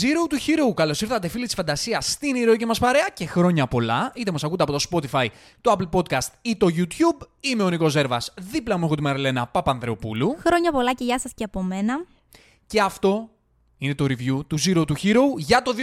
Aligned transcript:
Zero 0.00 0.32
to 0.32 0.34
Hero. 0.34 0.74
Καλώς 0.74 1.00
ήρθατε, 1.00 1.28
φίλοι 1.28 1.44
της 1.44 1.54
φαντασίας, 1.54 2.10
στην 2.10 2.34
ηρωική 2.34 2.64
μας 2.64 2.78
παρέα 2.78 3.08
και 3.14 3.26
χρόνια 3.26 3.66
πολλά. 3.66 4.12
Είτε 4.14 4.30
μας 4.30 4.44
ακούτε 4.44 4.62
από 4.62 4.72
το 4.72 4.84
Spotify, 4.90 5.26
το 5.60 5.76
Apple 5.78 5.88
Podcast 5.90 6.28
ή 6.42 6.56
το 6.56 6.66
YouTube. 6.76 7.26
Είμαι 7.40 7.62
ο 7.62 7.68
Νικό 7.68 7.88
Ζέρβας. 7.88 8.34
Δίπλα 8.40 8.78
μου 8.78 8.84
έχω 8.84 8.94
τη 8.94 9.02
Μαριλένα 9.02 9.46
Παπανδρεοπούλου. 9.46 10.36
Χρόνια 10.38 10.72
πολλά 10.72 10.94
και 10.94 11.04
γεια 11.04 11.18
σας 11.18 11.32
και 11.34 11.44
από 11.44 11.62
μένα. 11.62 12.04
Και 12.66 12.80
αυτό 12.80 13.30
είναι 13.78 13.94
το 13.94 14.04
review 14.04 14.46
του 14.46 14.58
Zero 14.60 14.84
to 14.84 14.92
Hero 15.02 15.20
για 15.36 15.62
το 15.62 15.74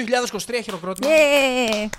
2023 0.48 0.60
χειροκρότημα. 0.64 1.12
Yeah. 1.12 1.90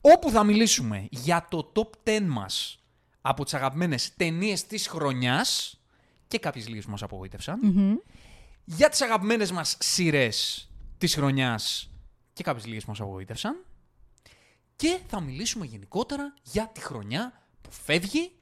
Όπου 0.00 0.30
θα 0.30 0.44
μιλήσουμε 0.44 1.06
για 1.10 1.46
το 1.50 1.72
top 1.74 2.10
10 2.10 2.20
μας 2.26 2.78
από 3.20 3.44
τις 3.44 3.54
αγαπημένες 3.54 4.12
ταινίες 4.16 4.66
της 4.66 4.88
χρονιάς 4.88 5.80
και 6.28 6.38
κάποιες 6.38 6.68
λίγες 6.68 6.84
που 6.84 6.90
μας 6.90 7.02
απογοήτευσαν. 7.02 7.58
Για 8.64 8.88
τις 8.88 9.00
αγαπημένες 9.00 9.52
μας 9.52 9.76
σειρές 9.80 10.66
της 11.02 11.14
χρονιάς 11.14 11.90
και 12.32 12.42
κάποιες 12.42 12.66
λίγες 12.66 12.84
που 12.84 12.90
μας 12.90 13.00
απογοήτευσαν. 13.00 13.64
Και 14.76 14.98
θα 15.06 15.20
μιλήσουμε 15.20 15.64
γενικότερα 15.64 16.34
για 16.42 16.70
τη 16.74 16.80
χρονιά 16.80 17.32
που 17.60 17.70
φεύγει, 17.72 18.32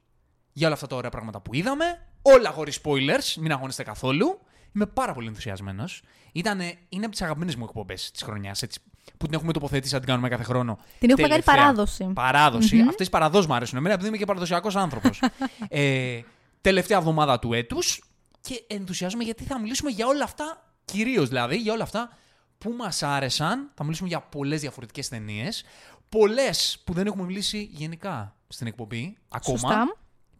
για 0.53 0.67
όλα 0.67 0.75
αυτά 0.75 0.87
τα 0.87 0.97
ωραία 0.97 1.11
πράγματα 1.11 1.41
που 1.41 1.55
είδαμε, 1.55 1.85
όλα 2.23 2.51
χωρίς 2.51 2.81
spoilers, 2.83 3.35
μην 3.39 3.53
αγωνίστε 3.53 3.83
καθόλου. 3.83 4.41
Είμαι 4.75 4.87
πάρα 4.87 5.13
πολύ 5.13 5.27
ενθουσιασμένος. 5.27 6.03
Είναι 6.33 7.05
από 7.05 7.11
τις 7.11 7.23
αγαπημένες 7.23 7.57
μου 7.57 7.65
εκπομπές 7.65 8.11
της 8.11 8.23
χρονιάς. 8.23 8.65
Που 9.17 9.27
την 9.27 9.35
έχουμε 9.35 9.53
τοποθετήσει, 9.53 9.93
να 9.95 9.99
την 10.01 10.09
κάνουμε 10.09 10.29
κάθε 10.29 10.43
χρόνο. 10.43 10.79
Την 10.99 11.11
έχουμε 11.11 11.29
κάνει 11.29 11.43
παράδοση. 11.43 12.11
Παράδοση. 12.15 12.81
Mm-hmm. 12.83 12.89
Αυτές 12.89 13.07
οι 13.07 13.11
παραδόσεις 13.11 13.47
μου 13.47 13.55
αρέσουν 13.55 13.79
εμένα, 13.79 13.95
επειδή 13.95 14.09
είμαι 14.09 14.17
και 14.17 14.25
παραδοσιακός 14.25 14.77
άνθρωπος. 14.77 15.23
ε, 15.69 16.21
τελευταία 16.61 16.99
εβδομάδα 16.99 17.39
του 17.39 17.53
έτους. 17.53 18.05
Και 18.41 18.65
ενθουσιάζομαι 18.67 19.25
γιατί 19.25 19.45
θα 19.45 19.59
μιλήσουμε 19.59 19.91
για 19.91 20.07
όλα 20.07 20.25
αυτά, 20.25 20.75
κυρίως 20.85 21.29
δηλαδή, 21.29 21.57
για 21.57 21.73
όλα 21.73 21.83
αυτά 21.83 22.19
που 22.61 22.75
μας 22.79 23.03
άρεσαν. 23.03 23.71
Θα 23.75 23.85
μιλήσουμε 23.85 24.09
για 24.09 24.21
πολλές 24.21 24.61
διαφορετικές 24.61 25.09
ταινίες. 25.09 25.65
Πολλές 26.09 26.83
που 26.85 26.93
δεν 26.93 27.07
έχουμε 27.07 27.25
μιλήσει 27.25 27.69
γενικά 27.73 28.37
στην 28.49 28.67
εκπομπή 28.67 29.19
ακόμα. 29.29 29.75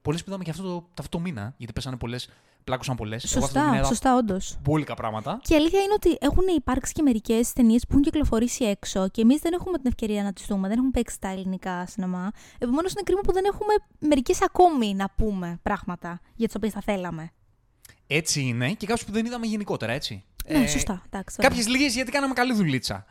Πολλές 0.03 0.21
που 0.21 0.29
είδαμε 0.29 0.45
και 0.45 0.51
αυτό 0.51 0.63
το, 0.63 0.89
αυτό 0.99 1.17
το 1.17 1.23
μήνα, 1.23 1.55
γιατί 1.57 1.73
πέσανε 1.73 1.97
πολλές 1.97 2.29
πλάκωσαν 2.65 2.97
πολλές. 2.97 3.29
Σωστά, 3.29 3.85
σωστά, 3.85 4.17
όντως. 4.17 4.59
Μπόλικα 4.63 4.95
πράγματα. 4.95 5.41
Και 5.43 5.55
η 5.55 5.57
αλήθεια 5.57 5.81
είναι 5.81 5.93
ότι 5.93 6.17
έχουν 6.21 6.45
υπάρξει 6.57 6.93
και 6.93 7.03
μερικές 7.03 7.53
ταινίες 7.53 7.83
που 7.83 7.89
έχουν 7.91 8.03
κυκλοφορήσει 8.03 8.65
έξω 8.65 9.09
και 9.09 9.21
εμείς 9.21 9.41
δεν 9.41 9.53
έχουμε 9.53 9.79
την 9.79 9.87
ευκαιρία 9.87 10.23
να 10.23 10.33
τις 10.33 10.47
δούμε, 10.47 10.69
δεν 10.69 10.77
έχουμε 10.77 10.91
παίξει 10.91 11.21
τα 11.21 11.29
ελληνικά 11.29 11.87
σινεμά. 11.87 12.31
Επομένως 12.59 12.93
είναι 12.93 13.03
κρίμα 13.05 13.21
που 13.21 13.33
δεν 13.33 13.45
έχουμε 13.45 13.75
μερικές 13.99 14.43
ακόμη 14.43 14.95
να 14.95 15.11
πούμε 15.17 15.59
πράγματα 15.63 16.21
για 16.35 16.47
τις 16.47 16.57
οποίες 16.57 16.73
θα 16.73 16.81
θέλαμε. 16.81 17.31
Έτσι 18.07 18.41
είναι 18.41 18.73
και 18.73 18.87
κάποιες 18.87 19.07
που 19.07 19.13
δεν 19.13 19.27
είδαμε 19.27 19.47
γενικότερα, 19.47 19.93
έτσι. 19.93 20.25
Ναι, 20.49 20.59
ε, 20.59 20.67
σωστά. 20.67 21.03
Κάποιες 21.37 21.69
λίγες 21.69 21.95
γιατί 21.95 22.11
κάναμε 22.11 22.35
καλή 22.35 22.53
δουλίτσα. 22.53 23.05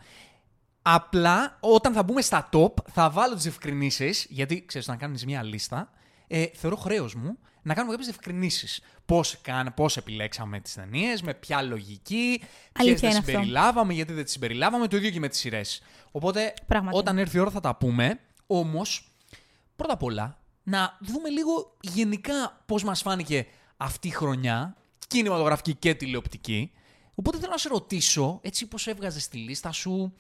Απλά 0.81 1.57
όταν 1.59 1.93
θα 1.93 2.03
μπούμε 2.03 2.21
στα 2.21 2.49
top 2.51 2.73
θα 2.91 3.09
βάλω 3.09 3.35
τις 3.35 3.45
ευκρινήσεις, 3.45 4.25
γιατί 4.29 4.65
ξέρεις, 4.65 4.87
να 4.87 4.95
κάνεις 4.95 5.25
μια 5.25 5.43
λίστα, 5.43 5.89
ε, 6.27 6.45
θεωρώ 6.53 6.75
χρέος 6.75 7.15
μου 7.15 7.37
να 7.61 7.73
κάνουμε 7.73 7.95
κάποιες 7.95 8.09
διευκρινήσει. 8.09 8.81
Πώς 9.05 9.41
πώς 9.75 9.97
επιλέξαμε 9.97 10.59
τις 10.59 10.73
ταινίες, 10.73 11.21
με 11.21 11.33
ποια 11.33 11.61
λογική, 11.61 12.41
ποιες 12.71 12.99
δεν 12.99 13.11
συμπεριλάβαμε, 13.11 13.93
γιατί 13.93 14.13
δεν 14.13 14.23
τις 14.23 14.33
συμπεριλάβαμε, 14.33 14.87
το 14.87 14.97
ίδιο 14.97 15.09
και 15.09 15.19
με 15.19 15.27
τις 15.27 15.39
σειρές. 15.39 15.81
Οπότε, 16.11 16.53
όταν 16.91 17.17
έρθει 17.17 17.37
η 17.37 17.39
ώρα 17.39 17.51
θα 17.51 17.59
τα 17.59 17.75
πούμε. 17.75 18.19
Όμως, 18.47 19.11
πρώτα 19.75 19.93
απ' 19.93 20.03
όλα, 20.03 20.37
να 20.63 20.97
δούμε 20.99 21.29
λίγο 21.29 21.77
γενικά 21.81 22.63
πώς 22.65 22.83
μας 22.83 23.01
φάνηκε 23.01 23.47
αυτή 23.77 24.07
η 24.07 24.11
χρονιά, 24.11 24.75
κινηματογραφική 25.07 25.75
και 25.75 25.93
τηλεοπτική. 25.95 26.71
Οπότε 27.19 27.37
θέλω 27.37 27.51
να 27.51 27.57
σε 27.57 27.69
ρωτήσω, 27.69 28.39
έτσι 28.41 28.67
πώς 28.67 28.87
έβγαζες 28.87 29.27
τη 29.27 29.37
λίστα 29.37 29.71
σου 29.71 30.13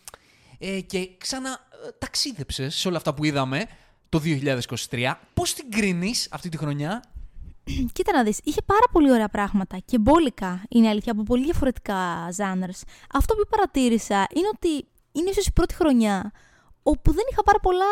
ε, 0.59 0.81
και 0.81 1.09
ξανά 1.17 1.49
ε, 1.85 1.91
ταξίδεψες 1.99 2.75
σε 2.75 2.87
όλα 2.87 2.97
αυτά 2.97 3.13
που 3.13 3.25
είδαμε 3.25 3.65
το 4.09 4.21
2023. 4.89 5.13
Πώς 5.33 5.53
την 5.53 5.71
κρίνεις 5.71 6.27
αυτή 6.31 6.49
τη 6.49 6.57
χρονιά; 6.57 7.03
Κοίτα 7.93 8.11
να 8.11 8.23
δεις, 8.23 8.39
είχε 8.43 8.61
πάρα 8.61 8.85
πολύ 8.91 9.11
ωραία 9.11 9.29
πράγματα 9.29 9.77
και 9.85 9.97
μπόλικα 9.97 10.63
είναι 10.69 10.89
αλήθεια 10.89 11.11
από 11.11 11.23
πολύ 11.23 11.43
διαφορετικά 11.43 12.29
genres. 12.37 12.81
Αυτό 13.13 13.35
που 13.35 13.43
παρατήρησα 13.49 14.27
είναι 14.35 14.47
ότι 14.53 14.87
είναι 15.11 15.29
ίσως 15.29 15.45
η 15.45 15.51
πρώτη 15.51 15.73
χρονιά 15.73 16.31
όπου 16.83 17.11
δεν 17.11 17.23
είχα 17.31 17.43
πάρα 17.43 17.59
πολλά 17.59 17.85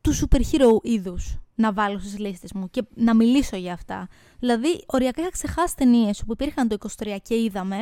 του 0.00 0.14
super 0.14 0.40
hero 0.52 0.82
είδους 0.82 1.38
να 1.54 1.72
βάλω 1.72 1.98
στις 1.98 2.18
λίστες 2.18 2.52
μου 2.52 2.70
και 2.70 2.82
να 2.94 3.14
μιλήσω 3.14 3.56
για 3.56 3.72
αυτά. 3.72 4.08
Δηλαδή, 4.38 4.84
οριακά 4.86 5.20
είχα 5.20 5.30
ξεχάσει 5.30 5.76
ταινίες 5.76 6.20
όπου 6.20 6.32
υπήρχαν 6.32 6.68
το 6.68 6.76
23 6.98 7.16
και 7.22 7.34
είδαμε 7.34 7.76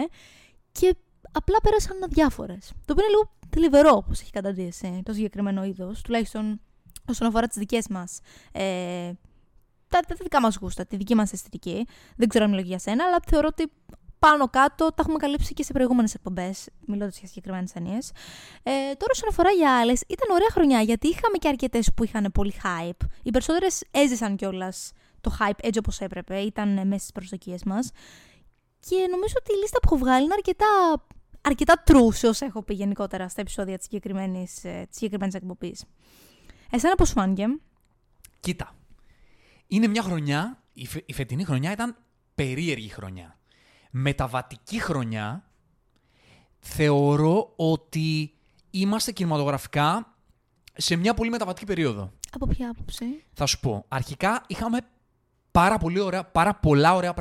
και 0.72 0.97
απλά 1.33 1.59
πέρασαν 1.62 2.03
αδιάφορες. 2.05 2.72
Το 2.84 2.93
οποίο 2.93 3.05
είναι 3.05 3.15
λίγο 3.15 3.31
θλιβερό 3.50 3.97
όπως 3.97 4.21
έχει 4.21 4.31
καταντήσει 4.31 5.03
το 5.05 5.12
συγκεκριμένο 5.12 5.65
είδος, 5.65 6.00
τουλάχιστον 6.00 6.60
όσον 7.09 7.27
αφορά 7.28 7.47
τις 7.47 7.56
δικές 7.56 7.88
μας 7.88 8.21
ε, 8.53 9.12
τα, 9.88 10.00
τα 10.00 10.15
δικά 10.22 10.41
μας 10.41 10.56
γούστα, 10.56 10.87
τη 10.87 10.97
δική 10.97 11.15
μας 11.15 11.33
αισθητική. 11.33 11.87
Δεν 12.16 12.28
ξέρω 12.28 12.44
αν 12.44 12.50
μιλώ 12.50 12.62
για 12.62 12.78
σένα, 12.78 13.05
αλλά 13.05 13.19
θεωρώ 13.27 13.49
ότι 13.50 13.72
πάνω 14.19 14.49
κάτω 14.49 14.88
τα 14.88 14.94
έχουμε 14.99 15.16
καλύψει 15.16 15.55
και 15.55 15.62
σε 15.62 15.72
προηγούμενες 15.72 16.15
εκπομπές, 16.15 16.69
μιλώντας 16.87 17.19
για 17.19 17.28
συγκεκριμένες 17.28 17.72
ταινίες. 17.72 18.10
Ε, 18.62 18.72
τώρα, 18.72 19.12
όσον 19.12 19.28
αφορά 19.28 19.50
για 19.50 19.78
άλλες, 19.78 20.00
ήταν 20.09 20.31
ωραία 20.31 20.49
χρονιά 20.50 20.81
γιατί 20.81 21.09
είχαμε 21.09 21.37
και 21.39 21.49
αρκετές 21.49 21.91
που 21.97 22.04
είχαν 22.04 22.31
πολύ 22.33 22.54
hype. 22.62 23.06
Οι 23.22 23.31
περισσότερες 23.31 23.84
έζησαν 23.91 24.37
κιόλας 24.37 24.93
το 25.21 25.37
hype 25.41 25.59
έτσι 25.62 25.78
όπως 25.78 26.00
έπρεπε, 26.00 26.39
ήταν 26.39 26.69
μέσα 26.69 26.99
στις 26.99 27.12
προσδοκίες 27.12 27.65
μας. 27.65 27.91
Και 28.88 29.06
νομίζω 29.10 29.34
ότι 29.38 29.53
η 29.53 29.56
λίστα 29.56 29.78
που 29.78 29.88
έχω 29.91 29.97
βγάλει 29.97 30.25
είναι 30.25 30.34
αρκετά, 30.34 31.03
αρκετά 31.41 31.82
true 31.87 32.09
σε 32.12 32.26
όσα 32.26 32.47
έχω 32.47 32.62
πει 32.62 32.75
γενικότερα 32.75 33.28
στα 33.28 33.41
επεισόδια 33.41 33.76
της 33.76 33.84
συγκεκριμένης 33.84 34.65
ε, 34.65 34.88
εκπομπής. 35.32 35.84
Εσένα 36.70 36.94
πώς 36.94 37.10
φάνηκε; 37.10 37.47
Κοίτα, 38.41 38.75
είναι 39.66 39.87
μια 39.87 40.03
χρονιά, 40.03 40.62
η, 40.72 40.87
φε, 40.87 41.03
η 41.06 41.12
φετινή 41.12 41.44
χρονιά 41.44 41.72
ήταν 41.72 41.97
περίεργη 42.34 42.88
χρονιά. 42.88 43.38
Μεταβατική 43.91 44.81
χρονιά, 44.81 45.50
θεωρώ 46.59 47.53
ότι 47.56 48.34
είμαστε 48.71 49.12
κινηματογραφικά 49.12 50.16
σε 50.72 50.97
μια 50.97 51.15
πολύ 51.15 51.31
μεταβατική 51.31 51.66
περίοδο. 51.66 52.12
Από 52.32 52.47
ποια 52.47 52.71
άποψη; 52.71 53.04
Θα 53.32 53.47
σου 53.47 53.60
πω. 53.60 53.84
Αρχικά 53.88 54.44
είχαμε 54.47 54.78
πάρα, 55.53 55.79
πολύ 55.79 56.01
ωραία, 56.01 56.25
πάρα 56.25 56.55
πολλά 56.55 56.95
ωραία 56.95 57.15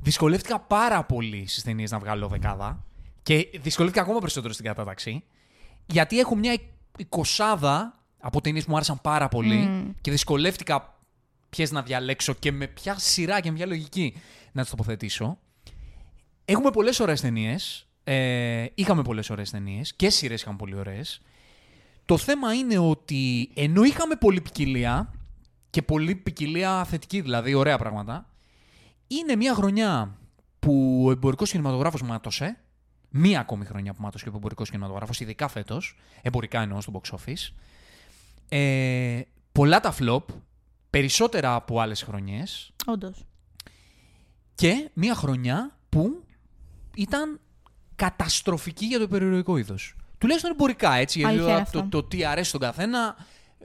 Δυσκολεύτηκα 0.00 0.60
πάρα 0.60 1.04
πολύ 1.04 1.46
στις 1.46 1.62
ταινίες 1.62 1.90
να 1.90 1.98
βγάλω 1.98 2.28
δεκάδα. 2.28 2.84
Και 3.22 3.48
δυσκολεύτηκα 3.60 4.04
ακόμα 4.04 4.18
περισσότερο 4.18 4.52
στην 4.52 4.64
κατάταξη. 4.64 5.24
Γιατί 5.86 6.18
έχω 6.18 6.36
μια 6.36 6.58
εικοσάδα 6.98 7.94
από 8.18 8.40
ταινίες 8.40 8.64
που 8.64 8.70
μου 8.70 8.76
άρεσαν 8.76 9.00
πάρα 9.00 9.28
πολύ 9.28 9.94
και 10.00 10.10
δυσκολεύτηκα 10.10 10.98
ποιες 11.50 11.70
να 11.70 11.82
διαλέξω 11.82 12.32
και 12.32 12.52
με 12.52 12.66
ποια 12.66 12.98
σειρά 12.98 13.40
και 13.40 13.50
με 13.50 13.56
ποια 13.56 13.66
λογική 13.66 14.16
να 14.52 14.62
τις 14.62 14.70
τοποθετήσω. 14.70 15.38
Έχουμε 16.44 16.70
πολλές 16.70 17.00
ωραίες 17.00 17.20
ταινίες. 17.20 17.88
Ε, 18.04 18.66
είχαμε 18.74 19.02
πολλές 19.02 19.30
ωραίες 19.30 19.50
ταινίες 19.50 19.94
και 19.94 20.10
σειρές 20.10 20.40
είχαμε 20.40 20.56
πολύ 20.56 20.74
ωραίες. 20.74 21.20
Το 22.04 22.16
θέμα 22.18 22.54
είναι 22.54 22.78
ότι 22.78 23.50
ενώ 23.54 23.82
είχαμε 23.82 24.14
πολλή 24.14 24.40
ποικιλία 24.40 25.12
και 25.74 25.82
πολλή 25.82 26.14
ποικιλία 26.14 26.84
θετική, 26.84 27.20
δηλαδή 27.20 27.54
ωραία 27.54 27.78
πράγματα, 27.78 28.30
είναι 29.06 29.36
μια 29.36 29.54
χρονιά 29.54 30.18
που 30.58 31.02
ο 31.06 31.10
εμπορικός 31.10 31.50
κινηματογράφος 31.50 32.02
μάτωσε. 32.02 32.60
Μία 33.08 33.40
ακόμη 33.40 33.64
χρονιά 33.64 33.92
που 33.92 34.02
μάτωσε 34.02 34.24
και 34.24 34.30
ο 34.30 34.36
εμπορικός 34.36 34.70
κινηματογράφος, 34.70 35.20
ειδικά 35.20 35.48
φέτος. 35.48 35.96
Εμπορικά 36.22 36.60
εννοώ 36.60 36.80
στο 36.80 36.92
box 37.00 37.14
office. 37.14 37.52
Ε, 38.48 39.20
πολλά 39.52 39.80
τα 39.80 39.94
flop, 39.98 40.22
περισσότερα 40.90 41.54
από 41.54 41.80
άλλες 41.80 42.02
χρονιές. 42.02 42.72
Όντως. 42.86 43.24
Και 44.54 44.90
μια 44.92 45.14
χρονιά 45.14 45.78
που 45.88 46.24
ήταν 46.96 47.40
καταστροφική 47.96 48.84
για 48.84 48.98
το 48.98 49.08
περιοριστικό 49.08 49.56
είδος. 49.56 49.96
Τουλάχιστον 50.18 50.50
εμπορικά, 50.50 50.94
έτσι. 50.94 51.18
Γιατί 51.18 51.70
το, 51.70 51.86
το, 51.88 52.02
τι 52.02 52.24
αρέσει 52.24 52.48
στον 52.48 52.60
καθένα 52.60 53.16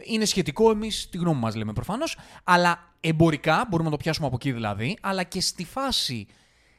είναι 0.03 0.25
σχετικό. 0.25 0.71
Εμείς 0.71 1.09
τη 1.09 1.17
γνώμη 1.17 1.39
μας 1.39 1.55
λέμε 1.55 1.73
προφανώς. 1.73 2.17
Αλλά 2.43 2.93
εμπορικά, 2.99 3.65
μπορούμε 3.69 3.89
να 3.89 3.95
το 3.95 4.01
πιάσουμε 4.03 4.27
από 4.27 4.35
εκεί 4.35 4.51
δηλαδή, 4.51 4.97
αλλά 5.01 5.23
και 5.23 5.41
στη 5.41 5.65
φάση 5.65 6.27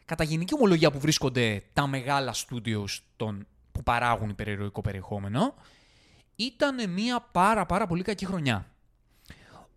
κατά 0.04 0.24
γενική 0.24 0.54
ομολογία 0.54 0.90
που 0.90 0.98
βρίσκονται 0.98 1.62
τα 1.72 1.86
μεγάλα 1.86 2.34
studios 2.34 2.98
που 3.72 3.82
παράγουν 3.82 4.28
υπερηρωικό 4.28 4.80
περιεχόμενο, 4.80 5.54
ήταν 6.36 6.90
μια 6.90 7.28
πάρα 7.32 7.66
πάρα 7.66 7.86
πολύ 7.86 8.02
κακή 8.02 8.26
χρονιά. 8.26 8.74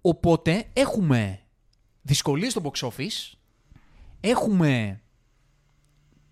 Οπότε 0.02 0.66
έχουμε 0.74 1.40
δυσκολίες 2.02 2.52
στο 2.52 2.62
box 2.64 2.88
office, 2.88 3.38
έχουμε 4.20 5.02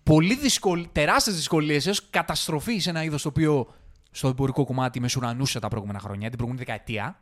πολύ 0.02 0.34
δυσκολ... 0.36 0.88
τεράστιες 0.92 1.36
δυσκολίες 1.36 1.86
έως 1.86 2.10
καταστροφή 2.10 2.78
σε 2.78 2.90
ένα 2.90 3.02
είδος 3.04 3.22
το 3.22 3.28
οποίο 3.28 3.74
στο 4.12 4.28
εμπορικό 4.28 4.64
κομμάτι 4.64 5.00
μεσουρανούσε 5.00 5.58
τα 5.58 5.68
προηγούμενα 5.68 5.98
χρόνια, 5.98 6.28
την 6.28 6.38
προηγούμενη 6.38 6.66
δεκαετία. 6.66 7.20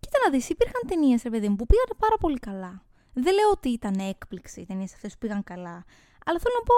Κοίτα 0.00 0.18
να 0.24 0.30
δεις, 0.30 0.48
υπήρχαν 0.48 0.80
ταινίες, 0.86 1.22
ρε 1.22 1.30
παιδί 1.30 1.48
μου, 1.48 1.56
που 1.56 1.66
πήγαν 1.66 1.96
πάρα 1.98 2.16
πολύ 2.20 2.38
καλά. 2.38 2.82
Δεν 3.12 3.34
λέω 3.34 3.50
ότι 3.50 3.68
ήταν 3.68 3.94
έκπληξη 3.94 4.60
οι 4.60 4.66
ταινίες 4.66 4.94
αυτές 4.94 5.12
που 5.12 5.18
πήγαν 5.18 5.44
καλά. 5.44 5.84
Αλλά 6.26 6.38
θέλω 6.38 6.54
να 6.58 6.64
πω, 6.64 6.74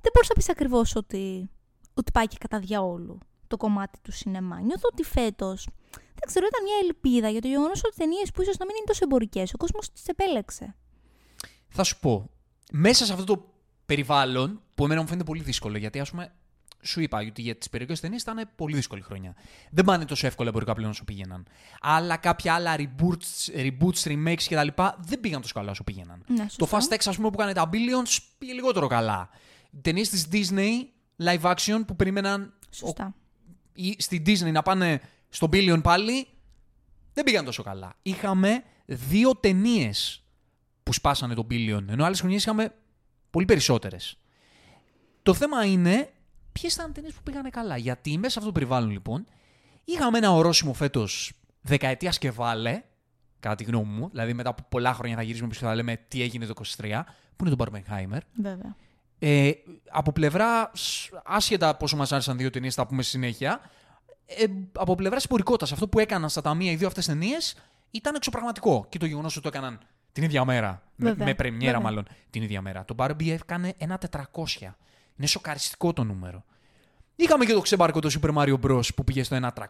δεν 0.00 0.10
μπορούσα 0.14 0.32
να 0.34 0.34
πεις 0.34 0.48
ακριβώς 0.48 0.96
ότι 0.96 1.50
ότι 1.94 2.12
πάει 2.12 2.26
και 2.26 2.36
κατά 2.40 2.58
διαόλου 2.58 3.18
το 3.46 3.56
κομμάτι 3.56 3.98
του 4.02 4.12
σινεμά. 4.12 4.60
Νιώθω 4.60 4.88
ότι 4.92 5.02
φέτος. 5.02 5.68
Δεν 5.90 6.26
ξέρω, 6.26 6.46
ήταν 6.46 6.62
μια 6.62 6.74
ελπίδα 6.82 7.28
για 7.28 7.40
το 7.40 7.48
γεγονός 7.48 7.84
ότι 7.84 7.96
ταινίες 7.96 8.30
που 8.30 8.42
ίσως 8.42 8.56
να 8.56 8.66
μην 8.66 8.74
είναι 8.76 8.86
τόσο 8.86 9.00
εμπορικές, 9.04 9.54
ο 9.54 9.56
κόσμος 9.56 9.92
τις 9.92 10.06
επέλεξε. 10.06 10.74
Θα 11.68 11.82
σου 11.82 11.98
πω. 11.98 12.30
Μέσα 12.72 13.04
σε 13.04 13.12
αυτό 13.12 13.24
το 13.24 13.52
περιβάλλον, 13.86 14.62
που 14.74 14.84
εμένα 14.84 15.00
μου 15.00 15.06
φαίνεται 15.06 15.24
πολύ 15.24 15.42
δύσκολο, 15.42 15.78
γιατί 15.78 16.00
ας 16.00 16.10
πούμε 16.10 16.32
σου 16.86 17.00
είπα 17.00 17.18
ότι 17.28 17.42
για 17.42 17.56
τις 17.56 17.68
περιοχές 17.68 18.00
ταινίες 18.00 18.22
ήταν 18.22 18.50
πολύ 18.56 18.74
δύσκολη 18.74 19.00
χρονιά. 19.02 19.34
Δεν 19.70 19.84
πάνε 19.84 20.04
τόσο 20.04 20.26
εύκολα 20.26 20.48
εμπορικά 20.48 20.74
πλέον 20.74 20.90
όσο 20.90 21.04
πήγαιναν. 21.04 21.46
Αλλά 21.80 22.16
κάποια 22.16 22.54
άλλα 22.54 22.76
reboots, 22.76 23.54
reboots 23.56 24.02
remakes 24.02 24.42
κτλ. 24.48 24.82
δεν 24.98 25.20
πήγαν 25.20 25.40
τόσο 25.40 25.54
καλά 25.54 25.70
όσο 25.70 25.84
πήγαιναν. 25.84 26.24
Ναι, 26.26 26.46
το 26.56 26.68
Fast 26.70 26.94
X, 26.94 26.98
ας 27.06 27.16
πούμε, 27.16 27.30
που 27.30 27.40
έκανε 27.40 27.52
τα 27.52 27.68
Billions 27.72 28.18
πήγε 28.38 28.52
λιγότερο 28.52 28.86
καλά. 28.86 29.28
Ταινίες 29.80 30.08
της 30.08 30.28
Disney 30.32 30.70
live 31.22 31.54
action 31.54 31.80
που 31.86 31.96
περίμεναν 31.96 32.54
Σωστά. 32.70 33.14
ή 33.72 33.96
στη 33.98 34.22
Disney 34.26 34.52
να 34.52 34.62
πάνε 34.62 35.00
στο 35.28 35.48
Billion 35.52 35.80
πάλι, 35.82 36.26
δεν 37.12 37.24
πήγαν 37.24 37.44
τόσο 37.44 37.62
καλά. 37.62 37.94
Είχαμε 38.02 38.64
δύο 38.86 39.36
ταινίες 39.36 40.24
που 40.82 40.92
σπάσανε 40.92 41.34
το 41.34 41.46
Billion, 41.50 41.84
ενώ 41.88 42.04
άλλες 42.04 42.18
χρονιές 42.20 42.42
είχαμε 42.42 42.74
πολύ 43.30 43.44
περισσότερες. 43.44 44.18
Το 45.22 45.34
θέμα 45.34 45.64
είναι 45.64 46.10
ποιες 46.60 46.74
ήταν 46.74 46.92
ταινίες 46.92 47.12
που 47.12 47.22
πήγανε 47.22 47.50
καλά. 47.50 47.76
Γιατί 47.76 48.18
μέσα 48.18 48.30
σε 48.30 48.38
αυτό 48.38 48.50
το 48.50 48.58
περιβάλλον, 48.58 48.90
λοιπόν, 48.90 49.24
είχαμε 49.84 50.18
ένα 50.18 50.32
ορόσημο 50.32 50.72
φέτος 50.72 51.32
δεκαετίας 51.60 52.18
και 52.18 52.30
βάλε, 52.30 52.82
κατά 53.40 53.54
τη 53.54 53.64
γνώμη 53.64 53.92
μου. 53.92 54.08
Δηλαδή, 54.10 54.32
μετά 54.32 54.50
από 54.50 54.62
πολλά 54.68 54.94
χρόνια 54.94 55.16
θα 55.16 55.22
γυρίσουμε 55.22 55.48
πίσω 55.48 55.60
και 55.60 55.66
θα 55.66 55.74
λέμε 55.74 55.96
τι 56.08 56.22
έγινε 56.22 56.46
το 56.46 56.54
23, 56.78 57.04
που 57.36 57.46
είναι 57.46 57.56
το 57.56 57.64
Barbenheimer. 57.64 58.18
Βέβαια. 58.42 58.76
Ε, 59.18 59.50
από 59.90 60.12
πλευρά, 60.12 60.70
άσχετα 61.24 61.76
πόσο 61.76 61.96
μας 61.96 62.12
άρεσαν 62.12 62.36
δύο 62.36 62.50
ταινίες, 62.50 62.74
θα 62.74 62.86
πούμε 62.86 63.02
στη 63.02 63.10
συνέχεια, 63.10 63.60
ε, 64.26 64.44
από 64.72 64.94
πλευρά 64.94 65.18
εμπορικότητα, 65.24 65.74
αυτό 65.74 65.88
που 65.88 65.98
έκαναν 65.98 66.28
στα 66.28 66.40
ταμεία 66.40 66.70
οι 66.70 66.76
δύο 66.76 66.86
αυτές 66.86 67.06
ταινίες 67.06 67.56
ήταν 67.90 68.14
εξωπραγματικό. 68.14 68.86
Και 68.88 68.98
το 68.98 69.06
γεγονός 69.06 69.36
ότι 69.36 69.50
το 69.50 69.56
έκαναν 69.56 69.80
την 70.12 70.24
ίδια 70.24 70.44
μέρα. 70.44 70.82
Με, 70.96 71.08
Βέβαια. 71.08 71.26
με 71.26 71.34
πρεμιέρα, 71.34 71.72
Βέβαια. 71.72 71.80
μάλλον 71.80 72.06
την 72.30 72.42
ίδια 72.42 72.62
μέρα. 72.62 72.84
Το 72.84 72.94
Barbie 72.98 73.28
έκανε 73.28 73.74
ένα 73.78 73.98
400. 73.98 74.76
Είναι 75.16 75.26
σοκαριστικό 75.26 75.92
το 75.92 76.04
νούμερο. 76.04 76.44
Είχαμε 77.16 77.44
και 77.44 77.52
το 77.52 77.60
ξεμπάρκο 77.60 78.00
το 78.00 78.20
Super 78.20 78.34
Mario 78.34 78.60
Bros. 78.60 78.94
που 78.94 79.04
πήγε 79.04 79.22
στο 79.22 79.38
1 79.42 79.48
300 79.54 79.64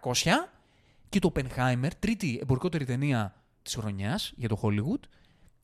και 1.08 1.18
το 1.18 1.32
Oppenheimer, 1.34 1.90
τρίτη 1.98 2.38
εμπορικότερη 2.42 2.84
ταινία 2.84 3.34
της 3.62 3.74
χρονιάς 3.74 4.32
για 4.36 4.48
το 4.48 4.60
Hollywood, 4.62 5.00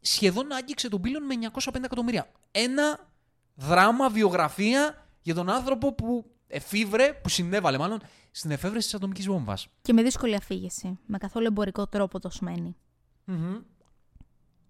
σχεδόν 0.00 0.52
άγγιξε 0.52 0.88
τον 0.88 1.00
πύλων 1.00 1.22
με 1.24 1.34
905 1.52 1.84
εκατομμύρια. 1.84 2.30
Ένα 2.50 3.08
δράμα, 3.54 4.08
βιογραφία 4.08 5.06
για 5.22 5.34
τον 5.34 5.50
άνθρωπο 5.50 5.92
που 5.92 6.30
εφήβρε, 6.46 7.12
που 7.12 7.28
συνέβαλε 7.28 7.78
μάλλον 7.78 8.00
στην 8.30 8.50
εφεύρεση 8.50 8.86
της 8.86 8.94
ατομικής 8.94 9.26
βόμβας. 9.26 9.68
Και 9.82 9.92
με 9.92 10.02
δύσκολη 10.02 10.34
αφήγηση. 10.34 10.98
Με 11.06 11.18
καθόλου 11.18 11.46
εμπορικό 11.46 11.86
τρόπο 11.86 12.18
το 12.18 12.30
σημαίνει. 12.30 12.76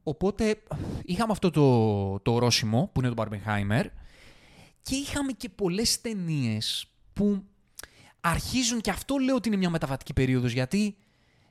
Οπότε 0.03 0.63
είχαμε 1.05 1.33
αυτό 1.33 1.51
το, 1.51 2.21
το 2.21 2.33
ορόσημο 2.33 2.91
που 2.93 3.01
είναι 3.01 3.15
το 3.15 3.23
Barbenheimer 3.23 3.85
και 4.83 4.95
είχαμε 4.95 5.33
και 5.33 5.49
πολλές 5.49 6.01
ταινίες 6.01 6.87
που 7.13 7.45
αρχίζουν 8.21 8.81
και 8.81 8.91
αυτό 8.91 9.17
λέω 9.17 9.35
ότι 9.35 9.49
είναι 9.49 9.57
μια 9.57 9.71
μεταβατική 9.71 10.13
περίοδος 10.13 10.53
γιατί 10.53 10.97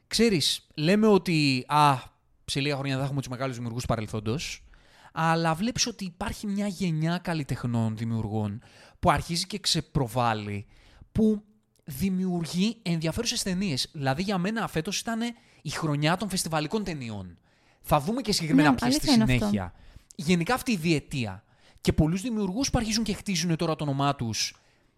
ξέρεις 0.07 0.67
λέμε 0.75 1.07
ότι 1.07 1.65
α, 1.67 1.97
σε 2.45 2.59
λίγα 2.59 2.73
χρόνια 2.73 2.91
δεν 2.91 2.99
θα 2.99 3.05
έχουμε 3.05 3.21
τους 3.21 3.29
μεγάλους 3.29 3.55
δημιουργούς 3.55 3.85
παρελθόντος 3.85 4.63
αλλά 5.11 5.53
βλέπεις 5.53 5.87
ότι 5.87 6.05
υπάρχει 6.05 6.47
μια 6.47 6.67
γενιά 6.67 7.17
καλλιτεχνών 7.17 7.97
δημιουργών 7.97 8.61
που 8.99 9.11
αρχίζει 9.11 9.47
και 9.47 9.59
ξεπροβάλλει 9.59 10.65
που 11.11 11.43
δημιουργεί 11.83 12.77
ενδιαφέρουσες 12.81 13.43
ταινίες. 13.43 13.89
Δηλαδή 13.93 14.21
για 14.21 14.37
μένα 14.37 14.67
φέτος 14.67 14.99
ήταν 14.99 15.19
η 15.61 15.69
χρονιά 15.69 16.17
των 16.17 16.29
φεστιβαλικών 16.29 16.83
ταινιών. 16.83 17.37
Θα 17.81 17.99
δούμε 17.99 18.21
και 18.21 18.31
συγκεκριμένα 18.31 18.69
Ναι, 18.69 18.75
ποιες 18.75 18.93
στη 18.93 19.09
αλήθεια 19.09 19.23
είναι 19.23 19.33
συνέχεια. 19.37 19.73
Γενικά 20.15 20.53
αυτή 20.53 20.71
η 20.71 20.75
διετία. 20.75 21.43
Και 21.81 21.93
πολλούς 21.93 22.21
δημιουργούς 22.21 22.69
που 22.69 22.77
αρχίζουν 22.77 23.03
και 23.03 23.13
χτίζουν 23.13 23.55
τώρα 23.55 23.75
το 23.75 23.83
όνομά 23.83 24.15
τους 24.15 24.55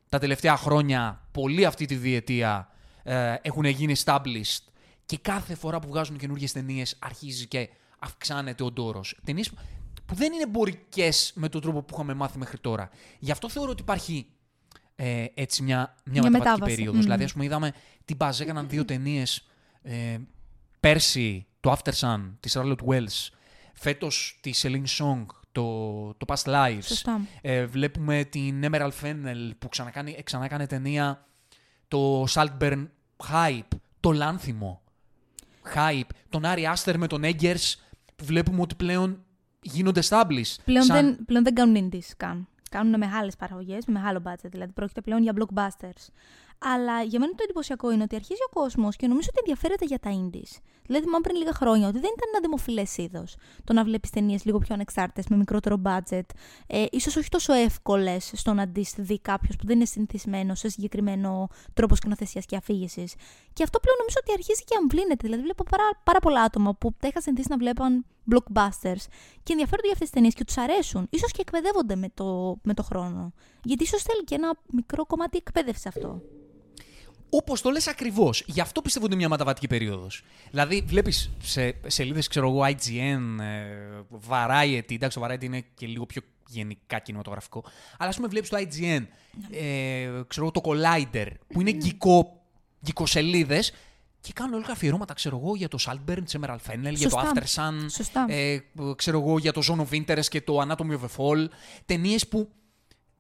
τα 0.09 0.19
τελευταία 0.19 0.57
χρόνια, 0.57 1.27
πολλοί 1.31 1.65
αυτή 1.65 1.85
τη 1.85 1.95
διετία 1.95 2.69
ε, 3.03 3.35
έχουν 3.41 3.65
γίνει 3.65 3.93
established. 4.03 4.63
Και 5.05 5.17
κάθε 5.17 5.55
φορά 5.55 5.79
που 5.79 5.87
βγάζουν 5.87 6.17
καινούργιες 6.17 6.51
ταινίες 6.51 6.95
αρχίζει 6.99 7.47
και 7.47 7.69
αυξάνεται 7.99 8.63
ο 8.63 8.71
ντόρος. 8.71 9.19
Ταινίες 9.25 9.51
που 10.05 10.15
δεν 10.15 10.33
είναι 10.33 10.43
εμπορικές 10.43 11.31
με 11.35 11.49
τον 11.49 11.61
τρόπο 11.61 11.81
που 11.81 11.93
είχαμε 11.93 12.13
μάθει 12.13 12.37
μέχρι 12.37 12.57
τώρα. 12.57 12.89
Γι' 13.19 13.31
αυτό 13.31 13.49
θεωρώ 13.49 13.71
ότι 13.71 13.81
υπάρχει 13.81 14.25
ε, 14.95 15.25
έτσι 15.33 15.63
μια, 15.63 15.95
μια, 16.05 16.21
Μια 16.21 16.21
μεταβατική 16.21 16.49
μετάβαση. 16.49 16.75
περίοδος. 16.75 16.95
Μμμ. 16.95 17.01
Δηλαδή, 17.01 17.23
ας 17.23 17.31
πούμε, 17.31 17.45
είδαμε 17.45 17.73
την 18.05 18.15
Μπαζ 18.15 18.39
έκαναν 18.39 18.69
δύο 18.69 18.85
ταινίες 18.85 19.47
ε, 19.81 20.17
πέρσι, 20.79 21.45
το 21.59 21.71
After 21.71 21.93
Sun 21.93 22.31
τη 22.39 22.49
Charlotte 22.53 22.85
Wells, 22.87 23.29
φέτος 23.73 24.39
τη 24.41 24.51
Celine 24.61 24.97
Song, 24.97 25.25
το, 25.53 26.13
το 26.13 26.25
Past 26.27 26.43
Lives. 26.53 26.81
Σωστά. 26.83 27.21
Ε, 27.41 27.65
βλέπουμε 27.65 28.23
την 28.23 28.63
Emerald 28.71 28.91
Fennel 29.01 29.51
που 29.59 29.69
ξανακάνει, 29.69 30.21
ξανά 30.23 30.45
έκανε 30.45 30.67
ταινία 30.67 31.25
το 31.87 32.23
Saltburn 32.29 32.87
Hype, 33.31 33.77
το 33.99 34.11
Λάνθιμο 34.11 34.81
Hype, 35.75 36.09
τον 36.29 36.45
Άρη 36.45 36.65
Άστερ 36.65 36.97
με 36.97 37.07
τον 37.07 37.21
Eggers 37.23 37.73
που 38.15 38.25
βλέπουμε 38.25 38.61
ότι 38.61 38.75
πλέον 38.75 39.23
γίνονται 39.61 40.01
established. 40.09 40.55
Πλέον, 40.65 40.83
σαν- 40.85 41.05
δεν, 41.05 41.25
πλέον 41.25 41.43
δεν 41.43 41.53
κάνουν 41.53 41.89
indies 41.89 42.11
καν. 42.17 42.47
Κάνουν 42.69 42.97
μεγάλες 42.97 43.35
παραγωγές, 43.35 43.85
με 43.85 43.93
μεγάλο 43.93 44.21
budget. 44.25 44.49
Δηλαδή 44.51 44.71
πρόκειται 44.71 45.01
πλέον 45.01 45.21
για 45.21 45.33
blockbusters. 45.35 46.07
Αλλά 46.65 47.01
για 47.01 47.19
μένα 47.19 47.31
το 47.31 47.43
εντυπωσιακό 47.43 47.91
είναι 47.91 48.03
ότι 48.03 48.15
αρχίζει 48.15 48.39
ο 48.49 48.59
κόσμος 48.59 48.95
και 48.95 49.07
νομίζω 49.07 49.27
ότι 49.31 49.39
ενδιαφέρεται 49.39 49.85
για 49.85 49.99
τα 49.99 50.09
indies. 50.11 50.61
Δηλαδή, 50.85 51.05
θυμάμαι 51.05 51.23
πριν 51.23 51.35
λίγα 51.35 51.53
χρόνια 51.53 51.87
ότι 51.87 51.99
δεν 51.99 52.11
ήταν 52.15 52.29
ένα 52.33 52.39
δημοφιλές 52.41 52.97
είδος 52.97 53.35
το 53.63 53.73
να 53.73 53.83
βλέπεις 53.83 54.09
ταινίες 54.09 54.45
λίγο 54.45 54.57
πιο 54.57 54.73
ανεξάρτητες, 54.73 55.27
με 55.27 55.35
μικρότερο 55.35 55.81
budget, 55.85 56.25
ε, 56.67 56.85
ίσως 56.91 57.15
όχι 57.15 57.29
τόσο 57.29 57.53
εύκολες 57.53 58.31
στο 58.35 58.53
να 58.53 58.67
τις 58.67 58.93
δει 58.97 59.19
κάποιος 59.19 59.55
που 59.55 59.65
δεν 59.65 59.75
είναι 59.75 59.85
συνηθισμένος 59.85 60.59
σε 60.59 60.69
συγκεκριμένο 60.69 61.47
τρόπο 61.73 61.95
σκηνοθεσίας 61.95 62.45
και 62.45 62.55
αφήγησης. 62.55 63.15
Και 63.53 63.63
αυτό 63.63 63.79
πλέον 63.79 63.97
νομίζω 63.97 64.17
ότι 64.21 64.31
αρχίζει 64.33 64.63
και 64.63 64.75
αμβλύνεται. 64.79 65.21
Δηλαδή, 65.21 65.41
βλέπω 65.41 65.63
πάρα, 65.63 65.83
πάρα 66.03 66.19
πολλά 66.19 66.41
άτομα 66.41 66.75
που 66.75 66.93
τα 66.99 67.07
είχα 67.07 67.21
συνηθίσει 67.21 67.47
να 67.49 67.57
βλέπαν 67.57 68.05
blockbusters 68.31 69.03
και 69.43 69.51
ενδιαφέρονται 69.51 69.87
για 69.87 69.95
αυτές 69.97 70.09
τις 70.09 70.09
ταινίες 70.09 70.33
και 70.33 70.43
τους 70.43 70.57
αρέσουν. 70.57 71.09
σω 71.17 71.27
και 71.27 71.41
εκπαιδεύονται 71.41 71.95
με 71.95 72.09
το, 72.13 72.57
με 72.63 72.73
το 72.73 72.83
χρόνο. 72.83 73.33
Γιατί 73.63 73.83
ίσως 73.83 74.03
θέλει 74.03 74.23
και 74.23 74.35
ένα 74.35 74.53
μικρό 74.71 75.05
κομμάτι 75.05 75.37
εκπαίδευσης 75.37 75.85
αυτό. 75.85 76.21
Όπως 77.35 77.61
το 77.61 77.69
λες 77.69 77.87
ακριβώς. 77.87 78.43
Γι' 78.47 78.61
αυτό 78.61 78.81
πιστεύω 78.81 79.05
ότι 79.05 79.13
είναι 79.13 79.23
μια 79.23 79.31
μεταβατική 79.31 79.67
περίοδος. 79.67 80.23
Δηλαδή, 80.49 80.83
βλέπεις 80.87 81.31
σε 81.41 81.75
σελίδες, 81.87 82.27
ξέρω 82.27 82.47
εγώ, 82.49 82.61
IGN, 82.65 83.39
ε, 83.41 84.01
Variety. 84.29 84.91
Εντάξει, 84.91 85.19
το 85.19 85.25
Variety 85.25 85.43
είναι 85.43 85.65
και 85.73 85.87
λίγο 85.87 86.05
πιο 86.05 86.21
γενικά 86.47 86.99
κινηματογραφικό. 86.99 87.63
Αλλά 87.97 88.09
ας 88.09 88.15
πούμε, 88.15 88.27
βλέπεις 88.27 88.49
το 88.49 88.57
IGN, 88.57 89.05
ε, 89.51 90.09
ξέρω 90.27 90.45
εγώ, 90.45 90.51
το 90.51 90.61
Collider, 90.63 91.27
που 91.47 91.61
είναι 91.61 91.71
γκικό, 91.71 92.41
γκικοσελίδε 92.85 93.63
και 94.21 94.33
κάνουν 94.33 94.53
όλα 94.53 94.65
αφιερώματα, 94.71 95.13
ξέρω 95.13 95.37
εγώ, 95.43 95.55
για 95.55 95.67
το 95.67 95.77
Saltburn, 95.81 96.19
τη 96.25 96.39
Emerald 96.41 96.71
Fennel, 96.71 96.93
για 96.93 97.09
το 97.09 97.19
Σωστά. 97.19 97.31
After 97.35 97.43
Sun, 97.43 97.85
Σωστά. 97.89 98.25
ε, 98.29 98.57
ξέρω 98.95 99.19
εγώ, 99.19 99.37
για 99.37 99.53
το 99.53 99.61
Zone 99.67 99.85
of 99.85 100.03
Interest 100.05 100.25
και 100.25 100.41
το 100.41 100.61
Anatomy 100.61 100.91
of 100.91 101.01
a 101.01 101.15
Fall. 101.17 101.47
Ταινίες 101.85 102.27
που 102.27 102.49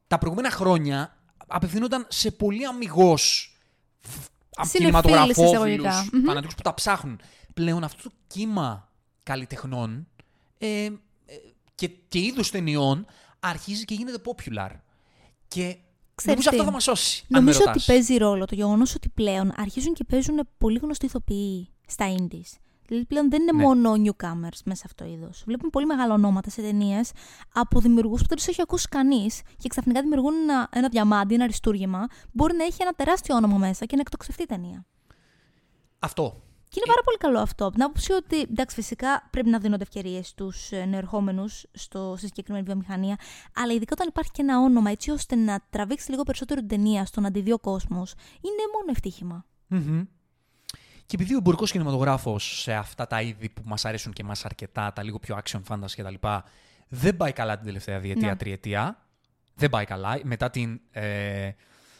τα 0.07 0.17
προηγούμενα 0.17 0.51
χρόνια 0.51 1.17
απευθύνονταν 1.47 2.05
σε 2.09 2.31
πολύ 2.31 2.65
αμυγός 2.65 3.52
Συνεφίλης 4.51 4.71
κινηματογραφόφιλους, 4.77 5.49
εισαγωγικά. 5.51 6.09
Μμμ. 6.13 6.23
φανατικούς 6.25 6.55
που 6.55 6.61
τα 6.61 6.73
ψάχνουν. 6.73 7.19
Πλέον 7.53 7.83
αυτό 7.83 8.03
το 8.09 8.15
κύμα 8.27 8.89
καλλιτεχνών 9.23 10.07
ε, 10.57 10.83
ε, 10.85 10.91
και, 11.75 11.87
και 11.87 12.19
είδους 12.19 12.51
ταινιών 12.51 13.05
αρχίζει 13.39 13.85
και 13.85 13.93
γίνεται 13.93 14.21
popular. 14.25 14.69
Και 15.47 15.77
Ξέρεις 16.15 16.25
νομίζω 16.25 16.49
τι, 16.49 16.55
αυτό 16.55 16.63
θα 16.63 16.71
μας 16.71 16.83
σώσει. 16.83 17.19
αν 17.21 17.27
με 17.29 17.39
Νομίζω 17.39 17.57
ότι 17.59 17.67
ρωτάς. 17.67 17.85
παίζει 17.85 18.17
ρόλο 18.17 18.45
το 18.45 18.55
γεγονός 18.55 18.95
ότι 18.95 19.09
πλέον 19.09 19.53
αρχίζουν 19.55 19.93
και 19.93 20.03
παίζουν 20.03 20.47
πολύ 20.57 20.79
γνωστοί 20.81 21.05
ηθοποιοί 21.05 21.69
στα 21.87 22.15
indies. 22.17 22.57
Δηλαδή 22.93 23.05
πλέον 23.05 23.29
δεν 23.29 23.41
είναι 23.41 23.51
Ναι. 23.51 23.63
μόνο 23.63 23.91
newcomers 23.93 24.59
μέσα 24.65 24.75
σε 24.75 24.83
αυτό 24.85 25.03
το 25.03 25.09
είδος. 25.09 25.43
Βλέπουμε 25.45 25.69
πολύ 25.69 25.85
μεγάλα 25.85 26.13
ονόματα 26.13 26.49
σε 26.49 26.61
ταινίες 26.61 27.11
από 27.53 27.79
δημιουργούς 27.79 28.21
που 28.21 28.27
δεν 28.27 28.37
τους 28.37 28.47
έχει 28.47 28.61
ακούσει 28.61 28.87
κανείς 28.87 29.41
και 29.57 29.67
ξαφνικά 29.69 30.01
δημιουργούν 30.01 30.33
ένα, 30.33 30.67
ένα 30.71 30.87
διαμάντι, 30.89 31.33
ένα 31.33 31.43
αριστούργημα 31.43 31.99
που 32.07 32.29
μπορεί 32.31 32.55
να 32.55 32.63
έχει 32.63 32.81
ένα 32.81 32.91
τεράστιο 32.91 33.35
όνομα 33.35 33.57
μέσα 33.57 33.85
και 33.85 33.95
να 33.95 34.01
εκτοξευτεί 34.01 34.43
η 34.43 34.45
ταινία. 34.45 34.85
Αυτό. 35.99 36.41
Και 36.69 36.79
είναι 36.83 36.87
πάρα 36.93 37.01
πολύ 37.03 37.17
καλό 37.17 37.39
αυτό. 37.39 37.63
Από 37.65 37.73
την 37.73 37.83
άποψη 37.83 38.11
ότι 38.11 38.39
εντάξει, 38.41 38.75
φυσικά 38.75 39.27
πρέπει 39.31 39.49
να 39.49 39.57
δίνονται 39.59 39.83
ευκαιρίες 39.83 40.27
στους 40.27 40.69
νεοερχόμενου 40.87 41.47
στη 41.71 41.99
συγκεκριμένη 42.15 42.63
βιομηχανία, 42.65 43.15
αλλά 43.55 43.73
ειδικά 43.73 43.91
όταν 43.93 44.07
υπάρχει 44.07 44.31
και 44.31 44.41
ένα 44.41 44.59
όνομα 44.59 44.89
έτσι 44.91 45.11
ώστε 45.11 45.35
να 45.35 45.59
τραβήξει 45.69 46.09
λίγο 46.11 46.23
περισσότερο 46.23 46.59
την 46.59 46.69
ταινία 46.69 47.05
στο 47.05 47.21
να 47.21 47.31
τη 47.31 47.41
δει 47.41 47.51
ο 47.51 47.59
κόσμος, 47.59 48.13
είναι 48.41 48.63
μόνο 48.73 48.85
ευτύχημα. 48.89 49.45
Μμμ. 49.67 50.03
Και 51.05 51.15
επειδή 51.15 51.33
ο 51.33 51.37
εμπορικός 51.37 51.71
κινηματογράφος 51.71 52.61
σε 52.61 52.73
αυτά 52.73 53.07
τα 53.07 53.21
είδη 53.21 53.49
που 53.49 53.61
μας 53.65 53.85
αρέσουν 53.85 54.13
και 54.13 54.21
εμά 54.21 54.33
αρκετά, 54.43 54.93
τα 54.93 55.03
λίγο 55.03 55.19
πιο 55.19 55.39
action 55.43 55.61
fantasy 55.69 55.91
κτλ., 55.95 56.27
δεν 56.87 57.17
πάει 57.17 57.31
καλά 57.31 57.55
την 57.55 57.65
τελευταία 57.65 57.99
διετία, 57.99 58.27
Ναι. 58.27 58.35
τριετία. 58.35 58.97
Δεν 59.55 59.69
πάει 59.69 59.85
καλά. 59.85 60.19
Μετά 60.23 60.49
την, 60.49 60.81
ε, 60.91 61.51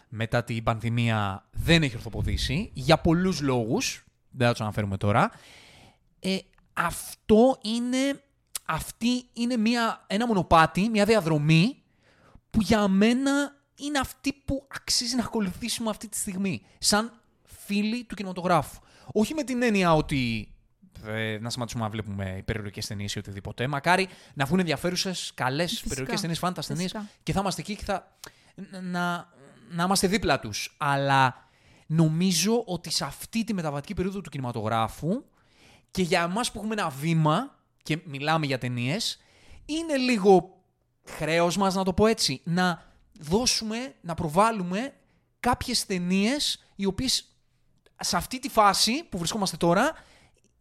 μετά 0.10 0.43
την 0.43 0.63
πανδημία 0.63 1.45
δεν 1.51 1.83
έχει 1.83 1.95
ορθοποδήσει 1.95 2.72
για 2.74 2.98
πολλούς 2.98 3.41
λόγους, 3.41 4.05
δεν 4.29 4.48
θα 4.48 4.53
τους 4.53 4.62
αναφέρουμε 4.62 4.98
τώρα. 4.98 5.31
Ε, 6.19 6.38
αυτό 6.74 7.57
είναι, 7.62 8.22
αυτή 8.65 9.25
είναι 9.33 9.57
μια, 9.57 10.03
ένα 10.07 10.27
μονοπάτι, 10.27 10.89
μια 10.89 11.05
διαδρομή 11.05 11.83
που 12.50 12.62
για 12.62 12.88
μένα 12.88 13.55
είναι 13.75 14.00
αυτή 14.00 14.33
που 14.45 14.67
αξίζει 14.75 15.15
να 15.15 15.24
ακολουθήσουμε 15.24 15.89
αυτή 15.89 16.07
τη 16.07 16.17
στιγμή, 16.17 16.65
σαν 16.79 17.12
φίλοι 17.65 18.03
του 18.03 18.15
κινηματογράφου. 18.15 18.79
Όχι 19.12 19.33
με 19.33 19.43
την 19.43 19.62
έννοια 19.62 19.93
ότι 19.93 20.48
ε, 21.05 21.38
να 21.41 21.50
σταματήσουμε 21.50 21.83
να 21.83 21.89
βλέπουμε 21.89 22.36
υπερηρωτικές 22.38 22.88
ταινίες 22.88 23.13
ή 23.15 23.19
οτιδήποτε. 23.19 23.67
Μακάρι 23.67 24.07
να 24.33 24.45
βγουν 24.45 24.60
ενδιαφέρουσες, 24.60 25.31
καλές 25.36 25.81
υπερηρωτικές 25.81 26.22
ταινίες, 26.22 26.39
φάντα 26.39 26.63
ταινίες 26.67 26.95
και 27.24 27.33
θα 27.33 27.39
είμαστε 27.39 27.62
εκεί 27.62 27.75
και 27.75 27.83
θα. 27.83 28.17
να, 28.81 29.29
να 29.69 29.83
είμαστε 29.83 30.07
δίπλα 30.07 30.39
τους. 30.39 30.75
Αλλά 30.77 31.50
νομίζω 31.86 32.63
ότι 32.65 32.91
σε 32.91 33.05
αυτή 33.05 33.43
τη 33.43 33.53
μεταβατική 33.53 33.93
περίοδο 33.93 34.22
του 34.22 34.29
κινηματογράφου 34.29 35.24
και 35.91 36.01
για 36.01 36.22
εμάς 36.22 36.51
που 36.51 36.57
έχουμε 36.60 36.74
ένα 36.74 36.89
βήμα 36.89 37.60
και 37.83 38.00
μιλάμε 38.05 38.45
για 38.45 38.57
ταινίες, 38.57 39.19
είναι 39.65 39.98
λίγο 39.98 40.63
χρέος 41.03 41.57
μας, 41.57 41.75
να 41.75 41.83
το 41.83 41.93
πω 41.93 42.05
έτσι, 42.05 42.41
να 42.43 42.91
δώσουμε, 43.19 43.95
να 44.01 44.13
προβάλλουμε 44.13 44.93
κάποιες 45.39 45.86
ταινίες 45.86 46.65
οι 46.75 46.86
οποίες 46.86 47.32
σε 48.03 48.17
αυτή 48.17 48.39
τη 48.39 48.50
φάση 48.50 49.03
που 49.03 49.17
βρισκόμαστε 49.17 49.57
τώρα 49.57 49.93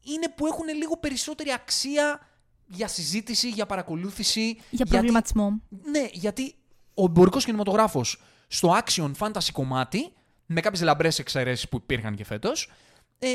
είναι 0.03 0.29
που 0.29 0.47
έχουν 0.47 0.69
λίγο 0.77 0.97
περισσότερη 0.97 1.53
αξία 1.53 2.21
για 2.67 2.89
συζήτηση, 2.89 3.49
για 3.49 3.67
παρακολούθηση. 3.67 4.61
Για 4.71 4.87
προβληματισμό. 4.87 5.61
ναι, 5.69 6.09
γιατί 6.13 6.55
ο 6.95 7.05
εμπορικός 7.05 7.45
κινηματογράφος 7.45 8.23
στο 8.49 8.79
action 8.85 9.13
fantasy 9.19 9.51
κομμάτι, 9.53 10.13
με 10.47 10.61
κάποιες 10.61 10.83
λαμπρές 10.83 11.19
εξαιρέσεις 11.19 11.69
που 11.69 11.77
υπήρχαν 11.77 12.15
και 12.15 12.25
φέτος, 12.25 12.71
ε, 13.19 13.29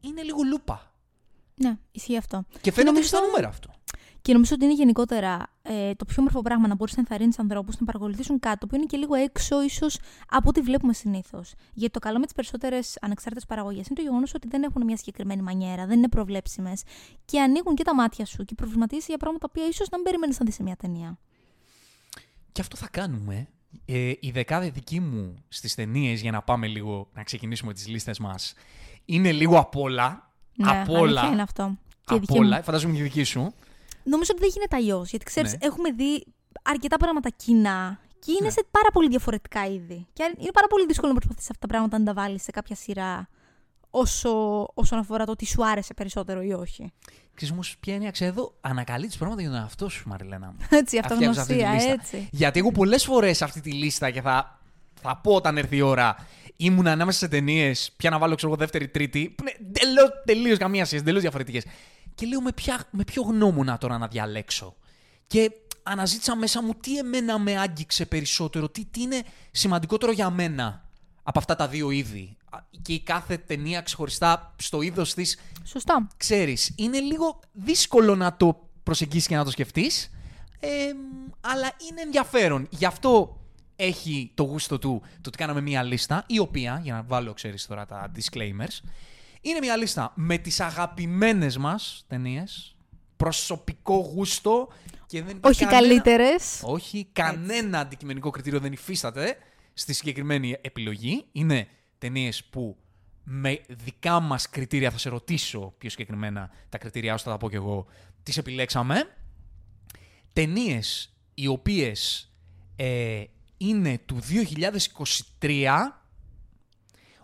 είναι 0.00 0.22
λίγο 0.22 0.42
λούπα. 0.42 0.94
Ναι, 1.54 1.78
ισχύει 1.92 2.16
αυτό. 2.16 2.44
Και 2.60 2.70
φαίνεται 2.72 2.92
νομίζω... 2.92 3.08
στα 3.08 3.20
νούμερα 3.20 3.48
αυτό. 3.48 3.70
Και 4.22 4.32
νομίζω 4.32 4.54
ότι 4.54 4.64
είναι 4.64 4.74
γενικότερα 4.74 5.46
ε, 5.62 5.94
το 5.94 6.04
πιο 6.04 6.16
όμορφο 6.18 6.42
πράγμα 6.42 6.68
να 6.68 6.74
μπορείς 6.74 6.94
να 6.94 7.00
ενθαρρύνεις 7.00 7.38
ανθρώπους 7.38 7.78
να 7.78 7.86
παρακολουθήσουν 7.86 8.40
κάτι 8.40 8.66
που 8.66 8.74
είναι 8.74 8.84
και 8.84 8.96
λίγο 8.96 9.14
έξω, 9.14 9.62
ίσως 9.62 9.98
από 10.28 10.48
ό,τι 10.48 10.60
βλέπουμε 10.60 10.92
συνήθως. 10.92 11.54
Γιατί 11.72 11.92
το 11.92 11.98
καλό 11.98 12.18
με 12.18 12.24
τις 12.24 12.34
περισσότερες 12.34 12.98
ανεξάρτητες 13.00 13.46
παραγωγές 13.46 13.86
είναι 13.86 13.94
το 13.94 14.02
γεγονός 14.02 14.34
ότι 14.34 14.48
δεν 14.48 14.62
έχουν 14.62 14.84
μια 14.84 14.96
συγκεκριμένη 14.96 15.42
μανιέρα, 15.42 15.86
δεν 15.86 15.98
είναι 15.98 16.08
προβλέψιμες 16.08 16.82
και 17.24 17.40
ανοίγουν 17.40 17.74
και 17.74 17.84
τα 17.84 17.94
μάτια 17.94 18.24
σου 18.24 18.44
και 18.44 18.54
προβληματίζεις 18.54 19.06
για 19.06 19.16
πράγματα 19.16 19.50
που 19.50 19.60
ίσως 19.70 19.88
να 19.88 19.96
μην 19.96 20.06
περιμένεις 20.06 20.38
να 20.38 20.44
δεις 20.44 20.54
σε 20.54 20.62
μια 20.62 20.76
ταινία. 20.76 21.18
Και 22.52 22.60
αυτό 22.60 22.76
θα 22.76 22.88
κάνουμε. 22.88 23.48
Ε, 23.84 24.12
η 24.20 24.30
δεκάδα 24.30 24.70
δική 24.70 25.00
μου 25.00 25.34
στις 25.48 25.74
ταινίες, 25.74 26.20
για 26.20 26.30
να 26.30 26.42
πάμε 26.42 26.66
λίγο 26.66 27.08
να 27.14 27.22
ξεκινήσουμε 27.22 27.72
τις 27.72 27.88
λίστες 27.88 28.18
μας, 28.18 28.54
είναι 29.04 29.32
λίγο 29.32 29.58
απ' 29.58 29.76
όλα. 29.76 30.32
Ναι, 30.54 30.70
απ' 30.70 30.90
όλα. 30.90 31.26
είναι 31.26 31.42
αυτό. 31.42 31.76
απ' 32.04 32.30
όλα. 32.30 32.62
Φαντάζομαι 32.62 32.94
και 32.94 33.00
η 33.00 33.02
δική 33.02 33.22
σου. 33.22 33.54
Νομίζω 34.12 34.30
ότι 34.34 34.40
δεν 34.40 34.50
γίνεται 34.54 34.76
αλλιώς. 34.76 35.10
Γιατί 35.10 35.24
ξέρεις, 35.24 35.52
ναι. 35.52 35.58
έχουμε 35.60 35.90
δει 35.90 36.26
αρκετά 36.62 36.96
πράγματα 36.96 37.30
κοινά 37.30 38.00
και 38.18 38.32
είναι 38.32 38.46
ναι. 38.46 38.50
σε 38.50 38.64
πάρα 38.70 38.90
πολύ 38.92 39.08
διαφορετικά 39.08 39.66
είδη. 39.66 40.06
Και 40.12 40.34
είναι 40.38 40.50
πάρα 40.52 40.66
πολύ 40.66 40.86
δύσκολο 40.86 41.12
να 41.12 41.18
προσπαθήσει 41.18 41.48
αυτά 41.50 41.66
τα 41.66 41.72
πράγματα 41.72 41.98
να 41.98 42.04
τα 42.04 42.12
βάλεις 42.12 42.42
σε 42.42 42.50
κάποια 42.50 42.76
σειρά 42.76 43.28
όσο, 43.90 44.30
όσον 44.74 44.98
αφορά 44.98 45.24
το 45.24 45.30
ότι 45.30 45.46
σου 45.46 45.66
άρεσε 45.66 45.94
περισσότερο 45.94 46.42
ή 46.42 46.52
όχι. 46.52 46.92
Ξέρεις 47.34 47.54
όμω 47.54 47.62
ποια 47.80 47.94
είναι 47.94 48.04
η 48.04 48.06
αξία 48.06 48.26
εδώ, 48.26 48.54
ανακαλύπτεις 48.60 49.16
πράγματα 49.16 49.40
για 49.40 49.50
τον 49.50 49.60
εαυτό 49.60 49.88
σου, 49.88 50.08
Μαριλένα 50.08 50.46
μου. 50.46 50.56
Έτσι, 50.80 50.98
αυτογνωσία, 50.98 51.70
έτσι. 51.70 52.28
Γιατί 52.32 52.58
εγώ 52.58 52.72
πολλές 52.72 53.04
φορές 53.04 53.42
αυτή 53.42 53.60
τη 53.60 53.72
λίστα 53.72 54.10
και 54.10 54.20
θα, 54.20 54.60
θα 55.00 55.16
πω 55.16 55.34
όταν 55.34 55.58
έρθει 55.58 55.76
η 55.76 55.80
ώρα, 55.80 56.16
ήμουν 56.56 56.86
ανάμεσα 56.86 57.18
σε 57.18 57.28
ταινίες, 57.28 57.92
πια 57.96 58.10
να 58.10 58.18
βάλω 58.18 58.34
ξέρω 58.34 58.56
δεύτερη, 58.56 58.88
τρίτη, 58.88 59.34
που 59.36 59.44
είναι 59.46 60.00
τελείως 60.24 60.58
καμία 60.58 60.84
σχέση, 60.84 61.02
τελείω 61.02 61.20
διαφορετικές. 61.20 61.64
Και 62.20 62.26
λέω 62.26 62.40
με, 62.40 62.52
ποια, 62.52 62.84
με 62.90 63.04
ποιο 63.04 63.22
γνώμονα 63.22 63.78
τώρα 63.78 63.98
να 63.98 64.08
διαλέξω; 64.08 64.76
Και 65.26 65.50
αναζήτησα 65.82 66.36
μέσα 66.36 66.62
μου 66.62 66.74
τι 66.74 66.98
εμένα 66.98 67.38
με 67.38 67.58
άγγιξε 67.58 68.06
περισσότερο, 68.06 68.68
τι, 68.68 68.84
τι 68.84 69.02
είναι 69.02 69.22
σημαντικότερο 69.50 70.12
για 70.12 70.30
μένα 70.30 70.88
από 71.22 71.38
αυτά 71.38 71.56
τα 71.56 71.68
δύο 71.68 71.90
είδη. 71.90 72.36
Και 72.82 72.92
η 72.92 73.00
κάθε 73.00 73.36
ταινία 73.36 73.80
ξεχωριστά 73.80 74.54
στο 74.58 74.82
είδος 74.82 75.14
της. 75.14 75.38
Σωστά. 75.64 76.08
Ξέρεις, 76.16 76.72
είναι 76.76 76.98
λίγο 76.98 77.40
δύσκολο 77.52 78.16
να 78.16 78.36
το 78.36 78.68
προσεγγίσεις 78.82 79.26
και 79.26 79.36
να 79.36 79.44
το 79.44 79.50
σκεφτείς. 79.50 80.10
Ε, 80.60 80.68
αλλά 81.40 81.72
είναι 81.90 82.00
ενδιαφέρον. 82.00 82.66
Γι' 82.70 82.86
αυτό 82.86 83.40
έχει 83.76 84.32
το 84.34 84.42
γούστο 84.42 84.78
του 84.78 85.00
το 85.04 85.22
ότι 85.26 85.38
κάναμε 85.38 85.60
μία 85.60 85.82
λίστα, 85.82 86.24
η 86.26 86.38
οποία, 86.38 86.80
για 86.82 86.94
να 86.94 87.02
βάλω, 87.02 87.32
ξέρεις 87.32 87.66
τώρα 87.66 87.86
τα 87.86 88.10
disclaimers, 88.16 88.88
είναι 89.40 89.58
μια 89.58 89.76
λίστα 89.76 90.12
με 90.14 90.38
τις 90.38 90.60
αγαπημένες 90.60 91.56
μας 91.56 92.04
ταινίες. 92.08 92.76
προσωπικό 93.16 93.96
γούστο 93.96 94.68
και 95.06 95.22
δεν 95.22 95.38
Όχι 95.40 95.64
κανένα, 95.64 95.80
καλύτερες. 95.80 96.60
Όχι, 96.62 97.08
κανένα 97.12 97.78
αντικειμενικό 97.78 98.30
κριτήριο 98.30 98.60
δεν 98.60 98.72
υφίσταται 98.72 99.36
στη 99.74 99.92
συγκεκριμένη 99.92 100.56
επιλογή. 100.60 101.24
Είναι 101.32 101.68
ταινίες 101.98 102.44
που 102.44 102.76
με 103.24 103.60
δικά 103.68 104.20
μας 104.20 104.48
κριτήρια, 104.48 104.90
θα 104.90 104.98
σε 104.98 105.08
ρωτήσω 105.08 105.74
πιο 105.78 105.90
συγκεκριμένα 105.90 106.50
τα 106.68 106.78
κριτήρια 106.78 107.14
ώστε 107.14 107.30
θα 107.30 107.34
τα 107.34 107.40
πω 107.40 107.48
κι 107.48 107.54
εγώ, 107.56 107.86
τις 108.22 108.36
επιλέξαμε. 108.36 109.16
Ταινίες 110.32 111.14
οι 111.34 111.46
οποίες 111.46 112.30
ε, 112.76 113.24
είναι 113.56 113.98
του 114.06 114.18
2023 115.40 115.74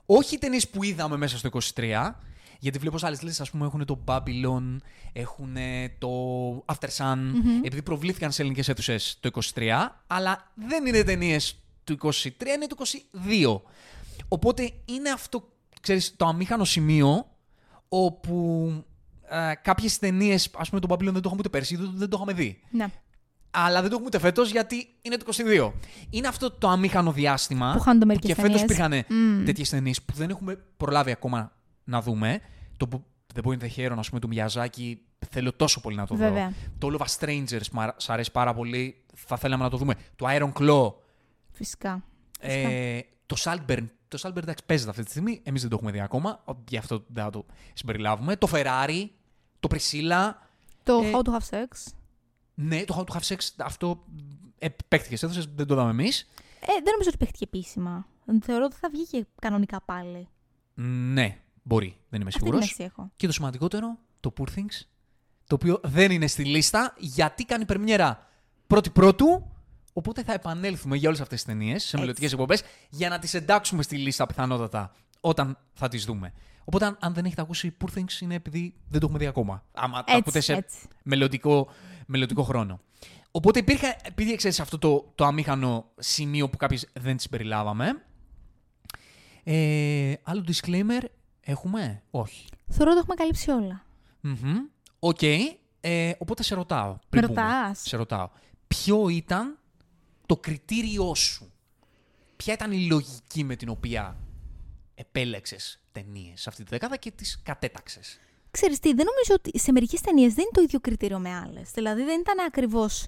όχι 0.06 0.38
ταινίες 0.38 0.68
που 0.68 0.82
είδαμε 0.82 1.16
μέσα 1.16 1.38
στο 1.38 1.50
23, 1.74 2.10
γιατί 2.58 2.78
βλέπω 2.78 2.98
σε 2.98 3.06
άλλες 3.06 3.22
λίστες, 3.22 3.40
ας 3.40 3.50
πούμε, 3.50 3.66
έχουν 3.66 3.84
το 3.84 4.00
Babylon, 4.06 4.76
έχουν 5.12 5.56
το 5.98 6.10
After 6.66 6.88
Sun, 6.96 7.18
επειδή 7.62 7.82
προβλήθηκαν 7.82 8.32
σε 8.32 8.42
ελληνικές 8.42 8.68
αίθουσες 8.68 9.18
το 9.20 9.30
23, 9.54 9.68
αλλά 10.06 10.52
δεν 10.54 10.86
είναι 10.86 11.02
ταινίες 11.02 11.58
του 11.84 11.98
23, 12.02 12.12
είναι 12.54 12.66
του 12.66 12.76
22. 13.24 13.60
Οπότε 14.28 14.72
είναι 14.84 15.10
αυτό, 15.10 15.48
ξέρεις, 15.80 16.16
το 16.16 16.26
αμήχανο 16.26 16.64
σημείο 16.64 17.26
όπου 17.88 18.70
ε, 19.28 19.52
κάποιες 19.62 19.98
ταινίες, 19.98 20.50
ας 20.56 20.68
πούμε, 20.68 20.80
το 20.80 20.88
Babylon 20.90 20.98
δεν 20.98 21.12
το 21.12 21.20
είχαμε 21.24 21.38
ούτε 21.38 21.48
πέρσι, 21.48 21.76
δεν 21.94 22.08
το 22.08 22.16
είχαμε 22.16 22.32
δει. 22.32 22.60
Ναι 22.70 22.90
αλλά 23.50 23.80
δεν 23.80 23.90
το 23.90 23.94
έχουμε 23.94 24.06
ούτε 24.06 24.18
φέτος 24.18 24.50
γιατί 24.50 24.88
είναι 25.02 25.16
το 25.16 25.32
22. 25.36 25.72
Είναι 26.10 26.28
αυτό 26.28 26.50
το 26.50 26.68
αμήχανο 26.68 27.12
διάστημα. 27.12 27.72
Που 27.72 27.80
χάνονται 27.80 28.04
μερικές 28.04 28.34
Και 28.34 28.40
φέτος 28.40 28.62
υπήρχαν 28.62 28.92
mm. 28.92 29.42
τέτοιες 29.44 29.68
ταινίες 29.68 30.02
που 30.02 30.12
δεν 30.14 30.30
έχουμε 30.30 30.58
προλάβει 30.76 31.10
ακόμα 31.10 31.52
να 31.84 32.02
δούμε. 32.02 32.40
Το 32.76 32.88
The 33.34 33.48
Boy 33.48 33.58
in 33.58 33.58
the 33.58 33.68
Hero, 33.76 33.94
ας 33.98 34.08
πούμε, 34.08 34.20
του 34.20 34.28
Μιαζάκη, 34.28 35.00
θέλω 35.30 35.52
τόσο 35.52 35.80
πολύ 35.80 35.96
να 35.96 36.06
το 36.06 36.14
Βέβαια. 36.14 36.54
δω. 36.78 36.90
Το 36.90 36.96
All 36.98 37.00
of 37.00 37.06
Us 37.06 37.18
Strangers 37.18 37.92
σ' 37.96 38.10
αρέσει 38.10 38.32
πάρα 38.32 38.54
πολύ. 38.54 39.04
Θα 39.14 39.36
θέλαμε 39.36 39.64
να 39.64 39.70
το 39.70 39.76
δούμε. 39.76 39.94
Το 40.16 40.26
Iron 40.28 40.52
Claw. 40.52 40.92
Φυσικά. 41.52 42.04
Ε, 42.40 43.00
το 43.26 43.36
Saltburn. 43.38 43.86
Το 44.08 44.18
Saltburn 44.22 44.36
εντάξει 44.36 44.64
παίζεται 44.66 44.90
αυτή 44.90 45.02
τη 45.02 45.10
στιγμή. 45.10 45.40
Εμείς 45.42 45.60
δεν 45.60 45.70
το 45.70 45.76
έχουμε 45.76 45.92
δει 45.92 46.00
ακόμα. 46.00 46.44
Γι' 46.68 46.76
αυτό 46.76 47.04
δεν 47.08 47.24
θα 47.24 47.30
το 47.30 47.46
συμπεριλάβουμε. 47.72 48.36
Το 48.36 48.48
Ferrari. 48.52 49.06
Το 49.60 49.68
Priscilla. 49.74 50.32
Το 50.82 51.00
ε, 51.04 51.10
How 51.14 51.18
to 51.18 51.30
Have 51.30 51.58
Sex. 51.58 51.92
Ναι, 52.58 52.84
το 52.84 52.94
How 52.98 53.12
to 53.12 53.16
Have 53.16 53.34
Sex, 53.34 53.38
αυτό 53.56 54.04
παίχτηκες 54.88 55.22
έδωσες, 55.22 55.48
δεν 55.54 55.66
το 55.66 55.74
είδαμε 55.74 55.90
εμείς. 55.90 56.20
Ε, 56.60 56.66
δεν 56.66 56.92
νομίζω 56.92 57.08
ότι 57.08 57.16
παίχτηκε 57.16 57.44
επίσημα. 57.44 58.06
Θεωρώ 58.42 58.64
ότι 58.64 58.76
θα 58.76 58.88
βγει 58.90 59.06
και 59.06 59.26
κανονικά 59.40 59.80
πάλι. 59.80 60.28
Ναι, 60.74 61.40
μπορεί. 61.62 61.96
Δεν 62.08 62.20
είμαι 62.20 62.30
σίγουρος. 62.30 62.76
Και 63.16 63.26
το 63.26 63.32
σημαντικότερο, 63.32 63.98
το 64.20 64.32
Poor 64.38 64.58
Things, 64.58 64.86
το 65.46 65.54
οποίο 65.54 65.80
δεν 65.82 66.10
είναι 66.10 66.26
στη 66.26 66.44
λίστα 66.44 66.94
γιατί 66.98 67.44
κάνει 67.44 67.64
πρεμιέρα 67.64 68.28
πρώτη-πρώτου. 68.66 69.50
Οπότε 69.92 70.22
θα 70.22 70.32
επανέλθουμε 70.32 70.96
για 70.96 71.08
όλες 71.08 71.20
αυτές 71.20 71.42
τις 71.42 71.52
ταινίες 71.52 71.84
σε 71.84 71.98
μελλοντικές 71.98 72.32
εκπομπές 72.32 72.62
για 72.88 73.08
να 73.08 73.18
τις 73.18 73.34
εντάξουμε 73.34 73.82
στη 73.82 73.96
λίστα 73.96 74.26
πιθανότατα 74.26 74.94
όταν 75.20 75.58
θα 75.72 75.88
τις 75.88 76.04
δούμε. 76.04 76.32
Οπότε, 76.64 76.96
αν, 76.98 77.14
δεν 77.14 77.24
έχετε 77.24 77.40
ακούσει 77.40 77.76
Poor 77.84 77.98
Things, 77.98 78.20
είναι 78.20 78.34
επειδή 78.34 78.74
δεν 78.88 79.00
το 79.00 79.06
έχουμε 79.06 79.18
δει 79.18 79.26
ακόμα. 79.26 79.64
Άμα 79.72 80.04
το 80.04 80.16
ακούτε 80.16 80.40
σε 80.40 80.66
μελλοντικό 81.02 81.68
μελλοντικό 82.06 82.42
χρόνο. 82.42 82.80
Οπότε 83.30 83.58
υπήρχε, 83.58 83.96
επειδή 84.02 84.34
ξέρεις 84.34 84.60
αυτό 84.60 84.78
το, 84.78 85.12
το 85.14 85.24
αμήχανο 85.24 85.90
σημείο 85.98 86.48
που 86.48 86.56
κάποιες 86.56 86.88
δεν 86.92 87.16
τις 87.16 87.28
περιλάβαμε. 87.28 88.02
Ε, 89.44 90.14
άλλο 90.22 90.44
disclaimer 90.46 91.04
έχουμε, 91.40 92.02
όχι. 92.10 92.48
Θεωρώ 92.68 92.90
ότι 92.90 93.00
έχουμε 93.00 93.14
καλύψει 93.14 93.50
όλα. 93.50 93.84
Οκ. 94.98 95.22
Ε, 95.80 96.12
οπότε 96.18 96.42
σε 96.42 96.54
ρωτάω. 96.54 96.98
Με 97.10 97.20
ρωτάς; 97.20 97.80
Σε 97.80 97.96
ρωτάω. 97.96 98.30
Ποιο 98.68 99.08
ήταν 99.08 99.58
το 100.26 100.36
κριτήριό 100.36 101.14
σου; 101.14 101.52
Ποια 102.36 102.54
ήταν 102.54 102.72
η 102.72 102.86
λογική 102.86 103.44
με 103.44 103.56
την 103.56 103.68
οποία 103.68 104.16
επέλεξες 104.94 105.80
ταινίες 105.92 106.46
αυτή 106.46 106.62
τη 106.62 106.70
δεκάδα 106.70 106.96
και 106.96 107.10
τις 107.10 107.40
κατέταξες; 107.42 108.18
Ξέρεις 108.56 108.78
τι, 108.78 108.94
δεν 108.94 109.06
νομίζω 109.06 109.34
ότι 109.34 109.58
σε 109.58 109.72
μερικές 109.72 110.00
ταινίες 110.00 110.34
δεν 110.34 110.42
είναι 110.42 110.52
το 110.52 110.60
ίδιο 110.60 110.80
κριτήριο 110.80 111.18
με 111.18 111.28
άλλες. 111.44 111.70
Δηλαδή 111.74 112.02
δεν 112.02 112.20
ήταν 112.20 112.38
ακριβώς 112.46 113.06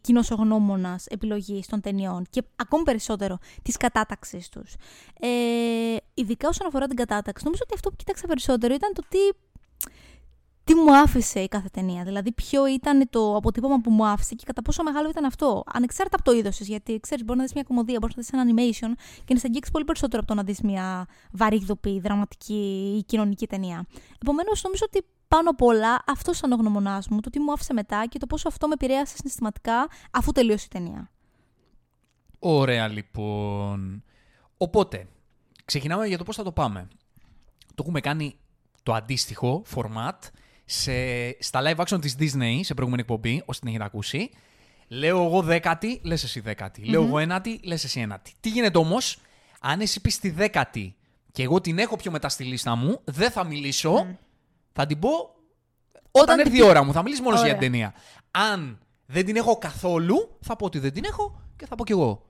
κοινό 0.00 0.20
ο 0.30 0.34
γνώμονα 0.34 1.00
επιλογής 1.08 1.66
των 1.66 1.80
ταινιών 1.80 2.26
και 2.30 2.42
ακόμη 2.56 2.82
περισσότερο 2.84 3.38
της 3.62 3.76
κατάταξη 3.76 4.48
τους. 4.50 4.74
Ε, 5.20 5.96
ειδικά 6.14 6.48
όσον 6.48 6.66
αφορά 6.66 6.86
την 6.86 6.96
κατάταξη, 6.96 7.44
νομίζω 7.44 7.62
ότι 7.66 7.74
αυτό 7.74 7.90
που 7.90 7.96
κοίταξα 7.96 8.26
περισσότερο 8.26 8.74
ήταν 8.74 8.92
το 8.94 9.02
τι 9.08 9.18
τι 10.70 10.76
μου 10.76 10.96
άφησε 10.96 11.40
η 11.40 11.48
κάθε 11.48 11.68
ταινία. 11.68 12.04
Δηλαδή, 12.04 12.32
ποιο 12.32 12.66
ήταν 12.66 13.08
το 13.10 13.36
αποτύπωμα 13.36 13.80
που 13.80 13.90
μου 13.90 14.06
άφησε 14.06 14.34
και 14.34 14.44
κατά 14.46 14.62
πόσο 14.62 14.82
μεγάλο 14.82 15.08
ήταν 15.08 15.24
αυτό. 15.24 15.64
Ανεξάρτητα 15.72 16.16
από 16.20 16.30
το 16.30 16.36
είδος 16.36 16.56
της. 16.56 16.68
Γιατί 16.68 17.00
ξέρεις, 17.00 17.24
μπορεί 17.24 17.38
να 17.38 17.44
δεις 17.44 17.52
μια 17.52 17.62
κομμωδία, 17.62 17.98
μπορεί 18.00 18.12
να 18.16 18.22
δεις 18.22 18.32
ένα 18.32 18.44
animation 18.46 19.20
και 19.24 19.34
να 19.34 19.38
σε 19.38 19.46
αγγίξει 19.46 19.70
πολύ 19.70 19.84
περισσότερο 19.84 20.18
από 20.22 20.28
το 20.28 20.34
να 20.34 20.42
δεις 20.42 20.60
μια 20.60 21.06
βαρύγδοπη, 21.32 22.00
δραματική 22.00 22.94
ή 22.98 23.02
κοινωνική 23.02 23.46
ταινία. 23.46 23.86
Επομένως, 24.22 24.62
νομίζω 24.62 24.84
ότι 24.86 25.06
πάνω 25.28 25.50
απ' 25.50 25.62
όλα 25.62 26.02
αυτό 26.06 26.32
ήταν 26.36 26.52
ο 26.52 26.56
γνωμονάς 26.56 27.08
μου, 27.08 27.20
το 27.20 27.30
τι 27.30 27.40
μου 27.40 27.52
άφησε 27.52 27.72
μετά 27.72 28.06
και 28.08 28.18
το 28.18 28.26
πόσο 28.26 28.48
αυτό 28.48 28.66
με 28.66 28.74
επηρέασε 28.74 29.16
συναισθηματικά 29.16 29.88
αφού 30.10 30.32
τελείωσε 30.32 30.64
η 30.64 30.72
ταινία. 30.72 31.10
Ωραία, 32.38 32.88
λοιπόν. 32.88 34.02
Οπότε, 34.56 35.08
ξεκινάμε 35.64 36.06
για 36.06 36.18
το 36.18 36.24
πώς 36.24 36.36
θα 36.36 36.42
το 36.42 36.52
πάμε. 36.52 36.88
Το 37.66 37.82
έχουμε 37.82 38.00
κάνει 38.00 38.38
το 38.82 38.92
αντίστοιχο 38.92 39.62
format 39.74 40.18
σε, 40.70 40.92
στα 41.42 41.60
live 41.62 41.84
action 41.84 42.00
της 42.00 42.16
Disney 42.18 42.60
σε 42.60 42.74
προηγούμενη 42.74 43.02
εκπομπή, 43.02 43.42
όσοι 43.44 43.60
την 43.60 43.68
έχετε 43.68 43.84
ακούσει. 43.84 44.30
Λέω 44.88 45.24
εγώ 45.24 45.42
δέκατη, 45.42 46.00
λες 46.02 46.22
εσύ 46.22 46.40
δέκατη. 46.40 46.84
Λέω 46.84 47.02
εγώ 47.02 47.18
ένατη, 47.18 47.60
λες 47.62 47.84
εσύ 47.84 48.00
ένατη. 48.00 48.32
Τι 48.40 48.48
γίνεται 48.48 48.78
όμως, 48.78 49.18
αν 49.60 49.80
εσύ 49.80 50.00
πεις 50.00 50.18
τη 50.18 50.30
δέκατη 50.30 50.96
και 51.32 51.42
εγώ 51.42 51.60
την 51.60 51.78
έχω 51.78 51.96
πιο 51.96 52.10
μετά 52.10 52.28
στη 52.28 52.44
λίστα 52.44 52.74
μου, 52.74 53.00
δεν 53.04 53.30
θα 53.30 53.44
μιλήσω, 53.44 54.16
θα 54.72 54.86
την 54.86 54.98
πω 54.98 55.08
όταν, 56.10 56.38
έρθει 56.38 56.56
η 56.56 56.62
ώρα 56.62 56.84
μου. 56.84 56.92
Θα 56.92 57.02
μιλήσω 57.02 57.22
μόνος 57.22 57.42
για 57.42 57.50
την 57.50 57.60
ταινία. 57.60 57.94
Αν 58.30 58.78
δεν 59.06 59.24
την 59.24 59.36
έχω 59.36 59.58
καθόλου, 59.58 60.38
θα 60.40 60.56
πω 60.56 60.64
ότι 60.64 60.78
δεν 60.78 60.92
την 60.92 61.04
έχω 61.04 61.42
και 61.56 61.66
θα 61.66 61.74
πω 61.74 61.84
κι 61.84 61.92
εγώ 61.92 62.26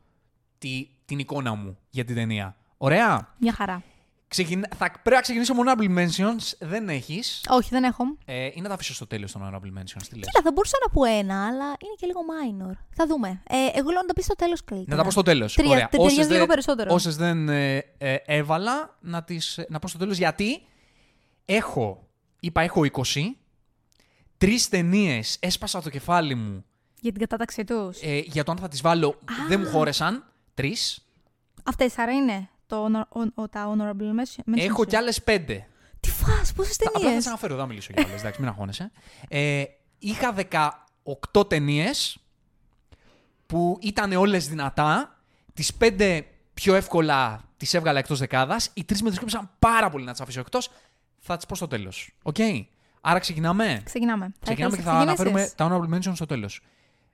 τη, 0.58 0.88
την 1.04 1.18
εικόνα 1.18 1.54
μου 1.54 1.78
για 1.90 2.04
την 2.04 2.14
ταινία. 2.14 2.56
Ωραία; 2.76 3.34
Μια 3.38 3.52
χαρά. 3.52 3.82
Ξεκινά... 4.30 4.68
Θα 4.76 4.90
πρέπει 4.90 5.16
να 5.16 5.20
ξεκινήσω 5.20 5.54
με 5.54 5.62
honorable 5.64 5.98
mentions. 5.98 6.52
Δεν 6.58 6.88
έχεις. 6.88 7.44
Όχι, 7.48 7.68
δεν 7.70 7.84
έχω. 7.84 8.04
Ε, 8.24 8.50
ή 8.54 8.60
να 8.60 8.68
τα 8.68 8.74
αφήσω 8.74 8.94
στο 8.94 9.06
τέλος 9.06 9.32
των 9.32 9.42
honorable 9.42 9.78
mentions. 9.78 10.02
Τι 10.08 10.14
Κοίτα, 10.14 10.40
θα 10.42 10.52
μπορούσα 10.52 10.76
να 10.86 10.92
πω 10.92 11.04
ένα, 11.04 11.46
αλλά 11.46 11.64
είναι 11.64 11.94
και 11.96 12.06
λίγο 12.06 12.20
minor. 12.20 12.76
Θα 12.90 13.06
δούμε. 13.06 13.42
Ε, 13.48 13.78
εγώ 13.78 13.90
λέω 13.90 14.00
να 14.00 14.06
τα 14.06 14.12
πεις 14.12 14.24
στο 14.24 14.34
τέλος 14.34 14.64
καλύτερα. 14.64 14.90
Να 14.90 14.96
τα 14.96 15.04
πω 15.04 15.10
στο 15.10 15.22
τέλος. 15.22 15.54
Τρία, 15.54 15.88
Όσες 15.96 16.26
δεν, 16.26 16.46
περισσότερο. 16.46 16.94
Όσες 16.94 17.16
δεν 17.16 17.48
ε, 17.48 17.76
ε, 17.98 18.16
έβαλα, 18.24 18.96
να, 19.00 19.22
τις, 19.22 19.60
να 19.68 19.78
πω 19.78 19.88
στο 19.88 19.98
τέλος 19.98 20.18
γιατί 20.18 20.62
έχω, 21.44 22.08
είπα, 22.40 22.60
έχω 22.60 22.82
20. 22.92 23.02
Τρεις 24.38 24.68
ταινίες 24.68 25.36
έσπασα 25.40 25.82
το 25.82 25.90
κεφάλι 25.90 26.34
μου. 26.34 26.64
Για 27.00 27.10
την 27.10 27.20
κατάταξή 27.20 27.64
τους. 27.64 28.00
Ε, 28.02 28.18
για 28.18 28.44
το 28.44 28.52
αν 28.52 28.58
θα 28.58 28.68
τις 28.68 28.80
βάλω. 28.80 29.18
Δεν 29.48 29.60
μου 29.60 29.66
χώρεσαν. 29.66 30.24
Τρεις. 30.54 31.06
Αυτές 31.64 31.98
άρα 31.98 32.12
είναι 32.12 32.48
το, 32.70 33.06
ο, 33.34 33.48
τα 33.48 33.74
honorable 33.74 34.20
mentions. 34.20 34.54
Έχω 34.56 34.84
κι 34.84 34.96
άλλες 34.96 35.22
πέντε. 35.22 35.66
Τι 36.00 36.10
φάση, 36.10 36.52
πόσες 36.52 36.76
ταινίες. 36.76 36.96
Απλά 36.96 37.12
θα 37.12 37.20
σας 37.20 37.28
αναφέρω, 37.28 37.56
δεν 37.56 37.66
μιλήσω 37.66 37.92
για 37.94 38.04
άλλες. 38.06 38.20
Εντάξει, 38.20 38.40
μην 38.40 38.48
αγχώνεσαι. 38.48 38.90
Ε, 39.28 39.64
είχα 39.98 40.34
18 41.34 41.48
ταινίες 41.48 42.18
που 43.46 43.78
ήταν 43.80 44.12
όλες 44.12 44.48
δυνατά. 44.48 45.18
Τις 45.54 45.74
πέντε 45.74 46.26
πιο 46.54 46.74
εύκολα 46.74 47.44
τις 47.56 47.74
έβγαλα 47.74 47.98
εκτός 47.98 48.18
δεκάδας. 48.18 48.70
Οι 48.74 48.84
τρεις 48.84 49.02
με 49.02 49.08
δυσκόλεψαν 49.08 49.50
πάρα 49.58 49.90
πολύ 49.90 50.04
να 50.04 50.12
τις 50.12 50.20
αφήσω 50.20 50.40
εκτός. 50.40 50.70
Θα 51.18 51.36
τις 51.36 51.46
πω 51.46 51.54
στο 51.54 51.66
τέλος. 51.66 52.10
OK; 52.22 52.34
Okay. 52.38 52.64
Άρα 53.00 53.18
ξεκινάμε; 53.18 53.80
Ξεκινάμε. 53.84 54.32
Ξεκινάμε 54.40 54.76
και 54.76 54.82
θα 54.82 54.92
αναφέρουμε 54.92 55.52
τα 55.56 55.68
honorable 55.70 55.94
mentions 55.94 56.12
στο 56.14 56.26
τέλος. 56.26 56.62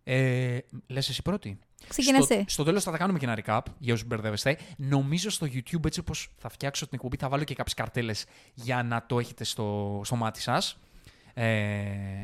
Ε, 0.09 0.59
Λες 0.87 1.09
εσύ 1.09 1.23
πρώτη. 1.23 1.59
Ξεκινά 1.89 2.21
στο, 2.21 2.45
στο 2.47 2.65
τέλος 2.65 2.85
θα 2.85 2.91
τα 2.91 2.97
κάνουμε 2.97 3.19
και 3.19 3.25
ένα 3.25 3.39
recap 3.45 3.61
για 3.79 3.95
όσους 3.95 4.07
μπερδεύεστε. 4.07 4.59
Νομίζω 4.77 5.31
στο 5.31 5.47
YouTube, 5.47 5.85
έτσι 5.85 6.01
όπως 6.01 6.29
θα 6.37 6.49
φτιάξω 6.49 6.85
την 6.85 6.95
εκπομπή, 6.95 7.17
θα 7.17 7.29
βάλω 7.29 7.45
και 7.45 7.55
κάποιες 7.55 7.75
καρτέλες 7.75 8.25
για 8.55 8.83
να 8.83 9.07
το 9.07 9.19
έχετε 9.19 9.45
στο, 9.45 10.01
στο 10.05 10.17
μάτι 10.17 10.41
σας. 10.41 10.79
Ε, 11.35 11.47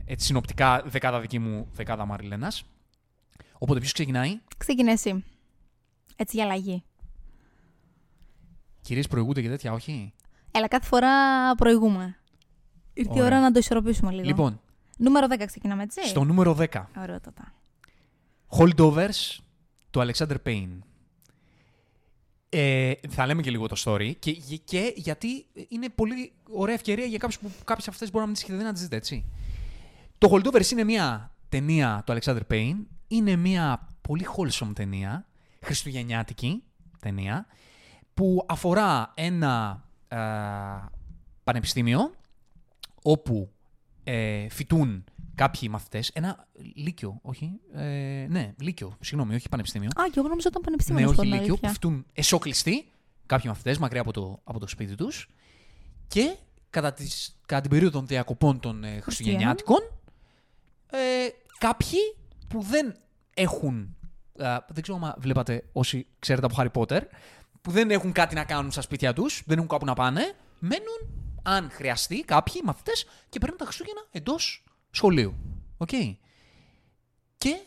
έτσι 0.05 0.27
συνοπτικά, 0.27 0.83
δεκάδα 0.87 1.21
δική 1.21 1.39
μου, 1.39 1.69
δεκάδα 1.73 2.05
Μαριλένας. 2.05 2.65
Οπότε 3.59 3.81
ποιος 3.81 3.93
ξεκινάει; 3.93 4.41
Ξεκινά 4.57 4.93
εσύ. 4.93 5.25
Έτσι 6.17 6.37
για 6.37 6.45
αλλαγή. 6.45 6.85
Κυρίες 8.81 9.09
προηγούνται 9.09 9.43
και 9.43 9.49
τέτοια, 9.49 9.73
όχι; 9.73 10.13
Έλα, 10.51 10.69
κάθε 10.69 10.87
φορά 10.87 11.11
προηγούμε. 11.55 12.17
Ήρθε 12.93 13.19
η 13.19 13.23
ώρα 13.23 13.41
να 13.41 13.53
το 13.53 13.59
ισορροπήσουμε 13.59 14.11
λίγο. 14.11 14.27
Λοιπόν. 14.27 14.61
Νούμερο 14.99 15.27
10 15.31 15.47
ξεκινάμε, 15.47 15.83
έτσι; 15.83 16.07
Στο 16.07 16.25
νούμερο 16.25 16.57
10. 16.59 16.67
Ωραιότατα. 16.99 17.53
Holdovers 18.57 19.39
του 19.91 20.01
Alexander 20.01 20.37
Payne. 20.47 20.79
Ε, 22.49 22.93
θα 23.09 23.27
λέμε 23.27 23.43
και 23.43 23.51
λίγο 23.51 23.67
το 23.67 23.83
story 23.85 24.13
και, 24.19 24.33
και 24.65 24.93
γιατί 24.97 25.47
είναι 25.69 25.89
πολύ 25.89 26.33
ωραία 26.51 26.75
ευκαιρία 26.75 27.05
για 27.05 27.19
κάποιους 27.19 27.39
που 27.39 27.51
κάποιες 27.65 27.89
αυτές 27.89 28.11
μπορεί 28.11 28.21
να 28.21 28.27
μην 28.27 28.35
τις 28.35 28.43
έχετε 28.43 28.59
δει 28.59 28.65
να 28.65 28.73
τις 28.73 28.83
δείτε, 28.83 28.97
έτσι. 28.97 29.25
Το 30.19 30.29
Holdovers 30.33 30.71
είναι 30.71 30.85
μια 30.85 31.35
ταινία 31.49 32.03
του 32.07 32.13
Alexander 32.13 32.41
Payne, 32.51 32.77
είναι 33.09 33.37
μια 33.37 33.89
πολύ 34.01 34.27
wholesome 34.37 34.71
ταινία, 34.75 35.27
χριστουγεννιάτικη 35.61 36.63
ταινία, 37.01 37.47
που 38.15 38.45
αφορά 38.49 39.13
ένα 39.15 39.85
ε, 40.09 40.17
πανεπιστήμιο 41.45 42.15
όπου 43.03 43.53
ε, 44.05 44.49
φοιτούν 44.49 45.05
κάποιοι 45.35 45.69
μαθητές, 45.73 46.09
ένα 46.09 46.49
λύκειο, 46.75 47.19
όχι. 47.23 47.61
Ε, 47.75 48.27
ναι, 48.29 48.55
λύκειο, 48.61 48.97
συγγνώμη, 49.01 49.35
όχι 49.35 49.49
πανεπιστήμιο. 49.49 49.89
Α, 49.89 50.05
και 50.05 50.19
εγώ 50.19 50.29
νομίζω 50.29 50.49
ήταν 50.49 50.63
πανεπιστήμιο. 50.63 51.05
Ναι, 51.05 51.11
όχι 51.11 51.27
λύκειο, 51.27 51.57
που 51.57 51.69
φτούν 51.69 52.07
εσόκλειστοι 52.13 52.93
κάποιοι 53.27 53.45
μαθητές 53.49 53.79
μακριά 53.79 54.01
από 54.01 54.13
το, 54.13 54.41
από 54.45 54.59
το 54.59 54.67
σπίτι 54.67 54.95
τους. 54.95 55.29
Και 56.09 56.37
κατά, 56.71 56.93
τις, 56.93 57.41
κατά 57.47 57.61
την 57.61 57.71
περίοδο 57.71 57.99
των 57.99 58.07
διακοπών 58.07 58.61
των 58.61 58.85
ε, 58.85 59.01
Χριστουγεννιάτικων, 59.01 59.79
ε, 60.91 60.99
κάποιοι 61.59 61.99
που 62.49 62.63
δεν 62.63 62.97
έχουν. 63.35 63.97
Ε, 64.39 64.57
δεν 64.69 64.83
ξέρω 64.83 65.01
αν 65.03 65.15
βλέπατε 65.19 65.65
όσοι 65.73 66.07
ξέρετε 66.19 66.47
από 66.47 66.55
Harry 66.59 66.81
Potter, 66.81 67.01
που 67.61 67.71
δεν 67.71 67.91
έχουν 67.91 68.13
κάτι 68.13 68.35
να 68.35 68.45
κάνουν 68.45 68.71
στα 68.71 68.81
σπίτια 68.81 69.13
τους, 69.13 69.43
δεν 69.47 69.57
έχουν 69.57 69.69
κάπου 69.69 69.85
να 69.85 69.95
πάνε, 69.95 70.35
μένουν 70.59 71.23
αν 71.43 71.71
χρειαστεί 71.71 72.23
κάποιοι 72.25 72.61
μαθητές 72.65 73.07
και 73.29 73.39
παίρνουν 73.39 73.59
τα 73.59 73.65
Χριστούγεννα 73.65 74.07
εντός 74.11 74.65
σχολείου. 74.93 75.35
OK. 75.77 75.89
Okay. 75.93 76.17
Και 77.39 77.61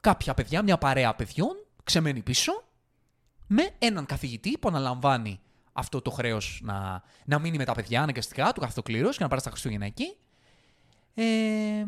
κάποια 0.00 0.34
παιδιά, 0.34 0.62
μια 0.62 0.78
παρέα 0.78 1.14
παιδιών, 1.14 1.66
ξεμένει 1.84 2.22
πίσω 2.22 2.52
με 3.46 3.70
έναν 3.78 4.06
καθηγητή 4.06 4.58
που 4.58 4.68
αναλαμβάνει 4.68 5.40
αυτό 5.72 6.02
το 6.02 6.10
χρέος 6.10 6.60
να, 6.62 7.02
να 7.24 7.38
μείνει 7.38 7.56
με 7.56 7.64
τα 7.64 7.74
παιδιά 7.74 8.02
αναγκαστικά 8.02 8.52
του 8.52 8.60
κάθε 8.60 8.80
κλήρωση 8.84 9.16
και 9.16 9.22
να 9.22 9.28
πάρει 9.28 9.42
τα 9.42 9.50
Χριστούγεννα 9.50 9.86
εκεί. 9.86 10.16
Ε, 11.14 11.84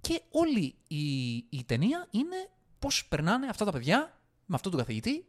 και 0.00 0.22
όλη 0.30 0.74
η, 0.88 1.34
η 1.34 1.64
ταινία 1.66 2.06
είναι 2.10 2.50
πώς 2.78 3.06
περνάνε 3.06 3.46
αυτά 3.46 3.64
τα 3.64 3.72
παιδιά 3.72 4.18
με 4.46 4.54
αυτόν 4.54 4.70
τον 4.70 4.80
καθηγητή 4.80 5.26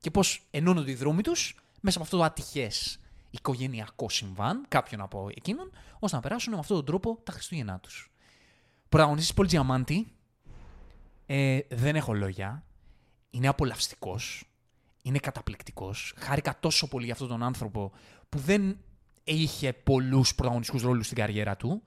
και 0.00 0.10
πώς 0.10 0.46
ενώνονται 0.50 0.90
οι 0.90 0.94
δρόμοι 0.94 1.22
τους 1.22 1.56
μέσα 1.80 1.96
από 1.96 2.04
αυτό 2.04 2.16
το 2.16 2.22
ατυχές 2.22 2.98
οικογενειακό 3.30 4.08
συμβάν, 4.08 4.64
κάποιον 4.68 5.00
από 5.00 5.28
εκείνον, 5.34 5.70
ώστε 5.98 6.16
να 6.16 6.22
περάσουν 6.22 6.52
με 6.52 6.58
αυτόν 6.58 6.76
τον 6.76 6.84
τρόπο 6.84 7.20
τα 7.24 7.32
Χριστούγεννά 7.32 7.80
τους. 7.80 8.12
Πρωταγωνιστής 8.88 9.34
Πολ 9.34 9.46
Τζιαμάντη. 9.46 10.12
Ε, 11.26 11.58
δεν 11.70 11.96
έχω 11.96 12.12
λόγια. 12.12 12.64
Είναι 13.30 13.48
απολαυστικός. 13.48 14.44
Είναι 15.02 15.18
καταπληκτικός. 15.18 16.14
Χάρηκα 16.18 16.56
τόσο 16.60 16.88
πολύ 16.88 17.04
για 17.04 17.12
αυτόν 17.12 17.28
τον 17.28 17.42
άνθρωπο 17.42 17.92
που 18.28 18.38
δεν 18.38 18.78
είχε 19.24 19.72
πολλούς 19.72 20.34
πρωταγωνιστικούς 20.34 20.82
ρόλους 20.82 21.04
στην 21.04 21.18
καριέρα 21.18 21.56
του 21.56 21.82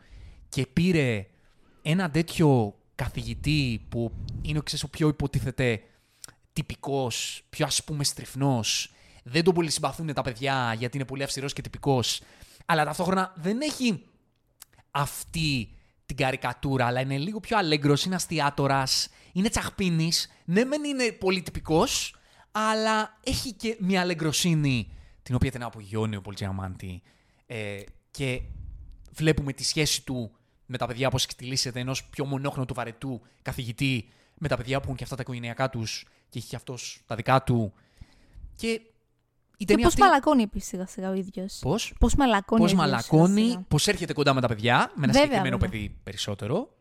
και 0.50 0.65
πήρε 0.65 1.28
ένα 1.82 2.12
τέτοιο 2.12 2.76
καθηγητή 2.95 3.86
που 3.89 4.12
είναι 4.41 4.60
ο 4.84 4.88
πιο 4.88 5.08
υποτίθεται 5.08 5.84
τυπικός, 6.54 7.43
πιο 7.50 7.65
ας 7.65 7.84
πούμε 7.84 8.04
στριφνός, 8.04 8.93
δεν 9.24 9.43
τον 9.43 9.54
πολύ 9.54 9.69
συμπαθούν 9.69 10.13
τα 10.13 10.21
παιδιά 10.21 10.74
γιατί 10.78 10.97
είναι 10.97 11.06
πολύ 11.06 11.24
αυστηρός 11.24 11.54
και 11.54 11.62
τυπικός. 11.62 12.21
Αλλά 12.65 12.86
ταυτόχρονα 12.86 13.34
δεν 13.36 13.62
έχει 13.62 14.06
αυτή 14.91 15.76
την 16.06 16.15
καρικατούρα, 16.15 16.86
αλλά 16.86 17.02
είναι 17.02 17.17
λίγο 17.17 17.39
πιο 17.39 17.58
αλέγκρος, 17.58 18.06
είναι 18.06 18.15
αστιάτορας, 18.15 19.10
είναι 19.32 19.50
τσαχπίνης. 19.50 20.30
Ναι, 20.45 20.63
μεν 20.63 20.84
είναι 20.84 21.12
πολύ 21.12 21.41
τυπικός, 21.41 22.15
αλλά 22.52 23.19
έχει 23.24 23.54
και 23.54 23.78
μια 23.80 24.02
αλεγκροσύνη 24.02 24.91
την 25.24 25.36
οποία 25.36 25.52
την 25.52 25.63
απογειώνει 25.63 26.15
ο 26.15 26.21
Πολτζιαμάντη. 26.21 27.02
Ε, 27.45 27.82
και 28.12 28.41
βλέπουμε 29.12 29.54
τη 29.54 29.63
σχέση 29.63 30.04
του 30.04 30.32
με 30.65 30.78
τα 30.78 30.88
παιδιά, 30.88 31.10
πώς 31.10 31.24
εκτιλήσεται 31.24 31.80
ενός 31.80 32.04
πιο 32.04 32.26
μονόχρονου 32.26 32.74
βαρετού 32.74 33.21
καθηγητή 33.41 34.10
με 34.38 34.47
τα 34.47 34.58
παιδιά 34.58 34.78
που 34.78 34.84
έχουν 34.84 34.95
και 34.95 35.04
αυτά 35.04 35.15
τα 35.15 35.21
οικογενειακά 35.21 35.69
τους 35.69 36.06
και 36.30 36.39
έχει 36.39 36.47
και 36.47 36.56
αυτός 36.56 37.02
τα 37.06 37.15
δικά 37.15 37.43
του. 37.43 37.74
Και 38.56 38.82
η 39.62 39.65
και 39.65 39.76
πώς 39.76 39.86
αυτή... 39.86 40.02
μαλακώνει 40.02 40.43
επίσης 40.43 40.67
σιγά 40.67 40.86
σιγά 40.86 41.10
ο 41.10 41.13
ίδιος. 41.13 41.60
Πώς; 41.62 41.93
Πώς 42.00 42.15
μαλακώνει. 42.15 42.62
Πώς 42.62 42.74
μαλακώνει, 42.74 43.65
πώς 43.67 43.88
έρχεται 43.88 44.13
κοντά 44.13 44.34
με 44.34 44.41
τα 44.41 44.47
παιδιά, 44.47 44.91
με 44.95 45.04
ένα 45.04 45.13
συγκεκριμένο 45.13 45.58
παιδί 45.58 46.00
περισσότερο. 46.04 46.76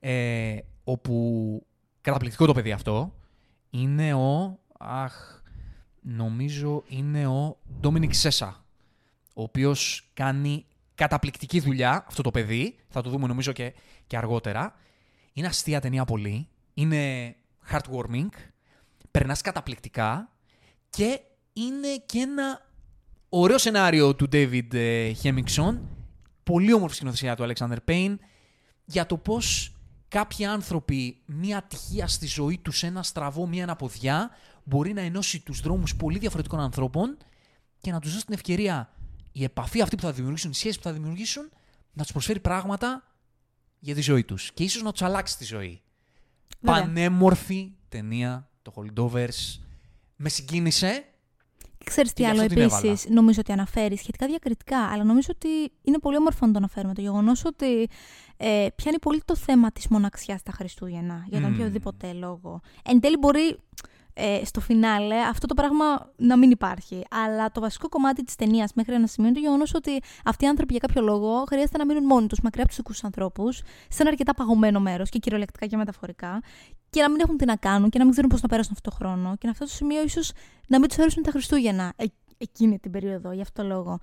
ε, 0.00 0.56
όπου 0.84 1.66
καταπληκτικό 2.00 2.46
το 2.46 2.52
παιδί 2.52 2.72
αυτό 2.72 3.14
είναι 3.70 4.14
ο, 4.14 4.58
αχ, 4.78 5.42
νομίζω 6.00 6.82
είναι 6.88 7.26
ο 7.26 7.58
Ντόμινικ 7.80 8.14
Σέσα, 8.14 8.64
ο 9.34 9.42
οποίος 9.42 10.10
κάνει 10.14 10.66
καταπληκτική 10.94 11.60
δουλειά 11.60 12.04
αυτό 12.08 12.22
το 12.22 12.30
παιδί, 12.30 12.76
θα 12.88 13.02
το 13.02 13.10
δούμε 13.10 13.26
νομίζω 13.26 13.52
και, 13.52 13.74
και 14.06 14.16
αργότερα. 14.16 14.74
Είναι 15.32 15.46
αστεία 15.46 15.80
ταινία 15.80 16.04
πολύ, 16.04 16.48
είναι 16.74 17.34
heartwarming, 17.70 18.28
περνάς 19.10 19.40
καταπληκτικά 19.40 20.32
και 20.90 21.20
είναι 21.66 22.02
και 22.06 22.18
ένα 22.18 22.66
ωραίο 23.28 23.58
σενάριο 23.58 24.14
του 24.14 24.28
David 24.32 24.72
Hemmingson, 25.22 25.78
πολύ 26.42 26.72
όμορφη 26.72 26.94
σκηνοθεσία 26.94 27.36
του 27.36 27.46
Alexander 27.48 27.76
Payne, 27.88 28.16
για 28.84 29.06
το 29.06 29.16
πώς 29.16 29.72
κάποιοι 30.08 30.44
άνθρωποι, 30.44 31.22
μία 31.26 31.58
ατυχία 31.58 32.06
στη 32.08 32.26
ζωή 32.26 32.58
τους, 32.58 32.82
ένα 32.82 33.02
στραβό, 33.02 33.46
μία 33.46 33.62
αναποδιά, 33.62 34.30
μπορεί 34.64 34.92
να 34.92 35.00
ενώσει 35.00 35.40
τους 35.40 35.60
δρόμους 35.60 35.96
πολύ 35.96 36.18
διαφορετικών 36.18 36.60
ανθρώπων 36.60 37.16
και 37.80 37.92
να 37.92 38.00
τους 38.00 38.12
δώσει 38.12 38.24
την 38.24 38.34
ευκαιρία 38.34 38.92
η 39.32 39.44
επαφή 39.44 39.80
αυτή 39.80 39.96
που 39.96 40.02
θα 40.02 40.12
δημιουργήσουν, 40.12 40.50
οι 40.50 40.54
σχέσεις 40.54 40.76
που 40.76 40.82
θα 40.82 40.92
δημιουργήσουν, 40.92 41.50
να 41.92 42.02
τους 42.02 42.12
προσφέρει 42.12 42.40
πράγματα 42.40 43.02
για 43.78 43.94
τη 43.94 44.00
ζωή 44.00 44.24
τους 44.24 44.52
και 44.52 44.62
ίσως 44.62 44.82
να 44.82 44.92
τους 44.92 45.02
αλλάξει 45.02 45.38
τη 45.38 45.44
ζωή. 45.44 45.82
Βέβαια. 46.60 46.82
Πανέμορφη 46.82 47.72
ταινία, 47.88 48.50
το 48.62 48.72
Holdovers. 48.76 49.60
Με 50.16 50.28
συγκίνησε. 50.28 51.04
Ξέρεις 51.88 52.12
τι 52.12 52.22
Και 52.22 52.22
γι' 52.22 52.28
άλλο 52.30 52.40
αυτό 52.40 52.54
την 52.54 52.62
έβαλα. 52.62 52.86
επίσης 52.86 53.08
νομίζω 53.10 53.40
ότι 53.40 53.52
αναφέρει 53.52 53.96
σχετικά 53.96 54.26
διακριτικά, 54.26 54.78
αλλά 54.78 55.04
νομίζω 55.04 55.28
ότι 55.34 55.48
είναι 55.82 55.98
πολύ 55.98 56.16
όμορφο 56.16 56.46
να 56.46 56.52
το 56.52 56.58
αναφέρουμε. 56.58 56.94
Το 56.94 57.00
γεγονός 57.00 57.44
ότι 57.44 57.88
ε, 58.36 58.66
πιάνει 58.74 58.98
πολύ 58.98 59.22
το 59.24 59.36
θέμα 59.36 59.72
της 59.72 59.88
μοναξιάς 59.88 60.42
τα 60.42 60.52
Χριστούγεννα, 60.52 61.24
για 61.28 61.40
τον 61.40 61.48
Μμμ. 61.50 61.56
οποιοδήποτε 61.56 62.12
λόγο. 62.12 62.60
Εν 62.84 63.00
τέλει 63.00 63.16
μπορεί 63.18 63.58
ε, 64.20 64.44
στο 64.44 64.60
φινάλε 64.60 65.16
αυτό 65.16 65.46
το 65.46 65.54
πράγμα 65.54 66.12
να 66.16 66.36
μην 66.36 66.50
υπάρχει. 66.50 67.02
Αλλά 67.10 67.50
το 67.50 67.60
βασικό 67.60 67.88
κομμάτι 67.88 68.22
της 68.24 68.34
ταινίας 68.34 68.72
μέχρι 68.74 68.94
ένα 68.94 69.06
σημείο 69.06 69.30
είναι 69.30 69.38
το 69.38 69.44
γεγονός 69.44 69.74
ότι 69.74 70.00
αυτοί 70.24 70.44
οι 70.44 70.48
άνθρωποι 70.48 70.72
για 70.72 70.86
κάποιο 70.86 71.02
λόγο 71.02 71.44
χρειάζεται 71.48 71.78
να 71.78 71.86
μείνουν 71.86 72.04
μόνοι 72.04 72.26
τους, 72.26 72.40
μακριά 72.40 72.62
από 72.62 72.68
τους 72.68 72.76
δικούς 72.76 72.94
τους 72.94 73.04
ανθρώπους, 73.04 73.56
σε 73.88 74.02
ένα 74.02 74.10
αρκετά 74.10 74.34
παγωμένο 74.34 74.80
μέρος 74.80 75.08
και 75.08 75.18
κυριολεκτικά 75.18 75.66
και 75.66 75.76
μεταφορικά, 75.76 76.40
και 76.90 77.02
να 77.02 77.10
μην 77.10 77.20
έχουν 77.20 77.36
τι 77.36 77.44
να 77.44 77.56
κάνουν 77.56 77.90
και 77.90 77.98
να 77.98 78.04
μην 78.04 78.12
ξέρουν 78.12 78.30
πώς 78.30 78.42
να 78.42 78.48
περάσουν 78.48 78.72
αυτό 78.76 78.90
το 78.90 78.96
χρόνο. 78.96 79.36
Και 79.36 79.46
να 79.46 79.50
αυτό 79.50 79.64
το 79.64 79.70
σημείο 79.70 80.02
ίσως 80.02 80.32
να 80.68 80.78
μην 80.78 80.88
τους 80.88 80.98
αρέσουν 80.98 81.22
τα 81.22 81.30
Χριστούγεννα 81.30 81.92
ε, 81.96 82.04
εκείνη 82.38 82.78
την 82.78 82.90
περίοδο, 82.90 83.32
για 83.32 83.42
αυτό 83.42 83.62
το 83.62 83.68
λόγο. 83.68 83.98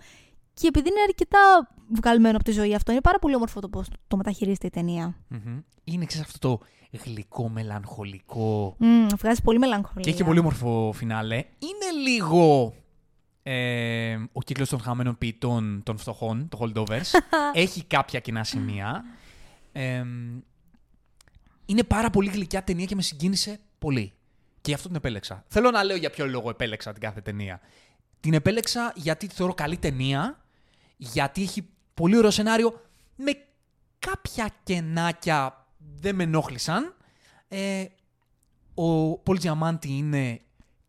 Και 0.53 0.67
επειδή 0.67 0.89
είναι 0.89 1.01
αρκετά 1.07 1.69
βγαλμένο 1.89 2.35
από 2.35 2.45
τη 2.45 2.51
ζωή 2.51 2.75
αυτό, 2.75 2.91
είναι 2.91 3.01
πάρα 3.01 3.19
πολύ 3.19 3.35
όμορφο 3.35 3.59
το 3.59 3.69
πώς 3.69 3.87
το 4.07 4.17
μεταχειρίζεται 4.17 4.67
η 4.67 4.69
ταινία. 4.69 5.15
Μμμ. 5.27 5.59
Είναι 5.83 6.05
ξέρεις, 6.05 6.25
αυτό 6.25 6.49
το 6.49 6.65
γλυκό, 7.03 7.49
μελαγχολικό. 7.49 8.77
Mm, 8.79 9.09
βγάζει 9.17 9.41
πολύ 9.41 9.59
μελαγχολία. 9.59 10.01
Και 10.01 10.09
έχει 10.09 10.17
και 10.17 10.23
πολύ 10.23 10.39
όμορφο 10.39 10.91
φινάλε. 10.95 11.35
Είναι 11.35 12.09
λίγο 12.09 12.73
ε, 13.43 14.17
ο 14.31 14.41
κύκλος 14.41 14.69
των 14.69 14.79
χαμένων 14.79 15.17
ποιητών 15.17 15.81
των 15.83 15.97
φτωχών, 15.97 16.49
το 16.49 16.57
Holdovers. 16.61 17.19
έχει 17.53 17.83
κάποια 17.83 18.19
κοινά 18.19 18.43
σημεία. 18.43 19.03
Ε, 19.71 20.03
είναι 21.65 21.83
πάρα 21.83 22.09
πολύ 22.09 22.29
γλυκιά 22.29 22.63
ταινία 22.63 22.85
και 22.85 22.95
με 22.95 23.01
συγκίνησε 23.01 23.59
πολύ. 23.79 24.13
Και 24.61 24.69
γι' 24.71 24.73
αυτό 24.73 24.87
την 24.87 24.97
επέλεξα. 24.97 25.43
Θέλω 25.47 25.71
να 25.71 25.83
λέω 25.83 25.95
για 25.95 26.09
ποιο 26.09 26.27
λόγο 26.27 26.49
επέλεξα 26.49 26.91
την 26.91 27.01
κάθε 27.01 27.21
ταινία. 27.21 27.59
Την 28.19 28.33
επέλεξα 28.33 28.93
γιατί 28.95 29.27
τη 29.27 29.35
θεωρώ 29.35 29.53
καλή 29.53 29.77
ταινία, 29.77 30.45
γιατί 30.97 31.41
έχει 31.41 31.67
πολύ 31.93 32.17
ωραίο 32.17 32.31
σενάριο, 32.31 32.81
με 33.15 33.31
κάποια 33.99 34.49
κενάκια 34.63 35.67
δεν 35.77 36.15
με 36.15 36.23
ενόχλησαν. 36.23 36.95
Ε, 37.47 37.85
ο 38.73 39.17
Πολ 39.17 39.37
Τζιαμάντι 39.37 39.91
είναι 39.91 40.41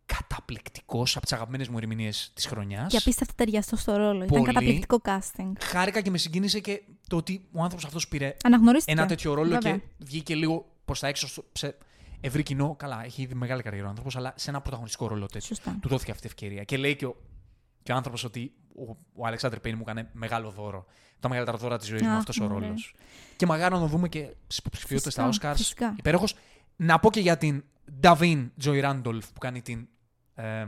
καταπληκτικός 0.07 1.17
από 1.17 1.25
τις 1.25 1.35
αγαπημένες 1.35 1.69
μου 1.69 1.79
ερμηνείες 1.79 2.31
της 2.35 2.47
χρονιάς. 2.47 2.91
Και 2.91 2.97
απίστευτα 2.97 3.33
ταιριαστός 3.37 3.81
στο 3.81 3.97
ρόλο. 3.97 4.17
Ήταν 4.17 4.29
Πολύ. 4.29 4.45
καταπληκτικό 4.45 5.01
casting. 5.05 5.53
Χάρηκα 5.61 6.01
και 6.01 6.11
με 6.11 6.19
συγκίνησε 6.19 6.61
και 6.61 6.83
το 7.09 7.17
ότι 7.17 7.47
ο 7.53 7.61
άνθρωπος 7.63 7.85
αυτός 7.85 8.09
πήρε 8.09 8.37
Αναγνωρίστηκε. 8.45 8.93
ένα 8.93 9.07
τέτοιο 9.07 9.35
ρόλο 9.35 9.49
Βέβαια. 9.51 9.73
και 9.77 9.83
βγήκε 9.99 10.35
λίγο 10.35 10.67
προς 10.85 11.01
τα 11.01 11.09
έξω 11.09 11.27
στο, 11.29 11.45
σε 11.53 11.77
ευρύ 12.21 12.43
κοινό. 12.43 12.75
Καλά, 12.79 13.05
έχει 13.05 13.23
ήδη 13.23 13.35
μεγάλη 13.35 13.63
καριέρα 13.63 13.87
ο 13.87 13.89
άνθρωπος, 13.89 14.17
αλλά 14.17 14.33
σε 14.37 14.51
ένα 14.51 14.61
πρωταγωνιστικό 14.61 15.07
ρόλο 15.07 15.27
τέτοιο. 15.27 15.47
Σωστά. 15.47 15.77
Του 15.81 15.89
δόθηκε 15.89 16.11
αυτή 16.11 16.27
η 16.27 16.29
ευκαιρία. 16.31 16.65
Και 16.65 16.77
λέει 16.77 16.97
και 16.97 17.07
ο, 17.07 17.17
και 17.83 17.93
ο 17.93 17.95
άνθρωπος 17.97 18.25
ότι 18.25 18.53
ο, 18.89 18.97
ο 19.15 19.27
Αλεξάνδρ 19.27 19.59
Πέιν 19.61 19.75
μου 19.77 19.83
έκανε 19.87 20.11
μεγάλο 20.13 20.51
δώρο. 20.51 20.87
Τα 21.21 21.29
μεγαλύτερα 21.29 21.59
δώρα 21.59 21.79
της 21.79 21.89
ζωής 21.89 22.03
μου 22.03 22.09
Αχ, 22.11 22.17
αυτός 22.19 22.41
ο 22.41 22.45
μωρέ. 22.49 22.65
ρόλος. 22.67 22.95
Και 23.37 23.47
μαγάρι 23.47 23.75
να 23.75 23.81
το 23.81 23.87
δούμε 23.87 24.09
και 24.09 24.35
στις 24.47 24.59
υποψηφιότητες 24.59 25.13
στα 25.13 25.27
Φυσικά, 25.27 25.53
Oscars. 25.53 25.57
φυσικά. 25.57 25.95
Υπέροχος. 25.99 26.35
Να 26.77 26.99
πω 26.99 27.11
και 27.11 27.21
για 27.21 27.37
την 27.37 27.65
Νταβίν 28.01 28.53
Τζοϊ 28.59 28.81
Ράντολφ 28.81 29.33
που 29.33 29.39
κάνει 29.39 29.63
την 29.63 29.89
ε, 30.35 30.67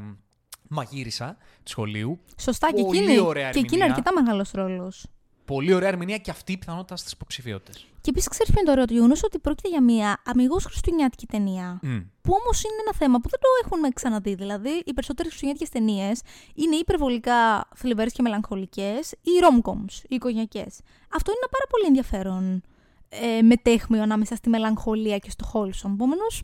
μαγείρισα 0.69 1.37
του 1.63 1.71
σχολείου. 1.71 2.21
Σωστά, 2.41 2.73
και 2.73 2.83
Πολύ 2.83 2.99
εκείνη, 2.99 3.19
ωραία 3.19 3.51
και 3.51 3.59
εκείνη 3.59 3.65
είναι 3.75 3.85
ερμηνεία. 3.85 3.95
αρκετά 3.95 4.23
μεγάλος 4.23 4.51
ρόλος. 4.51 5.07
Πολύ 5.49 5.73
ωραία 5.73 5.89
ερμηνεία 5.89 6.19
και 6.19 6.31
αυτή 6.31 6.59
πιθανότητα 6.59 6.97
στις 6.97 7.13
υποψηφιότητες. 7.13 7.87
Και 8.01 8.11
επίσης 8.11 8.29
ξέρεις 8.29 8.53
ποιο 8.53 8.61
είναι 8.61 8.69
το 8.69 8.73
ωραίο, 8.73 8.85
το 8.85 8.93
γεγονός 8.93 9.23
ότι 9.25 9.39
πρόκειται 9.39 9.69
για 9.69 9.83
μια 9.83 10.23
αμυγός 10.25 10.65
χριστουγεννιάτικη 10.65 11.27
ταινία. 11.27 11.81
Που 12.21 12.33
όμως 12.41 12.63
είναι 12.63 12.81
ένα 12.81 12.95
θέμα 12.95 13.21
που 13.21 13.29
δεν 13.29 13.41
το 13.41 13.49
έχουμε 13.65 13.89
ξαναδεί. 13.89 14.35
Δηλαδή, 14.35 14.83
οι 14.85 14.93
περισσότερες 14.93 15.33
χριστουγεννιάτικες 15.33 15.71
ταινίες 15.71 16.21
είναι 16.55 16.77
υπερβολικά 16.77 17.69
θλιβερές 17.75 18.13
και 18.13 18.23
μελαγχολικές 18.23 19.13
ή 19.13 19.31
rom-coms, 19.43 19.95
οι 20.03 20.15
οικογενειακές. 20.15 20.81
Αυτό 21.09 21.31
είναι 21.31 21.41
ένα 21.43 21.51
πάρα 21.51 21.67
πολύ 21.71 21.87
ενδιαφέρον 21.87 22.63
ε, 23.09 23.43
μετέχμιο 23.43 24.03
ανάμεσα 24.03 24.37
στη 24.37 24.49
μελαγχολία 24.49 25.19
και 25.19 25.31
στο 25.31 25.51
wholesome. 25.53 25.93
Επομένως, 25.93 26.43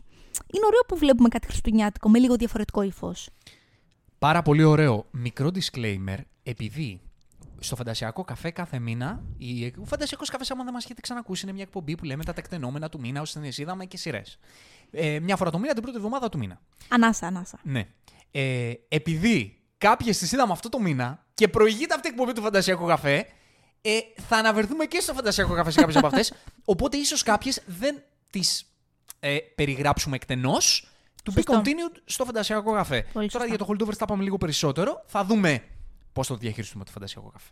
είναι 0.53 0.67
ωραίο 0.67 0.81
που 0.89 0.97
βλέπουμε 0.97 1.29
κάτι 1.29 1.47
χριστουγεννιάτικο 1.47 2.09
με 2.09 2.19
λίγο 2.19 2.37
διαφορετικό 2.37 2.83
ύφος. 2.83 3.29
Πάρα 4.19 4.43
πολύ 4.43 4.65
ωραίο. 4.65 5.07
Μικρό 5.11 5.51
disclaimer, 5.55 6.19
επειδή 6.43 7.01
στο 7.67 7.77
Φαντασιακό 7.77 8.25
Καφέ 8.25 8.51
κάθε 8.51 8.79
μήνα, 8.79 9.23
η... 9.39 9.67
ο 9.67 9.85
Φαντασιακός 9.85 10.31
Καφές, 10.31 10.51
άμα 10.51 10.65
δεν 10.65 10.73
μας 10.73 10.85
έχετε 10.85 11.01
ξανακούσει, 11.01 11.45
είναι 11.45 11.55
μια 11.55 11.63
εκπομπή 11.63 11.95
που 11.95 12.05
λέμε 12.05 12.25
τα 12.25 12.33
τεκτενόμενα 12.33 12.89
του 12.89 13.01
μήνα, 13.01 13.21
όσες 13.21 13.35
ταινίε 13.35 13.51
είδαμε 13.57 13.85
και 13.85 13.97
σειρές. 13.97 14.39
Ε, 14.91 15.19
μια 15.21 15.37
φορά 15.37 15.51
το 15.51 15.59
μήνα, 15.59 15.73
την 15.73 15.83
πρώτη 15.83 15.97
εβδομάδα 15.97 16.29
του 16.29 16.39
μήνα. 16.39 16.61
Ανάσα, 16.89 17.27
ανάσα. 17.27 17.59
Ναι. 17.63 17.89
Ε, 18.31 18.73
επειδή 18.89 19.63
κάποιες 19.79 20.19
τις 20.19 20.33
είδαμε 20.33 20.53
αυτό 20.53 20.69
το 20.69 20.81
μήνα 20.81 21.27
και 21.35 21.49
προηγείται 21.49 21.95
αυτή 21.95 22.09
η 22.09 22.11
εκπομπή 22.11 22.33
του 22.33 22.43
Φαντασιακού 22.43 22.87
Καφέ, 22.87 23.27
ε, 23.81 23.99
θα 24.29 24.37
αναβερθούμε 24.37 24.85
και 24.85 25.01
στο 25.01 25.15
Φαντασιακό 25.15 25.55
Καφέ 25.55 25.71
σε 25.71 25.81
κάποιες 25.81 25.97
από 25.97 26.07
αυτές. 26.07 26.33
Οπότε 26.65 26.97
ίσως 26.97 27.23
κάποιες 27.23 27.63
δεν 27.67 28.03
τις 28.31 28.65
ε, 29.21 29.37
περιγράψουμε 29.55 30.17
εκτενώς. 30.17 30.89
To 31.25 31.31
be 31.31 31.33
Σωστό. 31.35 31.63
continued 31.65 32.01
στο 32.05 32.25
Φαντασιακό 32.25 32.73
Καφέ. 32.73 33.03
Πολύ 33.13 33.29
Τώρα 33.29 33.45
σωστά. 33.45 33.47
για 33.47 33.59
το 33.59 33.67
Holdovers 33.69 33.97
θα 33.97 34.07
πάμε 34.07 34.23
λίγο 34.23 34.39
περισσότερο. 34.39 35.05
Θα 35.07 35.25
δούμε 35.25 35.63
πώς 36.15 36.27
θα 36.27 36.33
το 36.35 36.39
διαχειριστούμε 36.41 36.85
το 36.85 36.91
Φαντασιακό 36.91 37.29
Καφέ. 37.33 37.51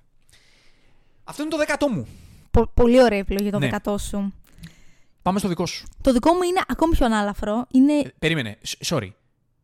Αυτό 1.25 1.43
είναι 1.43 1.51
το 1.51 1.57
δέκατό 1.57 1.89
μου. 1.89 2.07
Πο- 2.51 2.67
πολύ 2.75 3.03
ωραία 3.03 3.19
επιλογή 3.19 3.51
το 3.51 3.59
Ναι. 3.59 3.65
δεκατό 3.67 3.99
σου. 3.99 4.33
Πάμε 5.23 5.39
στο 5.39 5.49
δικό 5.49 5.67
σου. 5.67 5.87
Το 6.01 6.13
δικό 6.13 6.33
μου 6.35 6.43
είναι 6.43 6.61
ακόμη 6.69 6.93
πιο 6.97 7.07
ανάλαφρο. 7.07 7.67
Είναι. 7.73 7.93
Ε, 7.93 8.13
περίμενε. 8.19 8.59
Σ- 8.63 8.83
Sorry. 8.87 9.09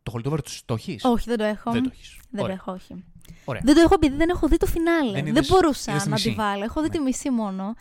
Το 0.03 0.11
Holdovers 0.15 0.57
το 0.65 0.73
έχεις; 0.73 1.03
όχι, 1.03 1.29
δεν 1.29 1.37
το 1.37 1.43
έχω. 1.43 1.71
Δεν 1.71 1.83
το 1.83 1.89
έχεις. 1.93 2.17
Δεν 2.29 2.45
το 2.45 2.51
έχω, 2.51 2.71
όχι. 2.71 3.03
Ωραία. 3.45 3.61
Δεν 3.65 3.75
το 3.75 3.81
έχω 3.81 3.93
επειδή 3.93 4.15
δεν 4.15 4.29
έχω 4.29 4.47
δει 4.47 4.57
το 4.57 4.65
φινάλε. 4.65 5.11
Δεν 5.11 5.23
Δεν, 5.23 5.25
είδες- 5.35 5.49
μπορούσα 5.49 5.91
είδες 5.91 6.03
τη 6.03 6.09
να 6.09 6.15
μισή. 6.15 6.29
τη 6.29 6.35
βάλω. 6.35 6.63
Έχω 6.63 6.81
δει 6.81 6.87
Ναι. 6.87 6.93
τη 6.95 6.99
μισή 6.99 7.29
μόνο. 7.29 7.73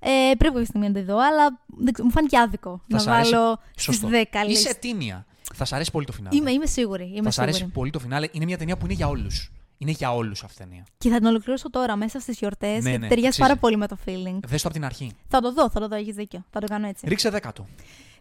Ε, 0.00 0.08
πρέπει 0.38 0.44
κάποια 0.54 0.64
στιγμή 0.64 0.86
να 0.88 0.94
τη 0.94 1.00
δω, 1.02 1.18
αλλά 1.18 1.60
δεν 1.66 1.92
ξέρω, 1.92 2.08
μου 2.08 2.14
φάνηκε 2.14 2.38
άδικο 2.38 2.80
να 2.86 2.98
σ' 2.98 3.06
αρέσει- 3.06 3.32
βάλω 3.32 3.58
στις 3.70 3.84
Σωστό. 3.84 4.08
10 4.08 4.44
Είσαι 4.46 4.68
λίστ. 4.68 4.78
τίμια. 4.80 5.26
Θα 5.54 5.64
σ' 5.64 5.72
αρέσει 5.72 5.90
πολύ 5.90 6.06
το 6.06 6.12
φινάλε. 6.12 6.36
Είμαι, 6.36 6.50
είμαι 6.50 6.66
σίγουρη. 6.66 7.04
Είμαι 7.14 7.22
θα 7.22 7.30
σ' 7.30 7.38
αρέσει 7.38 7.56
σίγουρη. 7.56 7.74
πολύ 7.74 7.90
το 7.90 7.98
φινάλε. 7.98 8.28
Είναι 8.32 8.44
μια 8.44 8.58
ταινία 8.58 8.76
που 8.76 8.84
είναι 8.84 8.94
για 8.94 9.08
όλους. 9.08 9.50
Είναι 9.82 9.90
για 9.90 10.14
όλους 10.14 10.42
αυτή 10.44 10.62
η 10.62 10.64
ταινία. 10.66 10.84
Και 10.98 11.08
θα 11.08 11.16
την 11.16 11.26
ολοκληρώσω 11.26 11.70
τώρα 11.70 11.96
μέσα 11.96 12.20
στις 12.20 12.38
γιορτές. 12.38 12.82
Ναι, 12.82 12.88
γιατί 12.90 12.98
ναι, 13.02 13.08
ταιριάζει 13.08 13.26
αξίζει. 13.26 13.48
πάρα 13.48 13.56
πολύ 13.60 13.76
με 13.76 13.86
το 13.86 13.96
feeling. 14.06 14.38
Δες 14.46 14.62
το 14.62 14.68
από 14.68 14.76
την 14.76 14.84
αρχή. 14.84 15.12
Θα 15.28 15.40
το 15.40 15.52
δω, 15.52 15.70
θα 15.70 15.80
το 15.80 15.88
δω, 15.88 15.96
έχεις 15.96 16.14
δίκιο. 16.14 16.44
Θα 16.50 16.60
το 16.60 16.66
κάνω 16.66 16.86
έτσι. 16.86 17.06
Ρίξε 17.08 17.30
δέκατο. 17.30 17.66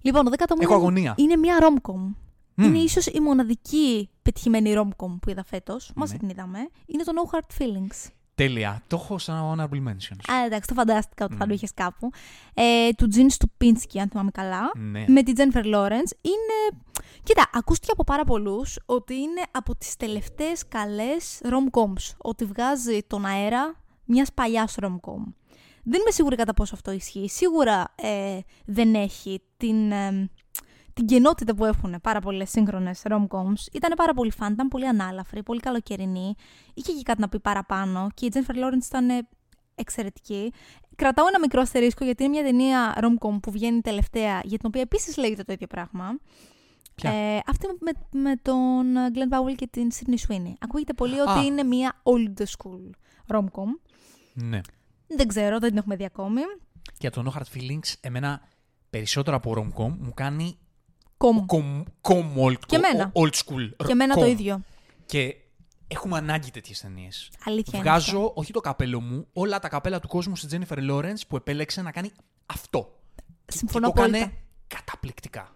Λοιπόν, 0.01 0.23
το 0.23 0.29
δέκατο 0.29 0.55
μου 0.55 0.61
Έχω 0.63 0.73
είναι, 0.73 0.81
αγωνία. 0.81 1.13
είναι 1.17 1.35
μια 1.35 1.57
rom-com. 1.61 2.15
Μμμ. 2.55 2.65
Είναι 2.67 2.77
ίσως 2.77 3.05
η 3.05 3.19
μοναδική 3.19 4.09
πετυχημένη 4.21 4.73
rom-com 4.77 5.17
που 5.21 5.29
είδα 5.29 5.43
φέτος. 5.43 5.91
Μαζί 5.95 6.13
Ναι. 6.13 6.19
την 6.19 6.29
είδαμε. 6.29 6.59
Είναι 6.85 7.03
το 7.03 7.11
No 7.15 7.35
Hard 7.35 7.61
Feelings. 7.61 8.09
Τέλεια. 8.39 8.81
Το 8.87 8.95
έχω 8.95 9.17
σαν 9.17 9.37
honorable 9.37 9.87
mentions. 9.87 10.33
Α, 10.33 10.45
εντάξει, 10.45 10.67
το 10.67 10.73
φαντάστηκα 10.73 11.25
ότι 11.25 11.35
θα 11.35 11.43
Μμ. 11.45 11.47
το 11.47 11.53
είχες 11.53 11.73
κάπου. 11.73 12.09
Ε, 12.53 12.89
του 12.97 13.07
Τζιν 13.07 13.29
Στουπίνσκι, 13.29 13.99
αν 13.99 14.09
θυμάμαι 14.09 14.31
καλά. 14.31 14.71
Ναι. 14.75 15.05
Με 15.07 15.23
την 15.23 15.33
Τζένφερ 15.33 15.65
Λόρεντ. 15.65 16.07
Είναι. 16.21 16.81
Κοίτα, 17.23 17.49
ακούστηκε 17.53 17.91
από 17.91 18.03
πάρα 18.03 18.23
πολλούς 18.23 18.79
ότι 18.85 19.13
είναι 19.15 19.41
από 19.51 19.75
τις 19.75 19.95
τελευταίες 19.95 20.67
καλές 20.67 21.41
rom-coms. 21.43 22.15
Ότι 22.17 22.45
βγάζει 22.45 22.99
τον 23.07 23.25
αέρα 23.25 23.75
μιας 24.05 24.33
παλιάς 24.33 24.75
rom-com. 24.81 25.23
Δεν 25.83 25.99
είμαι 26.01 26.11
σίγουρη 26.11 26.35
κατά 26.35 26.53
πόσο 26.53 26.75
αυτό 26.75 26.91
ισχύει. 26.91 27.29
Σίγουρα 27.29 27.93
ε, 27.95 28.39
δεν 28.65 28.95
έχει 28.95 29.41
την, 29.57 29.91
ε, 29.91 30.29
την 30.99 31.07
κενότητα 31.07 31.55
που 31.55 31.65
έχουν 31.65 31.95
πάρα 32.01 32.19
πολλές 32.19 32.49
σύγχρονες 32.49 33.01
rom-coms. 33.03 33.61
Ήταν 33.71 33.93
πάρα 33.95 34.13
πολύ 34.13 34.31
φαν, 34.31 34.53
ήταν 34.53 34.67
πολύ 34.67 34.87
ανάλαφρη, 34.87 35.43
πολύ 35.43 35.59
καλοκαιρινή. 35.59 36.35
Είχε 36.73 36.91
και 36.91 37.03
κάτι 37.03 37.21
να 37.21 37.29
πει 37.29 37.39
παραπάνω 37.39 38.07
και 38.13 38.25
η 38.25 38.29
Τζένφερ 38.29 38.55
Λόρεντ 38.55 38.83
ήταν 38.83 39.09
ε, 39.09 39.27
εξαιρετική. 39.75 40.53
Κρατάω 40.95 41.27
ένα 41.27 41.39
μικρό 41.39 41.61
αστερίσκο 41.61 42.05
γιατί 42.05 42.23
είναι 42.23 42.33
μια 42.33 42.43
ταινία 42.43 42.97
rom-com 43.01 43.39
που 43.41 43.51
βγαίνει 43.51 43.81
τελευταία, 43.81 44.41
για 44.43 44.57
την 44.57 44.67
οποία 44.67 44.81
επίσης 44.81 45.17
λέγεται 45.17 45.43
το 45.43 45.53
ίδιο 45.53 45.67
πράγμα. 45.67 46.19
Ποια; 46.95 47.11
Ε, 47.11 47.41
αυτή 47.47 47.67
με, 47.79 47.91
με 48.11 48.35
τον 48.41 48.85
Glenn 49.13 49.35
Powell 49.35 49.55
και 49.55 49.67
την 49.67 49.89
Sydney 49.93 50.27
Sweeney. 50.27 50.53
Ακούγεται 50.59 50.93
πολύ 50.93 51.19
Α. 51.19 51.23
ότι 51.27 51.45
είναι 51.45 51.63
μια 51.63 52.01
old 52.03 52.43
school 52.43 52.89
rom-com. 53.27 53.89
Ναι. 54.33 54.61
Δεν 55.07 55.27
ξέρω, 55.27 55.59
δεν 55.59 55.69
την 55.69 55.77
έχουμε 55.77 55.95
δει 55.95 56.05
ακόμη. 56.05 56.41
Και 56.97 57.09
το 57.09 57.23
No 57.25 57.37
Hard 57.37 57.57
Feelings, 57.57 57.93
εμένα 58.01 58.41
περισσότερο 58.89 59.35
από 59.35 59.53
rom-com 59.55 59.95
μου 59.99 60.11
κάνει 60.13 60.57
Com. 61.23 61.45
com, 61.55 61.83
com 62.01 62.23
old, 62.45 62.55
Και 62.65 62.75
εμένα. 62.75 63.11
old 63.15 63.29
school. 63.33 63.69
Και 63.85 63.91
εμένα 63.91 64.15
το 64.15 64.21
com. 64.23 64.27
ίδιο. 64.27 64.61
Και 65.05 65.35
έχουμε 65.87 66.17
ανάγκη 66.17 66.51
τέτοιες 66.51 66.79
ταινίες. 66.81 67.29
Αλήθεια 67.45 67.79
είναι 67.79 67.89
αυτό. 67.89 68.11
Βγάζω, 68.11 68.31
όχι 68.35 68.53
το 68.53 68.59
καπέλο 68.59 69.01
μου, 69.01 69.27
όλα 69.33 69.59
τα 69.59 69.67
καπέλα 69.69 69.99
του 69.99 70.07
κόσμου 70.07 70.35
στη 70.35 70.47
Jennifer 70.51 70.89
Lawrence 70.91 71.21
που 71.27 71.35
επέλεξε 71.35 71.81
να 71.81 71.91
κάνει 71.91 72.11
αυτό. 72.45 72.99
Συμφωνώ 73.45 73.87
και 73.87 73.93
το 73.93 74.01
απόλυτα. 74.01 74.17
έκανε 74.17 74.37
καταπληκτικά. 74.67 75.53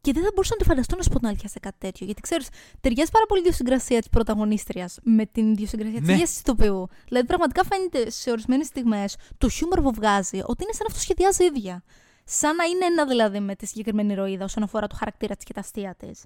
Και 0.00 0.12
δεν 0.12 0.22
θα 0.22 0.28
μπορούσα 0.34 0.52
να 0.58 0.64
το 0.64 0.64
φανταστώ 0.70 0.96
να 0.96 1.02
σου 1.02 1.08
πω 1.10 1.18
την 1.18 1.28
αλήθεια 1.28 1.48
σε 1.48 1.58
κάτι 1.58 1.76
τέτοιο. 1.78 2.06
Γιατί 2.06 2.20
ξέρεις, 2.20 2.48
ταιριάζει 2.80 3.10
πάρα 3.10 3.26
πολύ 3.26 3.40
η 3.40 3.42
ιδιοσυγκρασία 3.44 3.98
της 3.98 4.08
πρωταγωνίστριας 4.08 4.98
με 5.02 5.26
την 5.26 5.50
ιδιοσυγκρασία 5.52 5.98
της 5.98 6.06
Ναι. 6.08 6.12
ίδια 6.12 6.24
της 6.24 6.38
ηθοποιού. 6.38 6.88
Δηλαδή, 7.08 7.26
πραγματικά 7.26 7.64
φαίνεται 7.64 8.10
σε 8.10 8.30
ορισμένες 8.30 8.66
στιγμές 8.66 9.16
το 9.38 9.48
χιούμορ 9.48 9.80
που 9.82 9.92
βγάζει 9.92 10.38
ότι 10.44 10.62
είναι 10.62 10.72
σαν 10.72 10.86
να 10.88 10.90
αυτοσχεδιάζει 10.90 11.44
ίδια. 11.44 11.82
Σαν 12.30 12.56
να 12.56 12.64
είναι 12.64 12.84
ένα 12.84 13.06
δηλαδή 13.06 13.40
με 13.40 13.54
τη 13.54 13.66
συγκεκριμένη 13.66 14.12
ηρωίδα 14.12 14.44
όσον 14.44 14.62
αφορά 14.62 14.86
το 14.86 14.94
χαρακτήρα 14.98 15.34
της 15.34 15.44
και 15.44 15.52
τα 15.52 15.60
αστεία 15.60 15.94
της. 15.94 16.24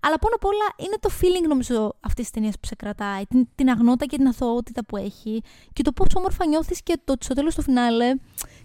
Αλλά 0.00 0.18
πάνω 0.18 0.34
απ' 0.34 0.44
όλα 0.44 0.64
είναι 0.76 0.96
το 1.00 1.10
feeling 1.20 1.48
νομίζω 1.48 1.94
αυτής 2.00 2.24
της 2.24 2.30
ταινίας 2.30 2.58
που 2.60 2.66
σε 2.66 2.74
κρατάει. 2.74 3.26
Την, 3.26 3.48
την 3.54 3.68
αγνότητα 3.68 4.06
και 4.06 4.16
την 4.16 4.26
αθωότητα 4.26 4.84
που 4.84 4.96
έχει 4.96 5.42
και 5.72 5.82
το 5.82 5.92
πόσο 5.92 6.18
όμορφα 6.18 6.46
νιώθεις 6.46 6.82
και 6.82 7.00
το 7.04 7.12
ότι 7.12 7.24
στο 7.24 7.34
τέλος 7.34 7.54
του 7.54 7.62
φινάλε. 7.62 8.14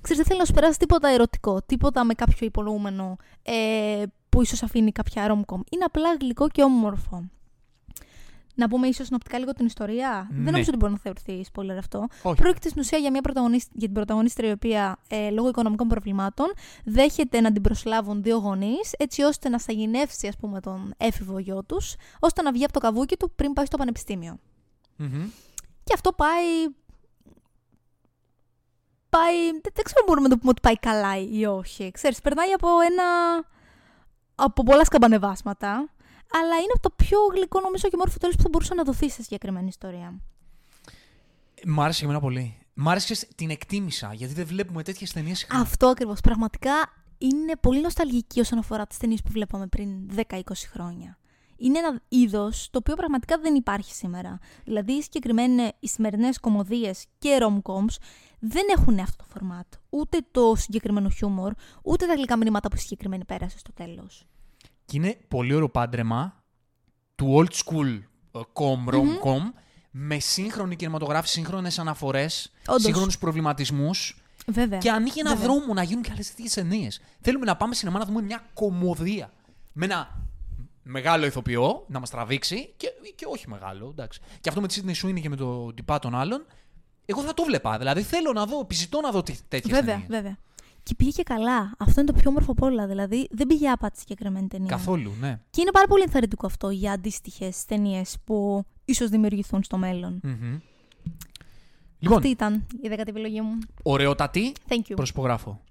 Ξέρεις, 0.02 0.18
δεν 0.18 0.26
θέλει 0.26 0.40
να 0.40 0.46
σου 0.46 0.54
περάσει 0.54 0.80
τίποτα 0.80 1.08
ερωτικό, 1.08 1.62
τίποτα 1.62 2.04
με 2.04 2.14
κάποιο 2.14 2.48
υπολογούμενο 2.48 3.16
ε, 3.44 4.04
που 4.30 4.42
ίσως 4.42 4.64
αφήνει 4.64 4.92
κάποια 4.92 5.28
rom-com. 5.28 5.60
Είναι 5.70 5.84
απλά 5.84 6.16
γλυκό 6.20 6.50
και 6.50 6.64
όμορφο. 6.64 7.30
Να 8.60 8.68
πούμε 8.68 8.88
ίσως 8.88 9.06
συνοπτικά 9.06 9.40
λίγο 9.40 9.52
την 9.54 9.66
ιστορία. 9.66 10.28
Ναι. 10.32 10.36
Δεν 10.44 10.52
νομίζω 10.52 10.70
ότι 10.70 10.78
μπορεί 10.78 10.92
να 10.92 10.98
θεωρηθεί 10.98 11.46
spoiler 11.54 11.78
αυτό. 11.80 12.08
Όχι. 12.24 12.42
Πρόκειται 12.42 12.70
στην 12.70 12.82
ουσία 12.82 12.98
για, 12.98 13.12
μια 13.12 13.22
πρωταγωνίσ- 13.22 13.70
για 13.74 13.86
την 13.86 13.94
πρωταγωνίστρια 13.94 14.50
η 14.50 14.52
οποία 14.52 14.98
ε, 15.08 15.30
λόγω 15.30 15.48
οικονομικών 15.50 15.88
προβλημάτων 15.88 16.46
δέχεται 16.84 17.42
να 17.42 17.52
την 17.52 17.62
προσλάβουν 17.62 18.24
δύο 18.24 18.38
γονείς, 18.38 18.94
έτσι 18.98 19.22
ώστε 19.22 19.50
να 19.50 19.60
σαγηνεύσει 19.60 20.28
ας 20.28 20.38
πούμε, 20.38 20.60
τον 20.60 20.94
έφηβο 20.98 21.40
γιο 21.40 21.64
τους, 21.64 21.96
ώστε 22.20 22.42
να 22.42 22.52
βγει 22.52 22.64
από 22.64 22.74
το 22.74 22.80
καβούκι 22.80 23.18
του 23.18 23.32
πριν 23.36 23.54
πάει 23.54 23.66
στο 23.66 23.78
πανεπιστήμιο. 23.78 24.38
Μμμ. 24.96 25.30
Και 25.84 25.94
αυτό 25.94 26.12
πάει. 26.14 26.68
Πάει. 29.10 29.52
Δεν, 29.52 29.62
δεν 29.74 29.84
ξέρω 29.84 30.00
αν 30.00 30.06
μπορούμε 30.08 30.28
να 30.28 30.34
το 30.34 30.38
πούμε 30.40 30.50
ότι 30.52 30.62
πάει 30.62 30.78
καλά 30.78 31.18
ή 31.18 31.46
όχι. 31.46 31.92
Ξέρεις, 31.92 32.22
περνάει 32.22 32.52
από 32.52 32.68
ένα. 32.92 33.04
από 34.36 34.64
πολλά 34.64 34.86
σκαμπανεβάσματα. 34.86 35.90
Αλλά 36.32 36.56
είναι 36.56 36.74
το 36.82 36.90
πιο 36.90 37.20
γλυκό 37.34 37.60
νομίζω 37.60 37.88
και 37.90 37.98
μόρφο 37.98 38.18
τέλος 38.18 38.36
που 38.36 38.42
θα 38.42 38.50
μπορούσε 38.52 38.74
να 38.74 38.84
δοθεί 38.84 39.10
σε 39.10 39.24
συγκεκριμένη 39.24 39.68
ιστορία. 39.68 40.20
Μ' 41.66 41.82
άρεσε 41.82 42.00
και 42.00 42.06
εμένα 42.06 42.20
πολύ. 42.20 42.58
Μ' 42.74 42.90
άρεσε, 42.90 43.14
ξέρεις, 43.14 43.36
την 43.36 43.50
εκτίμησα, 43.50 44.14
γιατί 44.14 44.34
δεν 44.34 44.46
βλέπουμε 44.46 44.84
τέτοιες 44.84 45.12
ταινίες 45.12 45.38
συχνά. 45.38 45.60
Αυτό 45.60 45.88
ακριβώς. 45.88 46.22
Πραγματικά 46.22 46.74
είναι 47.18 47.54
πολύ 47.62 47.82
νοσταλγική 47.82 48.40
όσον 48.40 48.60
αφορά 48.60 48.88
τις 48.88 48.98
ταινίες 48.98 49.22
που 49.22 49.32
βλέπαμε 49.32 49.68
πριν 49.68 50.10
10-20 50.16 50.42
χρόνια. 50.72 51.18
Είναι 51.58 51.78
ένα 51.80 52.02
είδος 52.08 52.68
το 52.72 52.78
οποίο 52.78 52.96
πραγματικά 52.96 53.38
δεν 53.38 53.56
υπάρχει 53.56 53.94
σήμερα. 53.94 54.40
Δηλαδή, 54.64 54.92
οι, 54.92 55.02
συγκεκριμένε- 55.02 55.76
οι 55.80 55.88
σημερινές 55.88 56.40
κομμωδίες 56.40 57.06
και 57.20 57.38
rom-coms 57.42 57.96
δεν 58.40 58.64
έχουν 58.78 59.00
αυτό 59.00 59.16
το 59.24 59.26
φορμάτ. 59.34 59.68
Ούτε 59.90 60.18
το 60.32 60.54
συγκεκριμένο 60.56 61.10
χιούμορ, 61.10 61.54
ούτε 61.84 62.06
τα 62.06 62.14
γλυκά 62.14 62.38
μηνύματα 62.38 62.70
που 62.70 62.76
η 62.76 62.80
συγκεκριμένη 62.80 63.26
πέρασε 63.26 63.58
στο 63.58 63.74
τέλος. 63.74 64.26
Και 64.88 64.98
είναι 64.98 65.18
πολύ 65.28 65.54
ωραίο 65.54 65.70
πάντρεμα 65.70 66.44
του 67.16 67.36
old 67.38 67.54
school 67.66 68.00
ε, 68.32 68.40
com, 68.54 68.94
rom-com, 68.94 69.42
με 69.92 70.20
σύγχρονη 70.20 70.76
κινηματογράφηση, 70.76 71.34
σύγχρονες 71.34 71.80
αναφορές, 71.80 72.52
Όντως. 72.68 72.82
σύγχρονους 72.82 73.18
προβληματισμούς. 73.18 74.22
Βέβαια. 74.48 74.78
Και 74.80 74.90
ανοίγει 74.92 75.20
ένα 75.20 75.36
Βέβαια. 75.36 75.48
δρόμο 75.48 75.74
να 75.74 75.84
γίνουν 75.84 76.04
και 76.04 76.12
άλλες 76.14 76.30
τέτοιες 76.30 76.54
ταινίες. 76.54 77.02
Θέλουμε 77.22 77.46
να 77.46 77.56
πάμε 77.56 77.76
σινεμά 77.76 78.00
να 78.00 78.06
δούμε 78.06 78.22
μια 78.22 78.46
κομμωδία. 78.54 79.34
Με 79.74 79.86
ένα 79.86 80.26
μεγάλο 80.84 81.26
ηθοποιό 81.26 81.86
να 81.88 82.00
μας 82.00 82.10
τραβήξει 82.10 82.74
και, 82.78 82.88
και 83.16 83.26
όχι 83.30 83.50
μεγάλο, 83.50 83.88
εντάξει. 83.90 84.20
Και 84.42 84.50
αυτό 84.50 84.62
με 84.62 84.68
τη 84.68 84.82
Sydney 84.86 85.06
Sweeney 85.06 85.22
και 85.22 85.30
με 85.30 85.36
τον 85.36 85.76
τυπά 85.76 86.00
των 86.00 86.16
άλλων. 86.16 86.46
Εγώ 87.06 87.22
θα 87.22 87.34
το 87.34 87.44
βλέπα. 87.44 87.78
Δηλαδή 87.78 88.02
θέλω 88.02 88.32
να 88.34 88.46
δω, 88.46 88.60
επιζητώ 88.60 89.02
να 89.02 89.12
δω 89.12 89.24
τέτοιες 89.24 89.74
Βέβαια, 89.74 89.84
ταινίες. 89.94 90.08
βέβαια. 90.08 90.38
Και 90.88 90.96
πήγε 90.96 91.12
και 91.12 91.24
καλά. 91.24 91.74
Αυτό 91.78 92.02
είναι 92.02 92.12
το 92.12 92.20
πιο 92.20 92.30
όμορφο 92.30 92.52
από 92.52 92.66
όλα. 92.66 92.88
Δηλαδή, 92.88 93.28
δεν 93.32 93.48
πήγε 93.48 93.70
άπατη 93.70 93.94
η 93.96 94.00
συγκεκριμένη 94.00 94.48
ταινία. 94.48 94.68
Καθόλου, 94.70 95.14
ναι. 95.20 95.40
Και 95.50 95.62
είναι 95.62 95.72
πάρα 95.72 95.88
πολύ 95.88 96.02
ενθαρρυντικό 96.04 96.46
αυτό 96.46 96.70
για 96.70 96.92
αντίστοιχες 96.92 97.66
ταινίες 97.66 98.18
που 98.24 98.66
ίσως 98.86 99.10
δημιουργηθούν 99.10 99.64
στο 99.64 99.78
μέλλον. 99.78 100.20
Μμμ. 100.24 100.60
Λοιπόν, 102.00 102.18
Αυτή 102.18 102.30
ήταν 102.30 102.66
η 102.82 102.88
δέκατη 102.88 103.10
επιλογή 103.10 103.42
μου. 103.42 103.58
ωραιότατη. 103.84 104.52
Thank 104.68 104.92
you. 104.92 104.96
Προσυπογράφω. 104.96 105.62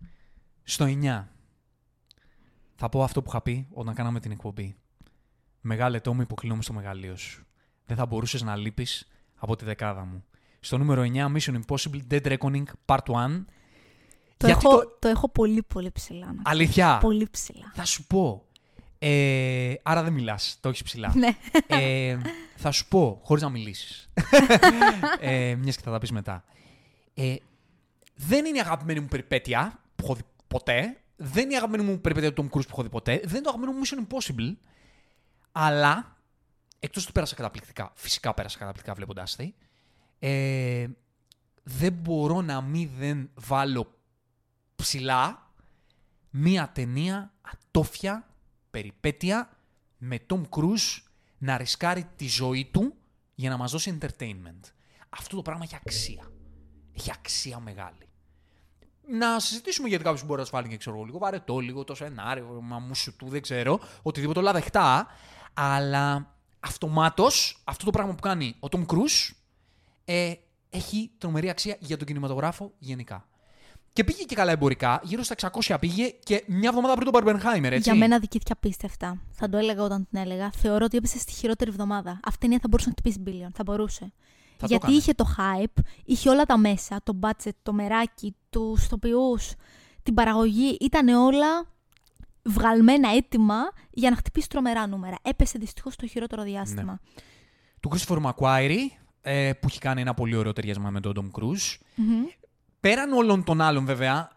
Στο 0.62 0.84
9. 0.84 1.24
Θα 2.74 2.88
πω 2.88 3.02
αυτό 3.02 3.22
που 3.22 3.28
είχα 3.28 3.42
πει 3.42 3.66
όταν 3.72 3.94
κάναμε 3.94 4.20
την 4.20 4.30
εκπομπή. 4.30 4.76
Μεγάλε 5.60 6.00
τόμο 6.00 6.20
υποκλίνομαι 6.22 6.62
στο 6.62 6.72
μεγαλείο 6.72 7.16
σου. 7.16 7.46
Δεν 7.86 7.96
θα 7.96 8.06
μπορούσες 8.06 8.42
να 8.42 8.56
λείπεις 8.56 9.08
από 9.36 9.56
τη 9.56 9.64
δεκάδα 9.64 10.04
μου. 10.04 10.24
Στο 10.60 10.78
νούμερο 10.78 11.02
9, 11.02 11.32
Mission 11.36 11.58
Impossible 11.66 12.00
Dead 12.10 12.36
Reckoning 12.38 12.62
Part 12.86 12.98
1. 13.06 13.44
Το 14.36 14.46
Γιατί 14.46 14.66
έχω, 14.66 14.78
το- 14.78 14.96
το... 14.98 15.08
έχω 15.08 15.28
πολύ 15.28 15.62
πολύ 15.62 15.90
ψηλά. 15.92 16.26
να- 16.26 16.42
Αλήθεια; 16.44 16.98
Πολύ 16.98 17.28
ψηλά. 17.30 17.72
Θα 17.74 17.84
σου 17.84 18.06
πω. 18.06 18.40
Ε, 18.98 19.74
άρα 19.82 20.02
δεν 20.02 20.12
μιλάς. 20.12 20.56
Το 20.60 20.68
έχεις 20.68 20.82
ψηλά. 20.82 21.12
Ναι. 21.16 21.36
ε, 21.66 22.18
θα 22.56 22.70
σου 22.70 22.88
πω, 22.88 23.20
χωρίς 23.24 23.42
να 23.42 23.48
μιλήσεις. 23.48 24.10
ε, 25.20 25.54
Μιας 25.54 25.76
και 25.76 25.82
θα 25.82 25.90
τα 25.90 25.98
πεις 25.98 26.10
μετά. 26.10 26.44
Ε, 27.14 27.34
δεν 28.14 28.44
είναι 28.44 28.56
η 28.58 28.60
αγαπημένη 28.60 29.00
μου 29.00 29.06
περιπέτεια 29.08 29.80
που 29.96 30.04
έχω 30.04 30.14
δει 30.14 30.22
ποτέ. 30.48 30.96
Δεν 31.16 31.44
είναι 31.44 31.52
η 31.52 31.56
αγαπημένη 31.56 31.90
μου 31.90 32.00
περιπέτεια 32.00 32.32
του 32.32 32.42
Tom 32.42 32.46
Cruise 32.56 32.62
που 32.62 32.68
έχω 32.70 32.82
δει 32.82 32.88
ποτέ. 32.88 33.12
Δεν 33.24 33.30
είναι 33.34 33.40
το 33.40 33.48
αγαπημένο 33.48 33.72
μου 33.78 33.82
Mission 33.84 34.06
Impossible. 34.14 34.56
Αλλά, 35.52 36.16
εκτός 36.78 37.06
του 37.06 37.12
πέρασα 37.12 37.34
καταπληκτικά, 37.34 37.92
φυσικά 37.94 38.34
πέρασα 38.34 38.58
καταπληκτικά 38.58 38.94
βλέποντάς 38.94 39.36
τη, 39.36 39.54
ε, 40.18 40.86
δεν 41.62 41.92
μπορώ 41.92 42.40
να 42.42 42.60
μην 42.60 42.90
δεν 42.98 43.30
βάλω 43.34 43.95
ψηλά 44.76 45.50
μία 46.30 46.70
ταινία 46.74 47.32
ατόφια, 47.40 48.26
περιπέτεια, 48.70 49.50
με 49.98 50.18
Tom 50.28 50.42
Cruise 50.50 51.02
να 51.38 51.56
ρισκάρει 51.56 52.06
τη 52.16 52.28
ζωή 52.28 52.64
του 52.72 52.94
για 53.34 53.50
να 53.50 53.56
μας 53.56 53.70
δώσει 53.70 53.98
entertainment. 54.00 54.60
Αυτό 55.08 55.36
το 55.36 55.42
πράγμα 55.42 55.64
έχει 55.64 55.76
αξία. 55.76 56.30
Έχει 56.92 57.10
αξία 57.10 57.60
μεγάλη. 57.60 58.08
Να 59.08 59.40
συζητήσουμε 59.40 59.88
γιατί 59.88 60.04
κάποιος 60.04 60.24
μπορεί 60.24 60.38
να 60.38 60.46
σου 60.46 60.52
βάλει 60.52 60.68
και 60.68 60.76
ξέρω 60.76 60.96
εγώ, 60.96 61.04
λίγο 61.04 61.18
βαρετό, 61.18 61.58
λίγο 61.58 61.84
το 61.84 61.94
σενάριο, 61.94 62.60
μα 62.62 62.78
μου 62.78 62.94
σου 62.94 63.16
του, 63.16 63.28
δεν 63.28 63.42
ξέρω, 63.42 63.80
οτιδήποτε 64.02 64.38
όλα 64.38 64.52
δεχτά. 64.52 65.06
Αλλά 65.54 66.34
αυτομάτως 66.60 67.62
αυτό 67.64 67.84
το 67.84 67.90
πράγμα 67.90 68.14
που 68.14 68.20
κάνει 68.20 68.56
ο 68.60 68.68
Tom 68.70 68.86
Cruise 68.86 69.34
ε, 70.04 70.34
έχει 70.70 71.10
τρομερή 71.18 71.48
αξία 71.48 71.76
για 71.80 71.96
τον 71.96 72.06
κινηματογράφο 72.06 72.72
γενικά. 72.78 73.28
Και 73.96 74.04
πήγε 74.04 74.22
και 74.22 74.34
καλά 74.34 74.52
εμπορικά, 74.52 75.00
γύρω 75.04 75.22
στα 75.22 75.50
600 75.66 75.76
πήγε 75.80 76.08
και 76.24 76.44
μια 76.46 76.68
εβδομάδα 76.68 76.94
πριν 76.94 77.12
τον 77.12 77.22
Barbenheimer, 77.22 77.62
έτσι. 77.62 77.78
Για 77.90 77.94
μένα 77.94 78.18
δικήθηκε 78.18 78.52
απίστευτα. 78.52 79.20
Θα 79.30 79.48
το 79.48 79.56
έλεγα 79.56 79.82
όταν 79.82 80.06
την 80.10 80.20
έλεγα. 80.20 80.50
Θεωρώ 80.50 80.84
ότι 80.84 80.96
έπεσε 80.96 81.18
στη 81.18 81.32
χειρότερη 81.32 81.70
εβδομάδα. 81.70 82.10
Αυτή 82.10 82.36
η 82.36 82.40
ταινία 82.40 82.58
θα 82.62 82.68
μπορούσε 82.68 82.88
να 82.88 82.94
χτυπήσει 82.98 83.22
billion. 83.26 83.50
Θα 83.54 83.62
μπορούσε. 83.62 84.12
Θα 84.56 84.58
το 84.58 84.66
Γιατί 84.66 84.84
έκανε. 84.84 84.96
είχε 84.96 85.12
το 85.12 85.26
hype, 85.38 85.82
είχε 86.04 86.28
όλα 86.28 86.44
τα 86.44 86.58
μέσα, 86.58 87.00
το 87.02 87.18
budget, 87.20 87.50
το 87.62 87.72
μεράκι, 87.72 88.36
τους 88.50 88.84
ηθοποιού, 88.84 89.38
την 90.02 90.14
παραγωγή. 90.14 90.76
Ήταν 90.80 91.08
όλα 91.08 91.66
βγαλμένα 92.42 93.10
έτοιμα 93.10 93.56
για 93.90 94.10
να 94.10 94.16
χτυπήσει 94.16 94.48
τρομερά 94.48 94.86
νούμερα. 94.86 95.16
Έπεσε 95.22 95.58
δυστυχώς 95.58 95.92
στο 95.92 96.06
χειρότερο 96.06 96.42
διάστημα. 96.42 97.00
Του 97.80 97.90
Christopher 97.94 98.22
McQuarrie, 98.22 98.86
ε, 99.20 99.52
που 99.52 99.66
έχει 99.70 99.78
κάνει 99.78 100.00
ένα 100.00 100.14
πολύ 100.14 100.36
ωραίο 100.36 100.52
ταιριασμά 100.52 100.90
με 100.90 101.00
τον 101.00 101.32
Tom 101.34 101.40
Cruise. 101.40 101.76
Μμμ. 101.94 102.24
Πέραν 102.80 103.12
όλων 103.12 103.44
των 103.44 103.60
άλλων, 103.60 103.84
βέβαια, 103.84 104.30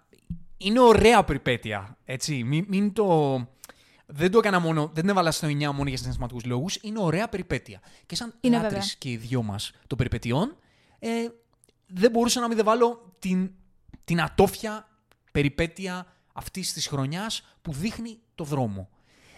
είναι 0.58 0.80
ωραία 0.80 1.24
περιπέτεια. 1.24 1.98
Έτσι. 2.06 2.44
Μην, 2.44 2.66
μην 2.68 2.94
το. 2.94 3.38
Δεν 4.06 4.32
το 4.32 4.38
έκανα 4.38 4.60
μόνο, 4.60 4.86
δεν 4.86 4.94
την 4.94 5.10
έβαλα 5.10 5.32
στο 5.32 5.48
9 5.48 5.72
μόνο 5.72 5.90
για 5.90 5.98
συναισθηματικούς 5.98 6.46
λόγους. 6.46 6.78
Είναι 6.82 7.00
ωραία 7.00 7.30
περιπέτεια. 7.30 7.82
Και 8.06 8.16
σαν 8.16 8.34
Είναι 8.42 8.56
λάτρεις 8.56 8.72
βέβαια. 8.72 8.96
και 8.98 9.10
οι 9.10 9.18
δυο 9.18 9.44
μας 9.44 9.72
των 9.88 9.98
περιπετειών, 9.98 10.56
ε, 11.00 11.10
δεν 11.88 12.12
μπορούσα 12.12 12.40
να 12.40 12.48
μην 12.48 12.56
δεν 12.56 12.66
βάλω 12.66 13.14
την, 13.20 13.52
την 14.04 14.22
ατόφια 14.22 14.88
περιπέτεια 15.32 16.06
αυτής 16.34 16.74
της 16.74 16.88
χρονιάς 16.88 17.58
που 17.62 17.74
δείχνει 17.74 18.20
το 18.36 18.44
δρόμο. 18.44 18.90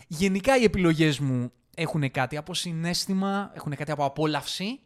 Γενικά 0.07 0.57
οι 0.57 0.63
επιλογές 0.63 1.19
μου 1.19 1.51
έχουν 1.75 2.11
κάτι 2.11 2.37
από 2.37 2.53
συνέστημα, 2.53 3.51
έχουν 3.53 3.75
κάτι 3.75 3.91
από 3.91 4.05
απόλαυση. 4.05 4.79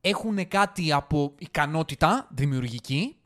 έχουν 0.00 0.48
κάτι 0.48 0.92
από 0.92 1.34
ικανότητα 1.38 2.28
δημιουργική 2.30 3.16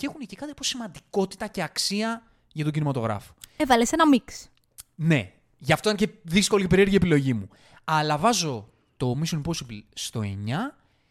και 0.00 0.06
έχουν 0.06 0.26
και 0.26 0.36
κάτι 0.36 0.50
από 0.50 0.64
σημαντικότητα 0.64 1.46
και 1.46 1.62
αξία 1.62 2.22
για 2.52 2.64
τον 2.64 2.72
κινηματογράφο. 2.72 3.34
Έβαλες 3.56 3.92
ένα 3.92 4.08
μίξ. 4.08 4.48
Ναι, 4.94 5.32
γι' 5.58 5.72
αυτό 5.72 5.88
είναι 5.88 5.98
και 5.98 6.08
δύσκολη 6.22 6.62
και 6.62 6.68
περίεργη 6.68 6.96
επιλογή 6.96 7.34
μου. 7.34 7.48
Αλλά 7.84 8.18
βάζω 8.18 8.68
το 8.96 9.20
Mission 9.20 9.40
Impossible 9.40 9.82
στο 9.94 10.20
9 10.20 10.26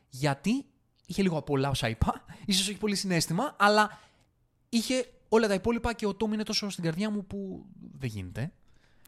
γιατί 0.09 0.65
είχε 1.05 1.21
λίγο 1.21 1.37
από 1.37 1.53
όλα 1.53 1.69
όσα 1.69 1.89
είπα. 1.89 2.25
Ίσως 2.45 2.67
όχι 2.67 2.77
πολύ 2.77 2.95
συνέστημα, 2.95 3.55
αλλά 3.59 3.99
είχε 4.69 5.11
όλα 5.29 5.47
τα 5.47 5.53
υπόλοιπα 5.53 5.93
και 5.93 6.05
ο 6.05 6.13
Τόμ 6.15 6.33
είναι 6.33 6.43
τόσο 6.43 6.69
στην 6.69 6.83
καρδιά 6.83 7.09
μου 7.09 7.25
που 7.25 7.65
δεν 7.97 8.09
γίνεται. 8.09 8.51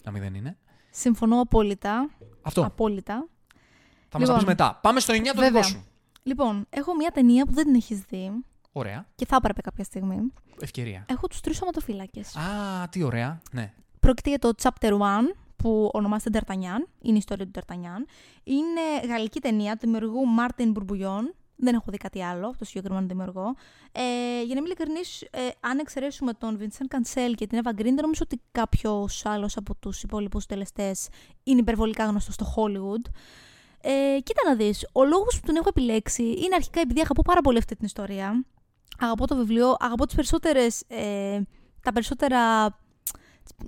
Να 0.03 0.11
μην 0.11 0.21
δεν 0.21 0.33
είναι. 0.35 0.57
Συμφωνώ 0.91 1.39
απόλυτα. 1.41 2.09
Αυτό. 2.41 2.65
Απόλυτα. 2.65 3.27
Θα 4.09 4.19
μας 4.19 4.27
τα 4.27 4.33
Λοιπόν. 4.33 4.37
πεις 4.37 4.45
μετά. 4.45 4.79
Πάμε 4.81 4.99
στο 4.99 5.13
9 5.13 5.17
το 5.17 5.23
δικό 5.23 5.41
Βέβαια. 5.41 5.63
σου. 5.63 5.85
Λοιπόν, 6.23 6.65
έχω 6.69 6.95
μια 6.95 7.11
ταινία 7.11 7.45
που 7.45 7.53
δεν 7.53 7.63
την 7.65 7.75
έχεις 7.75 7.99
δει 7.99 8.31
Ωραία. 8.71 9.05
και 9.15 9.25
θα 9.25 9.35
έπρεπε 9.35 9.61
κάποια 9.61 9.83
στιγμή. 9.83 10.33
Ευκαιρία. 10.59 11.05
Έχω 11.09 11.27
τους 11.27 11.41
τρεις 11.41 11.57
σωματοφύλακες. 11.57 12.35
Α, 12.35 12.87
τι 12.89 13.03
ωραία. 13.03 13.41
Ναι. 13.51 13.73
Πρόκειται 13.99 14.29
για 14.29 14.39
το 14.39 14.51
Chapter 14.61 14.91
1 14.91 14.97
που 15.55 15.89
ονομάζεται 15.93 16.39
D'Artagnan. 16.39 16.87
Είναι 17.01 17.15
η 17.15 17.17
ιστορία 17.17 17.47
του 17.47 17.59
D'Artagnan. 17.59 18.05
Είναι 18.43 19.07
γαλλική 19.07 19.39
ταινία 19.39 19.73
του 19.73 19.79
δημιουργού 19.81 20.25
Μάρτιν 20.25 20.71
Μπουρμπουλιόν. 20.71 21.33
Δεν 21.55 21.73
έχω 21.75 21.85
δει 21.87 21.97
κάτι 21.97 22.23
άλλο 22.23 22.47
από 22.47 22.57
το 22.57 22.65
συγκεκριμένο 22.65 23.07
δημιουργό. 23.07 23.55
Ε, 23.91 24.01
για 24.43 24.53
να 24.55 24.59
είμαι 24.59 24.65
ειλικρινής, 24.65 25.21
ε, 25.21 25.39
αν 25.59 25.79
εξαιρέσουμε 25.79 26.33
τον 26.33 26.59
Vincent 26.59 26.95
Cancel 26.95 27.33
και 27.35 27.47
την 27.47 27.61
Eva 27.63 27.69
Green, 27.69 27.83
δεν 27.83 27.93
νομίζω 27.93 28.21
ότι 28.23 28.41
κάποιος 28.51 29.25
άλλος 29.25 29.57
από 29.57 29.75
τους 29.75 30.03
υπόλοιπους 30.03 30.45
τελεστές 30.45 31.07
είναι 31.43 31.59
υπερβολικά 31.59 32.05
γνωστός 32.05 32.33
στο 32.33 32.53
Hollywood. 32.55 33.09
Ε, 33.81 34.19
κοίτα 34.23 34.41
να 34.47 34.55
δεις, 34.55 34.87
ο 34.91 35.05
λόγος 35.05 35.39
που 35.39 35.45
τον 35.45 35.55
έχω 35.55 35.69
επιλέξει 35.69 36.23
είναι 36.23 36.55
αρχικά 36.55 36.79
επειδή 36.79 36.99
αγαπώ 36.99 37.21
πάρα 37.21 37.41
πολύ 37.41 37.57
αυτή 37.57 37.75
την 37.75 37.85
ιστορία. 37.85 38.45
Αγαπώ 39.01 39.27
το 39.27 39.35
βιβλίο, 39.35 39.75
αγαπώ 39.79 40.05
τις 40.05 40.15
περισσότερες, 40.15 40.83
ε, 40.87 41.41
τα 41.81 41.91
περισσότερα 41.91 42.65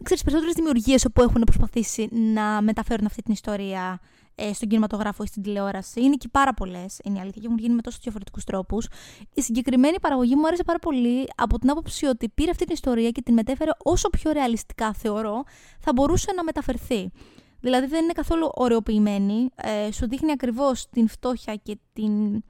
ξέρεις, 0.04 0.24
περισσότερες 0.24 0.56
δημιουργίες 0.56 1.06
όπου 1.06 1.22
έχουν 1.22 1.42
προσπαθήσει 1.46 2.10
να 2.12 2.62
μεταφέρουν 2.62 3.06
αυτή 3.06 3.22
την 3.22 3.34
ιστορία 3.34 4.00
ε, 4.36 4.54
στον 4.54 4.68
κινηματογράφο 4.68 5.24
ή 5.24 5.28
στην 5.28 5.42
τηλεόραση. 5.42 6.02
Είναι 6.02 6.16
και 6.16 6.28
πάρα 6.32 6.54
πολλές, 6.54 7.00
είναι 7.04 7.18
η 7.18 7.22
αλήθεια, 7.22 7.42
και 7.42 7.48
έχουν 7.48 7.60
γίνει 7.60 7.74
με 7.74 7.82
τόσο 7.82 7.98
διαφορετικούς 8.02 8.44
τρόπους. 8.44 8.88
Η 9.34 9.42
συγκεκριμένη 9.42 10.00
παραγωγή 10.00 10.36
μου 10.36 10.48
άρεσε 10.48 10.64
πάρα 10.64 10.80
πολύ 10.80 11.28
από 11.36 11.60
την 11.60 11.70
άποψη 11.70 12.06
ότι 12.06 12.30
πήρε 12.30 12.52
αυτή 12.52 12.66
την 12.66 12.74
ιστορία 12.74 13.10
και 13.10 13.22
την 13.22 13.34
μετέφερε 13.34 13.72
όσο 13.84 14.10
πιο 14.10 14.32
ρεαλιστικά 14.32 14.94
θεωρώ 14.94 15.44
θα 15.80 15.94
μπορούσε 15.94 16.32
να 16.36 16.44
μεταφερθεί. 16.44 17.12
Δηλαδή 17.60 17.88
δεν 17.88 18.04
είναι 18.04 18.14
καθόλου 18.14 18.50
ωρεοποιημένη. 18.54 19.50
Ε, 19.56 19.92
σου 19.92 20.08
δείχνει 20.08 20.32
ακριβώς 20.32 20.90
την 20.90 21.08
φτώχεια 21.08 21.56
και, 21.56 21.78
την, 21.94 22.44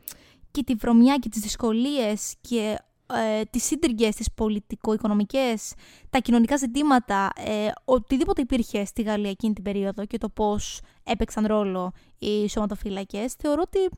και 0.53 0.63
τη 0.63 0.73
βρωμιά 0.75 1.17
και 1.17 1.29
τις 1.29 1.41
δυσκολίες 1.41 2.35
και 2.41 2.77
ε, 3.13 3.41
τις 3.49 3.63
σύντριγγες, 3.63 4.15
τις 4.15 4.31
πολιτικο-οικονομικές, 4.31 5.73
τα 6.09 6.19
κοινωνικά 6.19 6.57
ζητήματα, 6.57 7.29
ε, 7.35 7.67
οτιδήποτε 7.85 8.41
υπήρχε 8.41 8.85
στη 8.85 9.01
Γαλλία 9.01 9.29
εκείνη 9.29 9.53
την 9.53 9.63
περίοδο 9.63 10.05
και 10.05 10.17
το 10.17 10.29
πώς 10.29 10.81
έπαιξαν 11.03 11.45
ρόλο 11.45 11.91
οι 12.19 12.49
σωματοφύλακες, 12.49 13.33
θεωρώ 13.33 13.61
ότι 13.65 13.97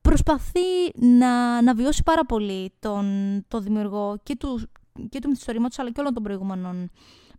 προσπαθεί 0.00 0.60
να, 0.94 1.62
να 1.62 1.74
βιώσει 1.74 2.02
πάρα 2.02 2.24
πολύ 2.24 2.72
τον, 2.78 3.06
το 3.48 3.60
δημιουργό 3.60 4.18
και 4.22 4.36
του, 4.36 4.70
και 5.08 5.18
του 5.18 5.28
μυθιστορήματος 5.28 5.78
αλλά 5.78 5.90
και 5.92 6.00
όλων 6.00 6.14
των 6.14 6.22
προηγούμενων 6.22 6.90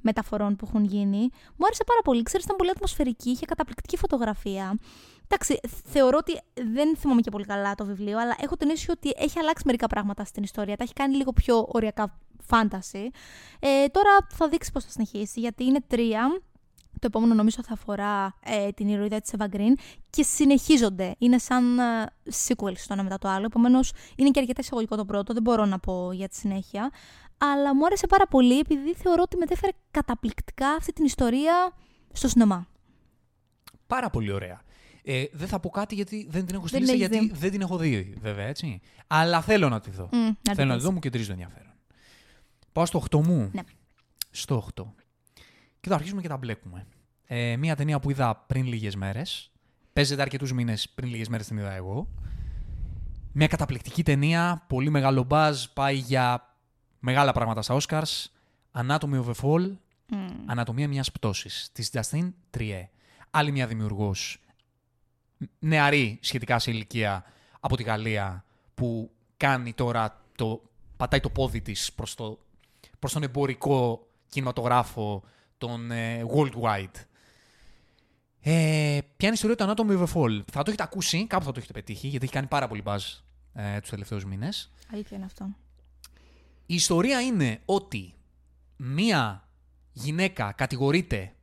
μεταφορών 0.02 0.56
που 0.56 0.66
έχουν 0.68 0.84
γίνει. 0.84 1.20
Μου 1.56 1.66
άρεσε 1.66 1.84
πάρα 1.84 2.02
πολύ. 2.04 2.24
Ξέρεις, 2.24 2.46
ήταν 2.46 2.58
πολύ 2.58 2.70
ατμοσφαιρική, 2.70 3.30
είχε 3.30 3.46
καταπληκτική 3.46 3.98
φωτογραφία. 3.98 4.78
Εντάξει, 5.28 5.60
θεωρώ 5.86 6.18
ότι 6.18 6.40
δεν 6.74 6.98
θυμάμαι 6.98 7.22
και 7.22 7.30
πολύ 7.30 7.46
καλά 7.46 7.76
το 7.76 7.86
βιβλίο, 7.86 8.20
αλλά 8.20 8.36
έχω 8.40 8.58
την 8.58 8.70
αίσθηση 8.70 8.92
ότι 8.92 9.14
έχει 9.18 9.40
αλλάξει 9.40 9.64
μερικά 9.66 9.88
πράγματα 9.88 10.26
στην 10.26 10.44
ιστορία. 10.44 10.76
Τα 10.76 10.84
έχει 10.84 10.94
κάνει 10.94 11.16
λίγο 11.16 11.34
πιο 11.34 11.66
οριακά 11.68 12.20
φάνταση. 12.48 13.10
Ε, 13.60 13.88
τώρα 13.88 14.10
θα 14.30 14.48
δείξει 14.48 14.72
πώς 14.72 14.84
θα 14.84 14.90
συνεχίσει, 14.90 15.40
γιατί 15.40 15.64
είναι 15.64 15.80
τρία. 15.88 16.42
Το 17.00 17.08
επόμενο 17.08 17.34
νομίζω 17.34 17.64
θα 17.64 17.74
αφορά 17.74 18.36
ε, 18.44 18.70
την 18.70 18.88
ηρωίδα 18.88 19.22
της 19.22 19.32
Eva 19.38 19.56
Green 19.56 19.74
και 20.10 20.24
συνεχίζονται. 20.24 21.16
Είναι 21.18 21.38
σαν 21.38 21.80
ε, 21.80 22.06
sequels 22.48 22.80
το 22.88 22.94
ένα 22.94 23.04
μετά 23.04 23.18
το 23.18 23.28
άλλο. 23.28 23.46
Επομένως, 23.46 23.94
είναι 24.16 24.30
και 24.30 24.40
αρκετά 24.40 24.62
εισαγωγικό 24.62 24.96
το 24.96 25.06
πρώτο, 25.06 25.34
δεν 25.34 25.42
μπορώ 25.42 25.66
να 25.66 25.80
πω 25.80 26.12
για 26.12 26.28
τη 26.28 26.36
συνέχεια. 26.36 26.92
Αλλά 27.38 27.76
μου 27.76 27.86
άρεσε 27.86 28.08
πάρα 28.08 28.28
πολύ 28.28 28.60
επειδή 28.60 28.94
θεωρώ 28.94 29.22
ότι 29.22 29.38
μετέφερε 29.38 29.72
καταπληκτικά 29.92 30.68
αυτή 30.70 30.94
την 30.94 31.06
ιστορία 31.06 31.72
στο 32.12 32.28
σινεμά. 32.28 32.68
Πάρα 33.88 34.10
πολύ 34.10 34.32
ωραία. 34.32 34.65
Ε, 35.08 35.24
δεν 35.32 35.48
θα 35.48 35.60
πω 35.60 35.70
κάτι 35.70 35.96
γιατί 35.96 36.28
δεν 36.30 36.46
την 36.46 36.56
έχω 36.56 36.68
στη 36.68 36.78
Δεν 36.80 36.82
λίστα, 36.88 36.96
την 36.96 37.14
έχεις 37.14 37.18
γιατί 37.20 37.34
δει. 37.34 37.40
δεν 37.40 37.52
την 37.52 37.62
έχω 37.62 37.78
δει, 37.78 38.14
βέβαια, 38.22 38.46
έτσι. 38.46 38.82
Αλλά 39.08 39.42
θέλω 39.42 39.70
να 39.70 39.80
τη 39.80 39.90
δω. 39.92 40.10
Μμ, 40.12 40.18
να 40.20 40.32
τη 40.42 40.54
θέλω 40.54 40.68
να 40.68 40.74
τη 40.74 40.80
δεις. 40.80 40.84
δω, 40.84 40.92
μου 40.92 41.00
κεντρίζει 41.00 41.26
το 41.26 41.32
ενδιαφέρον. 41.32 41.74
Πάω 42.72 42.86
στο 42.86 43.04
8 43.12 43.20
μου. 43.22 43.50
Ναι. 43.54 43.62
Στο 44.32 44.68
8. 44.76 44.84
Και 45.80 45.90
θα 45.90 45.96
αρχίσουμε 45.96 46.22
και 46.22 46.28
τα 46.28 46.38
μπλέκουμε. 46.38 46.88
Ε, 47.26 47.56
μία 47.58 47.76
ταινία 47.76 48.00
που 48.00 48.10
είδα 48.10 48.36
πριν 48.48 48.66
λίγες 48.66 48.96
μέρες. 48.96 49.52
Παίζεται 49.94 50.22
αρκετούς 50.22 50.54
μήνες 50.54 50.90
πριν 50.90 51.10
λίγες 51.10 51.28
μέρες 51.28 51.48
την 51.48 51.58
είδα 51.58 51.72
εγώ. 51.72 52.08
Μια 53.32 53.48
καταπληκτική 53.48 54.04
ταινία, 54.04 54.64
πολύ 54.68 54.90
μεγάλο 54.90 55.24
μπαζ, 55.24 55.64
πάει 55.74 55.96
για 55.96 56.56
μεγάλα 57.00 57.32
πράγματα 57.32 57.62
στα 57.62 57.78
Oscars. 57.82 58.26
Anatomy 58.72 59.24
of 59.24 59.26
a 59.26 59.34
Fall, 59.42 59.72
Μμ. 60.10 60.28
Ανατομία 60.46 60.88
μιας 60.88 61.12
πτώσης, 61.12 61.70
της 61.74 61.90
Justine 61.94 62.30
Trier. 62.58 62.84
Άλλη 63.32 63.52
μια 63.52 63.68
δημιουργός, 63.68 64.40
νεαρή 65.60 66.20
σχετικά 66.22 66.60
σε 66.60 66.72
ηλικία 66.72 67.24
από 67.60 67.78
τη 67.78 67.84
Γαλλία, 67.84 68.46
που 68.76 69.12
κάνει 69.38 69.74
τώρα, 69.74 70.22
το, 70.36 70.62
πατάει 70.98 71.20
το 71.20 71.30
πόδι 71.30 71.62
της 71.62 71.94
προς, 71.94 72.16
το, 72.16 72.40
προς 73.00 73.14
τον 73.14 73.24
εμπορικό 73.24 74.08
κινηματογράφο, 74.30 75.24
τον 75.58 75.92
ε, 75.92 76.26
worldwide. 76.36 77.06
Ε, 78.42 79.00
ποια 79.18 79.28
είναι 79.28 79.30
η 79.30 79.32
ιστορία 79.34 79.56
του 79.56 79.66
Anatomy 79.66 79.98
of 79.98 80.08
a 80.08 80.14
Fall; 80.14 80.42
Θα 80.52 80.64
το 80.64 80.66
έχετε 80.68 80.84
ακούσει, 80.84 81.28
κάπου 81.28 81.46
θα 81.46 81.52
το 81.52 81.58
έχετε 81.60 81.74
πετύχει, 81.74 82.08
γιατί 82.08 82.26
έχει 82.26 82.34
κάνει 82.34 82.48
πάρα 82.48 82.68
πολύ 82.68 82.84
buzz 82.86 83.22
ε, 83.54 83.80
τους 83.80 83.90
τελευταίους 83.90 84.26
μήνες. 84.26 84.72
Αλήθεια 84.94 85.18
είναι 85.18 85.26
αυτό. 85.26 85.56
Η 86.66 86.76
ιστορία 86.76 87.22
είναι 87.22 87.62
ότι 87.66 88.14
μία 88.76 89.48
γυναίκα 89.92 90.52
κατηγορείται 90.52 91.34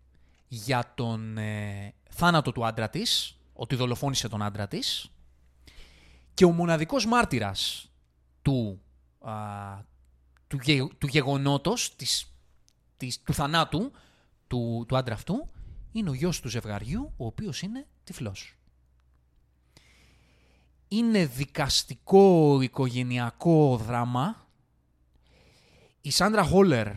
για 0.49 0.93
τον 0.95 1.39
ε, 1.39 1.95
θάνατο 2.11 2.53
του 2.53 2.67
άντρα 2.67 2.91
της, 2.91 3.39
ότι 3.53 3.75
δολοφόνησε 3.75 4.29
τον 4.29 4.43
άντρα 4.43 4.69
της 4.69 5.11
και 6.35 6.45
ο 6.45 6.51
μοναδικός 6.51 7.07
μάρτυρας 7.07 7.91
του, 8.43 8.81
α, 9.21 9.33
του, 10.47 10.59
γε- 10.63 10.95
του 10.99 11.07
γεγονότος, 11.07 11.97
της, 11.97 12.33
της, 12.97 13.23
του 13.23 13.35
θανάτου 13.35 13.93
του, 14.47 14.85
του 14.89 14.97
άντρα 14.97 15.15
αυτού, 15.15 15.49
είναι 15.93 16.11
ο 16.11 16.15
γιος 16.15 16.41
του 16.41 16.49
ζευγαριού, 16.49 17.13
ο 17.17 17.27
οποίος 17.27 17.63
είναι 17.63 17.87
τυφλός. 18.05 18.57
Είναι 20.89 21.27
δικαστικό 21.27 22.61
οικογενειακό 22.61 23.77
δράμα 23.77 24.47
η 26.01 26.11
Σάντρα 26.11 26.43
Χόλερ, 26.45 26.89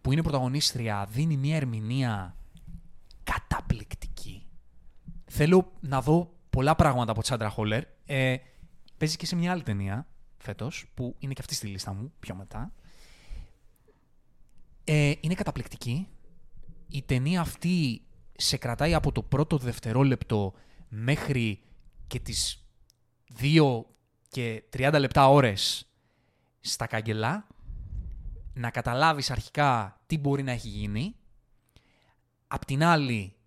που 0.00 0.12
είναι 0.12 0.22
πρωταγωνίστρια, 0.22 1.06
δίνει 1.10 1.36
μια 1.36 1.56
ερμηνεία 1.56 2.36
καταπληκτική. 3.24 4.07
Θέλω 5.40 5.72
να 5.80 6.02
δω 6.02 6.34
πολλά 6.50 6.74
πράγματα 6.74 7.10
από 7.10 7.20
τη 7.20 7.26
Σάντρα 7.26 7.48
Χόλερ. 7.48 7.82
Ε, 8.04 8.36
παίζει 8.96 9.16
και 9.16 9.26
σε 9.26 9.36
μια 9.36 9.52
άλλη 9.52 9.62
ταινία 9.62 10.06
φέτος, 10.38 10.90
που 10.94 11.16
είναι 11.18 11.32
και 11.32 11.40
αυτή 11.40 11.54
στη 11.54 11.66
λίστα 11.66 11.92
μου 11.92 12.12
πιο 12.20 12.34
μετά. 12.34 12.72
Ε, 14.84 15.12
είναι 15.20 15.34
καταπληκτική. 15.34 16.08
Η 16.88 17.02
ταινία 17.02 17.40
αυτή 17.40 18.02
σε 18.32 18.56
κρατάει 18.56 18.94
από 18.94 19.12
το 19.12 19.22
πρώτο 19.22 19.58
δευτερόλεπτο 19.58 20.54
μέχρι 20.88 21.62
και 22.06 22.20
τις 22.20 22.66
2 23.40 23.84
και 24.28 24.62
30 24.76 24.96
λεπτά 24.98 25.28
ώρες 25.28 25.92
στα 26.60 26.86
καγκελά 26.86 27.46
να 28.54 28.70
καταλάβεις 28.70 29.30
αρχικά 29.30 30.00
τι 30.06 30.18
μπορεί 30.18 30.42
να 30.42 30.52
έχει 30.52 30.68
γίνει. 30.68 31.14
Απ' 32.46 32.64
την 32.64 32.84
άλλη, 32.84 33.37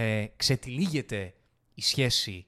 ε, 0.00 0.26
ξετυλίγεται 0.36 1.34
η 1.74 1.82
σχέση 1.82 2.46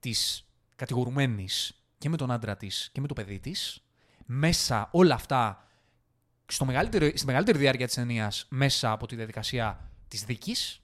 της 0.00 0.48
κατηγορουμένης 0.76 1.82
και 1.98 2.08
με 2.08 2.16
τον 2.16 2.30
άντρα 2.30 2.56
της 2.56 2.90
και 2.92 3.00
με 3.00 3.06
το 3.06 3.14
παιδί 3.14 3.40
της. 3.40 3.82
Μέσα 4.26 4.88
όλα 4.92 5.14
αυτά, 5.14 5.68
στο 6.46 6.64
μεγαλύτερο, 6.64 7.10
στη 7.14 7.26
μεγαλύτερη 7.26 7.58
διάρκεια 7.58 7.86
της 7.86 7.94
ταινίας, 7.94 8.46
μέσα 8.48 8.90
από 8.92 9.06
τη 9.06 9.16
διαδικασία 9.16 9.90
της 10.08 10.24
δίκης 10.24 10.80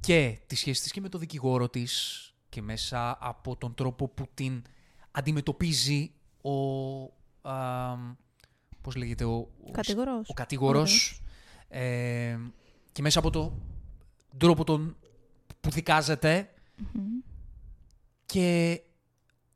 και 0.00 0.38
της 0.46 0.58
σχέσης 0.58 0.82
της 0.82 0.92
και 0.92 1.00
με 1.00 1.08
το 1.08 1.18
δικηγόρο 1.18 1.68
της 1.68 2.20
και 2.48 2.62
μέσα 2.62 3.18
από 3.20 3.56
τον 3.56 3.74
τρόπο 3.74 4.08
που 4.08 4.26
την 4.34 4.62
αντιμετωπίζει 5.10 6.12
ο... 6.42 6.50
Α, 7.50 7.96
πώς 8.80 8.94
λέγεται 8.96 9.24
ο... 9.24 9.36
ο- 9.36 9.70
Κατηγορός. 9.70 10.28
Ο 10.28 10.32
κατηγορός. 10.32 11.22
Ε, 11.68 12.38
και 12.92 13.02
μέσα 13.02 13.18
από 13.18 13.30
τον 14.30 14.38
τρόπο 14.38 14.64
τον, 14.64 14.96
που 15.60 15.70
δικάζεται. 15.70 16.50
και 18.26 18.80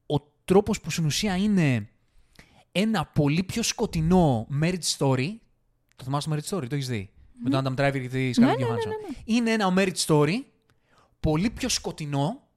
ο 0.07 0.21
τρόπος 0.45 0.81
που 0.81 0.91
στην 0.91 1.05
ουσία 1.05 1.37
είναι 1.37 1.89
ένα 2.73 3.07
πολύ 3.07 3.43
πιο 3.43 3.63
σκοτεινό 3.63 4.47
marriage 4.63 4.97
story. 4.99 5.29
Το 5.97 6.05
θυμάσαι 6.05 6.29
το 6.29 6.35
marriage 6.37 6.57
story, 6.57 6.69
το 6.69 6.75
έχεις 6.75 6.89
δει; 6.89 7.11
Με 7.43 7.51
τον 7.51 7.65
Adam 7.65 7.81
Driver 7.81 8.01
και 8.01 8.09
τη 8.09 8.31
Scarlett 8.31 8.39
Ναι, 8.39 8.47
ναι, 8.47 8.55
ναι, 8.55 8.65
Johansson. 8.65 8.87
ναι, 8.87 9.09
ναι. 9.09 9.17
Είναι 9.25 9.51
ένα 9.53 9.75
marriage 9.77 10.05
story 10.07 10.35
πολύ 11.21 11.51
πιο 11.51 11.69
σκοτεινό, 11.69 12.49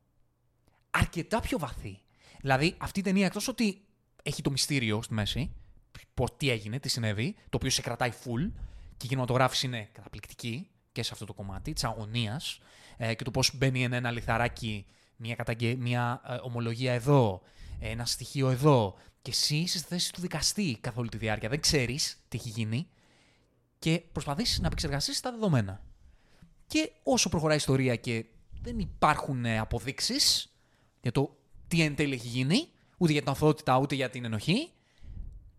αρκετά 0.91 1.39
πιο 1.39 1.59
βαθύ. 1.59 1.97
Δηλαδή, 2.41 2.75
αυτή 2.77 2.99
η 2.99 3.03
ταινία, 3.03 3.25
εκτός 3.25 3.47
ότι 3.47 3.81
έχει 4.23 4.41
το 4.41 4.51
μυστήριο 4.51 5.01
στη 5.01 5.13
μέση, 5.13 5.51
πώς, 6.13 6.29
τι 6.37 6.49
έγινε, 6.49 6.79
τι 6.79 6.89
συνέβη, 6.89 7.35
το 7.35 7.57
οποίο 7.57 7.69
σε 7.69 7.81
κρατάει 7.81 8.11
full 8.23 8.51
και 8.97 9.05
η 9.05 9.07
κινηματογράφηση 9.07 9.65
είναι 9.65 9.89
καταπληκτική 9.91 10.67
και 10.93 11.03
σε 11.03 11.09
αυτό 11.13 11.25
το 11.25 11.33
κομμάτι 11.33 11.73
της 11.73 11.83
αγωνίας 11.83 12.59
ε, 12.97 13.13
και 13.13 13.23
το 13.23 13.31
πώς 13.31 13.57
μπαίνει 13.57 13.83
ένα 13.83 14.11
λιθαράκι, 14.11 14.85
μια, 15.15 15.35
καταγγε... 15.35 15.75
μια 15.75 16.21
ε, 16.27 16.35
ομολογία 16.41 16.93
εδώ, 16.93 17.41
ε, 17.79 17.89
ένα 17.89 18.05
στοιχείο 18.05 18.49
εδώ 18.49 18.95
και 19.21 19.31
εσύ 19.31 19.55
είσαι 19.55 19.77
στη 19.77 19.87
θέση 19.87 20.13
του 20.13 20.21
δικαστή 20.21 20.77
καθ' 20.81 20.97
όλη 20.97 21.09
τη 21.09 21.17
διάρκεια. 21.17 21.49
Δεν 21.49 21.59
ξέρεις 21.59 22.23
τι 22.27 22.37
έχει 22.37 22.49
γίνει 22.49 22.87
και 23.79 24.03
προσπαθείς 24.11 24.59
να 24.59 24.67
επεξεργαστείς 24.67 25.19
τα 25.19 25.31
δεδομένα. 25.31 25.81
Και 26.67 26.91
όσο 27.03 27.29
προχωράει 27.29 27.55
η 27.55 27.59
ιστορία 27.59 27.95
και 27.95 28.25
δεν 28.61 28.79
υπάρχουν 28.79 29.45
ε, 29.45 29.59
αποδείξεις 29.59 30.53
για 31.01 31.11
το 31.11 31.37
τι 31.67 31.81
εν 31.81 31.95
τέλει 31.95 32.13
έχει 32.13 32.27
γίνει, 32.27 32.67
ούτε 32.97 33.11
για 33.11 33.21
την 33.21 33.29
αθωότητα 33.29 33.77
ούτε 33.77 33.95
για 33.95 34.09
την 34.09 34.25
ενοχή, 34.25 34.71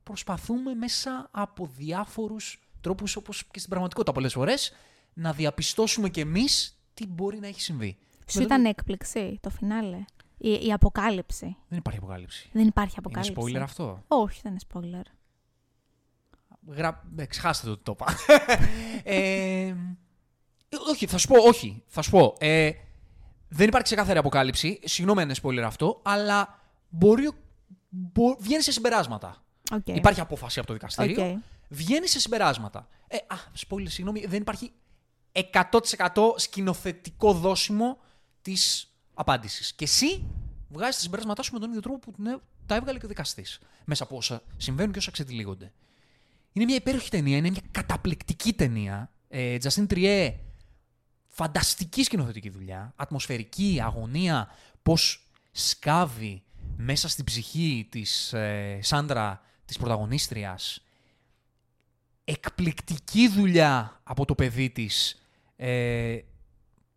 προσπαθούμε 0.02 0.74
μέσα 0.74 1.28
από 1.30 1.70
διάφορους 1.76 2.58
τρόπους 2.80 3.16
όπως 3.16 3.44
και 3.44 3.58
στην 3.58 3.70
πραγματικότητα 3.70 4.12
πολλές 4.12 4.32
φορές 4.32 4.72
να 5.14 5.32
διαπιστώσουμε 5.32 6.08
κι 6.08 6.20
εμείς 6.20 6.78
τι 6.94 7.06
μπορεί 7.06 7.38
να 7.38 7.46
έχει 7.46 7.60
συμβεί. 7.60 7.96
Σου 8.26 8.38
Με 8.38 8.44
ήταν 8.44 8.64
έκπληξη 8.64 9.38
το 9.42 9.50
φινάλε; 9.50 10.04
Η, 10.38 10.66
η 10.66 10.72
αποκάλυψη. 10.72 11.56
Δεν 11.68 11.78
υπάρχει 11.78 11.98
αποκάλυψη. 11.98 12.48
Δεν 12.52 12.66
υπάρχει 12.66 12.94
αποκάλυψη. 12.98 13.40
Είναι 13.40 13.58
spoiler 13.58 13.62
αυτό; 13.62 14.02
Όχι, 14.08 14.40
δεν 14.42 14.52
είναι 14.52 14.60
spoiler. 14.72 15.06
Γρα... 16.66 17.04
Ε, 17.16 17.26
ξεχάστε 17.26 17.66
το 17.66 17.72
ότι 17.72 17.82
το 17.82 17.96
είπα. 17.98 18.16
ε, 19.14 19.74
όχι, 20.90 21.06
θα 21.06 21.18
σου 21.18 21.28
πω, 21.28 21.42
όχι. 21.42 21.82
Θα 21.86 22.02
σου 22.02 22.10
πω. 22.10 22.34
Ε, 22.38 22.70
δεν 23.48 23.68
υπάρχει 23.68 23.86
ξεκάθαρη 23.86 24.18
αποκάλυψη. 24.18 24.80
Συγγνώμη 24.84 25.20
αν 25.20 25.28
είναι 25.28 25.36
spoiler 25.42 25.66
αυτό, 25.66 26.00
αλλά 26.02 26.60
μπορεί, 26.88 27.30
μπο, 27.88 28.36
βγαίνει 28.38 28.62
σε 28.62 28.72
συμπεράσματα. 28.72 29.44
Okay. 29.70 29.94
Υπάρχει 29.94 30.20
απόφαση 30.20 30.58
από 30.58 30.68
το 30.68 30.72
δικαστήριο. 30.72 31.16
Okay. 31.18 31.34
Βγαίνει 31.68 32.08
σε 32.08 32.20
συμπεράσματα. 32.20 32.88
Ε, 33.06 33.16
α, 33.16 33.36
spoiler, 33.68 33.88
συγγνώμη, 33.88 34.26
δεν 34.26 34.40
υπάρχει 34.40 34.72
100% 35.34 36.34
σκηνοθετικό 36.36 37.32
δόσιμο 37.32 37.98
της 38.42 38.92
απάντησης. 39.14 39.72
Και 39.72 39.84
εσύ 39.84 40.24
βγάζεις 40.68 40.94
τα 40.94 41.00
συμπεράσματά 41.00 41.42
σου 41.42 41.52
με 41.52 41.58
τον 41.58 41.68
ίδιο 41.68 41.80
τρόπο 41.80 42.10
που 42.10 42.22
ναι, 42.22 42.36
τα 42.66 42.74
έβγαλε 42.74 42.98
και 42.98 43.04
ο 43.04 43.08
δικαστής. 43.08 43.58
Μέσα 43.84 44.02
από 44.02 44.16
όσα 44.16 44.42
συμβαίνουν 44.56 44.92
και 44.92 44.98
όσα 44.98 45.10
ξετυλίγονται. 45.10 45.72
Είναι 46.52 46.64
μια 46.64 46.74
υπέροχη 46.74 47.10
ταινία, 47.10 47.36
είναι 47.36 47.50
μια 47.50 47.62
καταπληκτική 47.70 48.52
ταινία. 48.52 49.10
Ε, 49.28 49.56
Justin 49.62 49.86
Trier, 49.86 50.32
φανταστική 51.28 52.02
σκηνοθετική 52.02 52.48
δουλειά. 52.48 52.92
Ατμοσφαιρική, 52.96 53.80
αγωνία, 53.82 54.48
πώς 54.82 55.28
σκάβει 55.52 56.42
μέσα 56.76 57.08
στην 57.08 57.24
ψυχή 57.24 57.86
της 57.90 58.32
ε, 58.32 58.78
Σάντρα, 58.82 59.42
της 59.64 59.78
πρωταγωνίστριας. 59.78 60.84
Εκπληκτική 62.24 63.28
δουλειά 63.28 64.00
από 64.02 64.24
το 64.24 64.34
παιδί 64.34 64.70
της. 64.70 65.23
Ε, 65.56 66.18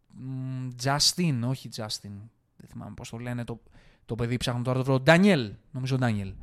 μ, 0.07 0.67
Justin, 0.83 1.39
όχι 1.43 1.69
Justin. 1.75 2.11
Δεν 2.57 2.67
θυμάμαι 2.69 2.93
πώς 2.95 3.09
το 3.09 3.17
λένε 3.17 3.43
το, 3.43 3.59
το 4.05 4.15
παιδί, 4.15 4.37
ψάχνω 4.37 4.61
τώρα 4.61 4.77
το 4.77 4.83
βρω. 4.83 4.99
Ντάνιελ, 4.99 5.53
νομίζω 5.71 5.97
Ντάνιελ. 5.97 6.33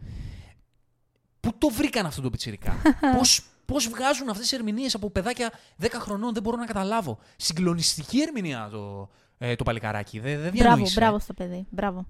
Πού 1.41 1.59
το 1.59 1.69
βρήκαν 1.69 2.07
αυτό 2.07 2.23
το 2.23 2.31
πιτσιρικά; 2.31 2.75
πώς, 3.17 3.45
πώς 3.65 3.89
βγάζουν 3.89 4.29
αυτές 4.29 4.49
τις 4.49 4.59
ερμηνείες 4.59 4.95
από 4.95 5.11
παιδάκια 5.11 5.53
10 5.81 5.87
χρονών, 5.93 6.33
δεν 6.33 6.43
μπορώ 6.43 6.57
να 6.57 6.67
καταλάβω. 6.67 7.19
Συγκλονιστική 7.37 8.21
ερμηνεία 8.21 8.69
το, 8.73 9.11
ε, 9.39 9.55
το 9.55 9.65
παλικαράκι. 9.65 10.21
Δεν, 10.21 10.33
δεν 10.41 10.53
Μπράβο, 10.53 10.69
διανοείσαι. 10.69 11.01
μπράβο 11.01 11.19
στο 11.19 11.33
παιδί. 11.33 11.67
Μπράβο. 11.71 12.07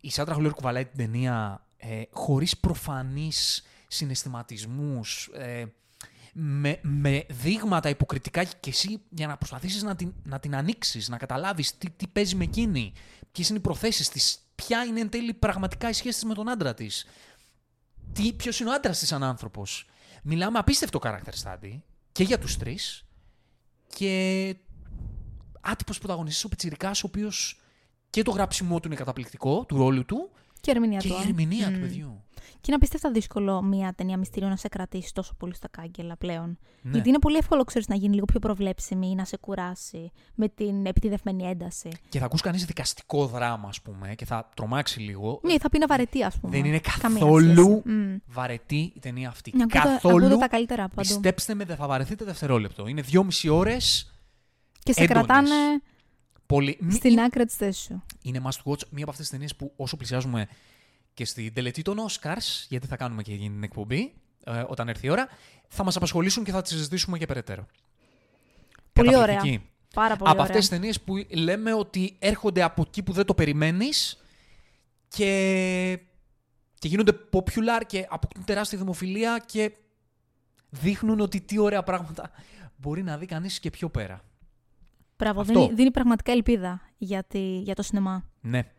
Η 0.00 0.10
Σάντρα 0.10 0.34
Χουλέρ 0.34 0.52
κουβαλάει 0.52 0.84
την 0.84 0.96
ταινία 0.96 1.66
ε, 1.76 2.02
χωρίς 2.10 2.56
προφανείς 2.58 3.64
συναισθηματισμούς, 3.88 5.30
ε, 5.34 5.64
με, 6.36 6.78
με 6.82 7.26
δείγματα 7.28 7.88
υποκριτικά 7.88 8.44
και 8.44 8.70
εσύ 8.70 9.00
για 9.10 9.26
να 9.26 9.36
προσπαθήσεις 9.36 9.82
να 9.82 9.96
την, 9.96 10.12
να 10.24 10.38
την 10.40 10.56
ανοίξεις, 10.56 11.08
να 11.08 11.16
καταλάβεις 11.16 11.78
τι, 11.78 11.90
τι 11.90 12.06
παίζει 12.06 12.34
με 12.34 12.44
εκείνη, 12.44 12.92
ποιες 13.32 13.48
είναι 13.48 13.58
οι 13.58 13.60
προθέσεις 13.60 14.08
της, 14.08 14.38
ποια 14.54 14.84
είναι 14.84 15.00
εν 15.00 15.08
τέλει 15.08 15.34
πραγματικά 15.34 15.88
η 15.88 15.92
σχέση 15.92 16.14
της 16.18 16.24
με 16.28 16.34
τον 16.34 16.48
άντρα 16.48 16.74
της, 16.74 17.06
τι, 18.12 18.32
ποιος 18.32 18.60
είναι 18.60 18.70
ο 18.70 18.72
άντρας 18.72 18.98
της 18.98 19.08
σαν 19.08 19.22
άνθρωπος. 19.22 19.86
Μιλάμε 20.22 20.58
απίστευτο 20.58 20.98
character 21.02 21.42
study 21.42 21.80
και 22.12 22.22
για 22.24 22.38
τους 22.38 22.56
τρεις 22.56 23.04
και 23.94 24.56
άτυπος 25.60 25.98
πρωταγωνιστής 25.98 26.44
ο 26.44 26.48
Πιτσιρικάς 26.48 27.02
ο 27.02 27.06
οποίος 27.06 27.60
και 28.10 28.22
το 28.22 28.30
γράψιμό 28.30 28.80
του 28.80 28.86
είναι 28.86 28.96
καταπληκτικό, 28.96 29.64
του 29.64 29.76
ρόλου 29.76 30.04
του, 30.04 30.30
Και 30.60 30.70
η 30.70 30.74
ερμηνεία 30.74 30.98
και 30.98 31.08
του. 31.08 31.14
η 31.14 31.28
ερμηνεία 31.28 31.70
Μμ. 31.70 31.74
του 31.74 31.80
παιδιού. 31.80 32.23
Και 32.52 32.66
είναι 32.66 32.76
απίστευτα 32.76 33.10
δύσκολο 33.10 33.62
μια 33.62 33.92
ταινία 33.96 34.16
μυστήριο 34.16 34.48
να 34.48 34.56
σε 34.56 34.68
κρατήσει 34.68 35.14
τόσο 35.14 35.34
πολύ 35.38 35.54
στα 35.54 35.68
κάγκελα 35.68 36.16
πλέον. 36.16 36.58
Ναι. 36.82 36.90
Γιατί 36.92 37.08
είναι 37.08 37.18
πολύ 37.18 37.36
εύκολο, 37.36 37.64
ξέρεις, 37.64 37.88
να 37.88 37.94
γίνει 37.94 38.14
λίγο 38.14 38.24
πιο 38.24 38.38
προβλέψιμη 38.38 39.08
ή 39.10 39.14
να 39.14 39.24
σε 39.24 39.36
κουράσει 39.36 40.10
με 40.34 40.48
την 40.48 40.86
επιτιδευμένη 40.86 41.44
ένταση. 41.44 41.88
Και 42.08 42.18
θα 42.18 42.24
ακούς 42.24 42.40
κανείς 42.40 42.64
δικαστικό 42.64 43.26
δράμα, 43.26 43.68
ας 43.68 43.82
πούμε, 43.82 44.14
και 44.14 44.24
θα 44.24 44.48
τρομάξει 44.56 45.00
λίγο. 45.00 45.40
Ναι, 45.42 45.58
θα 45.58 45.68
πει 45.68 45.78
να 45.78 45.86
βαρετή, 45.86 46.22
ας 46.22 46.38
πούμε. 46.40 46.56
Δεν 46.56 46.64
είναι 46.64 46.80
Καμία 47.00 47.18
καθόλου 47.20 47.82
σχέση. 47.82 47.82
Μμ. 47.88 48.16
βαρετή 48.26 48.92
η 48.94 48.98
ταινία 49.00 49.28
αυτή. 49.28 49.52
Ναι, 49.56 49.62
ακούτε- 49.62 49.82
καθόλου. 49.82 50.24
ακούτε 50.24 50.36
τα 50.40 50.48
καλύτερα 50.48 50.84
από 50.84 50.94
παντού. 50.94 51.08
Πιστέψτε 51.08 51.54
με, 51.54 51.64
δεν 51.64 51.76
θα 51.76 51.86
βαρεθείτε 51.86 52.24
δευτερόλεπτο. 52.24 52.86
Είναι 52.86 53.00
δυόμιση 53.00 53.48
ώρες. 53.48 54.08
Και 54.82 54.92
σε 54.92 55.02
έντονες. 55.02 55.24
κρατάνε 55.26 55.54
Πολύ... 56.46 56.78
μη- 56.80 56.92
στην 56.92 57.20
άκρη 57.20 57.44
της 57.44 57.54
θέσης 57.56 57.82
σου. 57.82 58.02
Είναι 58.22 58.40
must 58.44 58.70
watch. 58.72 58.86
Μία 58.90 59.02
από 59.02 59.10
αυτές 59.10 59.16
τις 59.16 59.30
ταινίες 59.30 59.56
που 59.56 59.72
όσο 59.76 59.96
πλησιάζουμε 59.96 60.46
και 61.14 61.24
στην 61.24 61.52
τελετή 61.52 61.82
των 61.82 61.96
Oscars, 62.08 62.66
γιατί 62.68 62.86
θα 62.86 62.96
κάνουμε 62.96 63.22
και 63.22 63.32
εκείνη 63.32 63.50
την 63.50 63.62
εκπομπή, 63.62 64.14
ε, 64.44 64.64
όταν 64.68 64.88
έρθει 64.88 65.06
η 65.06 65.10
ώρα, 65.10 65.28
θα 65.68 65.84
μας 65.84 65.96
απασχολήσουν 65.96 66.44
και 66.44 66.52
θα 66.52 66.62
τις 66.62 66.72
συζητήσουμε 66.72 67.18
και 67.18 67.26
περαιτέρω. 67.26 67.66
Πολύ 68.92 69.10
Καταπληκτική. 69.10 69.48
ωραία. 69.48 69.62
Πάρα 69.94 70.16
πολύ 70.16 70.30
από 70.30 70.40
ωραία. 70.40 70.42
αυτές 70.42 70.68
τις 70.68 70.78
ταινίες 70.78 71.00
που 71.00 71.14
λέμε 71.30 71.72
ότι 71.72 72.16
έρχονται 72.18 72.62
από 72.62 72.82
εκεί 72.86 73.02
που 73.02 73.12
δεν 73.12 73.24
το 73.24 73.34
περιμένεις 73.34 74.22
και, 75.08 76.00
και 76.78 76.88
γίνονται 76.88 77.12
popular 77.32 77.82
και 77.86 78.06
αποκτούν 78.08 78.44
τεράστια 78.44 78.78
δημοφιλία 78.78 79.42
και 79.46 79.72
δείχνουν 80.70 81.20
ότι 81.20 81.40
τι 81.40 81.58
ωραία 81.58 81.82
πράγματα 81.82 82.30
μπορεί 82.76 83.02
να 83.02 83.18
δει 83.18 83.26
κανείς 83.26 83.60
και 83.60 83.70
πιο 83.70 83.90
πέρα. 83.90 84.24
Μπράβο, 85.16 85.40
Αυτό. 85.40 85.60
δίνει, 85.60 85.74
δίνει 85.74 85.90
πραγματικά 85.90 86.32
ελπίδα 86.32 86.80
για, 86.98 87.24
τη, 87.24 87.58
για 87.58 87.74
το 87.74 87.82
σινεμά. 87.82 88.24
Ναι, 88.40 88.72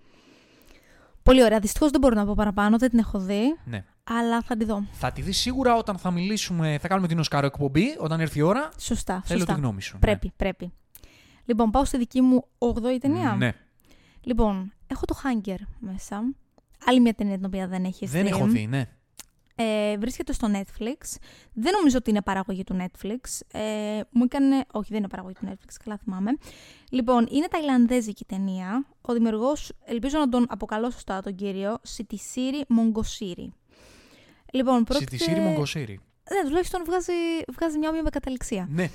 Πολύ 1.26 1.44
ωραία. 1.44 1.60
Δυστυχώς 1.60 1.92
δεν 1.92 2.00
μπορώ 2.00 2.16
να 2.16 2.26
πω 2.26 2.34
παραπάνω, 2.36 2.78
δεν 2.78 2.90
την 2.90 3.00
έχω 3.00 3.20
δει, 3.20 3.58
ναι. 3.66 3.84
αλλά 4.04 4.42
θα 4.42 4.58
τη 4.58 4.66
δω. 4.66 4.86
Θα 4.92 5.12
τη 5.12 5.22
δεις 5.22 5.38
σίγουρα 5.38 5.76
όταν 5.76 5.98
θα 5.98 6.12
μιλήσουμε, 6.12 6.78
θα 6.82 6.88
κάνουμε 6.88 7.08
την 7.08 7.20
Οσκάρο 7.20 7.46
εκπομπή, 7.46 7.96
όταν 8.00 8.20
έρθει 8.20 8.40
η 8.40 8.42
ώρα. 8.42 8.70
Σωστά. 8.78 9.22
Θέλω 9.26 9.40
σωστά. 9.40 9.54
τη 9.54 9.60
γνώμη 9.60 9.82
σου. 9.82 10.00
Πρέπει, 10.00 10.32
πρέπει. 10.36 10.74
Λοιπόν, 11.46 11.72
πάω 11.72 11.86
στη 11.86 11.98
δική 11.98 12.22
μου 12.22 12.48
8η 12.58 12.98
ταινία. 13.00 13.36
Ναι. 13.38 13.54
Λοιπόν, 14.22 14.74
έχω 14.88 15.06
το 15.06 15.16
Hunger 15.24 15.60
μέσα. 15.80 16.22
Άλλη 16.86 17.00
μια 17.02 17.14
ταινία 17.14 17.36
την 17.36 17.46
οποία 17.46 17.68
δεν 17.68 17.84
έχει 17.86 18.06
Δεν 18.06 18.26
stream. 18.26 18.30
έχω 18.30 18.46
δει, 18.46 18.68
ναι. 18.68 18.86
Ε, 19.58 19.98
βρίσκεται 19.98 20.34
στο 20.34 20.48
Netflix. 20.52 21.18
Δεν 21.54 21.74
νομίζω 21.74 21.98
ότι 21.98 22.10
είναι 22.10 22.22
παραγωγή 22.22 22.64
του 22.64 22.78
Netflix. 22.80 23.42
Ε, 23.60 24.02
μου 24.12 24.24
έκανε. 24.24 24.66
Όχι, 24.72 24.88
δεν 24.90 24.98
είναι 24.98 25.08
παραγωγή 25.08 25.36
του 25.40 25.48
Netflix, 25.50 25.74
καλά 25.84 25.98
θυμάμαι. 25.98 26.32
Λοιπόν, 26.90 27.28
είναι 27.30 27.48
ταϊλανδέζικη 27.48 28.26
ταινία. 28.26 28.86
Ο 29.02 29.14
δημιουργός, 29.14 29.72
ελπίζω 29.86 30.18
να 30.18 30.30
τον 30.30 30.46
αποκαλώ 30.50 30.90
σωστά 30.90 31.22
τον 31.22 31.36
κύριο, 31.36 31.78
Σιτισίρι 31.82 32.66
Μογκοσίρι. 32.68 33.54
Λοιπόν, 34.54 34.84
πρόκειται... 34.84 35.18
Σιτισίρι 35.18 35.40
Μογκοσίρι. 35.40 36.00
Ναι, 36.34 36.48
τουλάχιστον 36.48 36.84
βγάζει, 36.86 37.14
βγάζει 37.52 37.78
μια 37.78 37.90
όμοια 37.90 38.04
με 38.04 38.10
καταληξία. 38.10 38.68
Ναι. 38.70 38.90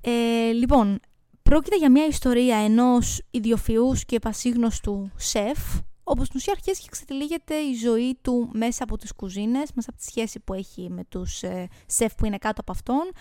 Ε, 0.00 0.52
λοιπόν, 0.52 1.00
πρόκειται 1.42 1.76
για 1.76 1.90
μια 1.90 2.06
ιστορία 2.06 2.56
ενός 2.56 3.22
ιδιοφυούς 3.30 4.04
και 4.04 4.18
πασίγνωστου 4.18 5.10
σεφ, 5.16 5.58
όπως 6.04 6.26
στην 6.26 6.38
ουσία 6.38 6.52
αρχίζει 6.52 6.80
και 6.80 6.88
ξετυλίγεται 6.90 7.54
η 7.54 7.74
ζωή 7.74 8.18
του 8.22 8.50
μέσα 8.52 8.84
από 8.84 8.96
τις 8.96 9.12
κουζίνες, 9.12 9.70
μέσα 9.74 9.90
από 9.90 9.98
τη 9.98 10.04
σχέση 10.04 10.40
που 10.40 10.54
έχει 10.54 10.90
με 10.90 11.04
τους 11.08 11.42
ε, 11.42 11.68
σεφ 11.86 12.14
που 12.14 12.26
είναι 12.26 12.38
κάτω 12.38 12.60
από 12.60 12.72
αυτόν. 12.72 13.12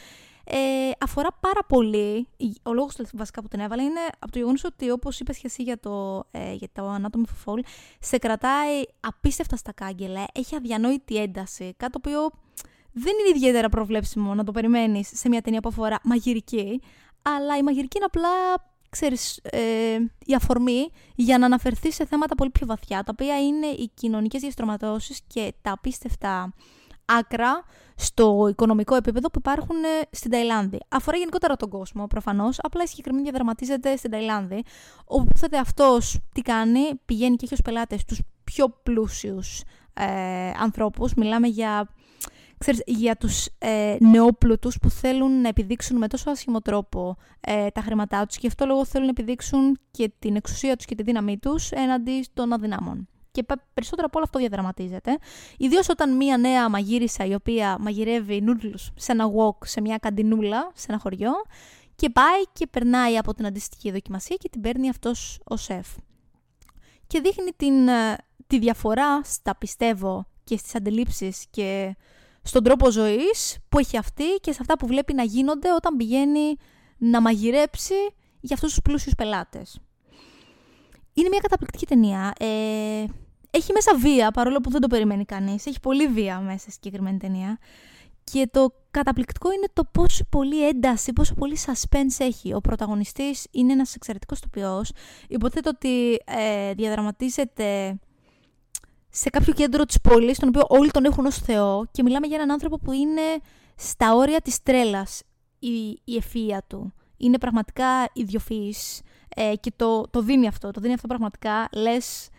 Ε, 0.46 0.92
αφορά 1.00 1.28
πάρα 1.40 1.64
πολύ, 1.68 2.28
ο 2.64 2.74
λόγος 2.74 2.96
βασικά 3.14 3.42
που 3.42 3.48
την 3.48 3.60
έβαλε 3.60 3.84
είναι 3.84 4.00
από 4.20 4.32
το 4.32 4.38
γεγονός 4.38 4.64
ότι 4.64 4.92
όπως 4.92 5.20
είπες 5.20 5.38
και 5.38 5.48
εσύ 5.48 5.64
για 5.64 5.80
το, 5.80 6.24
ε, 6.32 6.54
για 6.54 6.68
το 6.74 6.96
Anatomy 6.96 7.22
of 7.22 7.52
a 7.52 7.54
Fall, 7.54 7.60
σε 8.00 8.18
κρατάει 8.18 8.82
απίστευτα 9.00 9.56
στα 9.56 9.72
κάγκελα, 9.72 10.26
έχει 10.34 10.56
αδιανόητη 10.56 11.18
ένταση, 11.18 11.74
κάτι 11.78 11.92
το 11.92 12.00
οποίο 12.02 12.32
δεν 12.92 13.14
είναι 13.20 13.38
ιδιαίτερα 13.38 13.70
προβλέψιμο 13.70 14.34
να 14.34 14.44
το 14.44 14.52
περιμένεις 14.52 15.10
σε 15.14 15.30
μια 15.30 15.42
ταινία 15.42 15.60
που 15.60 15.70
αφορά 15.70 16.00
μαγειρική, 16.04 16.82
αλλά 17.22 17.58
η 17.58 17.64
μαγειρική 17.64 17.98
είναι 17.98 18.06
απλά 18.06 18.30
ξέρεις, 18.94 19.40
ε, 19.44 19.96
η 20.26 20.36
αφορμή 20.36 20.90
για 21.16 21.38
να 21.38 21.46
αναφερθεί 21.46 21.92
σε 21.92 22.06
θέματα 22.06 22.36
πολύ 22.36 22.50
πιο 22.50 22.66
βαθιά, 22.66 23.04
τα 23.04 23.10
οποία 23.12 23.42
είναι 23.42 23.68
οι 23.68 23.92
κοινωνικές 23.94 24.42
διαστρωματώσεις 24.42 25.22
και 25.28 25.54
τα 25.62 25.72
απίστευτα 25.72 26.54
άκρα 27.06 27.64
στο 27.96 28.48
οικονομικό 28.50 28.96
επίπεδο 28.96 29.30
που 29.30 29.40
υπάρχουν 29.40 29.84
ε, 29.84 30.08
στην 30.12 30.32
Ταϊλάνδη. 30.32 30.80
Αφορά 30.90 31.18
γενικότερα 31.18 31.56
τον 31.56 31.70
κόσμο, 31.70 32.08
προφανώς. 32.08 32.58
Απλά 32.62 32.84
η 32.84 32.88
συγκεκριμένη 32.88 33.24
διαδραματίζεται 33.24 33.96
στην 33.96 34.12
Ταϊλάνδη. 34.12 34.64
Όπου 35.06 35.38
θέτε 35.38 35.58
αυτός 35.58 36.20
τι 36.34 36.42
κάνει, 36.42 36.80
πηγαίνει 37.06 37.36
και 37.36 37.46
έχει 37.46 37.54
ως 37.54 37.62
πελάτες 37.62 38.06
τους 38.06 38.22
πιο 38.44 38.70
πλούσιους 38.84 39.64
ε, 39.94 40.06
ανθρώπους. 40.60 41.14
Μιλάμε 41.14 41.48
για 41.48 41.90
ξέρεις, 42.64 42.82
για 42.86 43.16
τους 43.16 43.48
ε, 43.58 43.96
νεόπλουτους 44.00 44.78
που 44.82 44.90
θέλουν 44.90 45.42
να 45.42 45.48
επιδείξουν 45.48 45.98
με 45.98 46.08
τόσο 46.08 46.30
άσχημο 46.30 46.60
τρόπο 46.60 47.16
ε, 47.42 47.68
τα 47.68 47.82
χρήματά 47.82 48.26
τους 48.26 48.38
και 48.38 48.48
αυτό 48.48 48.66
λόγο 48.66 48.86
θέλουν 48.86 49.06
να 49.06 49.12
επιδείξουν 49.18 49.80
και 49.92 50.12
την 50.20 50.36
εξουσία 50.36 50.76
τους 50.76 50.86
και 50.86 50.96
τη 50.96 51.04
δύναμή 51.04 51.38
τους 51.38 51.72
έναντι 51.72 52.26
των 52.34 52.54
αδυνάμων. 52.54 53.08
Και 53.32 53.44
περισσότερο 53.74 54.08
από 54.08 54.18
όλο 54.18 54.24
αυτό 54.24 54.40
διαδραματίζεται. 54.40 55.18
Ιδίως 55.58 55.90
όταν 55.90 56.16
μία 56.16 56.38
νέα 56.38 56.70
μαγείρισα 56.70 57.26
η 57.26 57.34
οποία 57.34 57.78
μαγειρεύει 57.80 58.42
νούτλου 58.42 58.78
σε 58.96 59.12
ένα 59.12 59.26
walk, 59.26 59.58
σε 59.66 59.82
μια 59.82 59.98
καντινούλα, 59.98 60.72
σε 60.74 60.86
ένα 60.90 61.00
χωριό, 61.00 61.32
και 61.96 62.10
πάει 62.10 62.44
και 62.54 62.68
περνάει 62.68 63.18
από 63.18 63.34
την 63.34 63.46
αντίστοιχη 63.46 63.92
δοκιμασία 63.92 64.36
και 64.36 64.50
την 64.50 64.62
παίρνει 64.62 64.90
αυτός 64.90 65.40
ο 65.44 65.58
σεφ. 65.58 65.88
Και 67.08 67.20
δείχνει 67.20 67.52
την, 67.56 67.88
ε, 67.88 68.16
τη 68.48 68.60
διαφορά 68.60 69.24
στα 69.24 69.56
πιστεύω 69.56 70.26
και 70.44 70.58
στις 70.58 70.76
αντιλήψεις 70.76 71.46
και 71.50 71.96
στον 72.44 72.64
τρόπο 72.64 72.92
ζωής 72.92 73.58
που 73.70 73.80
έχει 73.80 73.98
αυτή 73.98 74.24
και 74.42 74.52
σε 74.52 74.58
αυτά 74.62 74.78
που 74.78 74.88
βλέπει 74.88 75.14
να 75.14 75.24
γίνονται 75.24 75.74
όταν 75.74 75.96
πηγαίνει 75.96 76.56
να 76.98 77.22
μαγειρέψει 77.22 77.94
για 78.40 78.56
αυτούς 78.56 78.70
τους 78.70 78.82
πλούσιους 78.82 79.16
πελάτες. 79.16 79.80
Είναι 81.14 81.30
μια 81.30 81.40
καταπληκτική 81.40 81.86
ταινία. 81.86 82.34
Ε, 82.40 83.06
έχει 83.52 83.72
μέσα 83.74 83.98
βία, 83.98 84.32
παρόλο 84.32 84.60
που 84.60 84.70
δεν 84.70 84.82
το 84.82 84.88
περιμένει 84.88 85.26
κανείς. 85.26 85.66
Έχει 85.66 85.80
πολύ 85.80 86.08
βία 86.08 86.40
μέσα 86.40 86.58
στη 86.60 86.72
συγκεκριμένη 86.72 87.18
ταινία. 87.18 87.58
Και 88.24 88.50
το 88.52 88.74
καταπληκτικό 88.92 89.52
είναι 89.52 89.68
το 89.74 89.84
πόσο 89.92 90.24
πολύ 90.30 90.68
ένταση, 90.68 91.14
πόσο 91.14 91.34
πολύ 91.34 91.58
suspense 91.66 92.16
έχει. 92.18 92.54
Ο 92.54 92.62
πρωταγωνιστής 92.62 93.48
είναι 93.52 93.74
ένας 93.74 93.96
εξαιρετικός 93.96 94.40
τοπιός. 94.40 94.92
Υποθέτω 95.28 95.70
ότι 95.70 96.20
ε, 96.26 96.74
διαδραματίζεται 96.74 98.00
σε 99.16 99.30
κάποιο 99.30 99.54
κέντρο 99.54 99.86
της 99.86 100.02
πόλης, 100.02 100.40
τον 100.40 100.48
οποίο 100.48 100.66
όλοι 100.68 100.92
τον 100.92 101.06
έχουν 101.06 101.26
ως 101.26 101.38
Θεό 101.38 101.86
και 101.92 102.04
μιλάμε 102.04 102.28
για 102.28 102.36
έναν 102.36 102.52
άνθρωπο 102.52 102.78
που 102.78 102.92
είναι 102.92 103.22
στα 103.76 104.16
όρια 104.16 104.42
της 104.42 104.64
τρέλας 104.64 105.22
η, 105.60 106.00
η 106.04 106.22
ευφυΐα 106.22 106.58
του. 106.68 106.94
Είναι 107.18 107.38
πραγματικά 107.38 107.86
ιδιοφυής 108.14 109.02
ε, 109.36 109.54
και 109.60 109.72
το, 109.76 110.08
το 110.10 110.22
δίνει 110.22 110.48
αυτό. 110.48 110.72
Το 110.72 110.82
δίνει 110.82 110.94
αυτό 110.94 111.08
πραγματικά. 111.08 111.70
Λες, 111.72 112.30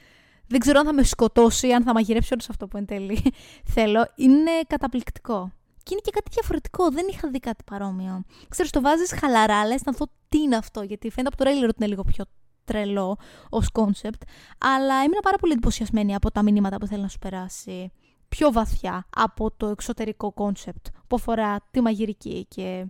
δεν 0.47 0.61
ξέρω 0.61 0.79
αν 0.79 0.87
θα 0.87 0.93
με 0.93 1.03
σκοτώσει, 1.03 1.73
αν 1.73 1.83
θα 1.83 1.93
μαγειρέψει 1.93 2.33
όλο 2.33 2.43
αυτό 2.51 2.67
που 2.67 2.77
εν 2.77 2.87
τέλει 2.87 3.23
θέλω. 3.75 4.07
Είναι 4.15 4.51
καταπληκτικό. 4.67 5.53
Και 5.83 5.91
είναι 5.91 6.01
και 6.05 6.11
κάτι 6.11 6.31
διαφορετικό. 6.33 6.91
Δεν 6.91 7.07
είχα 7.11 7.29
δει 7.29 7.39
κάτι 7.39 7.65
παρόμοιο. 7.65 8.25
Ξέρεις, 8.49 8.71
το 8.71 8.81
βάζεις 8.81 9.13
χαλαρά, 9.13 9.67
λες 9.67 9.83
να 9.83 9.93
δω 9.93 10.07
τι 10.29 10.39
είναι 10.39 10.57
αυτό. 10.57 10.83
Γιατί 10.83 11.11
φαίνεται 11.11 11.29
από 11.29 11.37
το 11.37 11.45
τρέλερ 11.45 11.69
ότι 11.69 11.77
είναι 11.79 11.89
λίγο 11.89 12.03
πιο 12.03 12.25
τρελό 12.65 13.19
ως 13.49 13.71
κόνσεπτ, 13.71 14.23
αλλά 14.59 15.03
ήμουν 15.03 15.19
πάρα 15.23 15.37
πολύ 15.37 15.53
εντυπωσιασμένη 15.53 16.15
από 16.15 16.31
τα 16.31 16.43
μηνύματα 16.43 16.77
που 16.77 16.87
θέλει 16.87 17.03
να 17.03 17.09
σου 17.09 17.19
περάσει 17.19 17.93
πιο 18.29 18.53
βαθιά 18.53 19.07
από 19.17 19.51
το 19.57 19.67
εξωτερικό 19.67 20.33
κόνσεπτ 20.33 20.87
που 21.07 21.17
αφορά 21.17 21.67
τη 21.71 21.81
μαγειρική 21.81 22.47
και 22.49 22.87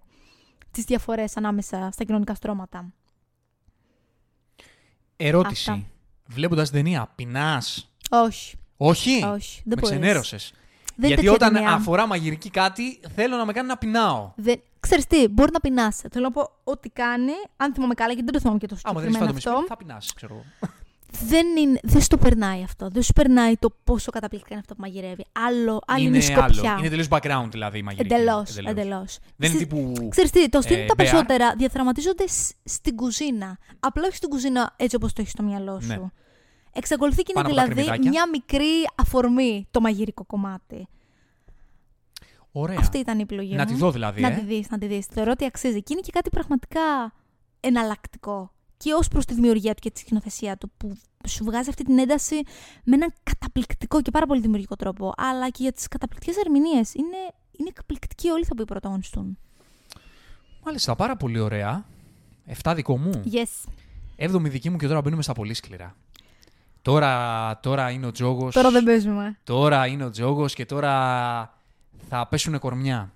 τις 0.70 0.84
διαφορές 0.84 1.36
ανάμεσα 1.36 1.88
στα 1.92 2.04
κοινωνικά 2.04 2.34
στρώματα. 2.34 2.92
Ερώτηση. 5.16 5.70
Αυτά. 5.70 5.84
Βλέποντας 6.26 6.70
την 6.70 6.82
ταινία, 6.82 7.12
πεινάς; 7.14 7.90
Όχι. 8.10 8.56
Όχι; 8.76 9.22
Όχι. 9.24 9.62
Δεν 9.64 9.78
με 9.80 9.82
ξενέρωσες. 9.82 10.52
Γιατί 10.96 11.28
όταν 11.28 11.56
αφορά 11.56 12.06
μαγειρική 12.06 12.50
κάτι, 12.50 13.00
θέλω 13.14 13.36
να 13.36 13.44
με 13.44 13.52
κάνει 13.52 13.68
να 13.68 13.76
πεινάω. 13.76 14.32
Δεν... 14.36 14.60
Ξέρεις 14.80 15.06
τι, 15.06 15.28
μπορεί 15.28 15.50
να 15.52 15.60
πεινάσει. 15.60 16.08
Θέλω 16.12 16.24
να 16.24 16.30
πω 16.30 16.50
ό,τι 16.64 16.88
κάνει, 16.88 17.32
αν 17.56 17.74
θυμάμαι 17.74 17.94
καλά, 17.94 18.12
γιατί 18.12 18.24
δεν 18.24 18.32
το 18.32 18.40
θυμάμαι 18.40 18.58
και 18.58 18.66
το 18.66 18.76
συγκεκριμένο 18.76 19.24
αυτό. 19.24 19.64
θα 19.68 19.76
πεινάσει, 19.76 20.12
ξέρω 20.14 20.34
εγώ. 20.34 20.68
Δεν, 21.28 21.46
είναι, 21.56 21.78
δεν 21.82 22.00
σου 22.00 22.08
το 22.08 22.16
περνάει 22.16 22.62
αυτό. 22.62 22.88
Δεν 22.88 23.02
σου 23.02 23.12
περνάει 23.12 23.56
το 23.56 23.76
πόσο 23.84 24.10
καταπληκτικά 24.10 24.54
είναι 24.54 24.62
αυτό 24.62 24.74
που 24.74 24.80
μαγειρεύει. 24.80 25.24
Άλλο, 25.32 25.80
άλλη 25.86 26.04
είναι, 26.04 26.16
είναι 26.16 26.24
σκοπιά. 26.24 26.70
Άλλο. 26.70 26.78
Είναι 26.78 26.88
τελείως 26.88 27.08
background 27.10 27.48
δηλαδή 27.50 27.78
η 27.78 27.82
μαγειρική. 27.82 28.14
Εντελώς. 28.14 28.56
Εντελώς. 28.56 29.18
Δεν 29.36 29.50
είναι 29.50 29.58
τύπου. 29.58 30.08
Ξέρεις 30.10 30.30
τι, 30.30 30.48
το 30.48 30.58
αστείο 30.58 30.78
ε, 30.78 30.86
τα 30.86 30.94
περισσότερα 30.94 31.54
διαδραματίζονται 31.56 32.24
στην 32.64 32.96
κουζίνα. 32.96 33.58
Απλά 33.80 34.02
όχι 34.06 34.16
στην 34.16 34.28
κουζίνα 34.28 34.74
έτσι 34.76 34.96
όπως 34.96 35.12
το 35.12 35.20
έχεις 35.20 35.32
στο 35.32 35.42
μυαλό 35.42 35.80
σου. 35.80 35.88
Ναι. 35.88 36.10
Εξακολουθεί 36.74 37.22
και 37.22 37.32
είναι 37.36 37.48
δηλαδή 37.48 38.08
μια 38.08 38.28
μικρή 38.28 38.86
αφορμή 38.94 39.66
το 39.70 39.80
μαγειρικό 39.80 40.24
κομμάτι. 40.24 40.88
Ωραία. 42.52 42.76
Αυτή 42.80 42.98
ήταν 42.98 43.18
η 43.18 43.22
επιλογή 43.22 43.54
να 43.54 43.64
μου. 43.64 43.70
τη 43.72 43.74
δω 43.74 43.90
δηλαδή. 43.90 44.20
Να 44.20 44.28
ε; 44.28 44.34
τη 44.34 44.44
δεις, 44.44 44.70
να 44.70 44.78
τη 44.78 44.86
δεις. 44.86 45.06
Θεωρώ 45.06 45.30
ότι 45.30 45.44
αξίζει. 45.44 45.82
Και 45.82 45.92
είναι 45.92 46.00
και 46.00 46.10
κάτι 46.12 46.30
πραγματικά 46.30 47.12
εναλλακτικό. 47.60 48.52
Και 48.76 48.92
ως 48.92 49.08
προς 49.08 49.24
τη 49.24 49.34
δημιουργία 49.34 49.74
του 49.74 49.80
και 49.80 49.90
τη 49.90 49.98
σκηνοθεσία 49.98 50.56
του, 50.56 50.70
που 50.76 50.96
σου 51.26 51.44
βγάζει 51.44 51.68
αυτή 51.68 51.84
την 51.84 51.98
ένταση 51.98 52.34
με 52.84 52.94
έναν 52.94 53.12
καταπληκτικό 53.22 54.02
και 54.02 54.10
πάρα 54.10 54.26
πολύ 54.26 54.40
δημιουργικό 54.40 54.76
τρόπο. 54.76 55.12
Αλλά 55.16 55.48
και 55.48 55.62
για 55.62 55.72
τις 55.72 55.88
καταπληκτικές 55.88 56.36
ερμηνείες. 56.36 56.94
Είναι, 56.94 57.16
είναι 57.50 57.68
εκπληκτικοί 57.68 58.30
όλοι 58.30 58.44
θα 58.44 58.54
που 58.54 58.64
πρωταγωνιστούν. 58.64 59.38
Μάλιστα, 60.64 60.96
πάρα 60.96 61.16
πολύ 61.16 61.38
ωραία. 61.38 61.86
Εφτά 62.46 62.74
δικό 62.74 62.98
μου. 62.98 63.22
Yes. 63.32 63.70
Έβδομη 64.16 64.48
δική 64.48 64.70
μου 64.70 64.76
και 64.76 64.86
τώρα 64.86 65.00
μπαίνουμε 65.00 65.22
στα 65.22 65.32
πολύ 65.32 65.54
σκληρά. 65.54 65.96
Τώρα, 66.84 67.60
τώρα 67.62 67.90
είναι 67.90 68.06
ο 68.06 68.10
τζόγος. 68.10 68.54
Τώρα 68.54 68.70
δεν 68.70 68.84
παίζουμε. 68.84 69.38
Τώρα 69.44 69.86
είναι 69.86 70.04
ο 70.04 70.10
τζόγος 70.10 70.54
και 70.54 70.66
τώρα 70.66 70.92
θα 72.08 72.26
πέσουν 72.26 72.58
κορμιά. 72.58 73.14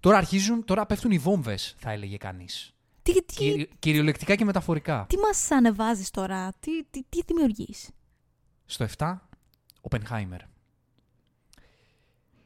Τώρα 0.00 0.16
αρχίζουν, 0.16 0.64
τώρα 0.64 0.86
πέφτουν 0.86 1.10
οι 1.10 1.18
βόμβες, 1.18 1.74
θα 1.78 1.90
έλεγε 1.90 2.16
κανείς. 2.16 2.74
Τι, 3.02 3.24
τι... 3.24 3.66
κυριολεκτικά 3.78 4.34
και 4.34 4.44
μεταφορικά. 4.44 5.06
Τι 5.08 5.16
μας 5.16 5.50
ανεβάζεις 5.50 6.10
τώρα, 6.10 6.52
τι, 6.60 6.84
τι, 6.90 7.02
τι 7.08 7.20
δημιουργείς; 7.26 7.90
Στο 8.66 8.86
7, 8.98 9.16
Οπενχάιμερ. 9.80 10.40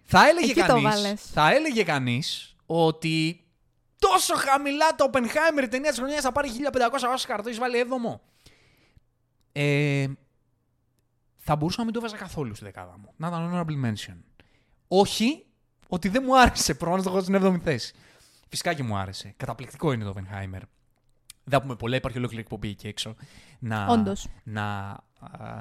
Θα 0.03 0.29
έλεγε 0.29 0.53
κανείς, 0.53 1.23
θα 1.33 1.53
έλεγε 1.53 1.83
κανείς 1.83 2.57
ότι 2.67 3.45
τόσο 3.99 4.35
χαμηλά 4.35 4.95
το 4.95 5.11
Oppenheimer 5.13 5.63
η 5.63 5.69
ταινία 5.69 5.91
της 5.91 5.99
χρονιάς 5.99 6.21
θα 6.21 6.33
πάρει 6.33 6.49
1500 6.73 6.81
Oscar, 6.81 7.37
το 7.37 7.43
έχεις 7.47 7.59
βάλει 7.59 7.79
έβδομο. 7.79 8.21
Ε, 9.53 10.07
θα 11.49 11.57
μπορούσα 11.57 11.79
να 11.79 11.85
μην 11.85 11.95
το 11.95 12.01
βάζα 12.01 12.17
καθόλου 12.17 12.55
στη 12.55 12.65
δεκάδα 12.65 12.99
μου. 12.99 13.13
Να 13.17 13.27
ήταν 13.29 13.51
honorable 13.53 13.87
mention. 13.87 14.17
Όχι 14.89 15.47
ότι 15.89 16.09
δεν 16.09 16.23
μου 16.27 16.39
άρεσε. 16.39 16.75
Προφανώς 16.75 17.05
το 17.05 17.11
έχω 17.11 17.21
στην 17.21 17.37
7η 17.43 17.59
θέση. 17.63 17.95
Φυσικά 18.49 18.75
και 18.75 18.83
μου 18.83 18.97
άρεσε. 18.97 19.35
Καταπληκτικό 19.37 19.93
είναι 19.93 20.05
το 20.05 20.15
Oppenheimer. 20.17 20.61
Δεν 21.45 21.51
θα 21.51 21.61
πούμε 21.61 21.77
πολλά, 21.77 21.97
υπάρχει 21.97 22.19
ολόκληρη 22.19 22.43
εκπομπή 22.43 22.69
εκεί 22.69 22.87
έξω. 22.87 23.15
Να, 23.59 24.05
να, 24.43 24.97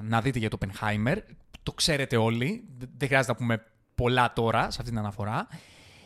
να 0.02 0.22
δείτε 0.22 0.40
για 0.40 0.50
το 0.50 0.58
Oppenheimer. 0.60 1.18
Το 1.64 1.72
ξέρετε 1.72 2.18
όλοι. 2.18 2.68
Δεν 2.78 3.08
χρειάζεται 3.08 3.32
να 3.32 3.38
πούμε 3.38 3.64
πολλά 3.96 4.34
τώρα 4.34 4.62
σε 4.62 4.68
αυτή 4.68 4.84
την 4.84 4.98
αναφορά. 4.98 5.48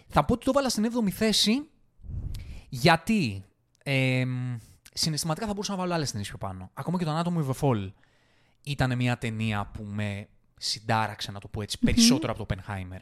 Θα 0.07 0.25
πω 0.25 0.33
ότι 0.33 0.45
το 0.45 0.51
βάλα 0.51 0.69
στην 0.69 0.85
7η 0.85 1.09
θέση 1.09 1.69
γιατί 2.69 3.45
ε, 3.83 4.25
συναισθηματικά 4.93 5.45
θα 5.45 5.53
μπορούσα 5.53 5.71
να 5.71 5.77
βάλω 5.77 5.93
άλλες 5.93 6.11
ταινίες 6.11 6.29
πιο 6.29 6.37
πάνω. 6.37 6.69
Ακόμα 6.73 6.97
και 6.97 7.05
το 7.05 7.19
Anatomy 7.19 7.45
of 7.45 7.51
a 7.51 7.59
Fall 7.61 7.91
ήταν 8.63 8.95
μια 8.95 9.17
ταινία 9.17 9.65
που 9.73 9.83
με 9.83 10.27
συντάραξε, 10.57 11.31
να 11.31 11.39
το 11.39 11.47
πω 11.47 11.61
ετσι 11.61 11.79
περισσότερο 11.79 12.33
από 12.33 12.45
το 12.45 12.55
Oppenheimer. 12.55 12.99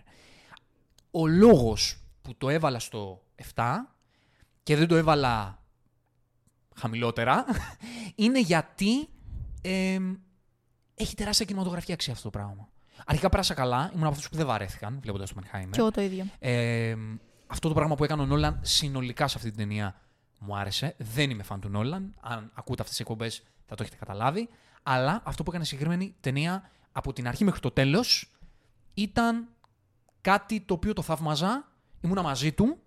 Ο 1.11 1.27
λόγος 1.27 2.03
που 2.21 2.35
το 2.37 2.49
έβαλα 2.49 2.79
στο 2.79 3.25
7 3.55 3.63
και 4.63 4.75
δεν 4.75 4.87
το 4.87 4.95
έβαλα 4.95 5.63
χαμηλότερα 6.75 7.45
είναι 8.15 8.39
γιατί 8.39 9.09
έχει 10.93 11.15
τεράστια 11.15 11.45
κινηματογραφική 11.45 11.91
αξία 11.91 12.13
αυτό 12.13 12.29
το 12.29 12.37
πράγμα. 12.37 12.69
Αρχικά 13.05 13.29
πέρασα 13.29 13.53
καλά, 13.53 13.89
ήμουν 13.93 14.03
από 14.03 14.13
αυτούς 14.13 14.29
που 14.29 14.35
δεν 14.35 14.45
βαρέθηκαν 14.45 14.99
βλέποντας 15.01 15.33
το 15.33 15.35
Oppenheimer. 15.39 15.69
Και 15.71 15.79
εγώ 15.79 15.91
το 15.91 16.01
ίδιο. 16.01 16.25
αυτό 17.47 17.67
το 17.67 17.73
πράγμα 17.73 17.95
που 17.95 18.03
έκανε 18.03 18.21
ο 18.21 18.25
Νόλαν 18.25 18.59
συνολικά 18.61 19.27
σε 19.27 19.37
αυτή 19.37 19.49
την 19.49 19.57
ταινία 19.57 20.01
μου 20.39 20.57
άρεσε. 20.57 20.95
Δεν 20.97 21.29
είμαι 21.29 21.43
φαν 21.43 21.59
του 21.59 21.69
Νόλαν. 21.69 22.15
Αν 22.19 22.51
ακούτε 22.53 22.81
αυτές 22.81 22.89
τις 22.89 22.99
εκπομπές 22.99 23.43
θα 23.65 23.75
το 23.75 23.83
έχετε 23.83 23.97
καταλάβει. 23.97 24.49
Αλλά 24.83 25.21
αυτό 25.25 25.43
που 25.43 25.49
έκανε 25.49 25.65
συγκεκριμένη 25.65 26.15
ταινία 26.19 26.69
από 26.91 27.13
την 27.13 27.27
αρχή 27.27 27.43
μέχρι 27.43 27.59
το 27.59 27.71
τέλος 27.71 28.31
ήταν 28.93 29.47
κάτι 30.21 30.61
το 30.61 30.73
οποίο 30.73 30.93
το 30.93 31.01
θαύμαζα. 31.01 31.71
Ήμουνα 32.01 32.21
μαζί 32.21 32.51
του 32.53 32.79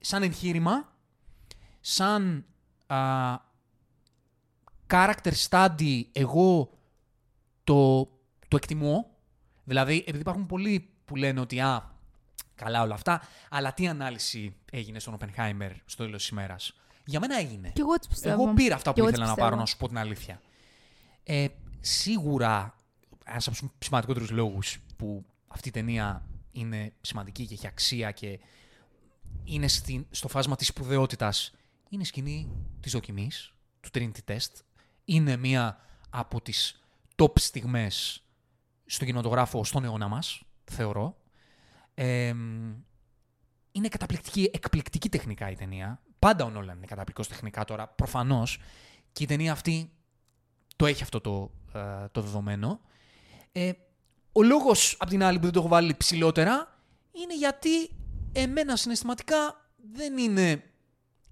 σαν 0.00 0.22
εγχείρημα, 0.22 0.92
σαν 1.80 2.44
α, 2.86 3.34
character 4.86 5.32
study 5.48 6.02
εγώ 6.12 6.70
το, 7.64 8.04
το 8.48 8.56
εκτιμώ. 8.56 9.10
Δηλαδή, 9.64 9.96
επειδή 9.98 10.18
υπάρχουν 10.18 10.46
πολλοί 10.46 10.90
που 11.04 11.16
λένε 11.16 11.40
ότι 11.40 11.60
α, 11.60 11.90
καλά 12.54 12.82
όλα 12.82 12.94
αυτά, 12.94 13.22
αλλά 13.50 13.74
τι 13.74 13.88
ανάλυση 13.88 14.56
έγινε 14.70 14.98
στον 14.98 15.16
Oppenheimer 15.18 15.70
στο 15.84 16.04
τέλος 16.04 16.20
της 16.20 16.28
ημέρας. 16.28 16.72
Για 17.04 17.20
μένα 17.20 17.40
είναι. 17.40 17.70
Κι 17.74 17.80
εγώ 17.80 17.94
έτσι 17.94 18.08
πιστεύω. 18.08 18.42
Εγώ 18.42 18.52
πήρα 18.54 18.74
αυτά 18.74 18.92
Κι 18.92 19.00
που 19.00 19.06
εγώ 19.06 19.08
ήθελα 19.08 19.30
έτσι 19.30 19.40
να 19.40 19.48
πάρω, 19.48 19.56
πιστεύω. 19.56 19.60
να 19.60 19.66
σου 19.66 19.76
πω 19.76 19.88
την 19.88 19.98
αλήθεια. 19.98 20.40
Ε, 21.24 21.46
σίγουρα, 21.80 22.80
ένας 23.24 23.46
από 23.46 23.56
τους 23.56 23.68
σημαντικότερους 23.78 24.30
λόγους 24.30 24.78
που 24.96 25.24
αυτή 25.48 25.68
η 25.68 25.72
ταινία 25.72 26.26
είναι 26.52 26.92
σημαντική 27.00 27.46
και 27.46 27.54
έχει 27.54 27.66
αξία 27.66 28.10
και 28.10 28.40
είναι 29.44 29.68
στην, 29.68 30.06
στο 30.10 30.28
φάσμα 30.28 30.56
της 30.56 30.66
σπουδαιότητας 30.66 31.52
είναι 31.88 32.02
η 32.02 32.04
σκηνή 32.04 32.48
της 32.80 32.92
δοκιμής, 32.92 33.54
του 33.80 33.90
Trinity 33.92 34.32
Test. 34.32 34.50
Είναι 35.04 35.36
μία 35.36 35.78
από 36.10 36.40
τις 36.40 36.84
top 37.16 37.38
στιγμές 37.38 38.24
στον 38.86 39.06
κινηματογράφο 39.06 39.64
στον 39.64 39.84
αιώνα 39.84 40.08
μας, 40.08 40.42
θεωρώ. 40.64 41.16
Ε, 41.94 42.34
είναι 43.72 43.88
καταπληκτική, 43.88 44.50
εκπληκτική 44.52 45.08
τεχνικά 45.08 45.50
η 45.50 45.54
ταινία. 45.54 46.02
Πάντα 46.18 46.44
ο 46.44 46.50
Νόλαν 46.50 46.76
είναι 46.76 46.86
καταπληκτικός 46.86 47.28
τεχνικά 47.28 47.64
τώρα, 47.64 47.88
προφανώς. 47.88 48.60
Και 49.12 49.22
η 49.22 49.26
ταινία 49.26 49.52
αυτή 49.52 49.92
το 50.82 50.88
έχει 50.88 51.02
αυτό 51.02 51.20
το, 51.20 51.50
ε, 51.74 52.08
το 52.12 52.20
δεδομένο. 52.20 52.80
Ε, 53.52 53.72
ο 54.32 54.42
λόγος, 54.42 54.96
απ' 54.98 55.08
την 55.08 55.22
άλλη, 55.22 55.36
που 55.36 55.44
δεν 55.44 55.52
το 55.52 55.58
έχω 55.58 55.68
βάλει 55.68 55.94
ψηλότερα, 55.94 56.78
είναι 57.12 57.36
γιατί 57.36 57.90
εμένα 58.32 58.76
συναισθηματικά 58.76 59.70
δεν 59.92 60.18
είναι 60.18 60.62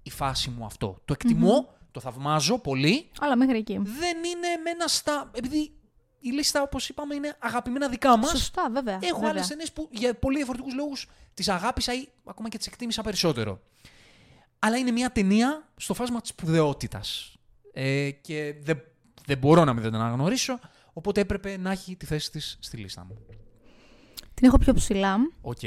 η 0.03 0.09
φάση 0.09 0.49
μου 0.49 0.65
αυτό. 0.65 1.01
Το 1.05 1.13
εκτιμω 1.13 1.73
το 1.91 1.99
θαυμάζω 1.99 2.59
πολύ. 2.59 3.09
Αλλά 3.19 3.35
μέχρι 3.35 3.57
εκεί. 3.57 3.73
Δεν 3.73 4.17
είναι 4.17 4.47
εμένα 4.57 4.87
στα... 4.87 5.31
Επειδή 5.33 5.73
η 6.19 6.29
λίστα, 6.29 6.61
όπως 6.61 6.89
είπαμε, 6.89 7.15
είναι 7.15 7.35
αγαπημένα 7.39 7.89
δικά 7.89 8.17
μας. 8.17 8.29
Σωστά, 8.29 8.69
βέβαια. 8.71 8.99
Έχω 9.01 9.13
βέβαια. 9.13 9.29
άλλε 9.29 9.41
ταινίες 9.47 9.71
που 9.71 9.89
για 9.91 10.13
πολύ 10.13 10.35
διαφορετικούς 10.35 10.73
λόγους 10.73 11.07
τις 11.33 11.49
αγάπησα 11.49 11.93
ή 11.93 12.07
ακόμα 12.25 12.49
και 12.49 12.57
τις 12.57 12.67
εκτίμησα 12.67 13.01
περισσότερο. 13.01 13.61
Αλλά 14.59 14.77
είναι 14.77 14.91
μια 14.91 15.11
ταινία 15.11 15.69
στο 15.75 15.93
φάσμα 15.93 16.21
της 16.21 16.29
σπουδαιότητας. 16.29 17.35
Ε, 17.73 18.11
και 18.11 18.55
δεν, 18.61 18.83
δεν 19.25 19.37
μπορώ 19.37 19.63
να 19.63 19.73
μην 19.73 19.81
δεν 19.81 19.91
την 19.91 20.01
αναγνωρίσω. 20.01 20.59
Οπότε 20.93 21.21
έπρεπε 21.21 21.57
να 21.57 21.71
έχει 21.71 21.95
τη 21.95 22.05
θέση 22.05 22.31
της 22.31 22.57
στη 22.61 22.77
λίστα 22.77 23.05
μου. 23.05 23.17
Την 24.33 24.47
έχω 24.47 24.57
πιο 24.57 24.73
ψηλά. 24.73 25.15
Οκ. 25.41 25.59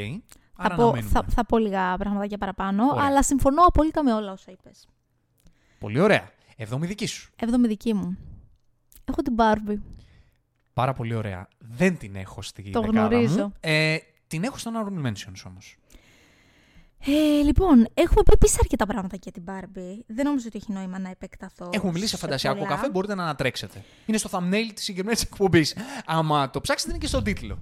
Θα 0.57 0.63
Άρα 0.65 0.75
πω, 0.75 0.85
να 0.85 0.93
μένουμε. 0.93 1.11
θα, 1.11 1.25
θα 1.29 1.45
πω 1.47 1.59
λίγα 1.59 1.97
πραγματάκια 1.97 2.39
παραπάνω, 2.39 2.85
Ωραία. 2.87 3.05
αλλά 3.05 3.23
συμφωνώ 3.23 3.63
απόλυτα 3.63 4.03
με 4.05 4.13
όλα 4.13 4.33
όσα 4.33 4.51
είπες. 4.51 4.89
Πολύ 5.79 6.01
ωραία. 6.01 6.31
Εβδομή 6.57 6.87
δική 6.87 7.07
σου. 7.07 7.31
Έβδομη 7.37 7.67
δική 7.69 7.95
μου. 7.95 8.17
Έχω 9.05 9.23
την 9.23 9.35
Barbie. 9.39 9.79
Πάρα 10.73 10.93
πολύ 10.93 11.15
ωραία. 11.15 11.49
Δεν 11.59 11.99
την 11.99 12.15
έχω 12.17 12.43
στη 12.43 12.71
Το 12.71 12.81
δεκάδα 12.81 13.07
γνωρίζω. 13.07 13.43
Μου. 13.43 13.53
Ε, 13.61 13.97
την 14.27 14.45
έχω 14.45 14.59
στο 14.59 14.71
honorable 14.75 15.07
mentions 15.07 15.43
όμως. 15.47 15.77
Ε, 17.07 17.43
λοιπόν, 17.43 17.89
έχουμε 17.95 18.23
πει 18.23 18.33
επίσης 18.33 18.59
αρκετά 18.59 18.87
πράγματα 18.87 19.17
για 19.23 19.33
την 19.33 19.43
Barbie. 19.47 19.99
Δεν 20.07 20.25
νομίζω 20.25 20.45
ότι 20.49 20.59
έχει 20.63 20.73
νόημα 20.73 20.99
να 20.99 21.11
επεκταθώ. 21.11 21.71
Έχουμε 21.73 21.93
μιλήσει 21.93 22.11
σε 22.11 22.17
φαντασιακό 22.17 22.59
πολλά. 22.59 22.69
καφέ, 22.69 22.91
μπορείτε 22.91 23.15
να 23.15 23.23
ανατρέξετε. 23.23 23.85
Είναι 24.07 24.19
στο 24.19 24.29
thumbnail 24.33 24.71
της 24.75 24.85
συγκεκριμένης 24.85 25.23
εκπομπής. 25.23 25.77
Άμα 26.07 26.51
το 26.51 26.61
ψάξετε, 26.61 26.91
είναι 26.91 27.01
και 27.01 27.07
στον 27.07 27.25
τίτλο. 27.25 27.59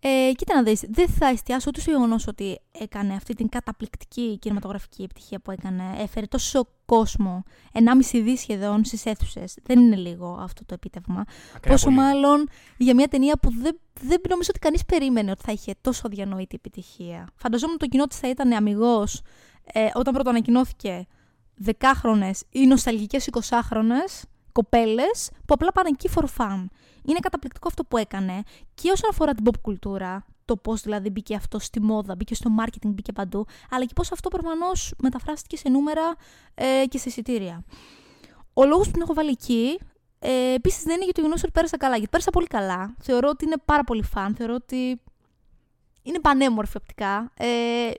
Ε, 0.00 0.32
κοίτα 0.36 0.54
να 0.54 0.62
δεις, 0.62 0.84
δεν 0.88 1.08
θα 1.08 1.26
εστιάσω 1.26 1.64
ούτε 1.68 1.80
στο 1.80 1.90
γεγονός 1.90 2.26
ότι 2.26 2.60
έκανε 2.72 3.14
αυτή 3.14 3.34
την 3.34 3.48
καταπληκτική 3.48 4.38
κινηματογραφική 4.38 5.02
επιτυχία 5.02 5.40
που 5.40 5.50
έκανε. 5.50 5.82
Έφερε 5.98 6.26
τόσο 6.26 6.68
κόσμο, 6.84 7.42
1,5 7.72 8.22
δις 8.22 8.40
σχεδόν 8.40 8.84
στις 8.84 9.06
αίθουσες. 9.06 9.56
Δεν 9.62 9.80
είναι 9.80 9.96
λίγο 9.96 10.38
αυτό 10.40 10.64
το 10.64 10.74
επίτευγμα. 10.74 11.24
Ακραία 11.56 11.72
Πόσο 11.72 11.84
πολύ. 11.84 11.96
μάλλον 11.96 12.48
για 12.76 12.94
μια 12.94 13.08
ταινία 13.08 13.36
που 13.36 13.50
δεν, 13.50 13.78
δεν 14.00 14.20
νομίζω 14.28 14.48
ότι 14.50 14.58
κανείς 14.58 14.84
περίμενε 14.84 15.30
ότι 15.30 15.42
θα 15.44 15.52
είχε 15.52 15.74
τόσο 15.80 16.08
διανοητή 16.08 16.54
επιτυχία. 16.54 17.28
Φανταζόμουν 17.36 17.78
το 17.78 17.86
κοινό 17.86 18.06
της 18.06 18.18
θα 18.18 18.28
ήταν 18.28 18.52
αμυγός 18.52 19.22
ε, 19.72 19.88
όταν 19.94 20.14
πρώτο 20.14 20.30
ανακοινώθηκε 20.30 21.06
δεκάχρονες 21.54 22.42
ή 22.50 22.66
νοσταλγικές 22.66 23.28
20χρονες 23.32 24.22
κοπέλες 24.58 25.30
που 25.46 25.54
απλά 25.54 25.72
πάνε 25.72 25.88
εκεί 25.88 26.08
for 26.14 26.24
fun. 26.36 26.64
Είναι 27.04 27.18
καταπληκτικό 27.20 27.68
αυτό 27.68 27.84
που 27.84 27.96
έκανε 27.96 28.42
και 28.74 28.90
όσον 28.90 29.10
αφορά 29.10 29.34
την 29.34 29.44
pop 29.48 29.60
κουλτούρα, 29.62 30.24
το 30.44 30.56
πώς 30.56 30.80
δηλαδή 30.82 31.10
μπήκε 31.10 31.34
αυτό 31.34 31.58
στη 31.58 31.80
μόδα, 31.80 32.14
μπήκε 32.14 32.34
στο 32.34 32.50
marketing, 32.60 32.88
μπήκε 32.88 33.12
παντού, 33.12 33.46
αλλά 33.70 33.84
και 33.84 33.92
πώς 33.94 34.12
αυτό 34.12 34.28
προφανώς 34.28 34.94
μεταφράστηκε 35.02 35.56
σε 35.56 35.68
νούμερα 35.68 36.16
ε, 36.54 36.84
και 36.88 36.98
σε 36.98 37.08
εισιτήρια. 37.08 37.64
Ο 38.52 38.64
λόγος 38.64 38.86
που 38.86 38.92
την 38.92 39.02
έχω 39.02 39.14
βάλει 39.14 39.30
εκεί 39.30 39.78
ε, 40.18 40.52
επίσης 40.54 40.82
δεν 40.82 40.94
είναι 40.94 41.04
για 41.04 41.12
το 41.12 41.20
γεγονό 41.20 41.40
ότι 41.42 41.50
πέρασα 41.52 41.76
καλά. 41.76 41.94
Γιατί 41.94 42.10
πέρασα 42.10 42.30
πολύ 42.30 42.46
καλά. 42.46 42.94
Θεωρώ 43.00 43.28
ότι 43.28 43.44
είναι 43.44 43.56
πάρα 43.64 43.84
πολύ 43.84 44.02
φαν. 44.02 44.34
Θεωρώ 44.34 44.54
ότι 44.54 45.00
είναι 46.08 46.20
πανέμορφη 46.20 46.76
οπτικά. 46.76 47.32
Ε, 47.34 47.46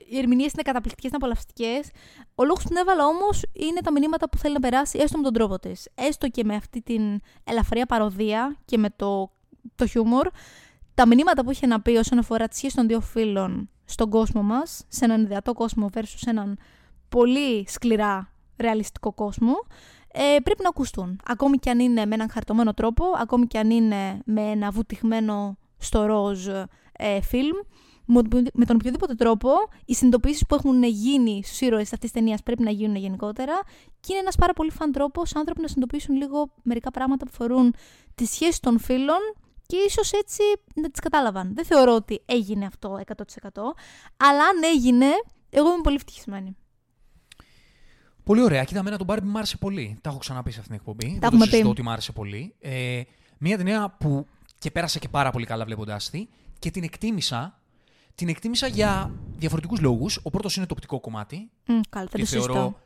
οι 0.08 0.18
ερμηνείες 0.18 0.52
είναι 0.52 0.62
καταπληκτικές, 0.62 1.10
είναι 1.10 1.16
απολαυστικές. 1.16 1.90
Ο 2.34 2.44
λόγος 2.44 2.62
που 2.62 2.68
την 2.68 2.76
έβαλα 2.76 3.06
όμως 3.06 3.42
είναι 3.52 3.80
τα 3.80 3.92
μηνύματα 3.92 4.28
που 4.28 4.38
θέλει 4.38 4.54
να 4.54 4.60
περάσει, 4.60 4.98
έστω 4.98 5.16
με 5.16 5.22
τον 5.22 5.32
τρόπο 5.32 5.58
της. 5.58 5.88
Έστω 5.94 6.28
και 6.28 6.44
με 6.44 6.54
αυτή 6.54 6.82
την 6.82 7.20
ελαφριά 7.44 7.86
παροδία 7.86 8.56
και 8.64 8.78
με 8.78 8.90
το, 8.96 9.30
το 9.74 9.86
χιούμορ. 9.86 10.28
Τα 10.94 11.06
μηνύματα 11.06 11.44
που 11.44 11.50
είχε 11.50 11.66
να 11.66 11.80
πει 11.80 11.96
όσον 11.96 12.18
αφορά 12.18 12.48
τη 12.48 12.56
σχέση 12.56 12.76
των 12.76 12.86
δύο 12.86 13.00
φίλων 13.00 13.70
στον 13.84 14.10
κόσμο 14.10 14.42
μας, 14.42 14.84
σε 14.88 15.04
έναν 15.04 15.22
ιδεατό 15.22 15.52
κόσμο 15.52 15.90
versus 15.94 16.22
έναν 16.26 16.58
πολύ 17.08 17.64
σκληρά 17.68 18.32
ρεαλιστικό 18.56 19.12
κόσμο, 19.12 19.54
ε, 20.12 20.36
πρέπει 20.42 20.62
να 20.62 20.68
ακουστούν. 20.68 21.20
Ακόμη 21.24 21.56
και 21.56 21.70
αν 21.70 21.80
είναι 21.80 22.06
με 22.06 22.14
έναν 22.14 22.30
χαρτωμένο 22.30 22.74
τρόπο, 22.74 23.04
ακόμη 23.18 23.46
και 23.46 23.58
αν 23.58 23.70
είναι 23.70 24.20
με 24.24 24.40
ένα 24.40 24.70
βουτυγμένο 24.70 25.58
στο 25.78 26.04
ροζ 26.06 26.48
ε, 26.92 27.20
φιλμ, 27.20 27.56
με 28.12 28.22
με 28.52 28.64
τον 28.64 28.76
οποιοδήποτε 28.76 29.14
τρόπο, 29.14 29.50
οι 29.84 29.94
συνειδητοποιήσεις 29.94 30.46
που 30.46 30.54
έχουν 30.54 30.82
γίνει 30.82 31.42
στους 31.44 31.60
ήρωες 31.60 31.92
αυτής 31.92 31.98
της 31.98 32.12
ταινίας 32.12 32.42
πρέπει 32.42 32.62
να 32.62 32.70
γίνουν 32.70 32.96
γενικότερα 32.96 33.60
και 34.00 34.12
είναι 34.12 34.20
ένας 34.20 34.36
πάρα 34.36 34.52
πολύ 34.52 34.70
φαν 34.70 34.92
τρόπος 34.92 35.34
άνθρωποι 35.34 35.60
να 35.60 35.68
συνειδητοποιήσουν 35.68 36.16
λίγο 36.16 36.52
μερικά 36.62 36.90
πράγματα 36.90 37.24
που 37.24 37.32
φορούν 37.32 37.74
τη 38.14 38.24
σχέση 38.24 38.60
των 38.60 38.78
φίλων 38.78 39.18
και 39.66 39.76
ίσως 39.86 40.12
έτσι 40.12 40.42
να 40.74 40.90
τις 40.90 41.00
κατάλαβαν. 41.00 41.54
Δεν 41.54 41.64
θεωρώ 41.64 41.94
ότι 41.94 42.22
έγινε 42.26 42.66
αυτό 42.66 43.00
100%, 43.06 43.16
αλλά 44.16 44.44
αν 44.44 44.62
έγινε, 44.74 45.06
εγώ 45.50 45.72
είμαι 45.72 45.82
πολύ 45.82 45.96
ευτυχισμένη. 45.96 46.56
Πολύ 48.24 48.42
ωραία. 48.42 48.64
Κοίτα, 48.64 48.78
εμένα 48.78 48.96
τον 48.96 49.06
Barbie 49.10 49.22
μου 49.22 49.36
άρεσε 49.36 49.56
πολύ. 49.56 49.98
Τα 50.00 50.10
έχω 50.10 50.18
ξαναπεί 50.18 50.50
σε 50.50 50.60
αυτήν 50.60 50.76
την 50.76 50.84
εκπομπή. 50.84 51.10
Δεν 51.10 51.20
το 51.20 51.26
έχουμε 51.26 51.44
πει. 51.44 51.50
συζητώ 51.50 51.68
ότι 51.68 51.82
μου 51.82 51.90
άρεσε 51.90 52.12
πολύ. 52.12 52.54
Ε, 52.60 53.02
μια 53.38 53.56
ταινία 53.56 53.96
που 53.98 54.26
και 54.58 54.70
πέρασα 54.70 54.98
και 54.98 55.08
πάρα 55.08 55.30
πολύ 55.30 55.46
καλά 55.46 55.64
βλέποντάς 55.64 56.10
τη 56.10 56.28
και 56.58 56.70
την 56.70 56.82
εκτίμησα. 56.82 57.59
Την 58.20 58.28
εκτίμησα 58.28 58.66
για 58.66 59.12
διαφορετικούς 59.36 59.80
λόγους. 59.80 60.20
Ο 60.22 60.30
πρώτος 60.30 60.56
είναι 60.56 60.66
το 60.66 60.72
οπτικό 60.74 61.00
κομμάτι. 61.00 61.50
Μ, 61.66 61.80
καλά, 61.88 62.06
δεν 62.10 62.14
Τη 62.14 62.18
το 62.20 62.26
συζητώ. 62.26 62.52
θεωρώ 62.52 62.78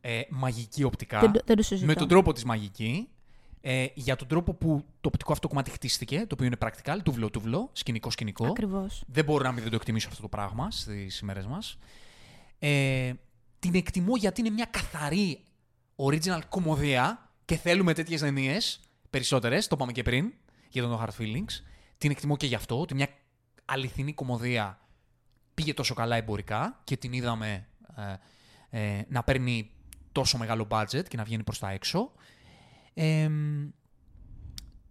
ε, 0.00 0.20
μαγική 0.30 0.82
οπτικά. 0.84 1.20
Δεν, 1.20 1.32
το- 1.32 1.40
δεν 1.44 1.56
το 1.56 1.62
συζητώ. 1.62 1.86
με 1.86 1.94
τον 1.94 2.08
τρόπο 2.08 2.32
της 2.32 2.44
μαγική. 2.44 3.08
Ε, 3.60 3.86
για 3.94 4.16
τον 4.16 4.28
τρόπο 4.28 4.54
που 4.54 4.84
το 5.00 5.08
οπτικό 5.08 5.32
αυτό 5.32 5.48
κομμάτι 5.48 5.70
χτίστηκε, 5.70 6.18
το 6.18 6.26
οποίο 6.32 6.46
είναι 6.46 6.56
practical, 6.60 6.96
τούβλο-τούβλο, 7.04 7.68
σκηνικό-σκηνικό. 7.72 8.46
Ακριβώς. 8.46 9.02
Δεν 9.06 9.24
μπορώ 9.24 9.44
να 9.44 9.52
μην 9.52 9.60
δεν 9.62 9.70
το 9.70 9.76
εκτιμήσω 9.76 10.08
αυτό 10.08 10.22
το 10.22 10.28
πράγμα 10.28 10.70
στις 10.70 11.18
ημέρες 11.18 11.46
μας. 11.46 11.78
Ε, 12.58 13.12
την 13.58 13.74
εκτιμώ 13.74 14.16
γιατί 14.16 14.40
είναι 14.40 14.50
μια 14.50 14.64
καθαρή 14.70 15.40
original 15.96 16.40
κομμωδία 16.48 17.30
και 17.44 17.56
θέλουμε 17.56 17.94
τέτοιες 17.94 18.20
ταινίες 18.20 18.80
περισσότερες. 19.10 19.66
Το 19.66 19.74
είπαμε 19.76 19.92
και 19.92 20.02
πριν 20.02 20.32
για 20.68 20.82
τον 20.82 20.98
No 20.98 21.04
Hard 21.04 21.20
Feelings. 21.22 21.62
Την 21.98 22.10
εκτιμώ 22.10 22.36
και 22.36 22.46
γι' 22.46 22.54
αυτό, 22.54 22.80
ότι 22.80 22.94
μια 22.94 23.08
αληθινή 23.64 24.12
κομμωδία 24.12 24.78
πήγε 25.54 25.74
τόσο 25.74 25.94
καλά 25.94 26.16
εμπορικά 26.16 26.80
και 26.84 26.96
την 26.96 27.12
είδαμε 27.12 27.66
ε, 28.70 28.96
ε, 28.96 29.02
να 29.08 29.22
παίρνει 29.22 29.70
τόσο 30.12 30.38
μεγάλο 30.38 30.66
budget 30.70 31.08
και 31.08 31.16
να 31.16 31.24
βγαίνει 31.24 31.42
προς 31.42 31.58
τα 31.58 31.70
έξω. 31.70 32.12
Ε, 32.94 33.30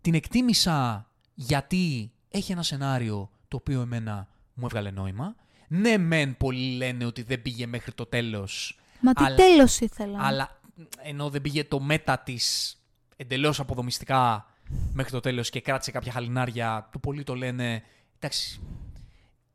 την 0.01 0.13
εκτίμησα 0.13 1.07
γιατί 1.33 2.11
έχει 2.29 2.51
ένα 2.51 2.63
σενάριο 2.63 3.29
το 3.47 3.57
οποίο 3.57 3.81
εμένα 3.81 4.27
μου 4.53 4.65
έβγαλε 4.65 4.91
νόημα. 4.91 5.35
Ναι, 5.67 5.97
μεν 5.97 6.37
πολλοί 6.37 6.75
λένε 6.75 7.05
ότι 7.05 7.21
δεν 7.21 7.41
πήγε 7.41 7.65
μέχρι 7.65 7.91
το 7.91 8.05
τέλος, 8.05 8.79
Μα 9.01 9.13
τι 9.13 9.23
αλλά- 9.23 9.35
τέλος 9.35 9.79
ήθελα. 9.79 10.17
αλλά 10.21 10.59
ενώ 11.01 11.29
δεν 11.29 11.41
πήγε 11.41 11.63
το 11.63 11.79
meta 11.79 12.19
της 12.19 12.77
εντελώς 13.15 13.59
αποδομιστικά 13.59 14.45
μέχρι 14.93 15.11
το 15.11 15.19
τέλος 15.19 15.49
και 15.49 15.61
κράτησε 15.61 15.91
κάποια 15.91 16.11
χαλινάρια, 16.11 16.87
του 16.91 16.99
πολλοί 16.99 17.23
το 17.23 17.35
λένε, 17.35 17.83
εντάξει, 18.23 18.61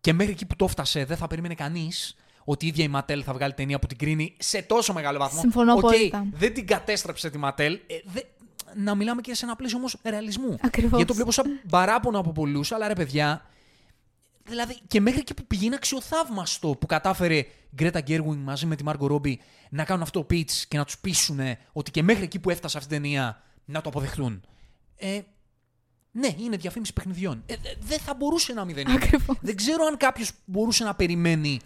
και 0.01 0.13
μέχρι 0.13 0.33
εκεί 0.33 0.47
που 0.47 0.57
το 0.57 0.65
έφτασε 0.65 1.05
δεν 1.05 1.17
θα 1.17 1.27
περίμενε 1.27 1.55
κανείς 1.55 2.17
ότι 2.45 2.65
η 2.65 2.69
ίδια 2.69 2.85
η 2.85 2.89
Mattel 2.89 3.23
θα 3.27 3.33
βγάλει 3.33 3.53
ταινία 3.55 3.79
που 3.79 3.87
την 3.87 3.99
κρίνει 3.99 4.37
σε 4.39 4.63
τόσο 4.63 4.93
μεγάλο 4.93 5.19
βαθμό. 5.19 5.41
Συμφωνώ 5.41 5.73
Οκ, 5.73 5.79
απόλυτα. 5.79 6.27
δεν 6.33 6.55
την 6.55 6.67
κατέστρεψε 6.67 7.31
τη 7.31 7.39
Mattel. 7.39 7.75
Ε, 7.87 7.95
δε- 8.05 8.21
να 8.75 8.95
μιλάμε 8.95 9.21
και 9.21 9.35
σε 9.35 9.45
ένα 9.45 9.57
πλαίσιο 9.57 9.79
όμως 9.79 9.97
ρεαλισμού. 10.05 10.57
Ακριβώς. 10.61 10.91
Γιατί 10.91 11.05
το 11.05 11.15
βλέπω 11.15 11.31
σαν 11.33 11.61
παράπονο 11.71 12.19
από 12.19 12.33
πολλούς, 12.33 12.73
αλλά 12.73 12.89
ρε 12.89 12.95
παιδιά, 12.95 13.47
Δηλαδή 14.45 14.79
και 14.89 15.01
μέχρι 15.01 15.21
εκεί 15.21 15.35
που 15.35 15.45
πηγαίνει 15.47 15.75
αξιοθαύμαστο 15.75 16.69
που 16.81 16.87
κατάφερε 16.87 17.37
η 17.37 17.47
Γκρέτα 17.75 18.01
Γκέρουινγκ 18.01 18.43
μαζί 18.45 18.67
με 18.67 18.77
τη 18.77 18.85
Μάργκο 18.85 19.07
Ρόμπι 19.07 19.41
να 19.71 19.85
κάνουν 19.85 20.03
αυτό 20.03 20.21
το 20.25 20.27
pitch 20.35 20.51
και 20.69 20.77
να 20.77 20.85
τους 20.85 20.99
πείσουν 20.99 21.41
ότι 21.73 21.91
και 21.91 22.03
μέχρι 22.03 22.25
εκεί 22.25 22.39
που 22.39 22.51
έφτασε 22.51 22.79
αυτή 22.79 22.95
η 22.95 22.97
ταινία 22.97 23.43
να 23.65 23.81
το 23.81 23.89
αποδεχτούν. 23.89 24.45
Ε, 24.97 25.21
ναι, 26.11 26.29
είναι 26.39 26.57
διαφήμιση 26.57 26.93
παιχνιδιών. 26.93 27.43
Ε, 27.47 27.57
δε- 27.63 27.75
δεν 27.81 27.99
θα 27.99 28.15
μπορούσε 28.15 28.53
να 28.53 28.65
μην 28.65 28.75
δεν 28.75 28.87
είναι. 28.87 28.97
Ακριβώς. 29.03 29.37
Δεν 29.41 29.57
ξέρω 29.57 29.85
αν 29.85 29.97
κάποιος 29.97 30.33
μπορούσε 30.45 30.85
να 30.85 30.95
περιμένει 30.95 31.61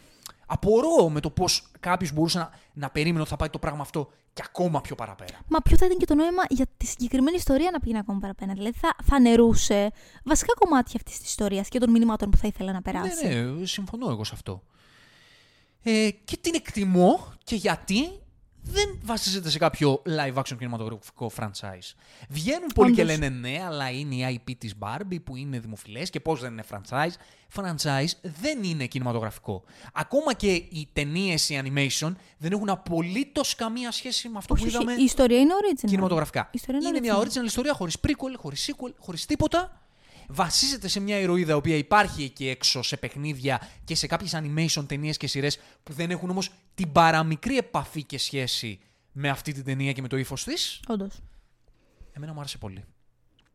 Απορώ 0.46 1.08
με 1.10 1.20
το 1.20 1.30
πώς 1.30 1.70
κάποιος 1.80 2.12
μπορούσε 2.12 2.38
να, 2.38 2.50
να 2.72 2.90
περίμενε 2.90 3.20
ότι 3.20 3.28
θα 3.30 3.36
πάει 3.36 3.48
το 3.48 3.58
πράγμα 3.58 3.82
αυτό 3.82 4.10
και 4.32 4.42
ακόμα 4.44 4.80
πιο 4.80 4.94
παραπέρα. 4.94 5.38
Μα 5.48 5.60
ποιο 5.60 5.76
θα 5.76 5.86
ήταν 5.86 5.98
και 5.98 6.04
το 6.06 6.14
νόημα 6.14 6.42
για 6.48 6.66
τη 6.76 6.86
συγκεκριμένη 6.86 7.36
ιστορία 7.36 7.70
να 7.70 7.80
πήγαινε 7.80 7.98
ακόμα 7.98 8.18
παραπέρα. 8.18 8.52
Δηλαδή 8.52 8.78
θα, 8.78 8.94
θα 9.04 9.20
νερούσε 9.20 9.90
βασικά 10.24 10.52
κομμάτια 10.54 10.92
αυτής 10.96 11.18
της 11.18 11.28
ιστορίας 11.28 11.68
και 11.68 11.78
των 11.78 11.90
μηνυμάτων 11.90 12.30
που 12.30 12.36
θα 12.36 12.46
ήθελε 12.46 12.72
να 12.72 12.82
περάσει. 12.82 13.26
Ναι, 13.28 13.34
ναι, 13.34 13.66
συμφωνώ 13.66 14.10
εγώ 14.10 14.24
σε 14.24 14.30
αυτό. 14.34 14.62
Ε, 15.82 16.10
και 16.24 16.36
την 16.40 16.54
εκτιμώ 16.54 17.32
και 17.44 17.56
γιατί 17.56 18.08
δεν 18.62 18.98
βασίζεται 19.04 19.50
σε 19.50 19.58
κάποιο 19.58 20.02
live 20.06 20.34
action 20.38 20.56
κινηματογραφικό 20.58 21.30
franchise. 21.36 21.92
Βγαίνουν 22.28 22.68
πολλοί 22.74 22.90
Όντως. 22.92 22.96
και 22.96 23.04
λένε 23.04 23.28
ναι, 23.28 23.62
αλλά 23.66 23.90
είναι 23.90 24.14
η 24.14 24.40
IP 24.46 24.52
της 24.58 24.74
Barbie 24.78 25.22
που 25.24 25.36
είναι 25.36 25.58
δημοφιλές 25.58 26.10
και 26.10 26.20
πώς 26.20 26.40
δεν 26.40 26.52
είναι 26.52 26.64
franchise. 26.70 27.10
Franchise 27.56 28.10
δεν 28.40 28.62
είναι 28.62 28.86
κινηματογραφικό. 28.86 29.62
Ακόμα 29.92 30.32
και 30.34 30.52
οι 30.52 30.88
ταινίες, 30.92 31.48
οι 31.48 31.60
animation 31.64 32.12
δεν 32.38 32.52
έχουν 32.52 32.68
απολύτως 32.68 33.54
καμία 33.54 33.90
σχέση 33.90 34.28
με 34.28 34.38
αυτό 34.38 34.54
όχι, 34.54 34.62
που 34.62 34.68
όχι, 34.74 34.82
είδαμε 34.82 35.00
η 35.00 35.04
ιστορία 35.04 35.38
είναι 35.40 35.52
original. 35.62 35.88
κινηματογραφικά. 35.88 36.40
Η 36.40 36.48
ιστορία 36.52 36.88
Είναι 36.88 37.00
μια 37.00 37.16
original. 37.18 37.22
original 37.24 37.44
ιστορία 37.44 37.72
χωρίς 37.72 37.96
prequel, 38.06 38.34
χωρίς 38.36 38.70
sequel, 38.70 38.92
χωρίς 38.98 39.26
τίποτα. 39.26 39.81
Βασίζεται 40.34 40.88
σε 40.88 41.00
μια 41.00 41.18
ηρωίδα 41.18 41.52
η 41.52 41.56
οποία 41.56 41.76
υπάρχει 41.76 42.22
εκεί 42.22 42.48
έξω 42.48 42.82
σε 42.82 42.96
παιχνίδια 42.96 43.68
και 43.84 43.94
σε 43.94 44.06
κάποιες 44.06 44.34
animation 44.34 44.84
ταινίες 44.86 45.16
και 45.16 45.26
σειρές 45.26 45.58
που 45.82 45.92
δεν 45.92 46.10
έχουν 46.10 46.30
όμως 46.30 46.50
την 46.74 46.92
παραμικρή 46.92 47.56
επαφή 47.56 48.04
και 48.04 48.18
σχέση 48.18 48.80
με 49.12 49.28
αυτή 49.28 49.52
την 49.52 49.64
ταινία 49.64 49.92
και 49.92 50.02
με 50.02 50.08
το 50.08 50.16
ύφος 50.16 50.44
της. 50.44 50.80
Όντως. 50.88 51.22
Εμένα 52.12 52.32
μου 52.32 52.38
άρεσε 52.38 52.58
πολύ. 52.58 52.84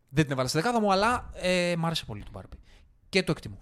Δεν 0.09 0.23
την 0.23 0.31
έβαλα 0.31 0.47
στη 0.47 0.57
δεκάδα 0.57 0.79
μου, 0.79 0.91
αλλά 0.91 1.31
ε, 1.33 1.75
μου 1.77 1.85
άρεσε 1.85 2.05
πολύ 2.05 2.23
το 2.23 2.31
Barbie. 2.33 2.57
Και 3.09 3.23
το 3.23 3.31
εκτιμώ. 3.31 3.57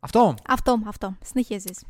Αυτό. 0.00 0.34
Αυτό, 0.46 0.82
αυτό. 0.86 1.16
Συνεχίζεις. 1.24 1.84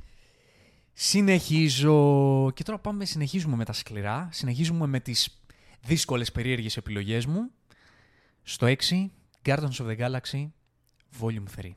Συνεχίζω. 0.92 2.50
Και 2.54 2.62
τώρα 2.62 2.78
πάμε, 2.78 3.04
συνεχίζουμε 3.04 3.56
με 3.56 3.64
τα 3.64 3.72
σκληρά. 3.72 4.28
Συνεχίζουμε 4.32 4.86
με 4.86 5.00
τις 5.00 5.40
δύσκολες 5.82 6.32
περίεργες 6.32 6.76
επιλογές 6.76 7.26
μου. 7.26 7.50
Στο 8.42 8.66
6, 8.66 9.10
Guardians 9.46 9.76
of 9.78 9.86
the 9.88 9.96
Galaxy 9.98 10.48
Volume 11.20 11.60
3. 11.64 11.70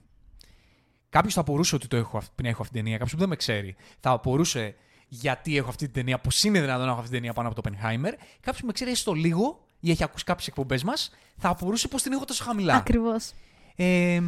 Κάποιος 1.09 1.33
θα 1.33 1.41
απορούσε 1.41 1.75
ότι 1.75 1.87
το 1.87 1.95
έχω, 1.97 2.17
αυ- 2.17 2.31
πριν 2.35 2.49
έχω 2.49 2.61
αυτή 2.61 2.73
την 2.73 2.81
ταινία. 2.83 2.97
Κάποιος 2.97 3.13
που 3.13 3.19
δεν 3.19 3.29
με 3.29 3.35
ξέρει 3.35 3.75
θα 3.99 4.09
απορούσε 4.11 4.75
γιατί 5.07 5.57
έχω 5.57 5.69
αυτή 5.69 5.85
την 5.85 5.93
ταινία, 5.93 6.19
πώ 6.19 6.29
είναι 6.43 6.61
δυνατόν 6.61 6.85
να 6.85 6.91
έχω 6.91 6.99
αυτή 6.99 7.11
την 7.11 7.19
ταινία 7.19 7.33
πάνω 7.33 7.47
από 7.49 7.61
το 7.61 7.69
Oppenheimer. 7.69 8.13
Κάποιος 8.39 8.59
που 8.59 8.65
με 8.65 8.71
ξέρει 8.71 8.91
έστω 8.91 9.13
λίγο 9.13 9.65
ή 9.79 9.91
έχει 9.91 10.03
ακούσει 10.03 10.23
κάποιες 10.23 10.47
εκπομπές 10.47 10.83
μας, 10.83 11.11
θα 11.37 11.49
απορούσε 11.49 11.87
πώ 11.87 11.97
την 11.97 12.11
έχω 12.11 12.25
τόσο 12.25 12.43
χαμηλά. 12.43 12.75
Ακριβώς. 12.75 13.31
Ε, 13.75 14.21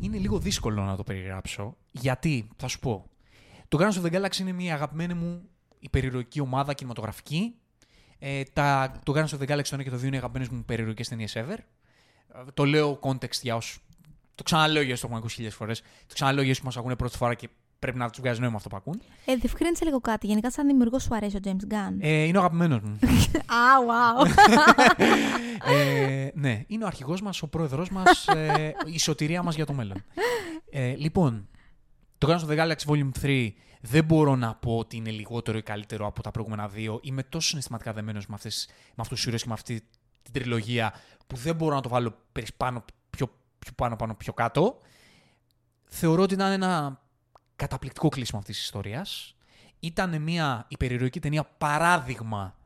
είναι 0.00 0.16
λίγο 0.18 0.38
δύσκολο 0.38 0.82
να 0.82 0.96
το 0.96 1.02
περιγράψω. 1.04 1.76
Γιατί, 1.90 2.48
θα 2.56 2.68
σου 2.68 2.78
πω. 2.78 3.10
Το 3.68 3.78
Guardians 3.80 4.02
of 4.02 4.10
the 4.12 4.20
Galaxy 4.24 4.36
είναι 4.38 4.52
μια 4.52 4.74
αγαπημένη 4.74 5.14
μου 5.14 5.48
υπερηρωική 5.78 6.40
ομάδα 6.40 6.74
κινηματογραφική. 6.74 7.54
Ε, 8.18 8.42
τα, 8.52 8.92
το 9.04 9.12
Guardians 9.16 9.38
of 9.38 9.40
the 9.42 9.48
Galaxy 9.56 9.62
το 9.70 9.76
1 9.76 9.82
και 9.82 9.90
το 9.90 9.96
2 9.96 10.02
είναι 10.02 10.16
αγαπημένες 10.16 10.48
μου 10.48 10.58
υπερηρωικές 10.58 11.08
ταινίες 11.08 11.36
ever. 11.36 11.56
Ε, 12.34 12.50
το 12.54 12.64
λέω 12.64 12.98
context 13.02 13.40
για 13.42 13.56
όσου. 13.56 13.80
Το 14.34 14.42
ξαναλέω 14.42 14.82
για 14.82 14.92
όσους 14.92 15.00
το 15.00 15.06
έχουν 15.06 15.18
ακούσει 15.18 15.34
χίλιες 15.34 15.54
φορές. 15.54 15.80
Το 15.80 16.14
ξαναλέω 16.14 16.42
για 16.42 16.52
όσους 16.52 16.64
μας 16.64 16.76
ακούνε 16.76 16.96
πρώτη 16.96 17.16
φορά 17.16 17.34
και 17.34 17.48
πρέπει 17.78 17.98
να 17.98 18.10
τους 18.10 18.20
βγάζει 18.20 18.40
νόημα 18.40 18.56
αυτό 18.56 18.68
που 18.68 18.76
ακούν. 18.76 19.02
Ε, 19.24 19.34
διευκρίνησε 19.34 19.84
λίγο 19.84 20.00
κάτι. 20.00 20.26
Γενικά, 20.26 20.50
σαν 20.50 20.66
δημιουργός 20.66 21.02
σου 21.02 21.14
αρέσει 21.14 21.36
ο 21.36 21.40
James 21.44 21.72
Gunn; 21.72 21.96
Ε, 21.98 22.22
είναι 22.22 22.36
ο 22.38 22.40
αγαπημένος 22.40 22.80
μου. 22.82 22.98
Α, 23.60 23.62
wow. 23.88 24.26
ε, 25.64 26.28
ναι, 26.34 26.64
είναι 26.66 26.84
ο 26.84 26.86
αρχηγός 26.86 27.22
μας, 27.22 27.42
ο 27.42 27.48
πρόεδρός 27.48 27.90
μας, 27.90 28.26
ε, 28.26 28.74
η 28.84 28.98
σωτηρία 28.98 29.42
μας 29.42 29.54
για 29.54 29.66
το 29.66 29.72
μέλλον. 29.72 30.04
Ε, 30.70 30.94
λοιπόν, 30.96 31.48
το 32.18 32.28
Guardians 32.28 32.48
of 32.48 32.50
the 32.50 32.58
Galaxy 32.58 32.92
Volume 32.92 33.10
3 33.22 33.48
δεν 33.80 34.04
μπορώ 34.04 34.36
να 34.36 34.54
πω 34.54 34.76
ότι 34.76 34.96
είναι 34.96 35.10
λιγότερο 35.10 35.58
ή 35.58 35.62
καλύτερο 35.62 36.06
από 36.06 36.22
τα 36.22 36.30
προηγούμενα 36.30 36.68
δύο. 36.68 37.00
Είμαι 37.02 37.22
τόσο 37.22 37.48
συναισθηματικά 37.48 37.92
δεμένος 37.92 38.26
με, 38.26 38.34
αυτές, 38.34 38.66
με 38.68 38.94
αυτούς 38.96 39.16
τους 39.16 39.26
ήρωες 39.26 39.42
και 39.42 39.48
με 39.48 39.54
αυτή 39.54 39.82
την 40.22 40.32
τριλογία 40.32 40.92
που 41.30 41.36
δεν 41.36 41.54
μπορώ 41.54 41.74
να 41.74 41.80
το 41.80 41.88
βάλω 41.88 42.16
περι- 42.32 42.52
πάνω, 42.56 42.84
πιο, 43.10 43.26
πιο 43.58 43.72
πάνω, 43.76 43.96
πάνω, 43.96 44.14
πιο 44.14 44.32
κάτω. 44.32 44.80
Θεωρώ 45.84 46.22
ότι 46.22 46.34
ήταν 46.34 46.52
ένα 46.52 47.00
καταπληκτικό 47.56 48.08
κλείσιμο 48.08 48.38
αυτής 48.38 48.56
της 48.56 48.64
ιστορίας. 48.64 49.34
Ήταν 49.80 50.22
μια 50.22 50.64
υπερηρωική 50.68 51.20
ταινία 51.20 51.44
παράδειγμα 51.44 52.56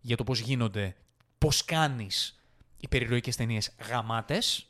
για 0.00 0.16
το 0.16 0.24
πώς 0.24 0.38
γίνονται, 0.40 0.96
πώς 1.38 1.64
κάνεις 1.64 2.42
υπερηρωικές 2.76 3.36
ταινίες 3.36 3.72
γαμάτες 3.88 4.66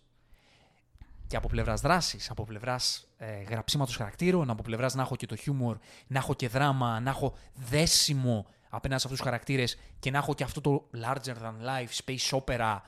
και 1.26 1.36
από 1.36 1.48
πλευράς 1.48 1.80
δράσης, 1.80 2.30
από 2.30 2.44
πλευράς 2.44 3.08
ε, 3.16 3.42
γραψίματος 3.42 3.96
χαρακτήρων, 3.96 4.50
από 4.50 4.62
πλευράς 4.62 4.94
να 4.94 5.02
έχω 5.02 5.16
και 5.16 5.26
το 5.26 5.36
χιούμορ, 5.36 5.78
να 6.06 6.18
έχω 6.18 6.34
και 6.34 6.48
δράμα, 6.48 7.00
να 7.00 7.10
έχω 7.10 7.34
δέσιμο 7.54 8.46
απέναντι 8.68 9.00
σε 9.00 9.06
αυτούς 9.06 9.20
τους 9.20 9.20
χαρακτήρες 9.20 9.78
και 9.98 10.10
να 10.10 10.18
έχω 10.18 10.34
και 10.34 10.44
αυτό 10.44 10.60
το 10.60 10.88
larger 11.04 11.34
than 11.42 11.54
life 11.66 12.04
space 12.04 12.40
opera 12.40 12.78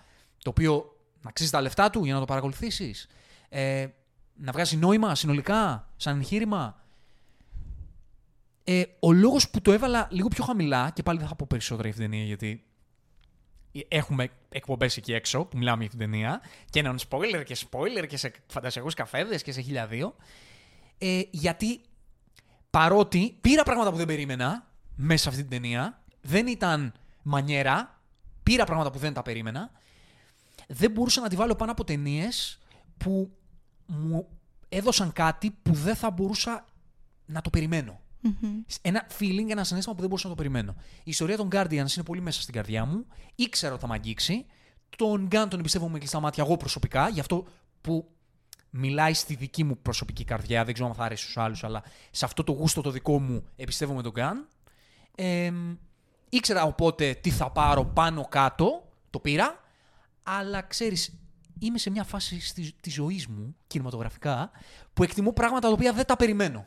το 0.44 0.50
οποίο 0.50 0.96
να 1.22 1.28
αξίζει 1.28 1.50
τα 1.50 1.60
λεφτά 1.60 1.90
του 1.90 2.04
για 2.04 2.14
να 2.14 2.20
το 2.20 2.24
παρακολουθήσεις. 2.24 3.06
Ε, 3.48 3.86
να 4.34 4.52
βγάζει 4.52 4.76
νόημα 4.76 5.14
συνολικά, 5.14 5.88
σαν 5.96 6.18
εγχείρημα. 6.18 6.82
Ε, 8.64 8.82
ο 9.00 9.12
λόγος 9.12 9.50
που 9.50 9.60
το 9.60 9.72
έβαλα 9.72 10.08
λίγο 10.10 10.28
πιο 10.28 10.44
χαμηλά, 10.44 10.90
και 10.90 11.02
πάλι 11.02 11.18
δεν 11.18 11.28
θα 11.28 11.34
πω 11.34 11.46
περισσότερα 11.48 11.88
για 11.88 11.90
αυτήν 11.90 12.10
την 12.10 12.18
ταινία, 12.18 12.26
γιατί 12.26 12.64
έχουμε 13.88 14.28
εκπομπές 14.48 14.96
εκεί 14.96 15.12
έξω 15.12 15.44
που 15.44 15.56
μιλάμε 15.56 15.76
για 15.76 15.86
αυτήν 15.86 16.00
την 16.00 16.10
ταινία, 16.10 16.40
και 16.70 16.78
έναν 16.78 16.98
spoiler 17.08 17.42
και 17.44 17.56
spoiler 17.70 18.06
και 18.08 18.16
σε 18.16 18.32
φαντασιακούς 18.46 18.94
καφέδες 18.94 19.42
και 19.42 19.52
σε 19.52 19.60
χίλια 19.60 19.86
δύο. 19.86 20.14
Ε, 20.98 21.20
γιατί 21.30 21.80
παρότι 22.70 23.36
πήρα 23.40 23.62
πράγματα 23.62 23.90
που 23.90 23.96
δεν 23.96 24.06
περίμενα 24.06 24.66
μέσα 24.94 25.22
σε 25.22 25.28
αυτή 25.28 25.40
την 25.40 25.50
ταινία, 25.50 26.02
δεν 26.20 26.46
ήταν 26.46 26.92
μανιέρα, 27.22 28.00
πήρα 28.42 28.64
πράγματα 28.64 28.90
που 28.90 28.98
δεν 28.98 29.12
τα 29.12 29.22
περίμενα, 29.22 29.70
δεν 30.68 30.90
μπορούσα 30.90 31.20
να 31.20 31.28
τη 31.28 31.36
βάλω 31.36 31.54
πάνω 31.54 31.72
από 31.72 31.84
ταινίες 31.84 32.58
που 32.96 33.30
μου 33.86 34.28
έδωσαν 34.68 35.12
κάτι 35.12 35.50
που 35.50 35.72
δεν 35.72 35.96
θα 35.96 36.10
μπορούσα 36.10 36.64
να 37.26 37.40
το 37.40 37.50
περιμένω. 37.50 38.00
Ένα 38.82 39.06
feeling, 39.18 39.48
ένα 39.48 39.64
συνέστημα 39.64 39.94
που 39.94 40.00
δεν 40.00 40.08
μπορούσα 40.08 40.28
να 40.28 40.34
το 40.34 40.42
περιμένω. 40.42 40.74
Η 40.98 41.10
ιστορία 41.10 41.36
των 41.36 41.48
Guardians 41.52 41.72
είναι 41.72 42.04
πολύ 42.04 42.20
μέσα 42.20 42.42
στην 42.42 42.54
καρδιά 42.54 42.84
μου. 42.84 43.06
Ήξερα 43.34 43.72
ότι 43.72 43.82
θα 43.82 43.88
με 43.88 43.94
αγγίξει. 43.94 44.46
Τον 44.96 45.28
Gun 45.30 45.46
τον 45.48 45.58
εμπιστεύομαι 45.58 45.92
με 45.92 45.98
κλειστά 45.98 46.20
μάτια 46.20 46.44
εγώ 46.44 46.56
προσωπικά, 46.56 47.08
γι' 47.08 47.20
αυτό 47.20 47.44
που 47.80 48.08
μιλάει 48.70 49.14
στη 49.14 49.34
δική 49.34 49.64
μου 49.64 49.78
προσωπική 49.78 50.24
καρδιά. 50.24 50.64
Δεν 50.64 50.74
ξέρω 50.74 50.88
αν 50.88 50.94
θα 50.94 51.04
αρέσει 51.04 51.22
στους 51.22 51.36
άλλους, 51.36 51.64
αλλά 51.64 51.82
σε 52.10 52.24
αυτό 52.24 52.44
το 52.44 52.52
γούστο 52.52 52.80
το 52.80 52.90
δικό 52.90 53.20
μου 53.20 53.44
εμπιστεύομαι 53.56 54.02
τον 54.02 54.12
Gun. 54.16 54.34
Ε, 55.14 55.52
ήξερα 56.28 56.64
οπότε 56.64 57.14
τι 57.14 57.30
θα 57.30 57.50
πάρω 57.50 57.84
πάνω 57.84 58.26
κάτω, 58.28 58.88
το 59.10 59.18
πήρα, 59.18 59.63
αλλά 60.24 60.62
ξέρεις, 60.62 61.18
είμαι 61.58 61.78
σε 61.78 61.90
μια 61.90 62.04
φάση 62.04 62.40
στη, 62.40 62.72
της 62.80 62.92
ζωής 62.92 63.26
μου, 63.26 63.56
κινηματογραφικά, 63.66 64.50
που 64.92 65.02
εκτιμώ 65.02 65.32
πράγματα 65.32 65.66
τα 65.66 65.72
οποία 65.72 65.92
δεν 65.92 66.06
τα 66.06 66.16
περιμένω. 66.16 66.66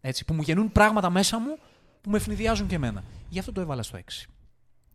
Έτσι, 0.00 0.24
που 0.24 0.34
μου 0.34 0.42
γεννούν 0.42 0.72
πράγματα 0.72 1.10
μέσα 1.10 1.38
μου 1.38 1.58
που 2.00 2.10
με 2.10 2.16
ευνηδιάζουν 2.16 2.66
και 2.66 2.74
εμένα. 2.74 3.02
Γι' 3.28 3.38
αυτό 3.38 3.52
το 3.52 3.60
έβαλα 3.60 3.82
στο 3.82 3.98
6. 3.98 4.00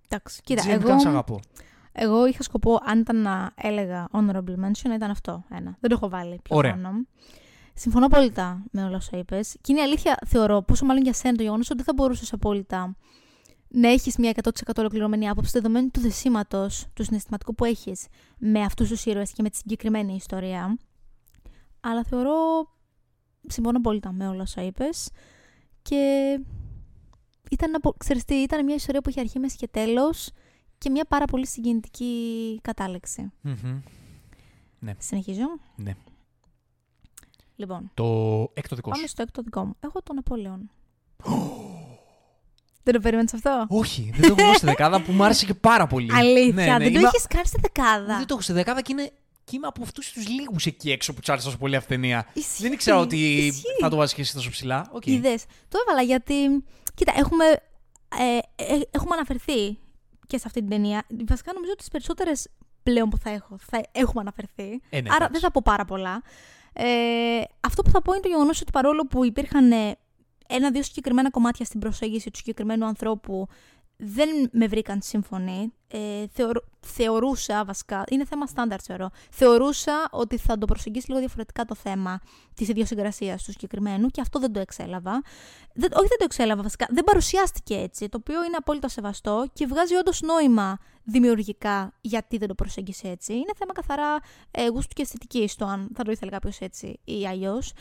Εντάξει, 0.08 0.42
κοίτα, 0.44 0.64
Jim 0.64 0.70
εγώ, 0.70 0.96
Gunn, 0.96 1.00
σ' 1.02 1.06
αγαπώ. 1.06 1.39
εγώ 1.92 2.26
είχα 2.28 2.44
σκοπό, 2.44 2.80
αν 2.84 3.00
ήταν 3.00 3.22
να 3.22 3.52
έλεγα 3.56 4.08
honorable 4.12 4.66
mention, 4.66 4.88
να 4.88 4.94
ήταν 4.94 5.10
αυτό. 5.10 5.44
Ένα. 5.50 5.78
Δεν 5.80 5.89
το 5.89 5.96
έχω 5.96 6.10
βάλει 6.10 6.39
πιο 6.44 6.56
Ωραία. 6.56 6.72
πάνω. 6.72 6.92
Συμφωνώ 7.74 8.06
απόλυτα 8.06 8.64
με 8.72 8.84
όλα 8.84 8.96
όσα 8.96 9.18
είπες. 9.18 9.58
Και 9.62 9.72
είναι 9.72 9.82
η 9.82 9.84
αλήθεια, 9.84 10.18
θεωρώ, 10.26 10.62
πόσο 10.62 10.86
μάλλον 10.86 11.04
για 11.04 11.14
σένα 11.14 11.36
το 11.36 11.44
γεγονός 11.44 11.70
ότι 11.70 11.76
δεν 11.76 11.86
θα 11.86 11.94
μπορούσες 11.94 12.34
απόλυτα 12.34 12.96
να 13.74 13.88
έχεις 13.89 14.17
μια 14.17 14.34
100% 14.43 14.49
ολοκληρωμένη 14.78 15.30
άποψη 15.30 15.51
δεδομένου 15.51 15.89
του 15.91 15.99
δεσίματος, 15.99 16.86
του 16.93 17.03
συναισθηματικού 17.03 17.55
που 17.55 17.65
έχεις 17.65 18.05
με 18.38 18.61
αυτούς 18.61 18.89
τους 18.89 19.05
ήρωες 19.05 19.32
και 19.32 19.41
με 19.41 19.49
τη 19.49 19.57
συγκεκριμένη 19.57 20.15
ιστορία. 20.15 20.78
Αλλά 21.80 22.03
θεωρώ. 22.03 22.34
Συμφωνώ 23.47 23.78
απόλυτα 23.78 24.11
με 24.11 24.28
όλα 24.28 24.41
όσα 24.41 24.61
είπες. 24.61 25.09
Και 25.82 25.95
ήταν, 27.51 27.69
ένα 27.69 27.80
πο- 27.80 27.93
ξέρεις 27.97 28.26
τι, 28.26 28.36
ήταν 28.36 28.65
μια 28.65 28.76
ιστορία 28.76 29.01
που 29.01 29.09
είχε 29.09 29.19
αρχή, 29.19 29.39
μέση 29.39 29.57
και 29.57 29.67
τέλος 29.67 30.32
και 30.78 30.89
μια 30.89 31.05
πάρα 31.05 31.26
πολύ 31.26 31.47
συγκινητική 31.47 32.59
κατάληξη. 32.61 33.32
Μμμ. 33.41 33.80
Συνεχίζω. 34.97 35.45
Ναι. 35.76 35.95
Λοιπόν, 37.55 37.91
Το 37.93 38.05
έκτο 38.53 38.76
δικό 38.76 38.89
πάμε 38.89 39.01
σου. 39.03 39.09
στο 39.09 39.22
έκτο 39.22 39.41
δικό 39.41 39.65
μου. 39.65 39.74
Έχω 39.80 40.01
τον 40.01 40.15
Ναπόλεον. 40.15 40.69
Δεν 42.84 42.93
το 42.93 42.99
περίμενες 42.99 43.34
αυτό; 43.34 43.65
Όχι, 43.69 44.11
δεν 44.15 44.21
το 44.21 44.36
έχω 44.38 44.43
βάλει 44.45 44.55
στη 44.57 44.65
δεκάδα 44.65 45.01
που 45.01 45.11
μου 45.11 45.23
άρεσε 45.23 45.45
και 45.45 45.53
πάρα 45.53 45.88
πολύ. 45.88 46.11
Αλήθεια, 46.19 46.53
Ναι, 46.53 46.71
ναι, 46.71 46.77
δεν 46.77 46.93
το 46.93 46.99
είμαι- 46.99 47.07
έχεις 47.13 47.27
κάνει 47.27 47.45
στη 47.45 47.59
δεκάδα. 47.61 48.17
Δεν 48.17 48.25
το 48.27 48.34
έχω 48.34 48.41
στη 48.41 48.53
δεκάδα 48.53 48.82
και, 48.82 48.91
είναι... 48.91 49.11
και 49.43 49.55
είμαι 49.55 49.67
από 49.67 49.82
αυτούς 49.84 50.11
τους 50.11 50.27
λίγους 50.27 50.65
εκεί 50.65 50.91
έξω 50.91 51.13
που 51.13 51.19
του 51.21 51.32
άρεσε 51.32 51.45
τόσο 51.45 51.57
πολύ 51.57 51.75
αυτή 51.75 51.93
η 51.93 51.95
ταινία. 51.95 52.27
Ισχύει, 52.34 52.61
Δεν 52.61 52.71
ήξερα 52.71 52.97
ότι 52.97 53.17
ισχύει. 53.45 53.61
θα 53.82 53.89
το 53.89 53.95
βάζεις 53.95 54.13
και 54.15 54.21
εσύ 54.21 54.34
τόσο 54.34 54.49
ψηλά. 54.49 54.88
Οκ. 54.91 55.05
Είδες. 55.05 55.43
Το 55.67 55.77
έβαλα 55.88 56.01
γιατί, 56.01 56.63
κοίτα, 56.93 57.13
έχουμε, 57.15 57.45
ε, 58.19 58.38
ε, 58.55 58.79
έχουμε 58.91 59.13
αναφερθεί 59.13 59.77
και 60.27 60.38
σε 60.38 60.43
αυτή 60.45 60.59
την 60.59 60.69
ταινία. 60.69 61.03
Βασικά 61.27 61.51
νομίζω 61.53 61.71
ότι 61.71 61.79
τις 61.79 61.89
περισσότερες 61.91 62.47
πλέον 62.84 63.09
που 63.09 63.17
θα 63.17 63.29
έχω, 63.29 63.57
θα 63.71 63.82
έχουμε 63.91 64.21
αναφερθεί. 64.21 64.82
Ε, 64.89 65.01
ναι, 65.01 65.07
Άρα 65.09 65.15
εντάξει. 65.15 65.32
δεν 65.32 65.41
θα 65.41 65.51
πω 65.51 65.61
πάρα 65.63 65.86
πολλά. 65.86 66.21
Ε, 66.73 66.86
αυτό 67.61 67.82
που 67.82 67.89
θα 67.89 68.01
πω 68.01 68.11
είναι 68.13 68.21
το 68.21 68.27
γεγονός 68.29 68.61
ότι 68.61 68.71
παρόλο 68.71 69.07
που 69.07 69.25
υπήρχαν 69.25 69.71
ε, 69.71 69.95
ένα-δύο 70.52 70.84
συγκεκριμένα 70.84 71.30
κομμάτια 71.30 71.66
στην 71.66 71.80
προσέγγιση 71.80 72.30
του 72.32 72.38
συγκεκριμένου 72.38 72.86
ανθρώπου 72.86 73.47
δεν 74.04 74.30
με 74.52 74.68
βρήκαν 74.68 75.02
σύμφωνη. 75.01 75.74
Ε, 75.88 76.26
θεωρούσα, 76.80 77.66
βασικά, 77.66 78.04
είναι 78.10 78.26
θέμα 78.26 78.45
στάνταρ 78.45 78.80
θεωρώ, 78.84 79.10
θεωρούσα 79.32 80.08
ότι 80.12 80.38
θα 80.38 80.58
το 80.58 80.66
προσεγγίσει 80.66 81.08
λίγο 81.08 81.20
διαφορετικά 81.20 81.66
το 81.66 81.76
θέμα 81.76 82.20
της 82.54 82.68
ιδιοσυγκρασίας 82.68 83.43
του 83.43 83.52
συγκεκριμένου 83.52 84.08
και 84.08 84.22
αυτό 84.22 84.39
δεν 84.39 84.52
το 84.52 84.60
εξέλαβα. 84.60 85.22
Δεν, 85.74 85.89
όχι 85.93 86.08
δεν 86.08 86.18
το 86.18 86.24
εξέλαβα 86.24 86.62
βασικά, 86.62 86.88
δεν 86.89 87.04
παρουσιάστηκε 87.04 87.76
έτσι, 87.76 88.10
το 88.10 88.18
οποίο 88.22 88.43
είναι 88.43 88.56
απόλυτα 88.58 88.88
σεβαστό 88.88 89.45
και 89.54 89.66
βγάζει 89.66 89.95
όντως 89.95 90.22
νόημα 90.22 90.78
δημιουργικά 91.04 91.93
γιατί 92.02 92.38
δεν 92.38 92.47
το 92.47 92.56
προσέγγισε 92.56 93.08
έτσι. 93.08 93.34
Είναι 93.34 93.52
θέμα 93.58 93.74
καθαρά 93.74 94.20
ε, 94.52 94.68
γούστου 94.68 94.93
και 94.93 95.02
αισθητικής 95.02 95.56
το 95.56 95.66
αν 95.66 95.91
θα 95.95 96.04
το 96.04 96.12
ήθελε 96.12 96.32
κάποιος 96.32 96.60
έτσι 96.60 96.99
ή 97.04 97.28
αλλιώς 97.28 97.74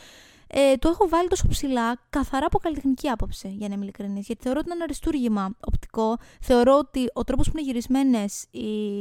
ε, 0.53 0.77
το 0.77 0.89
έχω 0.89 1.07
βάλει 1.07 1.27
τόσο 1.27 1.47
ψηλά 1.47 2.01
καθαρά 2.09 2.45
από 2.45 2.59
καλλιτεχνική 2.59 3.09
άποψη, 3.09 3.47
για 3.47 3.67
να 3.67 3.73
είμαι 3.73 3.83
ειλικρινής. 3.83 4.25
Γιατί 4.25 4.43
θεωρώ 4.43 4.59
ότι 4.59 4.67
είναι 4.67 4.75
ένα 4.75 4.83
αριστούργημα 4.83 5.55
οπτικό. 5.67 6.17
Θεωρώ 6.41 6.77
ότι 6.77 7.09
ο 7.13 7.23
τρόπος 7.23 7.51
που 7.51 7.57
είναι 7.57 7.67
γυρισμένες 7.67 8.45
οι, 8.51 8.99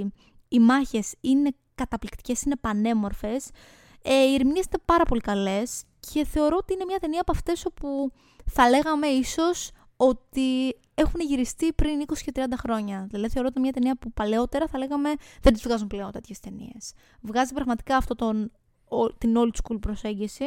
οι 0.48 0.58
μάχες 0.58 1.14
είναι 1.20 1.50
καταπληκτικές, 1.74 2.42
είναι 2.42 2.56
πανέμορφες. 2.56 3.50
Ε, 4.02 4.14
οι 4.14 4.34
ερμηνείες 4.34 4.64
είναι 4.64 4.82
πάρα 4.84 5.04
πολύ 5.04 5.20
καλές 5.20 5.82
και 6.12 6.24
θεωρώ 6.24 6.56
ότι 6.56 6.72
είναι 6.72 6.84
μια 6.84 6.98
ταινία 6.98 7.20
από 7.20 7.32
αυτές 7.32 7.66
όπου 7.66 8.12
θα 8.44 8.68
λέγαμε 8.68 9.06
ίσως 9.06 9.70
ότι 9.96 10.76
έχουν 10.94 11.20
γυριστεί 11.20 11.72
πριν 11.72 12.04
20 12.06 12.18
και 12.24 12.32
30 12.34 12.40
χρόνια. 12.56 13.06
Δηλαδή, 13.10 13.32
θεωρώ 13.32 13.48
ότι 13.48 13.58
είναι 13.58 13.68
μια 13.70 13.80
ταινία 13.80 13.96
που 13.96 14.12
παλαιότερα 14.12 14.66
θα 14.66 14.78
λέγαμε 14.78 15.10
δεν 15.42 15.52
τις 15.52 15.62
βγάζουν 15.62 15.86
πλέον 15.86 16.10
τέτοιες 16.10 16.40
ταινίες. 16.40 16.92
Βγάζει 17.20 17.52
πραγματικά 17.52 17.96
αυτό 17.96 18.14
τον, 18.14 18.52
την 19.18 19.34
old 19.36 19.50
school 19.62 19.80
προσέγγιση 19.80 20.44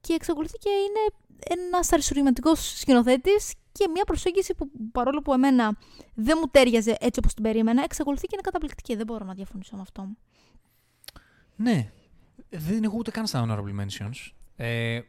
και 0.00 0.12
εξακολουθεί 0.12 0.58
και 0.58 0.68
είναι 0.68 1.14
ένας 1.60 1.92
αριστουργηματικό 1.92 2.54
σκηνοθέτης 2.54 3.54
και 3.72 3.88
μια 3.88 4.04
προσέγγιση 4.04 4.54
που 4.54 4.70
παρόλο 4.92 5.22
που 5.22 5.32
εμένα 5.32 5.78
δεν 6.14 6.38
μου 6.40 6.48
τέριαζε 6.50 6.96
έτσι 7.00 7.18
όπως 7.18 7.34
την 7.34 7.42
περίμενα, 7.42 7.82
εξακολουθεί 7.82 8.26
και 8.26 8.30
είναι 8.32 8.42
καταπληκτική. 8.42 8.96
Δεν 8.96 9.06
μπορώ 9.06 9.24
να 9.24 9.34
διαφωνήσω 9.34 9.76
με 9.76 9.82
αυτό. 9.82 10.08
Ναι. 11.56 11.90
Δεν 12.50 12.82
έχω 12.82 12.96
ούτε 12.96 13.10
καν 13.10 13.26
στα 13.26 13.46
honorable 13.46 13.80
mentions. 13.80 14.32
Ε, 14.56 15.00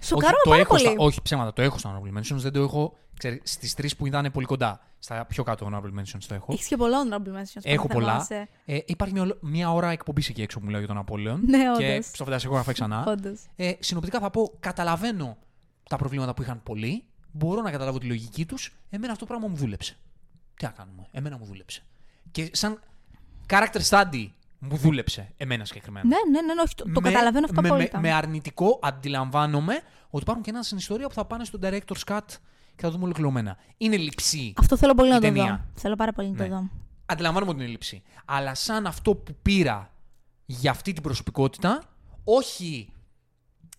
Σοκαρό 0.00 0.36
όχι, 0.44 0.48
πάρα 0.48 0.64
πολύ. 0.64 0.94
όχι 0.98 1.22
ψέματα, 1.22 1.52
το 1.52 1.62
έχω 1.62 1.78
στα 1.78 2.00
honorable 2.00 2.18
mentions. 2.18 2.36
Δεν 2.36 2.52
το 2.52 2.60
έχω 2.60 2.96
στις 3.42 3.74
τρεις 3.74 3.96
που 3.96 4.06
ήταν 4.06 4.30
πολύ 4.32 4.46
κοντά. 4.46 4.80
Στα 4.98 5.24
πιο 5.24 5.42
κάτω 5.42 5.70
honorable 5.72 6.00
mentions 6.00 6.22
το 6.26 6.34
έχω. 6.34 6.52
Έχεις 6.52 6.66
και 6.66 6.76
πολλά 6.76 6.98
honorable 7.04 7.38
mentions. 7.38 7.60
Έχω 7.62 7.86
πολλά. 7.86 8.26
Ε, 8.64 8.78
υπάρχει 8.84 9.14
μια, 9.14 9.36
μια 9.40 9.72
ώρα 9.72 9.90
εκπομπής 9.90 10.28
εκεί 10.28 10.42
έξω 10.42 10.58
που 10.58 10.64
μιλάω 10.64 10.80
για 10.80 10.88
τον 10.88 10.98
Απόλαιον. 10.98 11.40
Ναι, 11.46 11.70
όντως. 11.70 11.78
Και 11.78 12.00
στο 12.02 12.24
φαντάζομαι 12.24 12.54
έχω 12.54 12.62
γραφεί 12.62 12.72
ξανά. 12.72 13.16
ε, 13.56 13.72
συνοπτικά 13.78 14.20
θα 14.20 14.30
πω, 14.30 14.52
καταλαβαίνω 14.60 15.36
τα 15.88 15.96
προβλήματα 15.96 16.34
που 16.34 16.42
είχαν 16.42 16.62
πολλοί. 16.62 17.04
Μπορώ 17.32 17.62
να 17.62 17.70
καταλάβω 17.70 17.98
τη 17.98 18.06
λογική 18.06 18.46
τους. 18.46 18.72
Εμένα 18.90 19.12
αυτό 19.12 19.24
το 19.24 19.30
πράγμα 19.30 19.48
μου 19.48 19.56
δούλεψε. 19.56 19.96
Τι 20.56 20.64
να 20.64 20.70
κάνουμε. 20.70 21.06
Εμένα 21.10 21.38
μου 21.38 21.44
δούλεψε. 21.44 21.82
Και 22.30 22.50
σαν 22.52 22.80
character 23.48 23.80
study 23.88 24.28
μου 24.70 24.76
δούλεψε 24.76 25.32
εμένα 25.36 25.64
συγκεκριμένα. 25.64 26.06
Ναι, 26.06 26.16
ναι, 26.30 26.54
ναι, 26.54 26.60
όχι, 26.62 26.74
το, 26.74 26.92
το 26.92 27.00
καταλαβαίνω 27.00 27.44
αυτό 27.44 27.60
με, 27.60 27.68
απόλυτα. 27.68 28.00
Με, 28.00 28.08
με 28.08 28.14
αρνητικό 28.14 28.78
αντιλαμβάνομαι 28.82 29.74
ότι 30.10 30.22
υπάρχουν 30.22 30.42
και 30.44 30.50
ένας 30.50 30.66
στην 30.66 30.78
ιστορία 30.78 31.08
που 31.08 31.14
θα 31.14 31.24
πάνε 31.24 31.44
στο 31.44 31.58
director's 31.62 32.04
cut 32.06 32.20
και 32.76 32.82
θα 32.82 32.86
το 32.86 32.90
δούμε 32.90 33.04
ολοκληρωμένα. 33.04 33.56
Είναι 33.76 33.96
λυψή. 33.96 34.52
Αυτό 34.56 34.76
θέλω 34.76 34.94
πολύ 34.94 35.10
να 35.10 35.20
το 35.20 35.32
δω. 35.32 35.60
Θέλω 35.74 35.94
πάρα 35.94 36.12
πολύ 36.12 36.28
να 36.28 36.36
το 36.36 36.42
ναι. 36.42 36.48
δω. 36.48 36.70
Αντιλαμβάνομαι 37.06 37.50
ότι 37.50 37.60
είναι 37.60 37.70
λυψή. 37.70 38.02
Αλλά 38.24 38.54
σαν 38.54 38.86
αυτό 38.86 39.14
που 39.14 39.36
πήρα 39.42 39.90
για 40.46 40.70
αυτή 40.70 40.92
την 40.92 41.02
προσωπικότητα, 41.02 41.82
όχι 42.24 42.88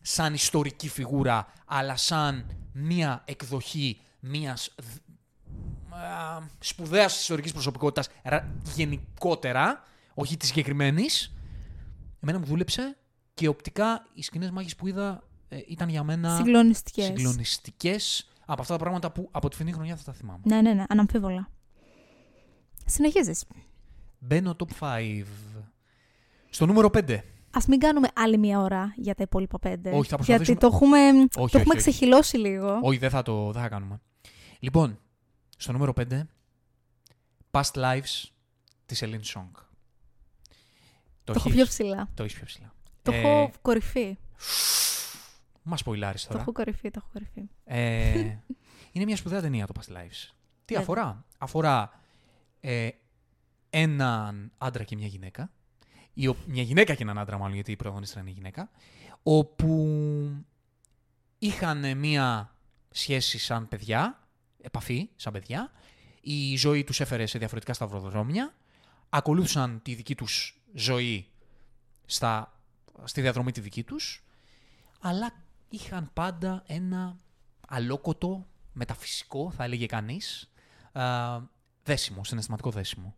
σαν 0.02 0.34
ιστορική 0.34 0.90
φιγούρα, 0.90 1.48
αλλά 1.66 1.96
σαν 1.96 2.46
μία 2.72 3.24
εκδοχή 3.26 4.00
μιας 4.20 4.76
σπουδαίας 6.60 7.20
ιστορικής 7.22 7.52
προσωπικότητας 7.52 8.10
γενικότερα, 8.76 9.84
όχι 10.16 10.38
της 10.38 10.48
συγκεκριμένης. 10.48 11.34
Εμένα 12.20 12.40
μου 12.40 12.46
δούλεψε 12.46 12.98
και 13.34 13.48
οπτικά 13.48 14.08
οι 14.14 14.22
σκηνές 14.22 14.50
μάχης 14.50 14.76
που 14.76 14.88
είδα 14.88 15.24
ε, 15.48 15.58
ήταν 15.68 15.90
για 15.90 16.04
μένα 16.04 16.36
συγκλονιστικές. 16.36 18.30
Από 18.46 18.62
αυτά 18.62 18.74
τα 18.74 18.80
πράγματα 18.80 19.12
που 19.12 19.30
από 19.32 19.50
τη 19.50 19.56
φινή 19.56 19.72
χρονιά 19.72 19.96
θα 19.96 20.04
τα 20.04 20.14
θυμάμαι. 20.14 20.42
Ναι, 20.44 20.62
ναι, 20.62 20.74
ναι, 20.74 20.84
αναμφίβολα. 20.90 21.50
Συνεχίζεις. 22.86 23.46
Μπαίνω 24.20 24.56
top 24.60 24.88
5. 24.88 25.24
Στο 26.50 26.66
νούμερο 26.66 26.90
5. 26.94 27.20
Α 27.52 27.60
μην 27.68 27.80
κάνουμε 27.80 28.08
άλλη 28.14 28.38
μία 28.38 28.60
ώρα 28.60 28.94
για 28.96 29.16
τα 29.16 29.24
υπόλοιπα 29.24 29.58
5. 29.64 29.76
Όχι, 29.94 30.10
θα 30.10 30.18
Γιατί 30.22 30.56
το 30.56 30.68
έχουμε, 30.68 30.98
όχι, 30.98 31.28
το 31.28 31.42
όχι, 31.42 31.58
έχουμε 31.58 31.76
ξεχυλώσει 31.76 32.38
λίγο. 32.38 32.80
Όχι, 32.82 32.98
δεν 32.98 33.10
θα, 33.10 33.22
το, 33.22 33.52
δεν 33.52 33.62
θα 33.62 33.70
κάνουμε. 33.70 34.02
Λοιπόν, 34.60 35.00
στο 35.58 35.72
νούμερο 35.72 35.94
5. 35.96 36.22
Past 37.52 37.72
Lives 37.74 38.24
της 38.86 39.04
Celine 39.04 39.36
Song. 39.36 39.65
Το, 41.26 41.34
το 41.34 41.40
έχω 41.40 41.50
πιο 41.50 41.66
ψηλά. 41.66 42.10
Το 42.14 42.24
έχεις 42.24 42.36
πιο 42.36 42.46
ψηλά. 42.46 42.74
Το 43.02 43.12
ε... 43.12 43.20
έχω 43.20 43.52
κορυφή. 43.62 44.18
Μας 45.64 45.84
ποηλάρει 45.84 46.20
τώρα. 46.20 46.34
Το 46.34 46.40
έχω 46.40 46.52
κορυφή, 46.52 46.92
το 46.92 47.02
έχω 47.04 47.10
κορυφή. 47.14 47.50
Ε... 47.64 48.38
είναι 48.92 49.06
μια 49.06 49.16
σπουδαία 49.16 49.42
ταινία 49.42 49.68
το 49.68 49.74
Past 49.80 49.94
Lives. 49.94 50.34
Τι 50.66 50.76
αφορά; 50.76 51.26
Αφορά 51.38 52.00
ε, 52.60 52.90
έναν 53.70 54.52
άντρα 54.58 54.84
και 54.84 54.96
μια 54.96 55.08
γυναίκα. 55.08 55.52
Ή, 56.14 56.36
μια 56.46 56.64
γυναίκα 56.64 56.94
και 56.94 57.04
έναν 57.04 57.18
άντρα, 57.18 57.38
μάλλον, 57.38 57.54
γιατί 57.54 57.72
η 57.72 57.76
πρωταγωνίστρια 57.76 58.22
είναι 58.22 58.32
γυναίκα. 58.32 58.70
Όπου 59.24 60.46
είχαν 61.38 61.98
μια 61.98 62.56
σχέση 62.92 63.38
σαν 63.38 63.68
παιδιά, 63.68 64.28
επαφή 64.62 65.10
σαν 65.16 65.34
παιδιά. 65.34 65.72
Η 66.22 66.56
ζωή 66.56 66.84
τους 66.84 67.00
έφερε 67.00 67.26
σε 67.26 67.38
διαφορετικά 67.38 67.74
σταυροδρόμια. 67.74 68.54
Ακολούθησαν 69.10 69.82
τη 69.82 69.94
δική 69.94 70.16
τους 70.16 70.55
ζωή 70.76 71.28
στα, 72.06 72.60
στη 73.04 73.22
διαδρομή 73.22 73.52
τη 73.52 73.62
δική 73.62 73.84
τους, 73.84 74.24
αλλά 75.00 75.34
είχαν 75.70 76.10
πάντα 76.14 76.64
ένα 76.68 77.18
αλόκοτο, 77.68 78.48
μεταφυσικό, 78.74 79.52
θα 79.52 79.64
έλεγε 79.64 79.86
κανείς, 79.86 80.52
δέσιμο, 81.84 82.24
συναισθηματικό 82.24 82.70
δέσιμο. 82.70 83.16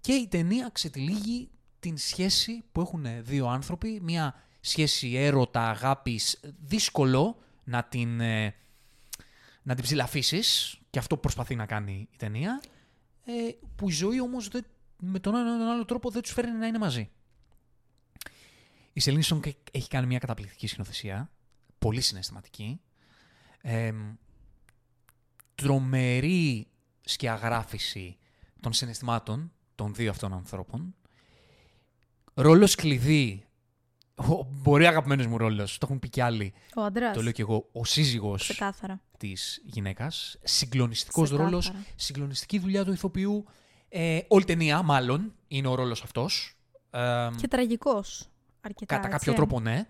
Και 0.00 0.12
η 0.12 0.28
ταινία 0.28 0.70
ξετυλίγει 0.72 1.50
την 1.78 1.98
σχέση 1.98 2.64
που 2.72 2.80
έχουν 2.80 3.06
δύο 3.24 3.46
άνθρωποι, 3.46 4.00
μια 4.02 4.34
σχέση 4.60 5.14
έρωτα, 5.14 5.68
αγάπης, 5.68 6.40
δύσκολο 6.60 7.36
να 7.64 7.84
την, 7.84 8.20
ε, 8.20 8.54
να 9.62 9.74
την 9.74 9.84
ψηλαφίσεις, 9.84 10.78
και 10.90 10.98
αυτό 10.98 11.16
προσπαθεί 11.16 11.54
να 11.54 11.66
κάνει 11.66 12.08
η 12.12 12.16
ταινία, 12.16 12.62
ε, 13.24 13.32
που 13.76 13.88
η 13.88 13.92
ζωή 13.92 14.20
όμως 14.20 14.48
δεν 14.48 14.64
με 15.04 15.18
τον 15.18 15.34
ένα 15.34 15.54
ή 15.54 15.58
τον 15.58 15.68
άλλο 15.68 15.84
τρόπο 15.84 16.10
δεν 16.10 16.22
τους 16.22 16.32
φέρνει 16.32 16.58
να 16.58 16.66
είναι 16.66 16.78
μαζί. 16.78 17.10
Η 18.92 19.00
Σελήνη 19.00 19.22
Σόγκ 19.22 19.42
έχει 19.70 19.88
κάνει 19.88 20.06
μια 20.06 20.18
καταπληκτική 20.18 20.66
σκηνοθεσία, 20.66 21.30
πολύ 21.78 22.00
συναισθηματική, 22.00 22.80
ε, 23.60 23.92
τρομερή 25.54 26.66
σκιαγράφηση 27.00 28.16
των 28.60 28.72
συναισθημάτων 28.72 29.52
των 29.74 29.94
δύο 29.94 30.10
αυτών 30.10 30.32
ανθρώπων, 30.32 30.94
ρόλο 32.34 32.72
κλειδί, 32.76 33.46
ο, 34.14 34.44
μπορεί 34.44 34.86
αγαπημένος 34.86 35.26
μου 35.26 35.38
ρόλος, 35.38 35.78
το 35.78 35.86
έχουν 35.86 35.98
πει 35.98 36.08
κι 36.08 36.20
άλλοι. 36.20 36.54
Ο 36.76 36.82
άντρα. 36.82 37.10
Το 37.10 37.22
λέω 37.22 37.32
κι 37.32 37.40
εγώ, 37.40 37.68
ο 37.72 37.84
σύζυγος 37.84 38.60
της 39.18 39.62
γυναίκας. 39.64 40.38
Συγκλονιστικός 40.42 41.30
ρόλος, 41.30 41.72
συγκλονιστική 41.96 42.58
δουλειά 42.58 42.84
του 42.84 42.92
ηθοποιού. 42.92 43.44
Ε, 43.94 44.20
όλη 44.28 44.44
ταινία, 44.44 44.82
μάλλον, 44.82 45.34
είναι 45.48 45.68
ο 45.68 45.74
ρόλος 45.74 46.02
αυτός. 46.02 46.56
και 47.36 47.48
τραγικός. 47.48 48.28
Αρκετά, 48.60 48.96
κατά 48.96 49.08
κάποιο 49.08 49.32
τρόπο, 49.32 49.60
ναι. 49.60 49.86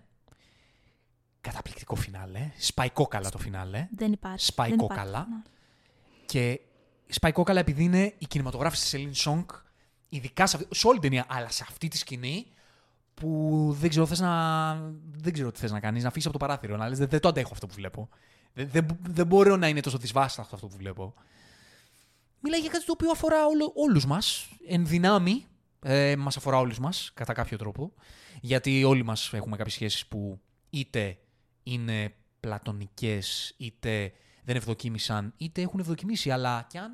Καταπληκτικό 1.41 1.95
φινάλε. 1.95 2.51
Σπάει 2.57 2.89
κόκαλα 2.89 3.29
το 3.29 3.37
φινάλε. 3.37 3.87
Δεν 3.95 4.11
υπάρχει. 4.11 4.45
Σπάει 4.45 4.69
Δεν 4.69 4.77
κόκαλα. 4.77 5.27
Και 6.25 6.59
σπάει 7.07 7.31
κόκαλα 7.31 7.59
επειδή 7.59 7.83
είναι 7.83 8.13
η 8.17 8.25
κινηματογράφηση 8.25 8.97
της 8.97 9.23
Celine 9.23 9.29
Song, 9.29 9.45
ειδικά 10.09 10.47
σε, 10.47 10.67
σε 10.69 10.87
όλη 10.87 10.99
την 10.99 11.09
ταινία, 11.09 11.25
αλλά 11.29 11.49
σε 11.49 11.65
αυτή 11.67 11.87
τη 11.87 11.97
σκηνή, 11.97 12.45
που 13.13 13.67
δεν 13.79 13.89
ξέρω, 13.89 14.05
θες 14.05 14.19
να... 14.19 14.73
δεν 15.11 15.33
ξέρω 15.33 15.51
τι 15.51 15.59
θες 15.59 15.71
να 15.71 15.79
κάνεις, 15.79 16.03
να 16.03 16.09
φύγεις 16.09 16.25
από 16.25 16.39
το 16.39 16.45
παράθυρο, 16.45 16.77
να 16.77 16.89
λες 16.89 16.97
δεν, 16.97 17.07
δεν 17.07 17.19
το 17.19 17.27
αντέχω 17.27 17.49
αυτό 17.53 17.67
που 17.67 17.73
βλέπω. 17.73 18.09
Δεν, 18.53 18.69
δεν, 18.71 18.85
δεν 19.09 19.27
μπορώ 19.27 19.55
να 19.55 19.67
είναι 19.67 19.79
τόσο 19.79 19.97
δυσβάστατο 19.97 20.55
αυτό 20.55 20.67
που 20.67 20.77
βλέπω 20.77 21.13
μιλάει 22.43 22.59
για 22.59 22.69
κάτι 22.69 22.85
το 22.85 22.91
οποίο 22.91 23.11
αφορά 23.11 23.45
όλο, 23.45 23.71
όλους 23.75 24.05
μας, 24.05 24.47
εν 24.67 24.85
δυνάμει, 24.85 25.45
ε, 25.79 26.15
μας 26.15 26.37
αφορά 26.37 26.57
όλους 26.57 26.79
μας, 26.79 27.11
κατά 27.13 27.33
κάποιο 27.33 27.57
τρόπο, 27.57 27.93
γιατί 28.41 28.83
όλοι 28.83 29.03
μας 29.03 29.33
έχουμε 29.33 29.55
κάποιες 29.55 29.73
σχέσεις 29.75 30.07
που 30.07 30.41
είτε 30.69 31.17
είναι 31.63 32.15
πλατωνικές, 32.39 33.53
είτε 33.57 34.11
δεν 34.43 34.55
ευδοκίμησαν, 34.55 35.33
είτε 35.37 35.61
έχουν 35.61 35.79
ευδοκιμήσει, 35.79 36.31
αλλά 36.31 36.65
κι 36.69 36.77
αν... 36.77 36.91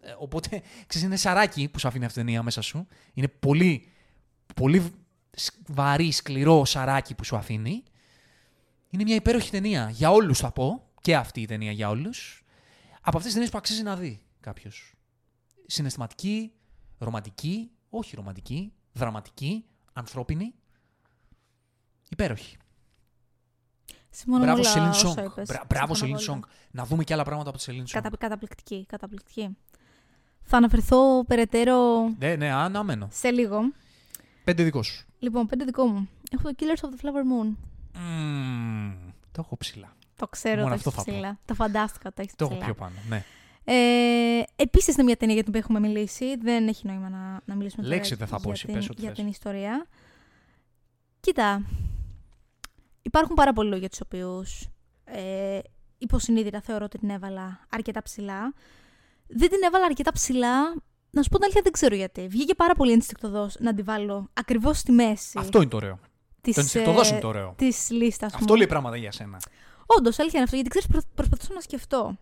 Ε, 0.00 0.14
οπότε, 0.18 0.62
ξέρεις, 0.86 1.06
είναι 1.06 1.16
σαράκι 1.16 1.68
που 1.68 1.78
σου 1.78 1.88
αφήνει 1.88 2.04
αυτή 2.04 2.20
η 2.20 2.22
ταινία 2.22 2.42
μέσα 2.42 2.60
σου. 2.60 2.86
Είναι 3.14 3.28
πολύ, 3.28 3.88
πολύ 4.54 4.92
βαρύ, 5.66 6.10
σκληρό 6.10 6.64
σαράκι 6.64 7.14
που 7.14 7.24
σου 7.24 7.36
αφήνει. 7.36 7.82
Είναι 8.90 9.02
μια 9.02 9.14
υπέροχη 9.14 9.50
ταινία. 9.50 9.90
Για 9.90 10.10
όλους 10.10 10.38
θα 10.38 10.52
πω. 10.52 10.90
Και 11.00 11.16
αυτή 11.16 11.40
η 11.40 11.46
ταινία 11.46 11.72
για 11.72 11.88
όλους. 11.88 12.44
Από 13.00 13.16
αυτές 13.16 13.22
τις 13.22 13.32
ταινίες 13.32 13.50
που 13.50 13.58
αξίζει 13.58 13.82
να 13.82 13.96
δει 13.96 14.21
κάποιος. 14.42 14.94
Συναισθηματική, 15.66 16.52
ρομαντική, 16.98 17.70
όχι 17.90 18.16
ρομαντική, 18.16 18.72
δραματική, 18.92 19.64
ανθρώπινη. 19.92 20.54
Υπέροχη. 22.10 22.56
Συμφωνώ 24.10 24.42
Μπράβο, 24.44 24.60
με 24.62 24.62
όλα 24.62 24.70
Celine 24.70 24.88
όσα 24.88 24.98
Song. 25.08 25.24
είπες. 25.24 25.48
Μπρα- 25.48 25.64
Μπράβο, 25.68 25.94
Συμφωνώ 25.94 26.18
Celine 26.18 26.36
με 26.36 26.40
όλα. 26.42 26.48
Song. 26.58 26.68
Να 26.70 26.84
δούμε 26.84 27.04
και 27.04 27.12
άλλα 27.12 27.24
πράγματα 27.24 27.48
από 27.48 27.58
τη 27.58 27.64
Celine 27.64 27.86
Song. 27.86 28.02
Κατα, 28.02 28.16
καταπληκτική, 28.16 28.86
καταπληκτική. 28.86 29.56
Θα 30.42 30.56
αναφερθώ 30.56 31.24
περαιτέρω 31.24 32.08
Ναι, 32.18 32.36
ναι, 32.36 32.50
αναμένω. 32.52 33.08
σε 33.12 33.30
λίγο. 33.30 33.60
Πέντε 34.44 34.62
δικό 34.62 34.82
σου. 34.82 35.06
Λοιπόν, 35.18 35.46
πέντε 35.46 35.64
δικό 35.64 35.84
μου. 35.86 36.08
Έχω 36.30 36.42
το 36.42 36.54
Killers 36.58 36.84
of 36.86 36.88
the 36.88 37.04
Flower 37.04 37.22
Moon. 37.22 37.54
Μμμ, 37.94 39.10
το 39.32 39.42
έχω 39.44 39.56
ψηλά. 39.56 39.96
Το 40.16 40.26
ξέρω, 40.28 40.56
Μόνο 40.62 40.68
το 40.68 40.74
αυτό 40.74 40.88
έχεις 40.90 41.02
θα 41.02 41.10
πω. 41.10 41.12
ψηλά. 41.18 41.38
Το 41.44 41.54
φαντάστηκα, 41.54 42.12
το 42.12 42.20
έχεις 42.22 42.34
Το 42.34 42.44
έχω 42.44 42.52
ψηλά. 42.54 42.66
πιο 42.66 42.74
πάνω. 42.74 42.94
Ναι. 43.08 43.24
Ε, 43.64 44.42
Επίσης 44.56 44.94
είναι 44.94 45.02
μια 45.02 45.16
ταινία 45.16 45.34
για 45.34 45.42
την 45.44 45.52
οποία 45.54 45.66
έχουμε 45.68 45.88
μιλήσει. 45.88 46.36
Δεν 46.36 46.68
έχει 46.68 46.86
νόημα 46.86 47.08
να, 47.08 47.40
να 47.44 47.54
μιλήσουμε 47.54 47.82
τώρα 47.82 47.94
Λέξη 47.94 48.14
δεν 48.14 48.26
θα 48.26 48.36
πω, 48.36 48.42
για, 48.42 48.52
εσύ 48.52 48.64
την, 48.66 48.74
πες 48.74 48.88
ό,τι 48.88 49.00
για 49.00 49.08
θες. 49.08 49.18
την 49.18 49.26
ιστορία. 49.28 49.86
Κοίτα, 51.20 51.62
υπάρχουν 53.02 53.34
πάρα 53.34 53.52
πολλοί 53.52 53.68
λόγοι 53.68 53.80
για 53.80 53.88
τους 53.88 54.00
οποίους 54.00 54.68
ε, 55.04 55.58
υποσυνείδητα 55.98 56.60
θεωρώ 56.60 56.84
ότι 56.84 56.98
την 56.98 57.10
έβαλα 57.10 57.66
αρκετά 57.70 58.02
ψηλά. 58.02 58.54
Δεν 59.26 59.48
την 59.48 59.62
έβαλα 59.66 59.84
αρκετά 59.84 60.12
ψηλά. 60.12 60.74
Να 61.10 61.22
σου 61.22 61.28
πω 61.28 61.34
την 61.34 61.44
αλήθεια, 61.44 61.60
δεν 61.62 61.72
ξέρω 61.72 61.94
γιατί. 61.94 62.26
Βγήκε 62.28 62.54
πάρα 62.54 62.74
πολύ 62.74 62.92
ενστικτοδό 62.92 63.48
να 63.58 63.74
την 63.74 63.84
βάλω 63.84 64.28
ακριβώς 64.32 64.78
στη 64.78 64.92
μέση 64.92 65.38
Αυτό 65.38 65.60
είναι 65.60 65.70
το 65.70 65.76
ωραίο. 65.76 65.98
της, 66.40 66.54
Το 66.54 66.60
ενστικτοδός 66.60 67.08
ε, 67.08 67.12
είναι 67.12 67.20
το 67.20 67.28
ωραίο. 67.28 67.54
της 67.56 67.90
λίστας 67.90 68.34
Αυτό 68.34 68.52
μου. 68.52 68.58
λέει 68.58 68.66
πράγματα 68.66 68.96
για 68.96 69.12
σένα. 69.12 69.40
Όντως, 69.86 70.18
αλήθεια 70.18 70.40
είναι 70.40 70.44
αυτό, 70.52 70.56
γιατί 70.56 70.70
ξέρεις, 70.78 71.06
προσπαθούσα 71.14 71.52
να 71.54 71.60
σκεφτώ. 71.60 72.18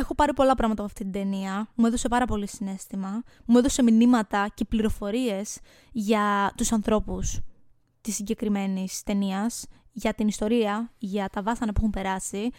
Έχω 0.00 0.14
πάρει 0.14 0.34
πολλά 0.34 0.54
πράγματα 0.54 0.82
από 0.82 0.90
αυτή 0.90 1.02
την 1.02 1.12
ταινία. 1.12 1.68
Μου 1.74 1.86
έδωσε 1.86 2.08
πάρα 2.08 2.24
πολύ 2.24 2.48
συνέστημα. 2.48 3.22
Μου 3.44 3.58
έδωσε 3.58 3.82
μηνύματα 3.82 4.48
και 4.54 4.64
πληροφορίες 4.64 5.58
για 5.92 6.52
τους 6.56 6.72
ανθρώπους 6.72 7.40
της 8.00 8.14
συγκεκριμένης 8.14 9.02
ταινίας, 9.02 9.66
για 9.92 10.14
την 10.14 10.28
ιστορία, 10.28 10.92
για 10.98 11.28
τα 11.32 11.42
βάσανα 11.42 11.72
που 11.72 11.78
έχουν 11.78 11.90
περάσει. 11.90 12.50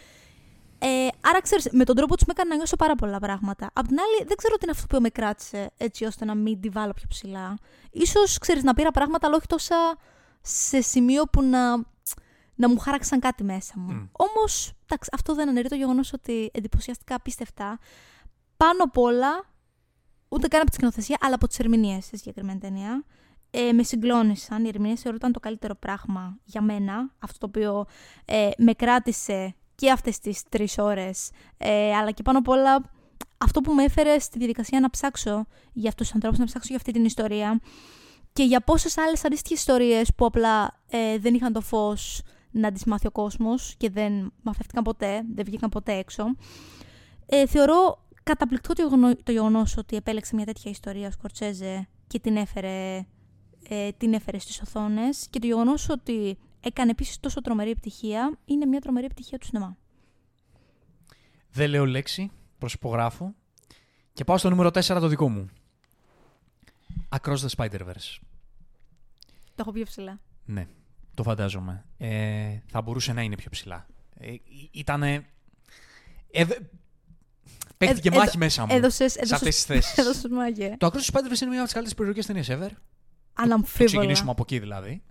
Ε, 0.80 1.08
άρα, 1.22 1.42
ξέρεις, 1.42 1.68
με 1.72 1.84
τον 1.84 1.96
τρόπο 1.96 2.16
τους 2.16 2.26
με 2.26 2.34
έκανε 2.36 2.50
να 2.50 2.56
νιώσω 2.56 2.76
πάρα 2.76 2.96
πολλά 2.96 3.20
πράγματα. 3.20 3.70
Απ' 3.74 3.88
την 3.88 3.98
άλλη, 4.00 4.28
δεν 4.28 4.38
ξέρω 4.38 4.56
τι 4.56 4.60
είναι 4.64 4.72
αυτό 4.72 4.96
που 4.96 5.02
με 5.02 5.10
κράτησε 5.10 5.72
έτσι 5.78 6.06
ώστε 6.06 6.26
να 6.26 6.36
μην 6.36 6.62
τη 6.62 6.70
βάλω 6.70 6.94
πιο 6.94 7.06
ψηλά. 7.10 7.58
Ίσως, 7.92 8.38
ξέρεις, 8.38 8.64
να 8.64 8.74
πήρα 8.74 8.92
πράγματα, 8.92 9.28
αλλά 9.28 9.36
όχι 9.36 9.48
τόσα 9.48 9.98
σε 10.42 10.82
σημείο 10.82 11.24
που 11.24 11.44
να 11.44 11.60
να 12.60 12.70
μου 12.70 12.78
χάραξαν 12.78 13.20
κάτι 13.20 13.44
μέσα 13.44 13.74
μου. 13.76 13.94
Μμ. 13.94 14.08
Όμως, 14.12 14.74
αυτό 15.12 15.36
δεν 15.36 15.50
αναιρεί 15.50 15.70
το 15.70 15.76
γεγονός 15.76 16.14
ότι 16.14 16.50
εντυπωσιαστικά 16.54 17.16
απίστευτα 17.16 17.80
πάνω 18.58 18.84
απ' 18.84 18.98
όλα, 18.98 19.46
ούτε 20.30 20.48
καν 20.48 20.62
από 20.62 20.70
τη 20.70 20.76
σκηνοθεσία, 20.76 21.18
αλλά 21.22 21.36
από 21.36 21.48
τις 21.48 21.60
ερμηνείες 21.60 22.06
στη 22.06 22.18
συγκεκριμένη 22.18 22.60
ταινία. 22.60 23.04
Ε, 23.52 23.72
με 23.72 23.84
συγκλώνησαν. 23.84 24.66
Οι 24.66 24.68
ερμηνείες 24.68 25.02
θεωρώ 25.02 25.18
ήταν 25.18 25.32
το 25.32 25.40
καλύτερο 25.40 25.76
πράγμα 25.76 26.38
για 26.44 26.62
μένα. 26.62 27.14
Αυτό 27.20 27.38
το 27.38 27.46
οποίο 27.46 27.86
ε, 28.26 28.50
με 28.58 28.74
κράτησε 28.74 29.56
και 29.76 29.92
αυτές 29.92 30.20
τις 30.20 30.44
τρεις 30.50 30.78
ώρες. 30.78 31.30
Ε, 31.58 31.96
αλλά 31.96 32.12
και 32.12 32.24
πάνω 32.24 32.38
απ' 32.38 32.48
όλα 32.48 32.92
αυτό 33.38 33.62
που 33.62 33.74
με 33.74 33.84
έφερε 33.84 34.20
στη 34.20 34.38
διαδικασία 34.38 34.80
να 34.80 34.90
ψάξω 34.90 35.46
για 35.74 35.90
αυτούς 35.90 36.06
τους 36.06 36.16
ανθρώπους, 36.16 36.40
να 36.40 36.46
ψάξω 36.46 36.68
για 36.68 36.78
αυτή 36.78 36.92
την 36.92 37.06
ιστορία 37.06 37.60
και 38.34 38.44
για 38.44 38.62
πόσες 38.62 38.98
άλλες 38.98 39.26
αντίστοιχες 39.26 39.60
ιστορίες 39.60 40.14
που 40.16 40.26
απλά 40.26 40.80
ε, 40.90 41.18
δεν 41.18 41.34
είχαν 41.34 41.54
το 41.54 41.62
φως 41.62 42.22
να 42.52 42.72
τις 42.72 42.84
μάθει 42.84 43.08
ο 43.08 43.12
κόσμος 43.12 43.76
και 43.78 43.90
δεν 43.90 44.34
μαθεύτηκαν 44.42 44.84
ποτέ, 44.84 45.22
δεν 45.36 45.46
βγήκαν 45.46 45.70
ποτέ 45.70 45.94
έξω. 45.94 46.24
Ε, 47.26 47.48
θεωρώ 47.48 48.08
καταπληκτικό 48.24 48.74
το, 48.74 48.82
γεγονό, 48.82 49.16
το 49.16 49.32
γεγονός 49.32 49.78
ότι 49.78 49.96
επέλεξε 49.96 50.36
μια 50.36 50.46
τέτοια 50.46 50.72
ιστορία 50.72 51.08
ο 51.08 51.12
Σκορτσέζε 51.12 51.88
και 52.08 52.20
την 52.20 52.38
έφερε, 52.38 53.06
ε, 53.70 53.92
την 53.98 54.14
έφερε 54.14 54.40
στις 54.40 54.62
οθόνες 54.62 55.28
και 55.30 55.40
το 55.40 55.48
γεγονός 55.48 55.90
ότι 55.90 56.38
έκανε 56.60 56.92
επίσης 56.92 57.20
τόσο 57.20 57.42
τρομερή 57.42 57.70
επιτυχία 57.70 58.38
είναι 58.46 58.66
μια 58.66 58.80
τρομερή 58.80 59.06
επιτυχία 59.06 59.38
του 59.38 59.46
σινεμά. 59.46 59.78
Δεν 61.52 61.70
λέω 61.70 61.86
λέξη, 61.86 62.32
προσυπογράφω. 62.58 63.34
Και 64.14 64.24
πάω 64.24 64.38
στο 64.38 64.50
νούμερο 64.50 64.70
4 64.70 64.82
το 64.82 65.08
δικό 65.08 65.30
μου. 65.30 65.50
Across 67.10 67.38
the 67.38 67.50
Spider-Verse. 67.58 68.20
Το 69.56 69.66
έχω 69.66 69.72
πιο 69.72 69.84
ψηλά. 69.84 70.20
Ναι, 70.46 70.68
το 71.24 71.30
φαντάζομαι. 71.30 71.86
Ε, 71.98 72.58
θα 72.68 72.82
μπορούσε 72.82 73.14
να 73.14 73.22
είναι 73.22 73.36
πιο 73.36 73.50
ψηλά. 73.50 73.86
Ε, 74.20 74.34
ήτανε... 74.72 75.26
Ε, 76.32 76.46
δε- 76.46 76.56
Παίχτηκε 77.78 78.08
Ε, 78.08 78.12
μάχη 78.12 78.28
έδω- 78.28 78.38
μέσα 78.40 78.66
μου 78.66 78.76
Έδωσες, 78.76 79.12
σε 79.12 79.20
αυτές 79.20 79.32
έδωσες, 79.32 79.56
τις 79.56 79.64
θέσεις. 79.66 79.98
έδωσες 79.98 80.32
μάγια. 80.32 80.78
το 80.78 80.88
Across 80.88 80.98
the 80.98 81.14
Spider-Verse 81.14 81.42
είναι 81.42 81.50
μια 81.50 81.60
από 81.60 81.64
τις 81.64 81.74
καλύτερες 81.74 81.96
περιοχές 81.96 82.26
ταινίες 82.26 82.48
ever. 82.52 82.70
Θα 83.34 83.44
Αναμφίβολα. 83.44 83.86
ξεκινήσουμε 83.90 84.32
από 84.32 84.42
εκεί 84.42 84.60
δηλαδή. 84.60 85.02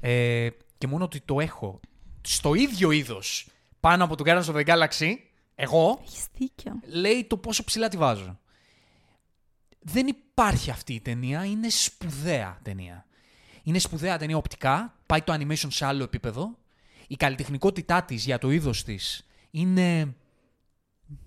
Ε, 0.00 0.48
και 0.78 0.86
μόνο 0.86 1.04
ότι 1.04 1.20
το 1.20 1.40
έχω 1.40 1.80
στο 2.20 2.54
ίδιο 2.54 2.90
είδος 2.90 3.48
πάνω 3.80 4.04
από 4.04 4.16
το 4.16 4.24
Guardians 4.26 4.44
of 4.54 4.54
the 4.54 4.64
Galaxy, 4.66 5.12
εγώ, 5.54 6.00
Έχεις 6.06 6.26
δίκιο. 6.34 6.80
λέει 6.86 7.24
το 7.24 7.36
πόσο 7.36 7.64
ψηλά 7.64 7.88
τη 7.88 7.96
βάζω. 7.96 8.38
Δεν 9.78 10.06
υπάρχει 10.06 10.70
αυτή 10.70 10.94
η 10.94 11.00
ταινία, 11.00 11.44
είναι 11.44 11.68
σπουδαία 11.70 12.58
ταινία. 12.62 13.06
Είναι 13.66 13.78
σπουδαία 13.78 14.18
ταινία 14.18 14.36
οπτικά, 14.36 14.94
πάει 15.06 15.22
το 15.22 15.32
animation 15.32 15.66
σε 15.70 15.84
άλλο 15.84 16.02
επίπεδο. 16.02 16.58
Η 17.06 17.16
καλλιτεχνικότητά 17.16 18.02
της 18.04 18.24
για 18.24 18.38
το 18.38 18.50
είδος 18.50 18.84
της 18.84 19.26
είναι... 19.50 20.14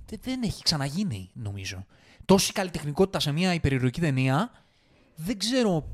δεν- 0.06 0.20
Δεν 0.22 0.44
έχει 0.44 0.64
ξαναγίνει, 0.64 1.30
νομίζω. 1.34 1.86
Τόση 2.26 2.52
καλλιτεχνικότητα 2.54 3.20
σε 3.20 3.32
μια 3.32 3.54
υπερηρωτική 3.54 4.00
ταινία, 4.00 4.52
δεν 5.16 5.38
ξέρω 5.38 5.88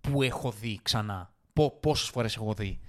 που 0.00 0.22
έχω 0.22 0.50
δει 0.52 0.78
ξανά. 0.82 1.34
Πο, 1.52 1.70
πόσες 1.70 2.08
φορές 2.08 2.36
έχω 2.36 2.54
δει. 2.54 2.80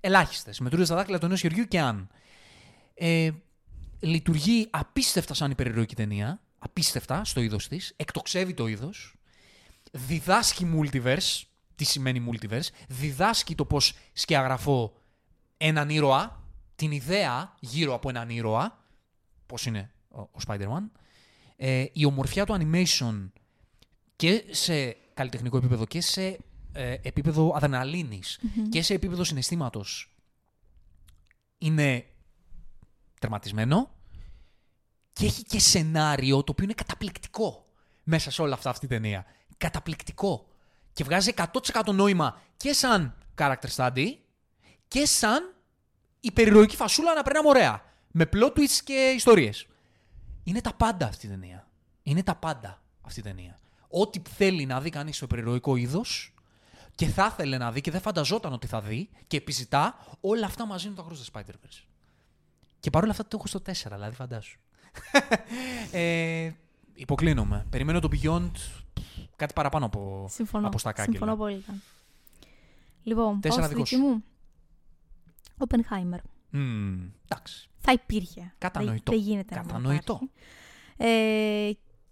Ελάχιστες. 0.00 0.58
Μετρούνται 0.60 0.84
στα 0.84 0.94
δάκτυλα 0.94 1.18
του 1.18 1.26
ενός 1.26 1.40
χεριού 1.40 1.64
και 1.64 1.80
αν. 1.80 2.08
Ε, 2.94 3.30
λειτουργεί 4.00 4.66
απίστευτα 4.70 5.34
σαν 5.34 5.50
υπερηρωτική 5.50 5.94
ταινία. 5.94 6.40
Απίστευτα 6.58 7.24
στο 7.24 7.40
είδος 7.40 7.68
της. 7.68 7.92
Εκτοξεύει 7.96 8.54
το 8.54 8.66
είδος. 8.66 9.14
Διδάσκει 9.92 10.66
multiverse. 10.76 11.42
Τι 11.76 11.84
σημαίνει 11.84 12.24
multiverse. 12.30 12.68
Διδάσκει 12.88 13.54
το 13.54 13.64
πώς 13.64 13.94
σκιαγραφώ 14.12 14.92
έναν 15.56 15.90
ήρωα. 15.90 16.44
Την 16.76 16.90
ιδέα 16.90 17.54
γύρω 17.60 17.94
από 17.94 18.08
έναν 18.08 18.30
ήρωα. 18.30 18.84
Πώς 19.46 19.66
είναι 19.66 19.90
ο, 20.08 20.20
ο 20.20 20.38
Spider-Man. 20.46 20.90
Ε, 21.56 21.84
η 21.92 22.04
ομορφιά 22.04 22.46
του 22.46 22.56
animation 22.60 23.30
και 24.16 24.44
σε 24.50 24.96
καλλιτεχνικό 25.14 25.56
επίπεδο 25.56 25.86
και 25.86 26.00
σε 26.00 26.38
ε, 26.72 26.96
επίπεδο 27.02 27.52
αδρεναλίνης 27.54 28.40
και 28.68 28.82
σε 28.82 28.94
επίπεδο 28.94 29.24
συναισθήματος 29.24 30.14
είναι 31.58 32.06
τερματισμένο 33.20 33.90
και 35.12 35.26
έχει 35.26 35.42
και 35.42 35.58
σενάριο 35.58 36.36
το 36.44 36.52
οποίο 36.52 36.64
είναι 36.64 36.74
καταπληκτικό 36.74 37.66
μέσα 38.04 38.30
σε 38.30 38.42
όλα 38.42 38.54
αυτά 38.54 38.70
αυτή 38.70 38.84
η 38.84 38.88
ταινία. 38.88 39.26
Καταπληκτικό. 39.56 40.48
Και 40.96 41.04
βγάζει 41.04 41.32
100% 41.36 41.94
νόημα 41.94 42.40
και 42.56 42.72
σαν 42.72 43.14
character 43.38 43.68
study 43.76 44.06
και 44.88 45.06
σαν 45.06 45.54
υπερηρωική 46.20 46.76
φασούλα 46.76 47.14
να 47.14 47.22
περνάμε 47.22 47.48
ωραία. 47.48 47.82
Με 48.10 48.28
plot 48.32 48.52
twists 48.52 48.80
και 48.84 49.12
ιστορίες. 49.16 49.66
Είναι 50.44 50.60
τα 50.60 50.74
πάντα 50.74 51.06
αυτή 51.06 51.26
η 51.26 51.28
ταινία. 51.28 51.68
Είναι 52.02 52.22
τα 52.22 52.34
πάντα 52.34 52.82
αυτή 53.00 53.20
η 53.20 53.22
ταινία. 53.22 53.58
Ό,τι 53.88 54.20
θέλει 54.36 54.66
να 54.66 54.80
δει 54.80 54.90
κανείς 54.90 55.16
στο 55.16 55.24
υπερηρωικό 55.24 55.76
είδος 55.76 56.34
και 56.94 57.06
θα 57.06 57.30
ήθελε 57.32 57.58
να 57.58 57.72
δει 57.72 57.80
και 57.80 57.90
δεν 57.90 58.00
φανταζόταν 58.00 58.52
ότι 58.52 58.66
θα 58.66 58.80
δει 58.80 59.08
και 59.26 59.36
επιζητά, 59.36 60.06
όλα 60.20 60.46
αυτά 60.46 60.66
μαζί 60.66 60.86
είναι 60.86 60.96
το 60.96 61.08
Across 61.08 61.14
the 61.14 61.40
Spider-Verse. 61.40 61.84
Και 62.80 62.90
παρόλα 62.90 63.10
αυτά 63.10 63.26
το 63.26 63.36
έχω 63.36 63.46
στο 63.46 63.60
4, 63.66 63.72
δηλαδή 63.94 64.14
φαντάσου. 64.14 64.58
ε, 65.92 66.50
υποκλίνομαι. 66.94 67.66
Περιμένω 67.70 68.00
το 68.00 68.08
Beyond 68.12 68.50
κάτι 69.36 69.52
παραπάνω 69.52 69.86
από, 69.86 70.26
Συμφωνώ. 70.30 70.66
από 70.66 70.78
στα 70.78 70.92
κάγκελα. 70.92 71.16
Συμφωνώ 71.16 71.36
πολύ. 71.36 71.64
Λοιπόν, 73.02 73.40
Τέσσερα 73.40 73.68
πάω 73.68 73.70
στη 73.70 73.74
δικός 73.74 73.90
δική 73.90 74.02
μου. 74.02 74.24
Oppenheimer. 75.58 76.18
Μμμ, 76.50 77.08
εντάξει. 77.28 77.68
Θα 77.78 77.92
υπήρχε. 77.92 78.54
Κατανοητό. 78.58 79.12
Δεν, 79.12 79.20
δεν 79.20 79.28
γίνεται 79.28 79.54
να 79.54 79.60
μην 79.60 79.68
Κατανοητό. 79.70 80.20
υπάρχει. 80.96 81.68
Ε, 81.68 81.70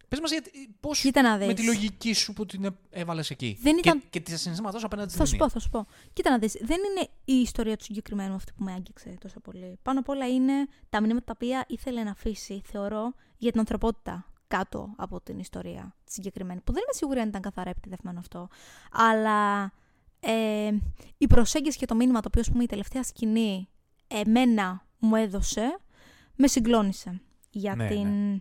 Πες 0.09 0.21
μας 0.21 0.31
γιατί, 0.31 0.51
πώς 0.81 1.01
κοίτα 1.01 1.23
να 1.23 1.37
δεις. 1.39 1.47
με 1.47 1.55
τη 1.55 1.65
λογική 1.65 2.13
σου 2.13 2.33
που 2.33 2.47
την 2.47 2.65
ε- 2.65 2.71
έβαλες 2.91 3.31
εκεί. 3.31 3.59
Δεν 3.61 3.77
ήταν- 3.79 4.01
Και, 4.01 4.07
και 4.11 4.21
τη 4.21 4.39
συναισθήματός 4.39 4.81
σου 4.81 4.87
απέναντι 4.87 5.09
Θα 5.09 5.15
στην 5.15 5.27
σου 5.27 5.31
ταινία. 5.33 5.47
πω, 5.47 5.53
θα 5.53 5.59
σου 5.61 5.71
πω. 5.71 5.87
Κοίτα 6.13 6.31
να 6.31 6.39
δεις, 6.39 6.53
δεν 6.61 6.79
είναι 6.91 7.09
η 7.25 7.33
ιστορία 7.41 7.77
του 7.77 7.85
συγκεκριμένου 7.85 8.35
αυτή 8.35 8.53
που 8.57 8.65
με 8.65 8.73
άγγιξε 8.73 9.17
τόσο 9.21 9.41
πολύ. 9.41 9.79
Πάνω 9.83 9.99
απ' 10.01 10.09
όλα 10.09 10.29
είναι 10.29 10.53
τα 10.91 11.01
μηνύματα 11.01 11.25
τα 11.25 11.33
οποία 11.35 11.65
ήθελε 11.69 12.03
να 12.03 12.11
αφήσει, 12.11 12.63
θεωρώ, 12.65 13.15
για 13.39 13.51
την 13.51 13.61
ανθρωπότητα 13.61 14.27
κάτω 14.57 14.95
από 14.97 15.21
την 15.21 15.39
ιστορία 15.39 15.95
τη 16.05 16.13
συγκεκριμένη. 16.13 16.61
Που 16.61 16.73
δεν 16.73 16.83
είμαι 16.83 16.93
σίγουρη 16.93 17.21
αν 17.21 17.29
ήταν 17.29 17.41
καθαρά 17.41 17.71
επιτεδευμένο 17.71 18.19
αυτό. 18.19 18.49
Αλλά 18.93 19.73
Ε, 20.27 20.71
η 21.19 21.27
προσέγγιση 21.27 21.79
και 21.79 21.87
το 21.87 21.95
μήνυμα 21.95 22.21
το 22.21 22.29
οποίο 22.29 22.41
ας 22.41 22.51
πούμε, 22.51 22.63
η 22.63 22.67
τελευταία 22.67 23.03
σκηνή 23.03 23.69
εμένα 24.09 24.87
μου 24.99 25.17
έδωσε, 25.17 25.79
με 26.37 26.47
συγκλώνησε. 26.47 27.21
Για 27.51 27.75
Ναι, 27.75 27.89
την... 27.89 28.07
ναι. 28.07 28.39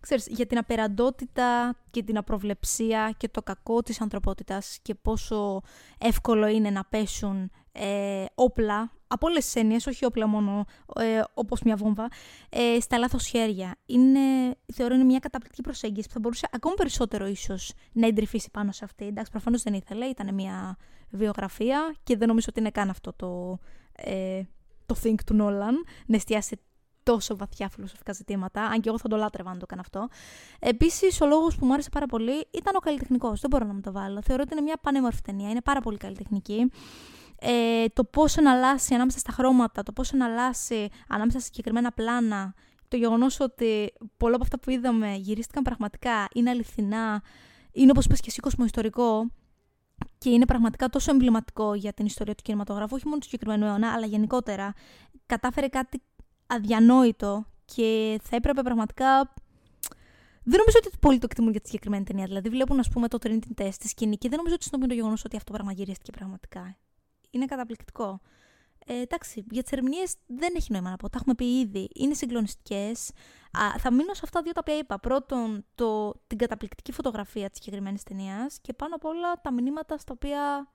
Ξέρεις, 0.00 0.26
για 0.26 0.46
την 0.46 0.58
απεραντότητα 0.58 1.76
και 1.90 2.02
την 2.02 2.16
απροβλεψία 2.16 3.14
και 3.16 3.28
το 3.28 3.42
κακό 3.42 3.82
της 3.82 4.00
ανθρωπότητας 4.00 4.78
και 4.82 4.94
πόσο 4.94 5.62
εύκολο 5.98 6.46
είναι 6.46 6.70
να 6.70 6.84
πέσουν 6.84 7.50
ε, 7.72 8.24
όπλα, 8.34 8.92
από 9.08 9.26
όλες 9.26 9.44
τις 9.44 9.54
έννοιες, 9.54 9.86
όχι 9.86 10.04
όπλα 10.04 10.26
μόνο 10.26 10.64
ε, 10.94 11.22
όπως 11.34 11.62
μια 11.62 11.76
βόμβα, 11.76 12.08
ε, 12.48 12.80
στα 12.80 12.98
λάθος 12.98 13.26
χέρια. 13.26 13.76
Είναι, 13.86 14.20
θεωρώ 14.74 14.94
είναι 14.94 15.04
μια 15.04 15.18
καταπληκτική 15.18 15.62
προσέγγιση 15.62 16.06
που 16.06 16.12
θα 16.12 16.20
μπορούσε 16.20 16.48
ακόμα 16.50 16.74
περισσότερο 16.74 17.26
ίσως 17.26 17.72
να 17.92 18.06
εντρυφήσει 18.06 18.50
πάνω 18.50 18.72
σε 18.72 18.84
αυτή. 18.84 19.06
Εντάξει, 19.06 19.30
προφανώς 19.30 19.62
δεν 19.62 19.74
ήθελε, 19.74 20.04
ήταν 20.04 20.34
μια 20.34 20.76
βιογραφία 21.10 21.94
και 22.02 22.16
δεν 22.16 22.28
νομίζω 22.28 22.46
ότι 22.50 22.60
είναι 22.60 22.70
καν 22.70 22.90
αυτό 22.90 23.12
το, 23.12 23.58
ε, 23.92 24.42
το 24.86 24.94
think 25.02 25.14
του 25.26 25.34
Νόλαν, 25.34 25.84
να 26.06 26.16
εστιάσει 26.16 26.60
τόσο 27.02 27.36
βαθιά 27.36 27.68
φιλοσοφικά 27.68 28.12
ζητήματα, 28.12 28.62
αν 28.62 28.80
και 28.80 28.88
εγώ 28.88 28.98
θα 28.98 29.08
το 29.08 29.16
λάτρευα 29.16 29.50
αν 29.50 29.58
το 29.58 29.62
έκανα 29.64 29.80
αυτό. 29.80 30.08
Επίσης, 30.58 31.20
ο 31.20 31.26
λόγος 31.26 31.56
που 31.56 31.66
μου 31.66 31.72
άρεσε 31.72 31.88
πάρα 31.90 32.06
πολύ 32.06 32.46
ήταν 32.50 32.76
ο 32.76 32.78
καλλιτεχνικός. 32.78 33.40
Δεν 33.40 33.50
μπορώ 33.50 33.66
να 33.66 33.74
μου 33.74 33.80
το 33.80 33.92
βάλω. 33.92 34.22
Θεωρώ 34.22 34.42
ότι 34.46 34.52
είναι 34.52 34.62
μια 34.62 34.76
πανέμορφη 34.80 35.20
ταινία. 35.22 35.50
Είναι 35.50 35.60
πάρα 35.60 35.80
πολύ 35.80 35.96
καλλιτεχνική. 35.96 36.70
Ε, 37.38 37.84
το 37.92 38.04
πώ 38.04 38.24
εναλλάσσει 38.38 38.94
ανάμεσα 38.94 39.18
στα 39.18 39.32
χρώματα, 39.32 39.82
το 39.82 39.92
πώ 39.92 40.02
εναλλάσσει 40.12 40.88
ανάμεσα 41.08 41.38
σε 41.38 41.44
συγκεκριμένα 41.44 41.92
πλάνα, 41.92 42.54
το 42.88 42.96
γεγονός 42.96 43.40
ότι 43.40 43.92
πολλά 44.16 44.34
από 44.34 44.42
αυτά 44.44 44.58
που 44.58 44.70
είδαμε 44.70 45.14
γυρίστηκαν 45.14 45.62
πραγματικά, 45.62 46.28
είναι 46.34 46.50
αληθινά, 46.50 47.22
είναι 47.72 47.90
όπως 47.90 48.06
πες 48.06 48.20
και 48.20 48.26
εσύ 48.28 48.40
κοσμοϊστορικό 48.40 49.30
και 50.18 50.30
είναι 50.30 50.44
πραγματικά 50.44 50.88
τόσο 50.88 51.10
εμβληματικό 51.10 51.74
για 51.74 51.92
την 51.92 52.06
ιστορία 52.06 52.34
του 52.34 52.42
κινηματογράφου, 52.42 52.94
όχι 52.94 53.06
μόνο 53.06 53.18
του 53.18 53.24
συγκεκριμένου 53.24 53.64
αιώνα, 53.64 53.92
αλλά 53.92 54.06
γενικότερα. 54.06 54.72
Κατάφερε 55.26 55.68
κάτι 55.68 56.02
αδιανόητο 56.46 57.46
και 57.64 58.20
θα 58.22 58.36
έπρεπε 58.36 58.62
πραγματικά. 58.62 59.34
Δεν 60.48 60.58
νομίζω 60.58 60.78
ότι 60.86 60.90
πολλοί 61.00 61.18
το 61.18 61.26
εκτιμούν 61.30 61.50
για 61.50 61.60
τη 61.60 61.66
συγκεκριμένη 61.66 62.04
ταινία. 62.04 62.24
Δηλαδή, 62.24 62.48
βλέπουν, 62.48 62.78
ας 62.78 62.88
πούμε, 62.88 63.08
το 63.08 63.18
Trinity 63.22 63.62
Test 63.62 63.72
στη 63.72 63.88
σκηνή 63.88 64.16
και 64.16 64.28
δεν 64.28 64.36
νομίζω 64.36 64.54
ότι 64.54 64.64
συνειδητοποιούν 64.64 64.88
το 64.88 64.94
γεγονός 64.94 65.24
ότι 65.24 65.36
αυτό 65.36 65.52
πράγμα 65.52 65.72
γυρίστηκε 65.72 66.10
πραγματικά. 66.10 66.76
Είναι 67.36 67.46
καταπληκτικό. 67.46 68.20
Ε, 68.86 69.00
εντάξει, 69.00 69.44
για 69.50 69.62
τις 69.62 69.72
ερμηνείες 69.72 70.14
δεν 70.26 70.52
έχει 70.56 70.72
νόημα 70.72 70.90
να 70.90 70.96
πω. 70.96 71.08
Τα 71.08 71.18
έχουμε 71.20 71.34
πει 71.34 71.58
ήδη. 71.58 71.88
Είναι 71.94 72.14
συγκλονιστικές. 72.14 73.10
Θα 73.78 73.92
μείνω 73.92 74.14
σε 74.14 74.20
αυτά 74.24 74.42
δύο 74.42 74.52
τα 74.52 74.60
οποία 74.62 74.78
είπα. 74.78 74.98
Πρώτον, 74.98 75.64
το, 75.74 76.14
την 76.26 76.38
καταπληκτική 76.38 76.92
φωτογραφία 76.92 77.50
της 77.50 77.58
συγκεκριμένης 77.62 78.02
ταινίας 78.02 78.58
και 78.60 78.72
πάνω 78.72 78.94
απ' 78.94 79.04
όλα 79.04 79.40
τα 79.40 79.52
μηνύματα 79.52 79.98
στα 79.98 80.12
οποία 80.14 80.70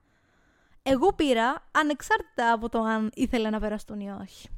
εγώ 0.83 1.13
πήρα, 1.13 1.69
ανεξάρτητα 1.71 2.51
από 2.51 2.69
το 2.69 2.79
αν 2.79 3.11
ήθελε 3.13 3.49
να 3.49 3.59
περαστούν 3.59 3.99
ή 3.99 4.11
όχι. 4.11 4.49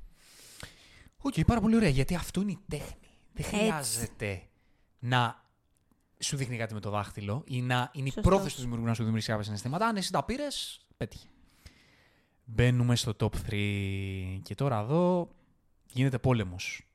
Οκ, 1.21 1.33
πάρα 1.47 1.61
πολύ 1.61 1.75
ωραία, 1.75 1.89
γιατί 1.89 2.15
αυτό 2.15 2.41
είναι 2.41 2.51
η 2.51 2.59
τέχνη. 2.67 3.09
Δεν 3.33 3.45
Έτσι. 3.45 3.55
χρειάζεται 3.55 4.41
να 4.99 5.43
σου 6.19 6.37
δείχνει 6.37 6.57
κάτι 6.57 6.73
με 6.73 6.79
το 6.79 6.89
δάχτυλο 6.89 7.43
ή 7.45 7.61
να 7.61 7.89
είναι 7.93 8.09
Σωστός. 8.09 8.23
η 8.23 8.27
πρόθεση 8.27 8.55
του 8.55 8.61
δημιουργού 8.61 8.85
να 8.85 8.93
σου 8.93 8.99
δημιουργήσει 8.99 9.29
κάποια 9.29 9.43
συναισθήματα. 9.43 9.87
Αν 9.87 9.95
εσύ 9.95 10.11
τα 10.11 10.23
πήρες, 10.23 10.85
πέτυχε. 10.97 11.27
Μπαίνουμε 12.45 12.95
στο 12.95 13.15
top 13.19 13.31
3 13.49 14.39
και 14.43 14.55
τώρα 14.55 14.79
εδώ 14.79 15.29
γίνεται 15.91 16.17
πόλεμος. 16.17 16.87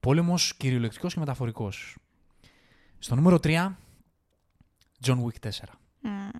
Πόλεμος 0.00 0.54
κυριολεκτικός 0.56 1.12
και 1.12 1.18
μεταφορικός. 1.18 1.96
Στο 2.98 3.14
νούμερο 3.14 3.38
3, 3.42 3.76
John 5.04 5.22
Wick 5.24 5.48
4. 5.48 5.50
Μμμ. 6.00 6.30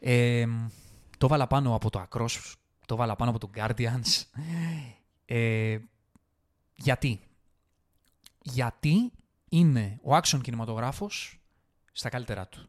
Ε, 0.00 0.46
το 1.18 1.28
βάλα 1.28 1.46
πάνω 1.46 1.74
από 1.74 1.90
το 1.90 2.06
Across, 2.10 2.52
το 2.86 2.96
βάλα 2.96 3.16
πάνω 3.16 3.30
από 3.30 3.38
το 3.38 3.50
Guardians. 3.54 4.22
Ε, 5.24 5.78
γιατί; 6.74 7.20
Γιατί 8.42 9.12
είναι 9.48 9.98
ο 10.02 10.16
action 10.16 10.40
κινηματογράφος 10.42 11.40
στα 11.92 12.08
καλύτερά 12.08 12.48
του. 12.48 12.68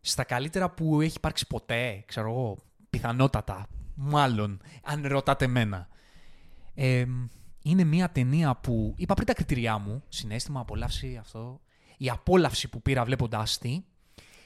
Στα 0.00 0.24
καλύτερα 0.24 0.70
που 0.70 1.00
έχει 1.00 1.16
υπάρξει 1.16 1.46
ποτέ, 1.46 2.02
ξέρω 2.06 2.30
εγώ, 2.30 2.58
πιθανότατα, 2.92 3.66
μάλλον, 3.94 4.60
αν 4.82 5.06
ρωτάτε 5.06 5.44
εμένα. 5.44 5.88
Ε, 6.74 7.04
είναι 7.62 7.84
μια 7.84 8.10
ταινία 8.10 8.56
που, 8.56 8.94
είπα 8.96 9.14
πριν 9.14 9.26
τα 9.26 9.34
κριτηριά 9.34 9.78
μου, 9.78 10.02
συνέστημα, 10.08 10.60
απόλαυση, 10.60 11.16
αυτό, 11.16 11.60
η 11.96 12.10
απόλαυση 12.10 12.68
που 12.68 12.82
πήρα 12.82 13.04
βλέποντάς 13.04 13.58
τη, 13.58 13.82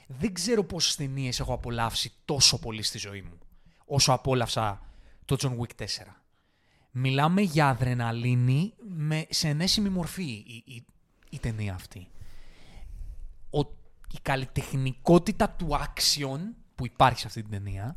δεν 0.07 0.33
ξέρω 0.33 0.63
πόσες 0.63 0.95
ταινίες 0.95 1.39
έχω 1.39 1.53
απολαύσει 1.53 2.13
τόσο 2.25 2.59
πολύ 2.59 2.81
στη 2.81 2.97
ζωή 2.97 3.21
μου, 3.21 3.37
όσο 3.85 4.11
απόλαυσα 4.11 4.81
το 5.25 5.35
John 5.39 5.57
Wick 5.59 5.83
4. 5.83 5.85
Μιλάμε 6.91 7.41
για 7.41 7.67
αδρεναλίνη 7.67 8.73
με, 8.87 9.25
σε 9.29 9.47
ενέσιμη 9.47 9.89
μορφή 9.89 10.23
η, 10.23 10.63
η, 10.65 10.85
η 11.29 11.39
ταινία 11.39 11.73
αυτή. 11.73 12.07
Ο, 13.49 13.59
η 14.13 14.19
καλλιτεχνικότητα 14.21 15.49
του 15.49 15.69
action 15.71 16.39
που 16.75 16.85
υπάρχει 16.85 17.19
σε 17.19 17.27
αυτή 17.27 17.41
την 17.41 17.51
ταινία, 17.51 17.95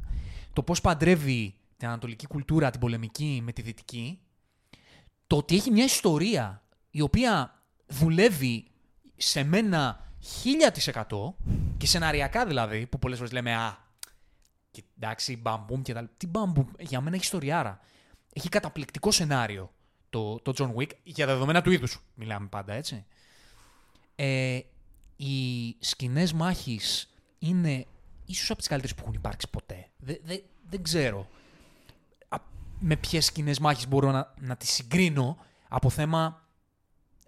το 0.53 0.63
πώς 0.63 0.81
παντρεύει 0.81 1.55
την 1.77 1.89
ανατολική 1.89 2.27
κουλτούρα, 2.27 2.71
την 2.71 2.81
πολεμική 2.81 3.41
με 3.45 3.53
τη 3.53 3.63
δυτική, 3.63 4.21
το 5.27 5.37
ότι 5.37 5.55
έχει 5.55 5.71
μια 5.71 5.85
ιστορία 5.85 6.63
η 6.91 7.01
οποία 7.01 7.63
δουλεύει 7.87 8.67
σε 9.17 9.43
μένα 9.43 10.13
1000% 11.09 11.35
και 11.77 11.87
σεναριακά 11.87 12.47
δηλαδή, 12.47 12.87
που 12.87 12.99
πολλές 12.99 13.19
φορές 13.19 13.33
λέμε 13.33 13.55
«Α, 13.55 13.79
και 14.71 14.83
εντάξει, 14.97 15.37
μπαμπούμ 15.37 15.83
και 15.83 15.93
τα 15.93 16.01
λοιπά». 16.01 16.15
Τι 16.17 16.27
μπαμπούμ, 16.27 16.67
για 16.79 17.01
μένα 17.01 17.15
έχει 17.15 17.25
ιστοριάρα. 17.25 17.81
Έχει 18.33 18.49
καταπληκτικό 18.49 19.11
σενάριο 19.11 19.73
το, 20.11 20.41
το 20.41 20.53
John 20.59 20.75
Wick, 20.75 20.91
για 21.03 21.27
τα 21.27 21.33
δεδομένα 21.33 21.63
του 21.63 21.71
είδους 21.71 22.03
μιλάμε 22.15 22.47
πάντα, 22.47 22.73
έτσι. 22.73 23.05
Ε, 24.17 24.61
οι 25.17 25.77
σκηνές 25.79 26.33
μάχης 26.33 27.15
είναι 27.39 27.87
ίσως 28.27 28.51
από 28.51 28.59
τις 28.59 28.69
καλύτερες 28.69 28.97
που 28.97 29.03
έχουν 29.03 29.15
υπάρξει 29.15 29.49
ποτέ. 29.51 29.80
Δε, 30.01 30.15
δε- 30.25 30.41
δεν 30.69 30.83
ξέρω 30.83 31.29
α- 32.29 32.39
με 32.79 32.97
ποιες 32.97 33.25
σκηνές 33.25 33.59
μάχης 33.59 33.89
μπορώ 33.89 34.11
να, 34.11 34.35
να 34.41 34.57
τις 34.57 34.71
συγκρίνω 34.71 35.37
από 35.69 35.91
θέμα, 35.91 36.47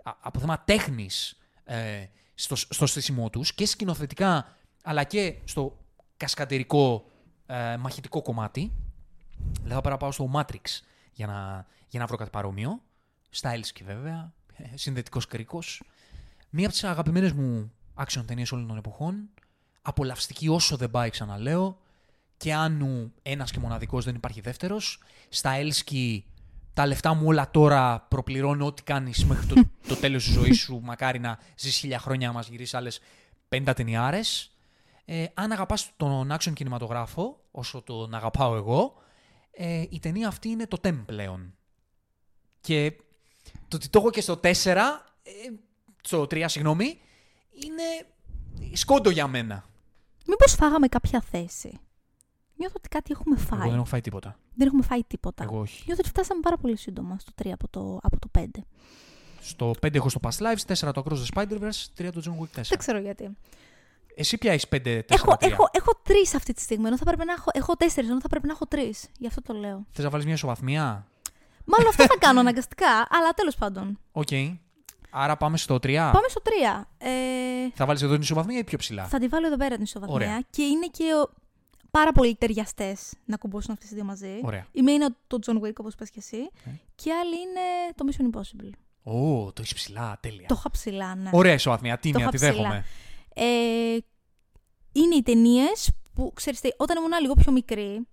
α- 0.03 0.17
από 0.21 0.39
θέμα 0.39 0.61
τέχνης 0.65 1.39
ε, 1.65 2.07
στο, 2.35 2.57
στο 2.57 2.87
στήσιμό 2.87 3.31
τους 3.31 3.55
και 3.55 3.67
σκηνοθετικά 3.67 4.57
αλλά 4.83 5.05
και 5.05 5.37
στο 5.45 5.79
κασκαντερικό 6.17 7.05
ε, 7.47 7.77
μαχητικό 7.77 8.23
κομμάτι. 8.23 8.73
Δεν 9.63 9.73
θα 9.73 9.81
παραπάω 9.81 10.13
στο 10.13 10.31
Matrix 10.35 10.81
για 11.13 11.27
να, 11.27 11.67
για 11.89 12.01
να 12.01 12.07
βρω 12.07 12.17
κάτι 12.17 12.31
παρόμοιο. 12.31 12.83
Στάιλσκι 13.31 13.85
βέβαια, 13.85 14.33
ε, 14.57 14.77
συνδετικός 14.77 15.27
κρίκος. 15.27 15.83
Μία 16.51 16.65
από 16.65 16.73
τις 16.73 16.85
αγαπημένες 16.85 17.33
μου 17.33 17.73
action 17.95 18.23
ταινίες 18.27 18.53
όλων 18.53 18.67
των 18.67 18.77
εποχών. 18.77 19.29
Απολαυστική 19.83 20.49
όσο 20.49 20.77
δεν 20.77 20.91
πάει 20.91 21.11
ξαναλέω. 21.11 21.79
Και 22.43 22.55
αν 22.55 23.13
ένας 23.23 23.51
και 23.51 23.59
μοναδικός 23.59 24.05
δεν 24.05 24.15
υπάρχει 24.15 24.41
δεύτερος. 24.41 25.03
Στα 25.29 25.51
Έλσκι 25.51 26.25
τα 26.73 26.87
λεφτά 26.87 27.15
μου 27.15 27.27
όλα 27.27 27.51
τώρα 27.51 28.07
προπληρώνω 28.09 28.67
ό,τι 28.67 28.83
κάνεις 28.83 29.25
μέχρι 29.25 29.47
το, 29.47 29.55
το 29.89 29.97
τέλος 29.97 30.25
της 30.25 30.33
ζωής 30.33 30.59
σου. 30.59 30.81
Μακάρι 30.83 31.19
να 31.19 31.39
ζεις 31.57 31.77
χίλια 31.77 31.99
χρόνια 31.99 32.27
να 32.27 32.33
μας 32.33 32.49
γυρίσεις 32.49 32.75
άλλες 32.75 33.01
50 33.49 33.73
ταινιάρες. 33.77 34.57
Ε, 35.05 35.25
αν 35.35 35.53
αγαπάς 35.53 35.91
τον 35.97 36.33
action 36.33 36.53
κινηματογράφο, 36.53 37.45
όσο 37.51 37.83
τον 37.83 38.15
αγαπάω 38.15 38.57
εγώ, 38.57 38.95
ε, 39.51 39.85
η 39.91 39.99
ταινία 39.99 40.29
αυτή 40.29 40.49
είναι 40.49 40.67
το 40.67 40.79
τέμ 40.79 41.05
πλέον. 41.05 41.55
Και 42.61 42.93
το 43.69 43.77
ότι 43.77 43.89
το 43.89 43.99
έχω 43.99 44.11
και 44.11 44.21
στο 44.21 44.37
4, 44.37 44.45
ε, 45.23 45.31
στο 46.03 46.27
3 46.27 46.45
συγγνώμη, 46.49 46.99
είναι 47.65 48.07
σκόντο 48.73 49.11
για 49.11 49.27
μένα. 49.27 49.69
Μήπως 50.27 50.55
φάγαμε 50.55 50.89
κάποια 50.89 51.21
θέση; 51.31 51.81
Νιώθω 52.63 52.77
ότι 52.79 52.89
κάτι 52.89 53.09
έχουμε 53.13 53.37
φάει. 53.37 53.59
Εγώ 53.61 53.69
δεν 53.69 53.77
έχω 53.79 53.85
φάει 53.85 54.01
τίποτα. 54.01 54.37
Δεν 54.55 54.67
έχουμε 54.67 54.83
φάει 54.83 55.05
τίποτα. 55.05 55.43
Εγώ 55.43 55.59
όχι. 55.59 55.83
Νιώθω 55.87 56.01
ότι 56.05 56.09
φτάσαμε 56.11 56.41
πάρα 56.41 56.57
πολύ 56.57 56.77
σύντομα 56.77 57.17
στο 57.19 57.33
3 57.43 57.49
από 57.53 57.69
το, 57.69 57.99
από 58.03 58.19
το 58.19 58.29
5. 58.39 58.45
Στο 59.41 59.71
5 59.87 59.95
έχω 59.95 60.09
στο 60.09 60.21
Past 60.23 60.37
Lives, 60.47 60.89
4 60.89 60.93
το 60.95 61.03
Across 61.07 61.17
the 61.17 61.27
Spider-Verse, 61.35 62.07
3 62.07 62.09
το 62.13 62.23
John 62.25 62.43
Wick 62.43 62.61
4. 62.61 62.63
Δεν 62.69 62.79
ξέρω 62.79 62.99
γιατί. 62.99 63.37
Εσύ 64.15 64.39
πια 64.39 64.53
έχεις 64.53 64.67
5, 64.71 64.77
4, 64.77 64.79
3. 64.79 65.03
Έχω, 65.09 65.37
έχω, 65.39 65.69
έχω 65.73 66.01
τρεις 66.03 66.35
αυτή 66.35 66.53
τη 66.53 66.61
στιγμή. 66.61 66.87
Ενώ 66.87 66.97
θα 66.97 67.05
πρέπει 67.05 67.25
να 67.25 67.33
έχω, 67.33 67.51
έχω 67.53 67.77
τέσσερις, 67.77 68.11
ενώ 68.11 68.21
θα 68.21 68.29
πρέπει 68.29 68.47
να 68.47 68.53
έχω 68.53 68.67
τρεις. 68.67 69.09
Γι' 69.19 69.27
αυτό 69.27 69.43
το 69.43 69.53
λέω. 69.53 69.87
Θες 69.91 70.05
να 70.05 70.11
βάλεις 70.11 70.25
μια 70.27 70.35
ισοβαθμία; 70.35 71.07
Μάλλον 71.65 71.89
αυτό 71.89 72.03
θα 72.03 72.19
κάνω 72.27 72.41
αναγκαστικά, 72.41 73.07
αλλά 73.11 73.31
τέλος 73.35 73.55
πάντων. 73.55 73.99
Οκ. 74.13 74.29
Άρα 75.11 75.37
πάμε 75.37 75.57
στο 75.57 75.75
3. 75.75 75.81
Πάμε 75.95 76.29
στο 76.29 76.41
3. 76.45 76.85
Ε, 76.99 77.09
Θα 77.75 77.87
βάλεις 77.87 78.03
εδώ 78.03 78.13
την 78.13 78.23
ισοβαθμία 78.23 78.59
ή 78.59 78.65
πιο 78.65 78.79
ψηλά; 78.79 79.05
θα 79.05 79.19
τη 79.19 79.29
βάλω 79.29 79.47
εδώ 79.47 79.57
πέρα 79.57 79.75
την 79.75 79.85
ισοβαθμία. 79.85 80.17
Ωραία. 80.17 80.41
Και 80.51 80.63
είναι 80.63 80.87
και 80.87 81.05
ο... 81.23 81.42
πάρα 81.93 82.13
πολύ 82.13 82.35
ταιριαστές 82.35 83.13
να 83.25 83.37
κουμπώσουν 83.37 83.73
αυτές 83.73 83.89
τις 83.89 83.97
δύο 83.97 84.05
μαζί. 84.05 84.41
Ωραία. 84.43 84.67
Η 84.73 84.83
μία 84.83 84.95
είναι 84.95 85.09
το 85.27 85.39
John 85.47 85.61
Wick, 85.63 85.73
όπως 85.77 85.95
είπες 85.95 86.11
και 86.11 86.19
εσύ. 86.19 86.37
Ναι. 86.37 86.79
Και 86.95 87.09
η 87.09 87.13
άλλη 87.13 87.35
είναι 87.35 87.93
το 87.95 88.05
Mission 88.09 88.37
Impossible. 88.37 88.71
Ω, 89.03 89.53
το 89.53 89.61
έχεις 89.61 89.75
ψηλά, 89.75 90.19
τέλεια. 90.21 90.47
Το 90.49 90.55
είχα 90.59 90.71
ψηλά, 90.71 91.15
ναι. 91.15 91.31
Ωραία 91.33 91.53
ισοβαθμία, 91.53 91.99
τίμια, 91.99 92.21
είχα 92.21 92.31
τη 92.31 92.37
ψηλά. 92.37 92.53
δέχομαι. 92.53 92.85
Ε, 93.35 93.97
είναι 94.93 95.15
οι 95.15 95.23
ταινίες 95.23 95.91
που, 96.15 96.33
ξέρεις, 96.35 96.61
όταν 96.77 96.97
ήμουν 96.97 97.21
λίγο 97.21 97.35
πιο 97.35 97.53
μικρή, 97.53 98.07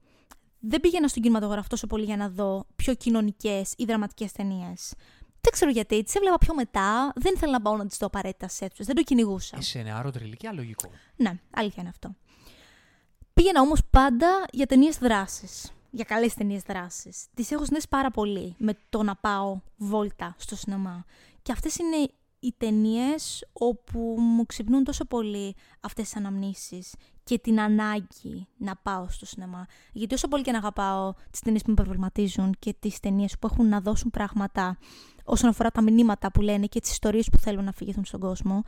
δεν 0.60 0.80
πήγαινα 0.80 1.08
στον 1.08 1.22
κινηματογράφο 1.22 1.68
τόσο 1.70 1.88
πολύ 1.88 2.04
για 2.04 2.18
να 2.18 2.30
δω 2.30 2.66
πιο 2.76 2.94
κοινωνικές 2.94 3.74
ή 3.78 3.86
δραματικές 3.86 4.32
ταινίες. 4.32 4.94
Δεν 5.42 5.52
ξέρω 5.52 5.72
γιατί, 5.72 6.04
τις 6.04 6.16
έβλεπα 6.16 6.38
πιο 6.38 6.54
μετά. 6.54 7.12
Δεν 7.16 7.34
ήθελα 7.36 7.52
να 7.52 7.62
πάω 7.62 7.78
να 7.78 7.86
τις 7.86 7.98
δω 7.98 8.06
απαραίτητα 8.06 8.48
σε 8.48 8.66
αίθουσες. 8.66 8.86
Δεν 8.86 8.96
το 8.96 9.04
κυνηγούσα. 9.04 9.58
Είσαι 9.60 9.82
νεαρότερη 9.82 10.26
ηλικία, 10.26 10.54
λογικό. 10.54 10.90
Ναι, 11.16 11.40
αλήθεια 11.52 11.78
είναι 11.82 11.90
αυτό. 11.90 12.16
Πήγαινα 13.40 13.62
όμως 13.62 13.82
πάντα 13.90 14.46
για 14.52 14.66
ταινίες 14.66 14.98
δράσης. 14.98 15.72
Για 15.90 16.04
καλές 16.04 16.34
ταινίες 16.34 16.62
δράσης. 16.62 17.26
Τις 17.34 17.52
έχω 17.52 17.66
συνδέσει 17.66 17.88
πάρα 17.90 18.12
πολύ 18.12 18.56
με 18.58 18.74
το 18.90 19.04
να 19.04 19.16
πάω 19.16 19.60
βόλτα 19.78 20.36
στο 20.38 20.56
σινεμά. 20.56 21.06
Και 21.42 21.52
αυτές 21.52 21.76
είναι 21.78 21.96
οι 22.40 22.54
ταινίες 22.58 23.48
όπου 23.54 24.00
μου 24.20 24.46
ξυπνούν 24.46 24.84
τόσο 24.84 25.06
πολύ 25.06 25.56
αυτές 25.80 26.04
τις 26.06 26.16
αναμνήσεις 26.16 26.94
και 27.24 27.40
την 27.40 27.60
ανάγκη 27.60 28.48
να 28.58 28.76
πάω 28.76 29.10
στο 29.10 29.26
σινεμά. 29.26 29.66
Γιατί 29.92 30.14
όσο 30.14 30.28
πολύ 30.28 30.44
και 30.44 30.52
να 30.52 30.58
αγαπάω 30.58 31.14
τις 31.32 31.40
ταινίες 31.40 31.62
που 31.62 31.70
με 31.70 31.76
προβληματίζουν 31.76 32.56
και 32.60 32.76
τις 32.80 33.00
ταινίες 33.00 33.40
που 33.40 33.50
έχουν 33.52 33.70
να 33.70 33.82
δώσουν 33.82 34.10
πράγματα 34.10 34.78
όσον 35.24 35.50
αφορά 35.50 35.72
τα 35.72 35.82
μηνύματα 35.82 36.32
που 36.32 36.42
λένε 36.42 36.66
και 36.66 36.80
τις 36.80 36.92
ιστορίες 36.92 37.30
που 37.30 37.38
θέλουν 37.38 37.64
να 37.64 37.72
φυγηθούν 37.72 38.06
στον 38.06 38.20
κόσμο, 38.20 38.64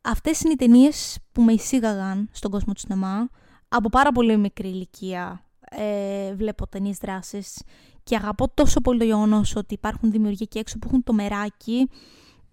αυτές 0.00 0.40
είναι 0.40 0.52
οι 0.52 0.56
ταινίες 0.56 1.18
που 1.32 1.42
με 1.42 1.52
εισήγαγαν 1.52 2.28
στον 2.32 2.50
κόσμο 2.50 2.72
του 2.72 2.80
σινεμά. 2.80 3.28
Από 3.68 3.88
πάρα 3.88 4.12
πολύ 4.12 4.36
μικρή 4.36 4.68
ηλικία 4.68 5.44
ε, 5.70 6.34
βλέπω 6.34 6.68
ταινίες 6.68 6.98
δράσης 6.98 7.62
και 8.02 8.16
αγαπώ 8.16 8.48
τόσο 8.54 8.80
πολύ 8.80 8.98
το 8.98 9.04
γεγονός 9.04 9.56
ότι 9.56 9.74
υπάρχουν 9.74 10.10
δημιουργοί 10.10 10.42
εκεί 10.42 10.58
έξω 10.58 10.78
που 10.78 10.86
έχουν 10.88 11.02
το 11.02 11.12
μεράκι 11.12 11.88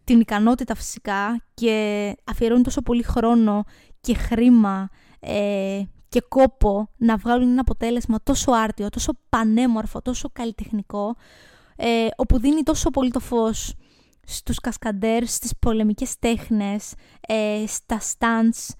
την 0.03 0.19
ικανότητα 0.19 0.75
φυσικά 0.75 1.43
και 1.53 2.15
αφιερώνουν 2.23 2.63
τόσο 2.63 2.81
πολύ 2.81 3.03
χρόνο 3.03 3.63
και 4.01 4.13
χρήμα 4.13 4.89
ε, 5.19 5.81
και 6.09 6.21
κόπο 6.27 6.89
να 6.97 7.17
βγάλουν 7.17 7.49
ένα 7.51 7.61
αποτέλεσμα 7.61 8.19
τόσο 8.23 8.51
άρτιο, 8.51 8.89
τόσο 8.89 9.11
πανέμορφο, 9.29 10.01
τόσο 10.01 10.29
καλλιτεχνικό, 10.33 11.15
ε, 11.75 12.07
όπου 12.15 12.39
δίνει 12.39 12.63
τόσο 12.63 12.89
πολύ 12.89 13.11
το 13.11 13.19
φως 13.19 13.73
στους 14.25 14.59
κασκαντέρ, 14.59 15.27
στις 15.27 15.53
πολεμικές 15.59 16.19
τέχνες, 16.19 16.93
ε, 17.27 17.63
στα 17.67 17.99
stunts, 17.99 18.73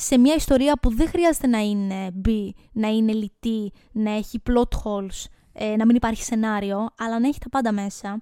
σε 0.00 0.18
μια 0.18 0.34
ιστορία 0.34 0.78
που 0.82 0.94
δεν 0.94 1.08
χρειάζεται 1.08 1.46
να 1.46 1.58
είναι 1.58 2.10
μπι, 2.12 2.54
να 2.72 2.88
είναι 2.88 3.12
λιτή, 3.12 3.72
να 3.92 4.10
έχει 4.10 4.42
plot 4.50 4.78
holes, 4.84 5.24
ε, 5.52 5.76
να 5.76 5.86
μην 5.86 5.96
υπάρχει 5.96 6.22
σενάριο, 6.22 6.88
αλλά 6.98 7.20
να 7.20 7.28
έχει 7.28 7.38
τα 7.38 7.48
πάντα 7.48 7.72
μέσα. 7.72 8.20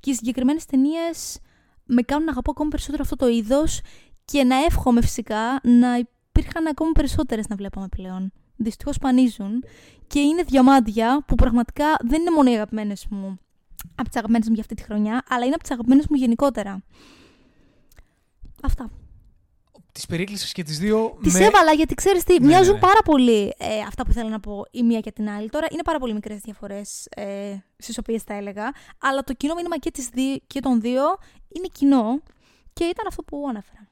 Και 0.00 0.10
οι 0.10 0.14
συγκεκριμένες 0.14 0.64
ταινίες 0.64 1.38
με 1.84 2.02
κάνουν 2.02 2.24
να 2.24 2.30
αγαπώ 2.30 2.50
ακόμη 2.50 2.70
περισσότερο 2.70 3.02
αυτό 3.02 3.16
το 3.16 3.28
είδος 3.28 3.80
και 4.24 4.44
να 4.44 4.56
εύχομαι 4.56 5.00
φυσικά 5.00 5.60
να 5.62 5.96
υπήρχαν 5.96 6.66
ακόμη 6.66 6.92
περισσότερες 6.92 7.48
να 7.48 7.56
βλέπαμε 7.56 7.88
πλέον. 7.88 8.32
Δυστυχώς 8.56 8.98
πανίζουν 8.98 9.64
και 10.06 10.20
είναι 10.20 10.42
διαμάντια 10.42 11.24
που 11.26 11.34
πραγματικά 11.34 11.86
δεν 12.04 12.20
είναι 12.20 12.30
μόνο 12.30 12.50
οι 12.50 12.54
αγαπημένες 12.54 13.06
μου 13.10 13.38
από 13.94 14.08
τις 14.08 14.16
αγαπημένες 14.16 14.48
μου 14.48 14.54
για 14.54 14.62
αυτή 14.62 14.74
τη 14.74 14.82
χρονιά, 14.82 15.22
αλλά 15.28 15.44
είναι 15.44 15.54
από 15.54 15.62
τις 15.62 15.70
αγαπημένες 15.70 16.06
μου 16.08 16.16
γενικότερα. 16.16 16.82
Αυτά. 18.62 18.90
Τι 20.00 20.06
περίκλεισε 20.08 20.52
και 20.52 20.62
τις 20.62 20.78
δύο. 20.78 21.18
Τι 21.22 21.30
με... 21.30 21.44
έβαλα 21.44 21.72
γιατί 21.72 21.94
ξέρεις 21.94 22.24
τι, 22.24 22.40
ναι, 22.40 22.46
μοιάζουν 22.46 22.72
ναι, 22.72 22.80
ναι. 22.80 22.86
πάρα 22.86 23.00
πολύ 23.04 23.54
ε, 23.58 23.80
αυτά 23.86 24.04
που 24.04 24.10
ήθελα 24.10 24.28
να 24.28 24.40
πω 24.40 24.64
η 24.70 24.82
μία 24.82 25.00
και 25.00 25.12
την 25.12 25.28
άλλη. 25.28 25.48
Τώρα 25.48 25.66
είναι 25.70 25.82
πάρα 25.82 25.98
πολύ 25.98 26.12
μικρές 26.12 26.40
διαφορές 26.40 27.06
ε, 27.06 27.56
στις 27.76 27.98
οποίες 27.98 28.24
τα 28.24 28.34
έλεγα. 28.34 28.72
Αλλά 28.98 29.24
το 29.24 29.32
κοινό 29.32 29.54
μήνυμα 29.54 29.78
και, 29.78 29.90
τις 29.90 30.08
δύο, 30.08 30.36
και 30.46 30.60
των 30.60 30.80
δύο 30.80 31.02
είναι 31.48 31.68
κοινό 31.72 32.22
και 32.72 32.84
ήταν 32.84 33.06
αυτό 33.06 33.22
που 33.22 33.46
ανέφερα. 33.48 33.88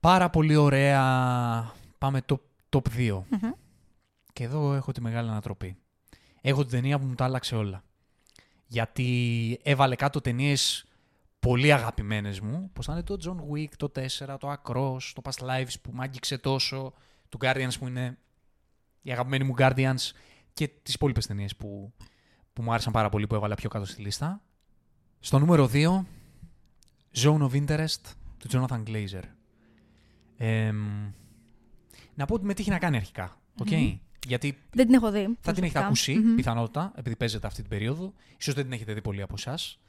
Πάρα 0.00 0.30
πολύ 0.30 0.56
ωραία. 0.56 1.72
Πάμε 1.98 2.22
το 2.22 2.40
top 2.68 2.98
2. 2.98 3.22
Και 4.32 4.44
εδώ 4.44 4.74
έχω 4.74 4.92
τη 4.92 5.00
μεγάλη 5.00 5.28
ανατροπή. 5.28 5.76
Έχω 6.40 6.60
την 6.62 6.70
ταινία 6.70 6.98
που 6.98 7.06
μου 7.06 7.14
τα 7.14 7.24
άλλαξε 7.24 7.56
όλα. 7.56 7.82
Γιατί 8.66 9.60
έβαλε 9.62 9.96
κάτω 9.96 10.20
ταινίες 10.20 10.87
πολύ 11.40 11.72
αγαπημένες 11.72 12.40
μου, 12.40 12.70
Πώ 12.72 12.82
ήταν 12.82 13.04
το 13.04 13.16
John 13.24 13.54
Wick, 13.54 13.68
το 13.76 13.92
4, 13.94 14.36
το 14.38 14.52
Across, 14.52 14.98
το 15.14 15.22
Past 15.24 15.44
Lives 15.48 15.74
που 15.82 15.90
μ' 15.92 16.00
άγγιξε 16.00 16.38
τόσο, 16.38 16.92
του 17.28 17.38
Guardians 17.40 17.72
που 17.78 17.86
είναι 17.86 18.18
η 19.02 19.12
αγαπημένη 19.12 19.44
μου 19.44 19.54
Guardians 19.58 20.10
και 20.52 20.68
τις 20.68 20.94
υπόλοιπες 20.94 21.26
ταινίες 21.26 21.56
που, 21.56 21.92
που 22.52 22.62
μου 22.62 22.72
άρεσαν 22.72 22.92
πάρα 22.92 23.08
πολύ 23.08 23.26
που 23.26 23.34
έβαλα 23.34 23.54
πιο 23.54 23.68
κάτω 23.68 23.84
στη 23.84 24.02
λίστα. 24.02 24.42
Στο 25.20 25.38
νούμερο 25.38 25.70
2, 25.72 26.04
Zone 27.16 27.48
of 27.48 27.66
Interest 27.66 28.14
του 28.38 28.48
Jonathan 28.50 28.82
Glazer. 28.86 29.22
να 32.14 32.26
πω 32.26 32.34
ότι 32.34 32.44
με 32.44 32.54
τι 32.54 32.60
έχει 32.60 32.70
να 32.70 32.78
κάνει 32.78 32.96
αρχικά. 32.96 33.40
Okay? 33.64 33.98
Γιατί 34.26 34.58
δεν 34.70 34.86
την 34.86 34.94
έχω 34.94 35.10
δει. 35.10 35.36
Θα 35.40 35.52
την 35.52 35.64
έχετε 35.64 35.84
ακούσει, 35.84 36.20
πιθανότατα, 36.20 36.92
επειδή 36.96 37.16
παίζετε 37.16 37.46
αυτή 37.46 37.60
την 37.60 37.70
περίοδο. 37.70 38.12
Ίσως 38.38 38.54
δεν 38.54 38.64
την 38.64 38.72
έχετε 38.72 38.92
δει 38.92 39.00
πολλοί 39.00 39.22
από 39.22 39.34
εσάς. 39.36 39.80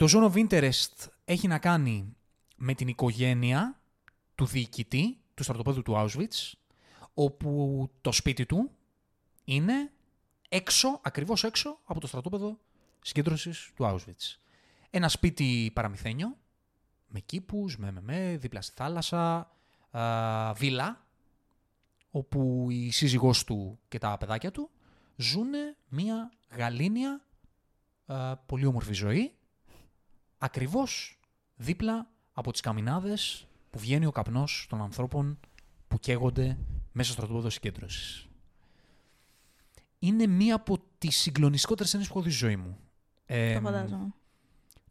Το 0.00 0.06
Zone 0.10 0.32
of 0.32 0.48
Interest 0.48 1.06
έχει 1.24 1.48
να 1.48 1.58
κάνει 1.58 2.16
με 2.56 2.74
την 2.74 2.88
οικογένεια 2.88 3.80
του 4.34 4.46
διοικητή 4.46 5.18
του 5.34 5.42
στρατοπέδου 5.42 5.82
του 5.82 5.94
Auschwitz, 5.96 6.52
όπου 7.14 7.90
το 8.00 8.12
σπίτι 8.12 8.46
του 8.46 8.70
είναι 9.44 9.92
έξω, 10.48 11.00
ακριβώς 11.02 11.44
έξω 11.44 11.80
από 11.84 12.00
το 12.00 12.06
στρατόπεδο 12.06 12.58
συγκέντρωσης 13.02 13.72
του 13.74 13.84
Auschwitz. 13.84 14.36
Ένα 14.90 15.08
σπίτι 15.08 15.70
παραμυθένιο, 15.74 16.36
με 17.08 17.20
κήπους, 17.20 17.78
με, 17.78 17.90
με, 17.90 18.00
με 18.00 18.36
δίπλα 18.36 18.62
στη 18.62 18.72
θάλασσα, 18.76 19.50
α, 19.90 20.52
βίλα, 20.52 21.06
όπου 22.10 22.66
η 22.70 22.90
σύζυγός 22.90 23.44
του 23.44 23.78
και 23.88 23.98
τα 23.98 24.16
παιδάκια 24.18 24.50
του 24.50 24.70
ζουν 25.16 25.50
μια 25.88 26.32
γαλήνια, 26.56 27.24
πολύ 28.46 28.66
όμορφη 28.66 28.92
ζωή, 28.92 29.34
ακριβώς 30.42 31.18
δίπλα 31.54 32.10
από 32.32 32.52
τις 32.52 32.60
καμινάδες 32.60 33.46
που 33.70 33.78
βγαίνει 33.78 34.06
ο 34.06 34.10
καπνός 34.10 34.66
των 34.68 34.82
ανθρώπων 34.82 35.40
που 35.88 35.98
καίγονται 35.98 36.58
μέσα 36.92 37.12
στο 37.12 37.20
στρατόπεδο 37.20 37.50
συγκέντρωσης. 37.50 38.28
Είναι 39.98 40.26
μία 40.26 40.54
από 40.54 40.78
τις 40.98 41.16
συγκλονιστικότερες 41.16 41.90
ταινίες 41.90 42.08
που 42.10 42.18
έχω 42.18 42.26
δει 42.26 42.32
στη 42.34 42.44
ζωή 42.44 42.56
μου. 42.56 42.78
Ε, 43.26 43.54
το 43.54 43.60
φαντάζομαι. 43.60 44.14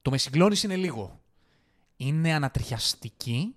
Το 0.01 0.09
με 0.09 0.17
συγκλώνηση 0.17 0.65
είναι 0.65 0.75
λίγο. 0.75 1.19
Είναι 1.97 2.33
ανατριχιαστική. 2.33 3.55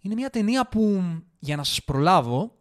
Είναι 0.00 0.14
μια 0.14 0.30
ταινία 0.30 0.68
που, 0.68 1.02
για 1.38 1.56
να 1.56 1.64
σας 1.64 1.84
προλάβω, 1.84 2.58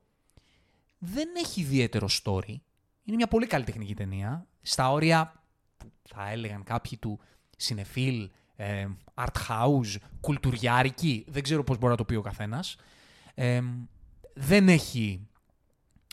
δεν 0.98 1.30
έχει 1.36 1.62
ιδιαίτερο 1.62 2.08
story. 2.24 2.56
Είναι 3.04 3.16
μια 3.16 3.28
πολύ 3.28 3.48
καλή 3.48 3.64
τεχνική 3.64 3.96
ταινία. 3.96 4.48
Στα 4.62 4.92
όρια 4.92 5.44
που 5.78 5.92
θα 6.04 6.30
έλεγαν 6.30 6.64
κάποιοι 6.64 6.98
του 6.98 7.20
συνεφίλ, 7.56 8.30
ε, 8.56 8.88
art 9.14 9.48
house, 9.48 9.96
κουλτουριάρικη, 10.20 11.26
δεν 11.28 11.44
ξέρω 11.44 11.64
πώς 11.64 11.78
μπορεί 11.78 11.92
να 11.92 11.98
το 11.98 12.06
πει 12.06 12.16
ο 12.16 12.22
καθένας. 12.22 12.76
Ε, 13.34 13.62
δεν 14.34 14.70
έχει 14.70 15.28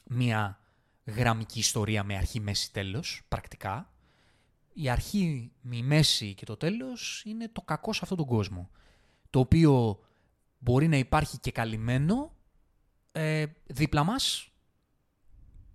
μια 0.04 0.60
γραμμική 1.04 1.58
ιστορία 1.58 2.04
με 2.04 2.16
αρχή, 2.16 2.40
μέση, 2.40 2.72
τέλος, 2.72 3.22
πρακτικά. 3.28 3.92
Η 4.72 4.88
αρχή, 4.88 5.52
η 5.70 5.82
μέση 5.82 6.34
και 6.34 6.44
το 6.44 6.56
τέλος 6.56 7.22
είναι 7.26 7.48
το 7.48 7.60
κακό 7.60 7.92
σε 7.92 8.00
αυτόν 8.02 8.18
τον 8.18 8.26
κόσμο. 8.26 8.70
Το 9.30 9.38
οποίο 9.38 9.98
μπορεί 10.58 10.88
να 10.88 10.96
υπάρχει 10.96 11.38
και 11.38 11.50
καλυμμένο 11.50 12.32
ε, 13.12 13.44
δίπλα 13.66 14.04
μας, 14.04 14.52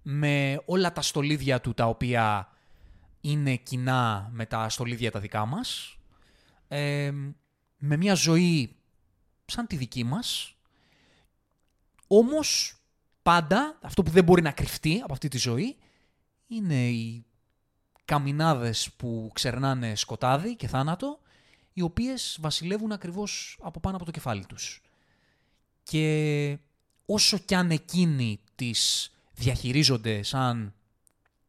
με 0.02 0.62
όλα 0.66 0.92
τα 0.92 1.02
στολίδια 1.02 1.62
του 1.62 1.74
τα 1.74 1.86
οποία 1.86 2.52
είναι 3.22 3.56
κοινά 3.56 4.30
με 4.32 4.46
τα 4.46 4.70
στολίδια 4.70 5.12
τα 5.12 5.20
δικά 5.20 5.46
μας, 5.46 5.98
με 7.78 7.98
μια 7.98 8.14
ζωή 8.14 8.76
σαν 9.46 9.68
τη 9.68 9.76
δική 9.76 10.04
μας, 10.04 10.56
όμως 12.08 12.78
πάντα 13.22 13.80
αυτό 13.82 14.04
που 14.04 14.12
δεν 14.12 14.24
μπορεί 14.24 14.42
να 14.42 14.52
κρυφτεί 14.52 15.00
από 15.04 15.14
αυτή 15.14 15.28
τη 15.28 15.38
ζωή 15.38 15.78
είναι 16.48 16.90
οι 16.90 17.26
καμινάδες 18.06 18.92
που 18.98 19.32
ξερνάνε 19.34 19.96
σκοτάδι 19.96 20.56
και 20.56 20.68
θάνατο, 20.68 21.20
οι 21.74 21.82
οποίες 21.82 22.38
βασιλεύουν 22.42 22.92
ακριβώς 22.92 23.60
από 23.62 23.80
πάνω 23.80 23.96
από 23.96 24.06
το 24.06 24.12
κεφάλι 24.12 24.46
τους. 24.46 24.82
Και 25.84 26.58
όσο 27.06 27.38
κι 27.38 27.56
αν 27.56 27.72
εκείνοι 27.72 28.40
τις 28.56 29.12
διαχειρίζονται 29.34 30.24
σαν 30.24 30.74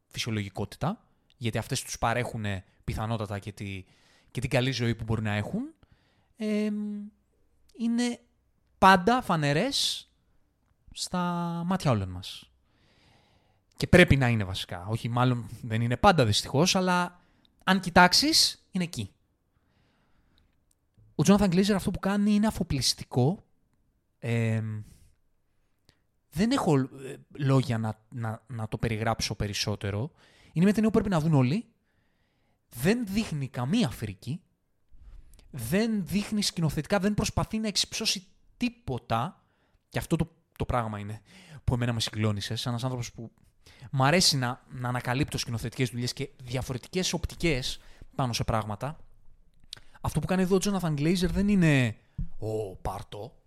φυσιολογικότητα, 0.07 1.03
γιατί 1.39 1.57
αυτές 1.57 1.81
τους 1.81 1.97
παρέχουν 1.97 2.45
πιθανότατα 2.83 3.39
και, 3.39 3.51
τη, 3.51 3.85
και 4.31 4.41
την 4.41 4.49
καλή 4.49 4.71
ζωή 4.71 4.95
που 4.95 5.03
μπορεί 5.03 5.21
να 5.21 5.33
έχουν, 5.33 5.73
είναι 7.77 8.19
πάντα 8.77 9.21
φανερές 9.21 10.09
στα 10.91 11.19
μάτια 11.65 11.91
όλων 11.91 12.09
μας. 12.09 12.51
Και 13.77 13.87
πρέπει 13.87 14.15
να 14.15 14.27
είναι 14.27 14.43
βασικά. 14.43 14.85
Όχι, 14.87 15.09
μάλλον 15.09 15.49
δεν 15.61 15.81
είναι 15.81 15.97
πάντα 15.97 16.25
δυστυχώς, 16.25 16.75
αλλά 16.75 17.21
αν 17.63 17.79
κοιτάξεις, 17.79 18.67
είναι 18.71 18.83
εκεί. 18.83 19.11
Ο 21.15 21.23
Τζόναθαν 21.23 21.49
Γκλίζερ 21.49 21.75
αυτό 21.75 21.91
που 21.91 21.99
κάνει 21.99 22.33
είναι 22.33 22.47
αφοπλιστικό, 22.47 23.43
Ε, 24.19 24.63
δεν 26.31 26.51
έχω 26.51 26.77
ε, 26.79 26.87
λόγια 27.31 27.77
να, 27.77 27.99
να, 28.09 28.43
να 28.47 28.67
το 28.67 28.77
περιγράψω 28.77 29.35
περισσότερο. 29.35 30.11
Είναι 30.53 30.65
μια 30.65 30.73
ταινία 30.73 30.89
που 30.89 30.99
πρέπει 30.99 31.09
να 31.09 31.19
δουν 31.19 31.33
όλοι. 31.33 31.65
Δεν 32.69 33.05
δείχνει 33.05 33.47
καμία 33.47 33.87
Αφρική. 33.87 34.41
Δεν 35.51 36.05
δείχνει 36.05 36.41
σκηνοθετικά, 36.41 36.99
δεν 36.99 37.13
προσπαθεί 37.13 37.57
να 37.57 37.67
εξυψώσει 37.67 38.27
τίποτα. 38.57 39.43
Και 39.89 39.97
αυτό 39.97 40.15
το, 40.15 40.35
το 40.57 40.65
πράγμα 40.65 40.99
είναι 40.99 41.21
που 41.63 41.73
εμένα 41.73 41.93
με 41.93 41.99
συγκλώνησε. 41.99 42.55
Σαν 42.55 42.71
ένας 42.71 42.83
άνθρωπος 42.83 43.11
που 43.11 43.31
μου 43.91 44.03
αρέσει 44.03 44.37
να, 44.37 44.65
να 44.69 44.87
ανακαλύπτω 44.87 45.37
σκηνοθετικές 45.37 45.89
δουλειές 45.89 46.13
και 46.13 46.29
διαφορετικές 46.43 47.13
οπτικές 47.13 47.79
πάνω 48.15 48.33
σε 48.33 48.43
πράγματα. 48.43 48.97
Αυτό 50.01 50.19
που 50.19 50.25
κάνει 50.25 50.41
εδώ 50.41 50.55
ο 50.55 50.57
Τζόναθαν 50.57 50.93
Γκλέιζερ 50.93 51.31
δεν 51.31 51.47
είναι 51.47 51.97
ο 52.37 52.75
πάρτο. 52.75 53.37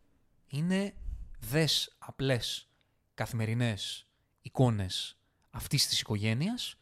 Είναι 0.46 0.94
δες 1.38 1.96
απλές 1.98 2.68
καθημερινές 3.14 4.06
εικόνες 4.42 5.18
αυτής 5.50 5.86
της 5.86 6.00
οικογένειας 6.00 6.76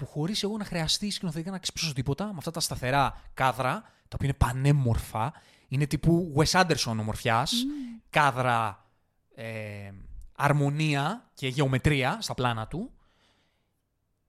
που 0.00 0.06
χωρίς 0.06 0.42
εγώ 0.42 0.56
να 0.56 0.64
χρειαστεί 0.64 1.10
σκηνοθετικά 1.10 1.50
να 1.50 1.58
ξυπνήσω 1.58 1.92
τίποτα, 1.92 2.24
με 2.26 2.34
αυτά 2.36 2.50
τα 2.50 2.60
σταθερά 2.60 3.20
κάδρα, 3.34 3.72
τα 3.82 4.14
οποία 4.14 4.28
είναι 4.28 4.32
πανέμορφα, 4.32 5.32
είναι 5.68 5.86
τύπου 5.86 6.34
Wes 6.36 6.60
Anderson 6.60 6.96
ομορφιάς, 6.98 7.52
mm. 7.52 8.02
κάδρα 8.10 8.86
ε, 9.34 9.92
αρμονία 10.36 11.30
και 11.34 11.48
γεωμετρία 11.48 12.18
στα 12.20 12.34
πλάνα 12.34 12.66
του, 12.66 12.90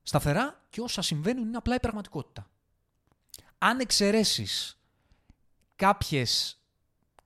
σταθερά 0.03 0.61
και 0.69 0.81
όσα 0.81 1.01
συμβαίνουν 1.01 1.47
είναι 1.47 1.57
απλά 1.57 1.75
η 1.75 1.79
πραγματικότητα. 1.79 2.49
Αν 3.57 3.79
εξαιρέσεις 3.79 4.79
κάποιες, 5.75 6.57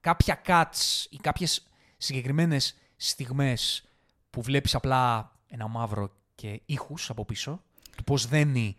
κάποια 0.00 0.42
cuts 0.46 1.06
ή 1.10 1.16
κάποιες 1.16 1.66
συγκεκριμένες 1.96 2.76
στιγμές 2.96 3.84
που 4.30 4.42
βλέπεις 4.42 4.74
απλά 4.74 5.32
ένα 5.48 5.68
μαύρο 5.68 6.12
και 6.34 6.62
ήχους 6.66 7.10
από 7.10 7.24
πίσω, 7.24 7.62
του 7.96 8.04
πώς 8.04 8.26
δένει 8.26 8.76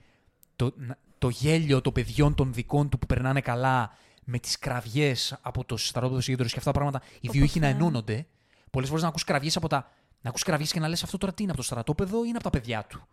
το, 0.56 0.73
το 1.18 1.30
γέλιο 1.30 1.81
των 1.81 1.94
παιδιών 1.94 2.35
των 2.35 2.53
δικών 2.53 2.89
του 2.89 2.99
που 2.99 3.06
περνάνε 3.06 3.41
καλά 3.41 3.98
με 4.23 4.39
τις 4.39 4.60
κραυγές 4.60 5.38
από 5.41 5.65
το 5.65 5.77
στρατόπεδο 5.77 6.22
συγκέντρωση 6.22 6.53
και 6.53 6.60
αυτά 6.60 6.72
τα 6.72 6.80
πράγματα, 6.80 7.06
οι 7.19 7.27
δύο 7.30 7.44
ήχοι 7.44 7.60
να 7.60 7.68
ενώνονται. 7.68 8.27
Πολλές 8.72 8.89
φορές 8.89 9.03
να 9.03 9.10
ακούς 9.10 9.23
κραυγές 9.23 9.56
από 9.56 9.68
τα 9.68 9.91
να 10.22 10.30
ακούς 10.30 10.44
κραυγές 10.44 10.72
και 10.72 10.80
να 10.80 10.88
λες 10.88 11.03
αυτό 11.03 11.18
τώρα 11.18 11.34
τι 11.34 11.41
είναι 11.41 11.52
από 11.52 11.61
το 11.61 11.65
στρατόπεδο 11.68 12.18
ή 12.18 12.22
είναι 12.26 12.38
από 12.38 12.44
τα 12.44 12.49
παιδιά 12.49 12.85
του; 12.85 13.07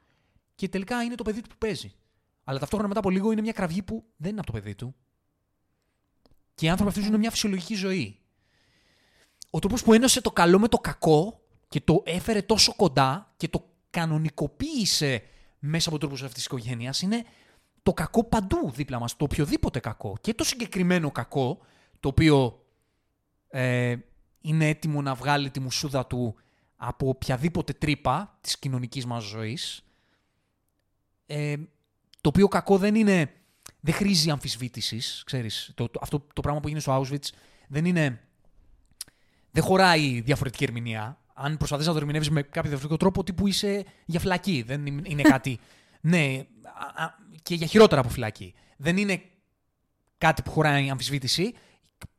Και 0.54 0.68
τελικά 0.68 1.02
είναι 1.02 1.14
το 1.14 1.22
παιδί 1.22 1.40
του 1.40 1.48
που 1.48 1.54
παίζει. 1.58 1.94
Αλλά 2.44 2.58
ταυτόχρονα 2.58 2.88
μετά 2.88 3.00
από 3.00 3.10
λίγο 3.10 3.32
είναι 3.32 3.40
μια 3.40 3.52
κραυγή 3.52 3.82
που 3.82 4.04
δεν 4.16 4.30
είναι 4.30 4.40
από 4.40 4.52
το 4.52 4.58
παιδί 4.58 4.74
του. 4.74 4.94
Και 6.54 6.66
οι 6.66 6.68
άνθρωποι 6.68 6.90
αυτοί 6.90 7.04
ζουν 7.04 7.18
μια 7.18 7.30
φυσιολογική 7.30 7.74
ζωή. 7.74 8.18
Ο 9.50 9.58
τρόπος 9.58 9.82
που 9.82 9.92
ένωσε 9.92 10.20
το 10.20 10.30
καλό 10.30 10.58
με 10.58 10.68
το 10.68 10.78
κακό 10.78 11.40
και 11.68 11.80
το 11.80 12.02
έφερε 12.06 12.42
τόσο 12.42 12.74
κοντά 12.74 13.34
και 13.36 13.48
το 13.48 13.68
κανονικοποίησε 13.90 15.22
μέσα 15.66 15.88
από 15.88 15.98
τον 15.98 16.08
τρόπο 16.08 16.24
αυτής 16.24 16.34
της 16.34 16.44
οικογένειας 16.44 17.02
είναι 17.02 17.24
το 17.82 17.92
κακό 17.92 18.24
παντού 18.24 18.70
δίπλα 18.70 18.98
μας. 18.98 19.16
Το 19.16 19.24
οποιοδήποτε 19.24 19.80
κακό. 19.80 20.16
Και 20.20 20.34
το 20.34 20.44
συγκεκριμένο 20.44 21.10
κακό, 21.10 21.58
το 22.00 22.08
οποίο 22.08 22.64
ε, 23.48 23.96
είναι 24.40 24.68
έτοιμο 24.68 25.02
να 25.02 25.14
βγάλει 25.14 25.50
τη 25.50 25.60
μουσούδα 25.60 26.06
του 26.06 26.34
από 26.76 27.08
οποιαδήποτε 27.08 27.72
τρύπα 27.72 28.38
της 28.40 28.58
κοινωνικής 28.58 29.06
μας 29.06 29.24
ζωής, 29.24 29.84
ε, 31.26 31.56
το 32.20 32.28
οποίο 32.28 32.48
κακό 32.48 32.78
δεν 32.78 32.94
είναι, 32.94 33.32
δεν 33.80 33.94
χρήζει 33.94 34.30
αμφισβήτησης, 34.30 35.22
ξέρεις. 35.26 35.72
Το, 35.74 35.90
αυτό 36.00 36.26
το 36.32 36.40
πράγμα 36.40 36.60
που 36.60 36.68
γίνεται 36.68 36.84
στο 36.84 37.00
Auschwitz 37.00 37.28
δεν 37.68 37.84
είναι, 37.84 38.20
δεν 39.50 39.62
χωράει 39.62 40.20
διαφορετική 40.20 40.64
ερμηνεία. 40.64 41.18
Αν 41.34 41.56
προσπαθείς 41.56 41.86
να 41.86 41.92
το 41.92 41.98
ερμηνεύεις 41.98 42.30
με 42.30 42.42
κάποιο 42.42 42.70
διαφορετικό 42.70 42.96
τρόπο, 42.96 43.24
τύπου 43.24 43.46
είσαι 43.46 43.84
για 44.04 44.20
φυλακή. 44.20 44.64
Δεν 44.66 44.86
είναι 44.86 45.22
κάτι, 45.22 45.58
ναι, 46.00 46.42
και 47.42 47.54
για 47.54 47.66
χειρότερα 47.66 48.00
από 48.00 48.10
φυλακή. 48.10 48.54
Δεν 48.76 48.96
είναι 48.96 49.22
κάτι 50.18 50.42
που 50.42 50.50
χωράει 50.50 50.90
αμφισβήτηση 50.90 51.54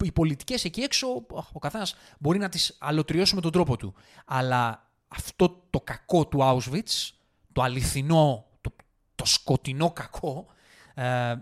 οι 0.03 0.11
πολιτικές 0.11 0.63
εκεί 0.63 0.81
έξω, 0.81 1.07
ο 1.51 1.59
καθένας 1.59 1.95
μπορεί 2.19 2.39
να 2.39 2.49
τις 2.49 2.77
αλωτριώσει 2.79 3.35
με 3.35 3.41
τον 3.41 3.51
τρόπο 3.51 3.77
του. 3.77 3.93
Αλλά 4.25 4.89
αυτό 5.07 5.65
το 5.69 5.81
κακό 5.81 6.27
του 6.27 6.39
Auschwitz, 6.41 7.09
το 7.51 7.61
αληθινό, 7.61 8.45
το, 8.61 8.75
το 9.15 9.25
σκοτεινό 9.25 9.91
κακό, 9.91 10.45
ε, 10.93 11.35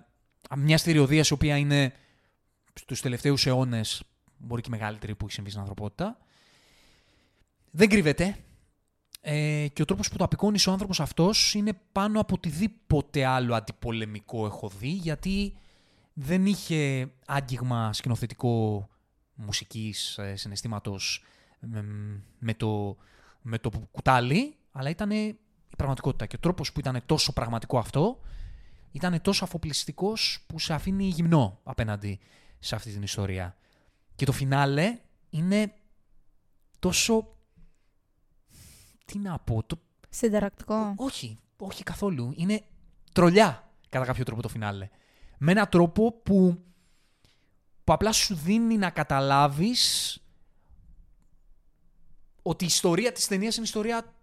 μια 0.58 0.78
στερεοδία 0.78 1.26
η 1.30 1.34
οποία 1.34 1.58
είναι 1.58 1.94
στους 2.74 3.02
τελευταίους 3.02 3.46
αιώνες, 3.46 4.04
μπορεί 4.38 4.62
και 4.62 4.70
μεγαλύτερη 4.70 5.16
που 5.16 5.26
έχει 5.26 5.34
συμβεί 5.34 5.50
στην 5.50 5.62
ανθρωπότητα, 5.62 6.18
δεν 7.76 7.90
κρύβεται. 7.90 8.38
Ε, 9.22 9.68
και 9.74 9.82
ο 9.82 9.86
τρόπος 9.86 10.10
που 10.10 10.18
το 10.18 10.24
απεικόνισε 10.24 10.70
ο 10.70 10.72
άνθρωπος 10.72 11.00
αυτός 11.00 11.54
είναι 11.54 11.74
πάνω 11.92 12.20
από 12.20 12.34
οτιδήποτε 12.34 13.26
άλλο 13.26 13.56
αντιπολεμικό 13.56 14.46
έχω 14.46 14.70
δει, 14.70 14.90
γιατί 14.90 15.58
δεν 16.14 16.46
είχε 16.46 17.12
άγγιγμα 17.26 17.94
σκηνοθετικό 17.94 18.88
μουσικής, 19.34 20.18
ε, 20.18 20.36
συναισθήματος 20.36 21.24
με, 22.40 22.54
το, 22.54 22.98
με 23.42 23.58
το 23.58 23.70
κουτάλι, 23.92 24.56
αλλά 24.72 24.90
ήταν 24.90 25.12
η 25.12 25.40
πραγματικότητα. 25.78 26.26
Και 26.26 26.36
ο 26.36 26.40
τρόπος 26.40 26.72
που 26.72 26.80
ήταν 26.80 27.02
τόσο 27.06 27.34
πραγματικό 27.34 27.78
αυτό, 27.78 28.20
ήταν 28.92 29.22
τόσο 29.22 29.44
αφοπλιστικός 29.44 30.44
που 30.48 30.60
σε 30.60 30.74
αφήνει 30.74 31.06
γυμνό 31.06 31.60
απέναντι 31.64 32.20
σε 32.60 32.76
αυτή 32.76 32.92
την 32.92 33.04
ιστορία. 33.04 33.58
Και 34.16 34.26
το 34.26 34.32
φινάλε 34.32 35.00
είναι 35.30 35.74
τόσο... 36.80 37.33
Τι 39.06 39.18
να 39.18 39.40
πω... 39.40 39.64
Το... 39.64 39.80
Συνταρακτικό. 40.10 40.94
Όχι, 40.96 41.40
όχι 41.58 41.84
καθόλου. 41.84 42.34
Είναι 42.36 42.64
τρολιά 43.14 43.72
κατά 43.90 44.06
κάποιο 44.06 44.24
τρόπο 44.24 44.42
το 44.42 44.50
φινάλε 44.50 44.90
με 45.44 45.52
έναν 45.52 45.70
τρόπο 45.70 46.12
που, 46.12 46.64
που 47.84 47.94
απλά 47.94 48.12
σου 48.12 48.36
δίνει 48.36 48.78
να 48.78 48.90
καταλάβεις 48.90 50.18
ότι 52.42 52.64
η 52.64 52.68
ιστορία 52.68 53.12
της 53.12 53.28
ταινίας 53.28 53.56
είναι 53.56 53.66
η 53.66 53.68
ιστορία 53.68 54.14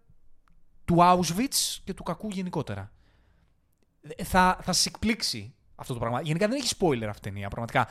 του 0.84 0.96
Auschwitz 0.98 1.78
και 1.84 1.94
του 1.94 2.02
κακού 2.02 2.28
γενικότερα. 2.28 2.92
Ε, 4.02 4.24
θα, 4.24 4.58
θα 4.62 4.72
σε 4.72 4.88
εκπλήξει 4.88 5.54
αυτό 5.74 5.92
το 5.92 5.98
πράγμα. 5.98 6.20
Γενικά 6.20 6.48
δεν 6.48 6.56
έχει 6.56 6.74
spoiler 6.78 7.06
αυτή 7.08 7.28
η 7.28 7.30
ταινία, 7.30 7.48
πραγματικά. 7.48 7.88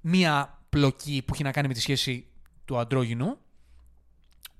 μία 0.00 0.58
πλοκή 0.68 1.22
που 1.26 1.34
έχει 1.34 1.42
να 1.42 1.52
κάνει 1.52 1.68
με 1.68 1.74
τη 1.74 1.80
σχέση 1.80 2.26
του 2.64 2.78
αντρόγινου, 2.78 3.38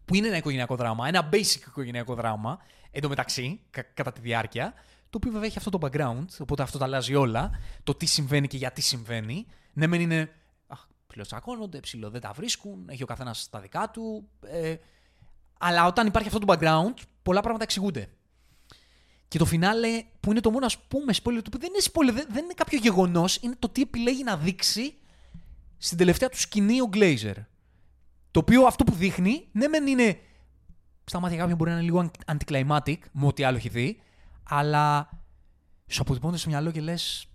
που 0.05 0.14
είναι 0.14 0.26
ένα 0.26 0.36
οικογενειακό 0.36 0.76
δράμα, 0.76 1.09
ένα 1.09 1.28
basic 1.32 1.66
οικογενειακό 1.66 2.14
δράμα, 2.14 2.59
εντωμεταξύ, 2.90 3.60
κα, 3.70 3.82
κατά 3.82 4.12
τη 4.12 4.20
διάρκεια, 4.20 4.74
το 5.10 5.20
οποίο 5.22 5.31
βέβαια 5.31 5.47
έχει 5.47 5.59
αυτό 5.59 5.70
το 5.70 5.78
background, 5.82 6.24
οπότε 6.39 6.62
αυτό 6.62 6.78
τα 6.78 6.85
αλλάζει 6.85 7.14
όλα. 7.14 7.51
Το 7.82 7.94
τι 7.94 8.06
συμβαίνει 8.06 8.47
και 8.47 8.56
γιατί 8.56 8.81
συμβαίνει. 8.81 9.47
Ναι, 9.72 9.86
μεν 9.86 10.01
είναι. 10.01 10.31
Αχ, 10.66 10.86
ψιλοτσακώνονται, 11.06 11.81
ψηλό 11.81 12.10
δεν 12.10 12.20
τα 12.20 12.32
βρίσκουν, 12.32 12.89
έχει 12.89 13.02
ο 13.02 13.06
καθένας 13.06 13.48
τα 13.51 13.60
δικά 13.60 13.90
του. 13.90 14.28
Ε, 14.40 14.74
αλλά 15.59 15.86
όταν 15.86 16.06
υπάρχει 16.06 16.28
αυτό 16.28 16.40
το 16.40 16.52
background, 16.52 16.94
πολλά 17.22 17.40
πράγματα 17.40 17.62
εξηγούνται. 17.62 18.09
Και 19.28 19.39
το 19.39 19.44
φινάλε, 19.44 20.05
που 20.20 20.31
είναι 20.31 20.40
το 20.40 20.51
μόνο 20.51 20.66
ας 20.66 20.78
πούμε 20.78 21.12
spoiler, 21.12 21.43
το 21.43 21.51
οποίο 21.55 21.59
δεν 21.59 21.70
είναι 21.70 21.82
spoiler, 21.93 22.26
δεν 22.28 22.44
είναι 22.44 22.55
κάποιο 22.55 22.78
γεγονός, 22.78 23.36
είναι 23.36 23.55
το 23.59 23.68
τι 23.68 23.82
επιλέγει 23.82 24.22
να 24.22 24.36
δείξει 24.36 24.94
στην 25.78 25.98
τελευταία 25.98 26.28
του 26.28 26.40
σκηνή 26.40 26.81
ο 26.81 26.89
Glazer. 26.93 27.35
Το 28.35 28.40
οποίο 28.40 28.66
αυτό 28.66 28.85
που 28.85 28.93
δείχνει, 28.93 29.48
ναι, 29.52 29.69
μεν 29.69 29.86
είναι. 29.86 30.19
Στα 31.05 31.20
μάτια 31.20 31.39
κάποιον 31.39 31.56
μπορεί 31.56 31.70
να 31.70 31.77
είναι 31.77 31.85
λίγο 31.85 32.11
anticlimactic 32.27 32.97
με 33.12 33.27
ό,τι 33.27 33.44
άλλο 33.44 33.56
έχει 33.56 33.69
δει, 33.69 34.01
αλλά 34.43 35.09
σου 35.86 36.02
αποτυπώνεται 36.02 36.39
στο 36.39 36.48
μυαλό 36.48 36.70
και 36.70 36.81
λες. 36.81 37.27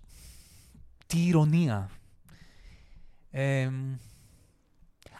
Τι 1.06 1.26
ηρωνία. 1.26 1.90
Ε, 3.30 3.70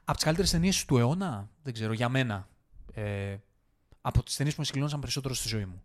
από 0.05 0.13
τις 0.15 0.25
καλύτερες 0.25 0.51
ταινίες 0.51 0.85
του 0.85 0.99
αιώνα, 0.99 1.49
δεν 1.63 1.73
ξέρω, 1.73 1.93
για 1.93 2.09
μένα. 2.09 2.49
Ε, 2.93 3.37
από 4.01 4.23
τις 4.23 4.37
ταινίες 4.37 4.55
που 4.55 4.61
με 4.61 4.67
συγκλώνησαν 4.67 5.01
περισσότερο 5.01 5.35
στη 5.35 5.49
ζωή 5.49 5.65
μου. 5.65 5.83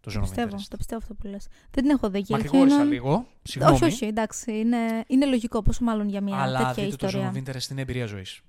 Το, 0.00 0.10
το 0.10 0.20
πιστεύω, 0.20 0.56
το 0.68 0.76
πιστεύω 0.76 1.00
αυτό 1.02 1.14
που 1.14 1.26
λες. 1.26 1.46
Δεν 1.70 1.82
την 1.82 1.90
έχω 1.90 2.10
δει. 2.10 2.24
Μακρηγόρησα 2.28 2.84
λίγο. 2.84 3.26
Συγγνώμη. 3.42 3.74
Όχι, 3.74 3.84
όχι, 3.84 4.04
εντάξει. 4.04 4.58
Είναι, 4.58 5.04
είναι 5.06 5.26
λογικό, 5.26 5.62
πόσο 5.62 5.84
μάλλον 5.84 6.08
για 6.08 6.20
μια 6.20 6.36
Αλλά 6.36 6.58
τέτοια 6.58 6.72
δείτε 6.72 6.86
ιστορία. 6.86 7.20
Αλλά 7.20 7.30
δείτε 7.30 7.52
το 7.52 7.60
στην 7.60 7.78
εμπειρία 7.78 8.06
ζωής. 8.06 8.42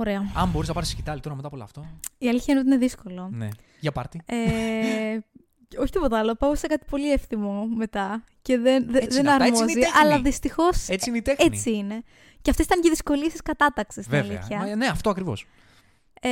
Ωραία. 0.00 0.30
Αν 0.34 0.50
μπορείς 0.50 0.68
να 0.68 0.74
πάρεις 0.74 0.88
σκητάλη 0.88 1.20
τώρα 1.20 1.34
μετά 1.34 1.46
από 1.46 1.56
όλο 1.56 1.64
αυτό. 1.64 1.86
Η 2.18 2.28
αλήθεια 2.28 2.46
είναι 2.48 2.58
ότι 2.58 2.68
είναι 2.68 2.78
δύσκολο. 2.78 3.28
Ναι. 3.32 3.48
Για 3.80 3.92
πάρτι. 3.92 4.22
Ε, 4.26 4.36
όχι 5.82 5.92
τίποτα 5.92 6.18
άλλο. 6.18 6.34
Πάω 6.34 6.54
σε 6.54 6.66
κάτι 6.66 6.84
πολύ 6.90 7.12
εύθυμο 7.12 7.66
μετά. 7.66 8.24
Και 8.42 8.58
δεν, 8.58 8.86
δε, 8.88 9.00
δεν 9.08 9.28
αρμόζει. 9.28 9.80
Αλλά 10.02 10.20
δυστυχώς. 10.20 10.88
Έτσι 10.88 11.08
είναι 11.08 11.18
η 11.18 11.22
τέχνη. 11.22 11.46
Έτσι 11.46 11.74
είναι. 11.74 12.02
Και 12.42 12.50
αυτές 12.50 12.66
ήταν 12.66 12.80
και 12.80 12.86
οι 12.86 12.90
δυσκολίες 12.90 13.32
της 13.32 13.42
κατάταξης. 13.42 14.08
Βέβαια. 14.08 14.46
Μα, 14.50 14.74
ναι, 14.74 14.86
αυτό 14.86 15.10
ακριβώς. 15.10 15.46
Ε, 16.20 16.28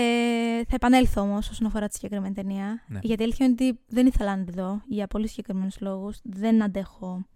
θα 0.68 0.74
επανέλθω 0.74 1.20
όμως 1.20 1.50
όσον 1.50 1.66
αφορά 1.66 1.88
τη 1.88 1.94
συγκεκριμένη 1.94 2.34
ταινία. 2.34 2.82
Ναι. 2.86 2.98
Γιατί 3.02 3.22
η 3.22 3.24
αλήθεια 3.24 3.46
είναι 3.46 3.54
ότι 3.60 3.78
δεν 3.86 4.06
ήθελα 4.06 4.36
να 4.36 4.44
τη 4.44 4.52
δω 4.52 4.82
για 4.88 5.06
πολύ 5.06 5.28
συγκεκριμένους 5.28 5.80
λόγους. 5.80 6.18
Δεν 6.22 6.62
αντέχω 6.62 7.26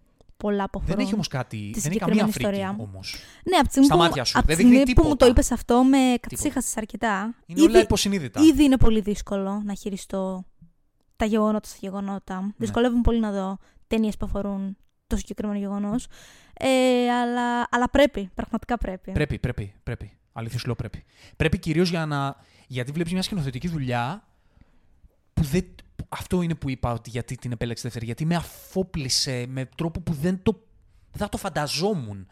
πολλά 0.41 0.63
από 0.63 0.81
Δεν 0.85 0.99
έχει 0.99 1.13
όμως 1.13 1.27
κάτι. 1.27 1.57
τη 1.57 1.61
Δεν 1.63 1.69
έχει 1.71 1.79
συγκεκριμένη 1.81 2.17
καμία 2.19 2.33
φρίκη 2.33 2.49
ιστορία. 2.49 2.75
όμως. 2.79 3.15
Ναι, 3.49 3.55
από 3.55 3.63
τη 3.63 3.69
στιγμή, 3.69 3.87
Στα 3.87 3.95
που, 3.95 4.01
μάτια 4.01 4.23
σου. 4.23 4.37
από 4.37 4.47
Δεν 4.47 4.55
τη 4.57 4.61
δείχνει 4.63 4.77
στιγμή 4.77 4.95
που 4.95 5.01
μου 5.03 5.09
το 5.09 5.15
τίποτα. 5.15 5.31
είπες 5.31 5.51
αυτό, 5.51 5.83
με 5.83 5.97
κατσίχασε 6.21 6.73
αρκετά. 6.77 7.35
Είναι 7.45 7.61
όλα 7.61 7.79
υποσυνείδητα. 7.79 8.41
ήδη 8.41 8.63
είναι 8.63 8.77
πολύ 8.77 8.99
δύσκολο 9.01 9.61
να 9.65 9.73
χειριστώ 9.73 10.45
τα 11.15 11.25
γεγονότα 11.25 11.67
στα 11.67 11.77
γεγονότα. 11.81 12.41
Ναι. 12.41 12.51
Δυσκολεύομαι 12.57 13.01
πολύ 13.01 13.19
να 13.19 13.31
δω 13.31 13.57
ταινίες 13.87 14.17
που 14.17 14.25
αφορούν 14.25 14.77
το 15.07 15.17
συγκεκριμένο 15.17 15.59
γεγονός. 15.59 16.07
Ε, 16.53 17.09
αλλά, 17.11 17.67
αλλά 17.71 17.89
πρέπει, 17.89 18.29
πραγματικά 18.33 18.77
πρέπει. 18.77 19.11
Πρέπει, 19.11 19.39
πρέπει, 19.39 19.73
πρέπει. 19.83 20.17
Αλήθεια 20.33 20.59
σου 20.59 20.65
λέω 20.65 20.75
πρέπει. 20.75 21.03
Πρέπει 21.37 21.57
κυρίως 21.57 21.89
για 21.89 22.05
να. 22.05 22.35
Γιατί 22.67 22.91
βλέπεις 22.91 23.13
μια 23.13 23.21
σκηνοθετική 23.21 23.67
δουλειά 23.67 24.27
που 25.33 25.43
δεν. 25.43 25.65
Που 26.11 26.17
Αυτό 26.19 26.41
είναι 26.41 26.55
που 26.55 26.69
είπα 26.69 26.91
ότι 26.91 27.09
γιατί 27.09 27.35
την 27.35 27.51
επέλεξε 27.51 27.83
δεύτερη. 27.83 28.05
Γιατί 28.05 28.25
με 28.25 28.35
αφόπλησε 28.35 29.45
με 29.47 29.65
τρόπο 29.65 30.01
που 30.01 30.13
δεν 30.13 30.43
το. 30.43 30.51
Δεν 31.11 31.21
θα 31.21 31.29
το 31.29 31.37
φανταζόμουν 31.37 32.27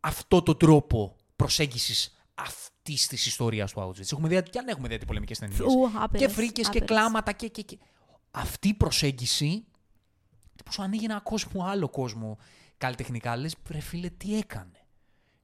αυτό 0.00 0.42
το 0.42 0.54
τρόπο 0.54 1.16
προσέγγισης 1.36 2.16
αυτής 2.34 3.06
της 3.06 3.26
ιστορίας 3.26 3.72
του 3.72 3.80
Auschwitz. 3.80 4.12
Έχουμε 4.12 4.28
δει, 4.28 4.42
και 4.42 4.58
αν 4.58 4.68
έχουμε 4.68 4.88
δει 4.88 5.04
πολεμικέ 5.04 5.36
ταινίες. 5.36 5.60
Ου, 5.60 5.90
άπειρες, 5.98 6.26
Και 6.26 6.32
φρίκες 6.32 6.68
και 6.68 6.78
άπειρες. 6.78 6.88
κλάματα 6.88 7.32
και, 7.32 7.48
και, 7.48 7.62
και. 7.62 7.78
Αυτή 8.30 8.68
η 8.68 8.74
προσέγγιση 8.74 9.64
που 10.64 10.72
σου 10.72 10.82
ανοίγει 10.82 11.04
ένα 11.04 11.20
κόσμο, 11.20 11.64
άλλο 11.64 11.88
κόσμο 11.88 12.38
καλλιτεχνικά. 12.78 13.36
Λες, 13.36 13.54
ρε 13.68 13.80
φίλε, 13.80 14.08
τι 14.08 14.38
έκανε. 14.38 14.84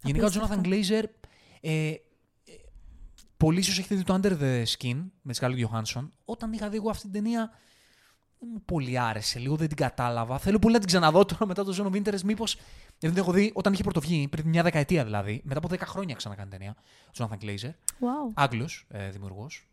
Γενικά 0.02 0.24
ο 0.24 0.26
Απίστευτο. 0.26 0.60
Jonathan 0.62 0.66
Glazer. 0.66 1.05
Ε, 1.60 1.94
ε, 3.36 3.44
πολλοί 3.44 3.58
ίσως 3.58 3.78
έχετε 3.78 3.94
δει 3.94 4.02
το 4.02 4.14
Under 4.14 4.40
the 4.40 4.64
Skin 4.64 5.04
με 5.22 5.32
τη 5.32 5.38
Scarlett 5.42 5.66
Johansson. 5.66 6.08
Όταν 6.24 6.52
είχα 6.52 6.68
δει 6.68 6.76
εγώ 6.76 6.90
αυτή 6.90 7.02
την 7.02 7.12
ταινία, 7.12 7.50
δεν 8.38 8.48
μου 8.52 8.62
πολύ 8.64 8.98
άρεσε. 8.98 9.38
Λίγο 9.38 9.56
δεν 9.56 9.68
την 9.68 9.76
κατάλαβα. 9.76 10.38
Θέλω 10.38 10.58
πολύ 10.58 10.72
να 10.72 10.78
την 10.78 10.88
ξαναδώ 10.88 11.24
τώρα 11.24 11.46
μετά 11.46 11.64
το 11.64 11.74
Zone 11.78 11.92
of 11.92 12.02
Interest. 12.02 12.22
Μήπως. 12.22 12.56
Δεν 12.98 13.10
την 13.10 13.18
έχω 13.18 13.32
δει 13.32 13.52
όταν 13.54 13.72
είχε 13.72 13.82
πρωτοβγεί, 13.82 14.28
πριν 14.28 14.48
μια 14.48 14.62
δεκαετία 14.62 15.04
δηλαδή. 15.04 15.40
Μετά 15.44 15.58
από 15.58 15.68
10 15.68 15.78
χρόνια 15.78 16.14
ξανακάνει 16.14 16.50
ταινία. 16.50 16.76
Ο 17.06 17.10
Jonathan 17.16 17.44
Glazer. 17.44 17.70
Wow. 17.70 18.32
Άγγλος 18.34 18.86
ε, 18.88 19.10
δημιουργός. 19.10 19.68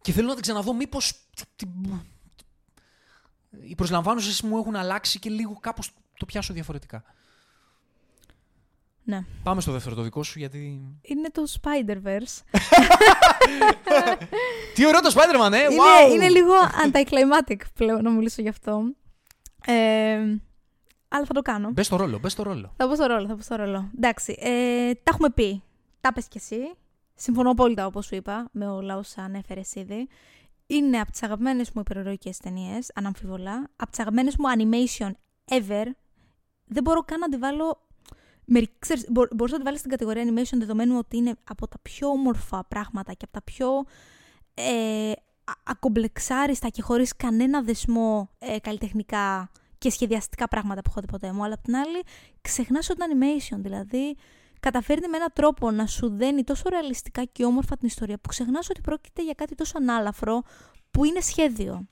και 0.00 0.12
θέλω 0.12 0.26
να 0.26 0.32
την 0.32 0.42
ξαναδώ, 0.42 0.74
μήπως. 0.74 1.28
Οι 3.68 3.74
προσλαμβάνουσες 3.74 4.42
μου 4.42 4.58
έχουν 4.58 4.76
αλλάξει 4.76 5.18
και 5.18 5.30
λίγο 5.30 5.58
κάπως 5.60 5.90
το 6.18 6.26
πιάσω 6.26 6.52
διαφορετικά. 6.52 7.04
Ναι. 9.04 9.24
Πάμε 9.42 9.60
στο 9.60 9.72
δεύτερο 9.72 9.94
το 9.94 10.02
δικό 10.02 10.22
σου, 10.22 10.38
γιατί. 10.38 10.58
Είναι 11.02 11.30
το 11.30 11.42
Spider-Verse. 11.60 12.40
Τι 14.74 14.86
ωραίο 14.86 15.00
το 15.00 15.12
Spider-Man, 15.14 15.52
ε! 15.52 15.58
είναι, 15.58 15.68
wow! 15.68 16.14
είναι 16.14 16.28
λίγο 16.28 16.52
anticlimactic 16.86 17.60
πλέον 17.74 18.02
να 18.02 18.10
μιλήσω 18.10 18.42
γι' 18.42 18.48
αυτό. 18.48 18.82
Ε, 19.66 20.18
αλλά 21.08 21.24
θα 21.24 21.34
το 21.34 21.42
κάνω. 21.42 21.70
Μπες 21.70 21.86
στο 21.86 21.96
ρόλο, 21.96 22.18
μπες 22.18 22.32
στο 22.32 22.42
ρόλο. 22.42 22.72
Θα 22.76 22.88
πω 22.88 22.94
στο 22.94 23.06
ρόλο, 23.06 23.26
θα 23.26 23.34
πω 23.34 23.42
στο 23.42 23.56
ρόλο. 23.56 23.90
Εντάξει, 23.96 24.36
ε, 24.38 24.94
τα 24.94 25.10
έχουμε 25.12 25.30
πει. 25.30 25.62
Τα 26.00 26.12
πες 26.12 26.28
κι 26.28 26.36
εσύ. 26.38 26.74
Συμφωνώ 27.14 27.50
απόλυτα 27.50 27.86
όπως 27.86 28.06
σου 28.06 28.14
είπα 28.14 28.48
με 28.52 28.68
όλα 28.68 28.96
όσα 28.96 29.22
ανέφερες 29.22 29.74
ήδη. 29.74 30.08
Είναι 30.66 31.00
από 31.00 31.10
τις 31.10 31.22
αγαπημένες 31.22 31.70
μου 31.74 31.80
υπερηρωικές 31.80 32.38
ταινίες, 32.38 32.90
αναμφίβολα. 32.94 33.70
Από 33.76 33.90
τις 33.90 34.00
αγαπημένες 34.00 34.36
μου 34.36 34.44
animation 34.56 35.10
ever. 35.50 35.86
Δεν 36.64 36.82
μπορώ 36.82 37.00
καν 37.00 37.18
να 37.18 37.28
τη 37.28 37.36
βάλω... 37.36 37.86
μερι- 38.44 38.78
Ξέρεις, 38.78 39.04
μπο- 39.10 39.26
μπορείς 39.34 39.52
να 39.52 39.58
τη 39.58 39.64
βάλεις 39.64 39.78
στην 39.78 39.90
κατηγορία 39.90 40.24
animation 40.24 40.58
δεδομένου 40.58 40.96
ότι 40.98 41.16
είναι 41.16 41.34
από 41.44 41.68
τα 41.68 41.76
πιο 41.82 42.08
όμορφα 42.08 42.64
πράγματα 42.68 43.12
και 43.12 43.24
από 43.24 43.32
τα 43.32 43.42
πιο 43.42 43.84
ε, 44.54 45.10
α- 45.10 45.14
ακομπλεξάριστα 45.64 46.68
και 46.68 46.82
χωρίς 46.82 47.16
κανένα 47.16 47.62
δεσμό 47.62 48.30
ε, 48.38 48.58
καλλιτεχνικά 48.58 49.50
και 49.78 49.90
σχεδιαστικά 49.90 50.48
πράγματα 50.48 50.80
που 50.82 50.88
έχω 50.90 51.00
δει 51.00 51.06
ποτέ 51.06 51.32
μου. 51.32 51.44
Αλλά 51.44 51.54
απ' 51.54 51.62
την 51.62 51.76
άλλη, 51.76 52.02
ξεχνάς 52.40 52.90
ότι 52.90 53.00
είναι 53.04 53.36
animation. 53.38 53.56
Δηλαδή, 53.58 54.16
καταφέρνει 54.60 55.08
με 55.08 55.16
έναν 55.16 55.28
τρόπο 55.32 55.70
να 55.70 55.86
σου 55.86 56.08
δένει 56.16 56.44
τόσο 56.44 56.68
ρεαλιστικά 56.68 57.24
και 57.24 57.44
όμορφα 57.44 57.76
την 57.76 57.86
ιστορία 57.86 58.18
που 58.18 58.28
ξεχνάς 58.28 58.70
ότι 58.70 58.80
πρόκειται 58.80 59.22
για 59.24 59.34
κάτι 59.36 59.54
τόσο 59.54 59.78
ανάλαφρο 59.78 60.42
που 60.90 61.04
είναι 61.04 61.20
σχέδιο. 61.20 61.86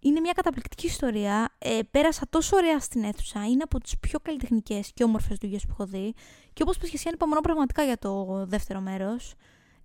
Είναι 0.00 0.20
μια 0.20 0.32
καταπληκτική 0.32 0.86
ιστορία. 0.86 1.54
Ε, 1.58 1.80
πέρασα 1.90 2.26
τόσο 2.30 2.56
ωραία 2.56 2.80
στην 2.80 3.04
αίθουσα. 3.04 3.46
Είναι 3.46 3.62
από 3.62 3.80
τις 3.80 3.98
πιο 3.98 4.18
καλλιτεχνικές 4.18 4.92
και 4.94 5.04
όμορφες 5.04 5.38
δουλειές 5.38 5.62
που 5.62 5.68
έχω 5.70 5.86
δει. 5.86 6.14
Και 6.52 6.62
όπως 6.62 6.78
πες 6.78 6.88
και 6.88 6.96
εσύ, 6.96 7.08
ανυπομονώ 7.08 7.40
πραγματικά 7.40 7.84
για 7.84 7.98
το 7.98 8.44
δεύτερο 8.46 8.80
μέρος. 8.80 9.34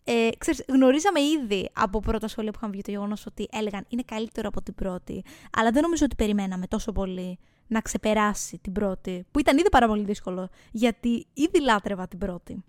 Ε, 0.04 0.30
ξέρεις, 0.38 0.64
γνωρίζαμε 0.68 1.20
ήδη 1.22 1.70
από 1.74 2.00
πρώτα 2.00 2.28
σχόλια 2.28 2.52
που 2.52 2.58
είχαμε 2.58 2.74
βγει 2.74 2.82
το 2.82 2.92
γεγονός 2.92 3.26
ότι 3.26 3.48
έλεγαν 3.52 3.86
είναι 3.88 4.04
καλύτερο 4.06 4.48
από 4.48 4.62
την 4.62 4.76
πρώτη. 4.76 5.24
Αλλά 5.58 5.72
δεν 5.72 5.82
νομίζω 5.82 6.06
ότι 6.06 6.16
περιμέναμε 6.16 6.68
τόσο 6.68 6.92
πολύ 6.92 7.40
να 7.68 7.82
ξεπεράσει 7.82 8.58
την 8.58 8.72
πρώτη. 8.72 9.26
Που 9.32 9.40
ήταν 9.40 9.58
ήδη 9.58 9.70
πάρα 9.70 9.88
πολύ 9.88 10.04
δύσκολο. 10.04 10.50
Γιατί 10.72 11.28
ήδη 11.34 11.62
λάτρευα 11.62 12.08
την 12.08 12.20
πρώτη. 12.20 12.64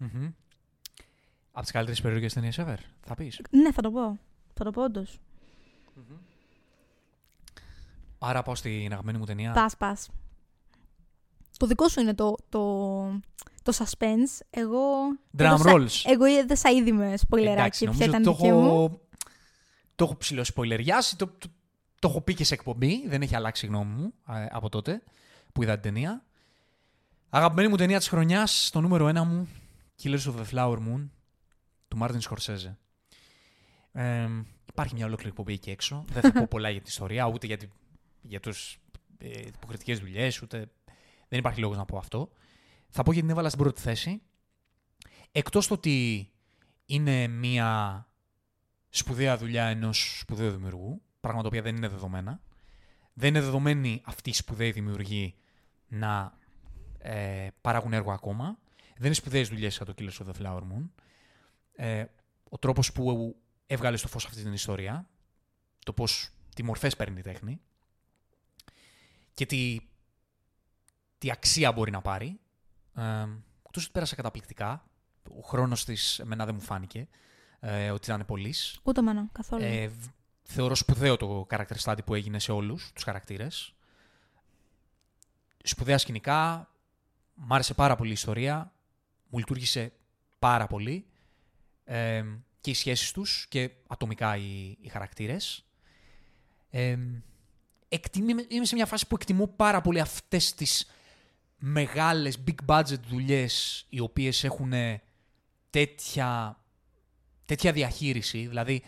Mm-hmm. 0.00 0.32
Από 1.52 1.62
τις 1.62 1.70
καλύτερες 1.70 2.00
περιοχέ 2.00 2.26
ταινίες 2.34 2.58
ever, 2.60 2.76
θα 3.00 3.14
πεις. 3.14 3.40
Ναι, 3.50 3.72
θα 3.72 3.82
το 3.82 3.90
πω. 3.90 4.18
Θα 4.54 4.64
το 4.64 4.70
πω 4.70 4.82
όντως. 4.82 5.18
Άρα 8.22 8.42
πάω 8.42 8.54
στην 8.54 8.92
αγαπημένη 8.92 9.18
μου 9.18 9.24
ταινία. 9.24 9.52
Πας, 9.52 9.76
πας. 9.76 10.08
Το 11.56 11.66
δικό 11.66 11.88
σου 11.88 12.00
είναι 12.00 12.14
το, 12.14 12.36
το, 12.48 12.60
το 13.62 13.72
suspense. 13.78 14.40
Εγώ. 14.50 14.80
Drum 15.38 15.44
έδωσα- 15.44 15.72
rolls. 15.72 16.02
Εγώ 16.04 16.24
έδωσα 16.24 16.70
ήδη 16.70 16.92
με 16.92 17.16
σποιλεράκι. 17.16 17.88
Ποια 17.88 18.06
ήταν 18.06 18.20
η 18.22 18.24
το 18.24 18.32
δική 18.32 18.46
έχω, 18.46 18.60
μου. 18.60 19.00
το 19.94 20.04
έχω 20.04 20.16
ψηλοσποιλεριάσει, 20.16 21.16
το, 21.16 21.26
το, 21.26 21.48
το 21.98 22.08
έχω 22.08 22.20
πει 22.20 22.34
και 22.34 22.44
σε 22.44 22.54
εκπομπή, 22.54 23.08
δεν 23.08 23.22
έχει 23.22 23.36
αλλάξει 23.36 23.66
η 23.66 23.68
γνώμη 23.68 23.92
μου 23.94 24.12
ε, 24.28 24.46
από 24.50 24.68
τότε 24.68 25.02
που 25.52 25.62
είδα 25.62 25.72
την 25.72 25.82
ταινία. 25.82 26.24
Αγαπημένη 27.30 27.68
μου 27.68 27.76
ταινία 27.76 27.98
της 27.98 28.08
χρονιάς, 28.08 28.70
το 28.72 28.80
νούμερο 28.80 29.08
ένα 29.08 29.24
μου, 29.24 29.48
Killers 30.02 30.24
of 30.24 30.34
the 30.34 30.44
Flower 30.54 30.76
Moon, 30.76 31.08
του 31.88 31.96
Μάρτιν 31.96 32.20
Σκορσέζε. 32.20 32.78
Ε, 33.92 34.28
υπάρχει 34.70 34.94
μια 34.94 35.04
ολόκληρη 35.06 35.28
εκπομπή 35.30 35.52
εκεί 35.52 35.70
έξω. 35.70 36.04
Δεν 36.12 36.22
θα 36.22 36.32
πω 36.40 36.46
πολλά 36.50 36.68
για 36.70 36.78
την 36.80 36.88
ιστορία, 36.88 37.26
ούτε 37.26 37.46
για, 37.46 37.56
τη, 37.56 37.66
για 38.22 38.40
τους 38.40 38.78
ε, 39.18 39.40
υποκριτικές 39.40 39.98
δουλειές, 39.98 40.42
ούτε... 40.42 40.70
Δεν 41.28 41.38
υπάρχει 41.38 41.60
λόγος 41.60 41.76
να 41.76 41.84
πω 41.84 41.96
αυτό. 41.96 42.30
Θα 42.88 43.02
πω 43.02 43.12
γιατί 43.12 43.26
την 43.26 43.30
έβαλα 43.30 43.48
στην 43.48 43.60
πρώτη 43.60 43.80
θέση. 43.80 44.22
Εκτός 45.32 45.66
το 45.66 45.74
ότι 45.74 46.30
είναι 46.86 47.26
μια 47.26 48.06
σπουδαία 48.88 49.36
δουλειά 49.36 49.64
ενός 49.64 50.18
σπουδαίου 50.18 50.50
δημιουργού, 50.50 51.02
πράγμα 51.20 51.40
το 51.40 51.46
οποίο 51.46 51.62
δεν 51.62 51.76
είναι 51.76 51.88
δεδομένα. 51.88 52.42
Δεν 53.12 53.28
είναι 53.28 53.40
δεδομένη 53.40 54.02
αυτή 54.04 54.30
η 54.30 54.32
σπουδαίοι 54.32 54.70
δημιουργοί 54.70 55.34
να 55.88 56.38
ε, 56.98 57.48
παράγουν 57.60 57.92
έργο 57.92 58.12
ακόμα. 58.12 58.58
Δεν 58.96 59.06
είναι 59.06 59.14
σπουδαίες 59.14 59.48
δουλειές 59.48 59.74
σαν 59.74 59.86
το 59.86 59.94
Killers 59.98 60.24
of 60.24 60.26
the 60.26 60.42
Flower 60.42 60.60
Moon. 60.60 60.88
Ε, 61.72 62.04
ο 62.48 62.58
τρόπος 62.58 62.92
που 62.92 63.36
έβγαλε 63.66 63.96
στο 63.96 64.08
φως 64.08 64.24
αυτή 64.24 64.42
την 64.42 64.52
ιστορία, 64.52 65.08
το 65.84 65.92
πώς, 65.92 66.30
τι 66.54 66.62
μορφές 66.62 66.96
παίρνει 66.96 67.18
η 67.18 67.22
τέχνη 67.22 67.60
και 69.34 69.46
τι, 69.46 69.80
τι 71.18 71.30
αξία 71.30 71.72
μπορεί 71.72 71.90
να 71.90 72.00
πάρει. 72.00 72.40
Ε, 72.94 73.26
εκτός 73.66 73.82
ότι 73.82 73.92
πέρασε 73.92 74.14
καταπληκτικά. 74.14 74.84
Ο 75.36 75.40
χρόνος 75.40 75.84
της 75.84 76.18
εμένα 76.18 76.44
δεν 76.44 76.54
μου 76.54 76.60
φάνηκε 76.60 77.08
ε, 77.60 77.90
ότι 77.90 78.10
ήταν 78.10 78.24
πολύς. 78.24 78.80
Ούτε 78.82 79.00
εμένα, 79.00 79.28
καθόλου. 79.32 79.64
Ε, 79.64 79.88
β- 79.88 80.06
θεωρώ 80.42 80.74
σπουδαίο 80.74 81.16
το 81.16 81.46
character 81.50 81.76
study 81.82 81.98
που 82.04 82.14
έγινε 82.14 82.38
σε 82.38 82.52
όλους 82.52 82.92
τους 82.92 83.02
χαρακτήρες. 83.02 83.74
Σπουδαία 85.62 85.98
σκηνικά, 85.98 86.70
μ' 87.34 87.52
άρεσε 87.52 87.74
πάρα 87.74 87.96
πολύ 87.96 88.10
η 88.10 88.12
ιστορία, 88.12 88.72
μου 89.28 89.38
λειτουργήσε 89.38 89.92
πάρα 90.38 90.66
πολύ 90.66 91.06
ε, 91.84 92.24
και 92.60 92.70
οι 92.70 92.74
σχέσεις 92.74 93.12
τους 93.12 93.46
και 93.48 93.70
ατομικά 93.86 94.36
οι, 94.36 94.76
οι 94.80 94.88
χαρακτήρες. 94.88 95.66
Ε, 96.70 96.98
εκτιμή- 97.92 98.52
είμαι 98.52 98.64
σε 98.64 98.74
μια 98.74 98.86
φάση 98.86 99.06
που 99.06 99.14
εκτιμώ 99.14 99.46
πάρα 99.46 99.80
πολύ 99.80 100.00
αυτές 100.00 100.54
τις 100.54 100.90
μεγάλες 101.58 102.38
big 102.46 102.74
budget 102.74 103.00
δουλειές 103.08 103.86
οι 103.88 104.00
οποίες 104.00 104.44
έχουν 104.44 104.72
τέτοια, 105.70 106.58
τέτοια 107.44 107.72
διαχείριση. 107.72 108.46
Δηλαδή, 108.46 108.82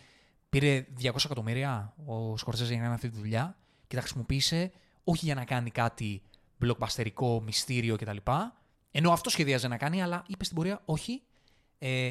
πήρε 0.48 0.86
200 0.98 1.24
εκατομμύρια 1.24 1.94
ο 2.06 2.36
Σκορσέζε 2.36 2.68
για 2.72 2.76
να 2.76 2.82
κάνει 2.82 2.94
αυτή 2.94 3.08
τη 3.10 3.16
δουλειά 3.16 3.56
και 3.86 3.94
τα 3.94 4.00
χρησιμοποίησε 4.00 4.72
όχι 5.04 5.24
για 5.24 5.34
να 5.34 5.44
κάνει 5.44 5.70
κάτι 5.70 6.22
blockbusterικό, 6.64 7.40
μυστήριο 7.42 7.96
κτλ. 7.96 8.16
Ενώ 8.90 9.12
αυτό 9.12 9.30
σχεδίαζε 9.30 9.68
να 9.68 9.76
κάνει, 9.76 10.02
αλλά 10.02 10.24
είπε 10.26 10.44
στην 10.44 10.56
πορεία 10.56 10.82
όχι. 10.84 11.22
Ε, 11.78 12.10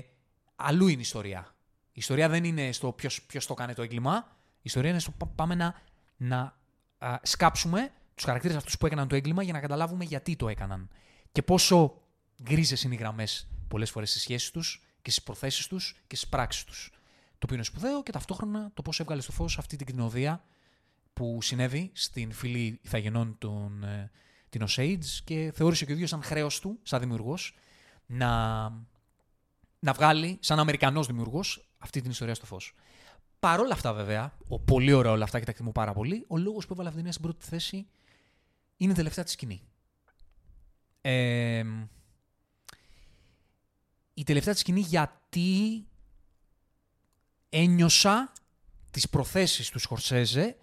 αλλού 0.55 0.87
είναι 0.87 0.97
η 0.97 1.01
ιστορία. 1.01 1.55
Η 1.87 1.99
ιστορία 1.99 2.29
δεν 2.29 2.43
είναι 2.43 2.71
στο 2.71 2.95
ποιος 3.27 3.45
το 3.47 3.53
κάνει 3.53 3.73
το 3.73 3.81
έγκλημα. 3.81 4.27
Η 4.55 4.61
ιστορία 4.61 4.89
είναι 4.89 4.99
στο 4.99 5.11
πα- 5.11 5.27
πάμε 5.35 5.55
να, 5.55 5.81
να 6.17 6.59
α, 7.01 7.19
σκάψουμε 7.23 7.91
τους 8.15 8.25
χαρακτήρες 8.25 8.55
αυτούς 8.57 8.77
που 8.77 8.85
έκαναν 8.85 9.07
το 9.07 9.15
έγκλημα 9.15 9.43
για 9.43 9.53
να 9.53 9.59
καταλάβουμε 9.59 10.03
γιατί 10.03 10.35
το 10.35 10.49
έκαναν. 10.49 10.89
Και 11.31 11.41
πόσο 11.41 12.01
γκρίζες 12.43 12.83
είναι 12.83 12.93
οι 12.93 12.97
γραμμές 12.97 13.47
πολλές 13.67 13.89
φορές 13.89 14.09
στις 14.09 14.21
σχέσεις 14.21 14.51
τους 14.51 14.83
και 15.01 15.11
στις 15.11 15.23
προθέσεις 15.23 15.67
τους 15.67 15.95
και 16.07 16.15
στις 16.15 16.29
πράξεις 16.29 16.63
τους. 16.63 16.89
Το 17.31 17.39
οποίο 17.43 17.55
είναι 17.55 17.63
σπουδαίο 17.63 18.03
και 18.03 18.11
ταυτόχρονα 18.11 18.71
το 18.73 18.81
πώς 18.81 18.99
έβγαλε 18.99 19.21
στο 19.21 19.31
φως 19.31 19.57
αυτή 19.57 19.75
την 19.75 19.85
κτηνοδία 19.85 20.43
που 21.13 21.41
συνέβη 21.41 21.91
στην 21.93 22.31
φυλή 22.31 22.79
ηθαγενών 22.81 23.35
των 23.37 23.83
ε, 23.83 24.11
την 24.49 24.65
Osage 24.67 25.05
και 25.23 25.51
θεώρησε 25.55 25.85
και 25.85 25.91
ο 25.91 25.93
ίδιος 25.93 26.09
σαν 26.09 26.23
χρέος 26.23 26.59
του, 26.59 26.79
σαν 26.83 26.99
δημιουργός, 26.99 27.57
να, 28.05 28.59
να 29.79 29.93
βγάλει, 29.93 30.37
σαν 30.41 30.59
Αμερικανός 30.59 31.07
δημιουργός, 31.07 31.69
αυτή 31.77 32.01
την 32.01 32.11
ιστορία 32.11 32.35
στο 32.35 32.45
φως. 32.45 32.73
Παρ' 33.41 33.59
όλα 33.59 33.73
αυτά, 33.73 33.93
βέβαια, 33.93 34.37
ο 34.47 34.59
πολύ 34.59 34.93
ωραίο 34.93 35.11
όλα 35.11 35.23
αυτά 35.23 35.39
και 35.39 35.45
τα 35.45 35.51
εκτιμώ 35.51 35.71
πάρα 35.71 35.93
πολύ, 35.93 36.25
ο 36.27 36.37
λόγος 36.37 36.65
που 36.65 36.73
έβαλε 36.73 36.87
αυτή 36.87 37.01
την 37.01 37.03
νέα 37.03 37.11
στην 37.11 37.23
πρώτη 37.23 37.45
θέση 37.45 37.87
είναι 38.77 38.91
η 38.91 38.95
τελευταία 38.95 39.23
της 39.23 39.33
σκηνή. 39.33 39.61
Ε, 41.01 41.63
η 44.13 44.23
τελευταία 44.23 44.53
της 44.53 44.61
σκηνή 44.61 44.79
γιατί 44.79 45.85
ένιωσα 47.49 48.31
τις 48.91 49.09
προθέσεις 49.09 49.69
του 49.69 49.79
Σκορσέζε 49.79 50.57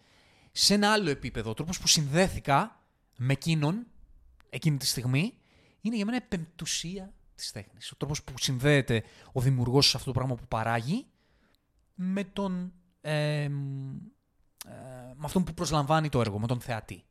σε 0.52 0.74
ένα 0.74 0.92
άλλο 0.92 1.10
επίπεδο. 1.10 1.50
Ο 1.50 1.54
τρόπος 1.54 1.78
που 1.78 1.86
συνδέθηκα 1.86 2.82
με 3.16 3.32
εκείνον 3.32 3.86
εκείνη 4.50 4.76
τη 4.76 4.86
στιγμή 4.86 5.34
είναι 5.80 5.96
για 5.96 6.04
μένα 6.04 6.16
επεμπτουσία 6.16 7.14
της 7.34 7.52
τέχνης. 7.52 7.90
Ο 7.90 7.96
τρόπος 7.96 8.22
που 8.22 8.32
συνδέεται 8.38 9.04
ο 9.32 9.40
δημιουργός 9.40 9.88
σε 9.88 9.96
αυτό 9.96 10.12
το 10.12 10.18
πράγμα 10.18 10.34
που 10.34 10.46
παράγει 10.48 11.06
με 12.00 12.24
τον... 12.24 12.72
Ε, 13.00 13.48
με 15.14 15.24
αυτόν 15.24 15.44
που 15.44 15.54
προσλαμβάνει 15.54 16.08
το 16.08 16.20
έργο, 16.20 16.38
με 16.38 16.46
τον 16.46 16.60
θεατή. 16.60 17.04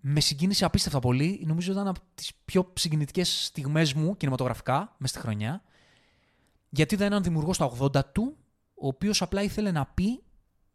Με 0.00 0.20
συγκίνησε 0.20 0.64
απίστευτα 0.64 0.98
πολύ. 0.98 1.42
Νομίζω 1.46 1.72
ήταν 1.72 1.88
από 1.88 2.00
τις 2.14 2.34
πιο 2.44 2.72
συγκινητικές 2.74 3.44
στιγμές 3.44 3.92
μου 3.92 4.16
κινηματογραφικά 4.16 4.94
μέσα 4.98 5.14
στη 5.14 5.22
χρονιά. 5.22 5.62
Γιατί 6.68 6.94
ήταν 6.94 7.06
έναν 7.06 7.22
δημιουργό 7.22 7.52
στα 7.52 7.72
80 7.78 8.04
του, 8.12 8.36
ο 8.74 8.86
οποίος 8.86 9.22
απλά 9.22 9.42
ήθελε 9.42 9.70
να 9.70 9.86
πει 9.86 10.22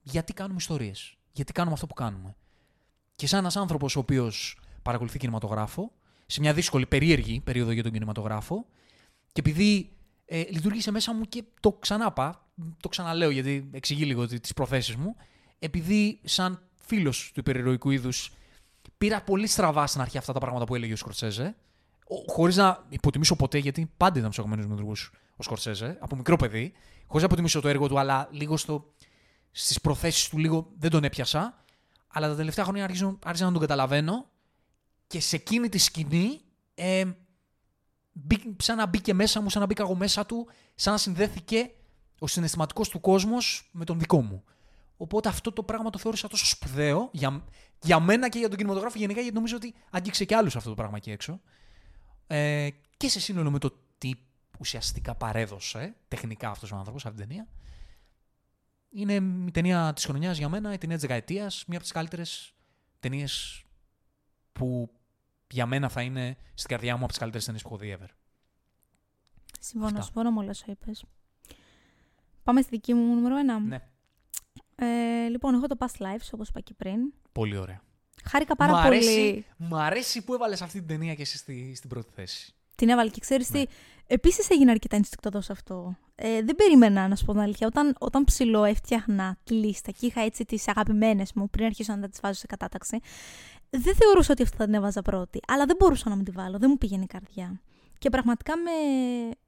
γιατί 0.01 0.33
κάνουμε 0.33 0.55
ιστορίες. 0.59 1.17
Γιατί 1.31 1.51
κάνουμε 1.51 1.73
αυτό 1.73 1.87
που 1.87 1.93
κάνουμε. 1.93 2.35
Και 3.15 3.27
σαν 3.27 3.39
ένας 3.39 3.55
άνθρωπος 3.55 3.95
ο 3.95 3.99
οποίος 3.99 4.59
παρακολουθεί 4.81 5.17
κινηματογράφο, 5.17 5.91
σε 6.25 6.39
μια 6.39 6.53
δύσκολη, 6.53 6.85
περίεργη 6.85 7.41
περίοδο 7.41 7.71
για 7.71 7.83
τον 7.83 7.91
κινηματογράφο, 7.91 8.65
και 9.31 9.39
επειδή 9.39 9.97
ε, 10.25 10.43
λειτουργήσε 10.49 10.91
μέσα 10.91 11.13
μου 11.13 11.23
και 11.23 11.43
το 11.59 11.71
ξανάπα, 11.71 12.48
το 12.79 12.89
ξαναλέω 12.89 13.29
γιατί 13.29 13.69
εξηγεί 13.71 14.05
λίγο 14.05 14.27
τις 14.27 14.53
προθέσεις 14.53 14.95
μου, 14.95 15.15
επειδή 15.59 16.19
σαν 16.23 16.61
φίλος 16.75 17.31
του 17.33 17.39
υπερηρωικού 17.39 17.91
είδους 17.91 18.31
πήρα 18.97 19.21
πολύ 19.21 19.47
στραβά 19.47 19.87
στην 19.87 20.01
αρχή 20.01 20.17
αυτά 20.17 20.33
τα 20.33 20.39
πράγματα 20.39 20.65
που 20.65 20.75
έλεγε 20.75 20.93
ο 20.93 20.95
Σκορτσέζε, 20.95 21.55
χωρίς 22.27 22.55
να 22.55 22.85
υποτιμήσω 22.89 23.35
ποτέ, 23.35 23.57
γιατί 23.57 23.91
πάντα 23.97 24.19
ήταν 24.19 24.31
ψαγμένος 24.31 24.65
δημιουργού 24.65 24.93
ο 25.35 25.43
Σκορτσέζε, 25.43 25.97
από 25.99 26.15
μικρό 26.15 26.35
παιδί, 26.35 26.71
χωρίς 27.05 27.21
να 27.21 27.27
υποτιμήσω 27.27 27.61
το 27.61 27.67
έργο 27.67 27.87
του, 27.87 27.99
αλλά 27.99 28.27
λίγο 28.31 28.57
στο, 28.57 28.93
στις 29.51 29.81
προθέσεις 29.81 30.29
του 30.29 30.37
λίγο 30.37 30.71
δεν 30.77 30.89
τον 30.89 31.03
έπιασα. 31.03 31.63
Αλλά 32.07 32.27
τα 32.27 32.35
τελευταία 32.35 32.65
χρόνια 32.65 32.83
άρχισα, 32.83 33.45
να 33.45 33.51
τον 33.51 33.59
καταλαβαίνω 33.59 34.29
και 35.07 35.19
σε 35.19 35.35
εκείνη 35.35 35.69
τη 35.69 35.77
σκηνή 35.77 36.41
ε, 36.75 37.03
σαν 38.57 38.77
να 38.77 38.85
μπήκε 38.85 39.13
μέσα 39.13 39.41
μου, 39.41 39.49
σαν 39.49 39.61
να 39.61 39.67
μπήκα 39.67 39.83
εγώ 39.83 39.95
μέσα 39.95 40.25
του, 40.25 40.47
σαν 40.75 40.93
να 40.93 40.99
συνδέθηκε 40.99 41.71
ο 42.19 42.27
συναισθηματικός 42.27 42.89
του 42.89 42.99
κόσμος 42.99 43.69
με 43.71 43.85
τον 43.85 43.99
δικό 43.99 44.21
μου. 44.21 44.43
Οπότε 44.97 45.29
αυτό 45.29 45.51
το 45.51 45.63
πράγμα 45.63 45.89
το 45.89 45.97
θεώρησα 45.97 46.27
τόσο 46.27 46.45
σπουδαίο 46.45 47.09
για, 47.11 47.43
για 47.81 47.99
μένα 47.99 48.29
και 48.29 48.39
για 48.39 48.47
τον 48.47 48.57
κινηματογράφο 48.57 48.97
γενικά, 48.97 49.21
γιατί 49.21 49.35
νομίζω 49.35 49.55
ότι 49.55 49.73
αγγίξε 49.89 50.25
και 50.25 50.35
άλλους 50.35 50.55
αυτό 50.55 50.69
το 50.69 50.75
πράγμα 50.75 50.97
εκεί 50.97 51.11
έξω. 51.11 51.41
Ε, 52.27 52.69
και 52.97 53.09
σε 53.09 53.19
σύνολο 53.19 53.51
με 53.51 53.59
το 53.59 53.71
τι 53.97 54.11
ουσιαστικά 54.59 55.15
παρέδωσε 55.15 55.95
τεχνικά 56.07 56.49
αυτός 56.49 56.71
ο 56.71 56.75
άνθρωπος 56.75 57.05
αυτή 57.05 57.17
την 57.17 57.27
ταινία. 57.27 57.47
Είναι 58.89 59.13
η 59.47 59.51
ταινία 59.51 59.93
της 59.95 60.05
χρονιάς 60.05 60.37
για 60.37 60.49
μένα, 60.49 60.73
η 60.73 60.77
ταινία 60.77 60.95
της 60.95 61.05
δεκαετίας, 61.05 61.63
μία 61.67 61.77
από 61.77 61.85
τις 61.85 61.93
καλύτερες 61.93 62.53
ταινίες 62.99 63.63
που 64.51 64.89
για 65.51 65.65
μένα 65.65 65.89
θα 65.89 66.01
είναι 66.01 66.37
στην 66.53 66.69
καρδιά 66.69 66.93
μου 66.93 66.99
από 66.99 67.07
τις 67.07 67.17
καλύτερες 67.17 67.45
ταινίες 67.45 67.63
που 67.63 67.69
έχω 67.69 67.77
δει 67.77 67.97
ever. 67.99 68.09
Συμφωνώ, 69.59 70.01
συμφωνώ 70.01 70.31
με 70.31 70.39
όλα 70.39 70.49
όσα 70.49 70.65
είπες. 70.67 71.05
Πάμε 72.49 72.61
στη 72.61 72.69
δική 72.75 72.93
μου 72.93 73.15
νούμερο 73.15 73.37
ένα. 73.37 73.59
Ναι. 73.59 73.79
Ε, 74.75 75.27
λοιπόν, 75.29 75.53
έχω 75.53 75.67
το 75.67 75.75
Past 75.79 76.03
Lives, 76.03 76.29
όπως 76.31 76.49
είπα 76.49 76.59
και 76.59 76.73
πριν. 76.77 76.99
Πολύ 77.31 77.57
ωραία. 77.57 77.81
Χάρηκα 78.23 78.55
πάρα 78.55 78.71
μ 78.71 78.83
πολύ. 78.83 78.95
Αρέσει, 78.95 79.45
μ' 79.57 79.75
αρέσει 79.75 80.23
που 80.23 80.33
έβαλες 80.33 80.61
αυτή 80.61 80.77
την 80.77 80.87
ταινία 80.87 81.13
και 81.13 81.21
εσύ 81.21 81.37
στη, 81.37 81.75
στην 81.75 81.89
πρώτη 81.89 82.11
θέση. 82.15 82.53
Την 82.75 82.89
έβαλε 82.89 83.09
και 83.09 83.19
ξέρεις 83.19 83.49
Ναι. 83.49 83.59
τι. 83.59 83.71
Επίσης 84.07 84.49
έγινε 84.49 84.71
αρκετά 84.71 84.95
ενστικτοδό 84.95 85.41
αυτό. 85.49 85.95
Ε, 86.15 86.41
δεν 86.41 86.55
περίμενα 86.55 87.07
να 87.07 87.15
σου 87.15 87.25
πω 87.25 87.31
την 87.31 87.41
αλήθεια. 87.41 87.67
Όταν, 87.67 87.95
όταν 87.99 88.23
ψηλό 88.23 88.63
έφτιαχνα 88.63 89.37
τη 89.43 89.53
λίστα 89.53 89.91
και 89.91 90.05
είχα 90.05 90.21
έτσι 90.21 90.45
τις 90.45 90.67
αγαπημένες 90.67 91.33
μου 91.33 91.49
πριν 91.49 91.65
αρχίσω 91.65 91.95
να 91.95 92.09
τις 92.09 92.19
βάζω 92.19 92.39
σε 92.39 92.45
κατάταξη, 92.45 92.99
δεν 93.69 93.95
θεωρούσα 93.95 94.31
ότι 94.31 94.43
αυτή 94.43 94.57
θα 94.57 94.65
την 94.65 94.73
έβαζα 94.73 95.01
πρώτη. 95.01 95.39
Αλλά 95.47 95.65
δεν 95.65 95.75
μπορούσα 95.79 96.09
να 96.09 96.15
μην 96.15 96.25
τη 96.25 96.31
βάλω. 96.31 96.57
Δεν 96.57 96.69
μου 96.69 96.77
πήγαινε 96.77 97.03
η 97.03 97.07
καρδιά. 97.07 97.61
Και 97.97 98.09
πραγματικά 98.09 98.53
με, 98.57 98.71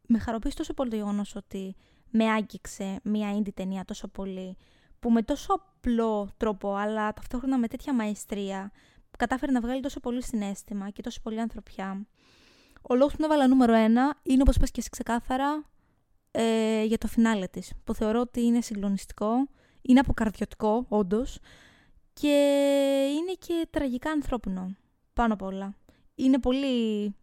με 0.08 0.20
χαροποίησε 0.20 0.58
τόσο 0.58 0.74
πολύ 0.74 0.90
το 0.90 0.96
γεγονός 0.96 1.36
ότι 1.36 1.76
με 2.12 2.32
άγγιξε 2.32 3.00
μια 3.04 3.38
indie 3.38 3.54
ταινία 3.54 3.86
τόσο 3.86 4.08
πολύ, 4.08 4.58
που 5.00 5.12
με 5.12 5.22
τόσο 5.22 5.54
απλό 5.54 6.30
τρόπο, 6.38 6.74
αλλά 6.76 7.14
ταυτόχρονα 7.14 7.58
με 7.58 7.68
τέτοια 7.68 7.94
μαεστρία, 7.94 8.72
κατάφερε 9.18 9.52
να 9.52 9.62
βγάλει 9.62 9.82
τόσο 9.82 10.00
πολύ 10.00 10.24
συνέστημα 10.24 10.90
και 10.90 11.02
τόσο 11.02 11.20
πολύ 11.24 11.40
ανθρωπιά. 11.40 12.06
Ο 12.82 12.96
λόγος 12.96 13.12
που 13.12 13.18
την 13.18 13.26
έβαλα 13.26 13.48
νούμερο 13.48 13.74
ένα 13.74 14.20
είναι, 14.24 14.42
όπως 14.42 14.56
είπες 14.56 14.72
και 14.72 14.80
εσύ 14.80 14.90
ξεκάθαρα, 14.90 15.66
ε, 16.32 16.84
για 16.84 16.98
το 16.98 17.08
φινάλε 17.08 17.48
της, 17.48 17.74
που 17.84 17.94
θεωρώ 17.94 18.20
ότι 18.20 18.42
είναι 18.42 18.62
συγκλονιστικό, 18.62 19.48
είναι 19.82 20.00
αποκαρδιωτικό, 20.00 20.86
όντως, 20.90 21.40
και 22.14 22.28
είναι 23.18 23.34
και 23.40 23.68
τραγικά 23.70 24.12
ανθρώπινο, 24.12 24.76
πάνω 25.14 25.34
απ' 25.34 25.42
όλα. 25.42 25.76
Είναι 26.16 26.40
πολύ, 26.40 27.16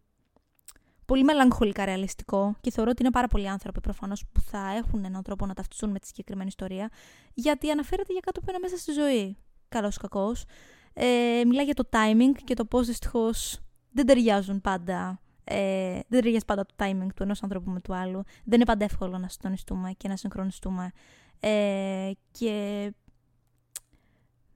πολύ 1.09 1.23
μελαγχολικά 1.23 1.85
ρεαλιστικό 1.85 2.55
και 2.61 2.71
θεωρώ 2.71 2.89
ότι 2.89 3.01
είναι 3.01 3.11
πάρα 3.11 3.27
πολλοί 3.27 3.49
άνθρωποι 3.49 3.81
προφανώς 3.81 4.25
που 4.31 4.41
θα 4.41 4.73
έχουν 4.77 5.05
έναν 5.05 5.23
τρόπο 5.23 5.45
να 5.45 5.53
ταυτιστούν 5.53 5.89
με 5.89 5.99
τη 5.99 6.07
συγκεκριμένη 6.07 6.47
ιστορία, 6.47 6.89
γιατί 7.33 7.69
αναφέρεται 7.71 8.11
για 8.11 8.21
κάτι 8.21 8.39
που 8.39 8.45
είναι 8.49 8.59
μέσα 8.61 8.77
στη 8.77 8.91
ζωή, 8.91 9.37
καλός 9.69 9.95
ή 9.95 9.99
κακός. 9.99 10.45
Ε, 10.93 11.41
μιλάει 11.45 11.65
για 11.65 11.73
το 11.73 11.89
timing 11.91 12.41
και 12.43 12.53
το 12.53 12.65
πώς 12.65 12.87
δυστυχώς 12.87 13.59
δεν 13.91 14.05
ταιριάζουν 14.05 14.61
πάντα 14.61 15.21
ε, 15.43 15.91
δεν 15.93 16.21
ταιριάζει 16.21 16.45
πάντα 16.45 16.65
το 16.65 16.73
timing 16.77 17.07
του 17.15 17.23
ενός 17.23 17.43
ανθρώπου 17.43 17.71
με 17.71 17.79
του 17.79 17.95
άλλου. 17.95 18.23
Δεν 18.43 18.53
είναι 18.53 18.65
πάντα 18.65 18.83
εύκολο 18.83 19.17
να 19.17 19.27
συντονιστούμε 19.27 19.91
και 19.91 20.07
να 20.07 20.15
συγχρονιστούμε. 20.15 20.91
Ε, 21.39 22.11
και 22.31 22.53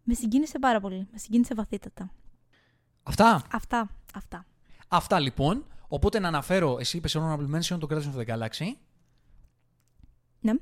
με 0.03 0.13
συγκίνησε 0.13 0.59
πάρα 0.59 0.79
πολύ. 0.79 1.07
Με 1.11 1.17
συγκίνησε 1.17 1.53
βαθύτατα. 1.55 2.11
Αυτά; 3.03 3.41
Αυτά. 3.51 3.89
Αυτά. 4.13 4.45
Αυτά 4.87 5.19
λοιπόν. 5.19 5.65
Οπότε 5.93 6.19
να 6.19 6.27
αναφέρω, 6.27 6.77
εσύ 6.79 6.97
είπες 6.97 7.17
Honorable 7.17 7.55
Mention, 7.55 7.77
το 7.79 7.87
Guardians 7.89 8.15
of 8.15 8.25
the 8.25 8.25
Galaxy. 8.25 8.65
Ναι. 10.39 10.53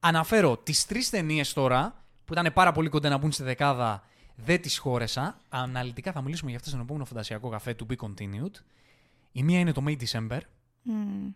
Αναφέρω 0.00 0.56
τις 0.56 0.86
τρεις 0.86 1.10
ταινίες 1.10 1.52
τώρα 1.52 2.04
που 2.24 2.32
ήταν 2.32 2.52
πάρα 2.52 2.72
πολύ 2.72 2.88
κοντά 2.88 3.08
να 3.08 3.18
μπουν 3.18 3.32
στη 3.32 3.42
δεκάδα, 3.42 4.04
δεν 4.36 4.60
τις 4.60 4.78
χώρεσα. 4.78 5.40
Αναλυτικά 5.48 6.12
θα 6.12 6.22
μιλήσουμε 6.22 6.48
για 6.48 6.58
αυτές 6.58 6.72
στον 6.72 6.84
επόμενο 6.84 7.04
φαντασιακό 7.04 7.48
καφέ 7.48 7.74
του 7.74 7.86
Be 7.90 7.96
Continued. 7.96 8.52
Η 9.32 9.42
μία 9.42 9.58
είναι 9.58 9.72
το 9.72 9.82
May 9.86 9.96
December. 9.96 10.40
Mm. 10.40 11.32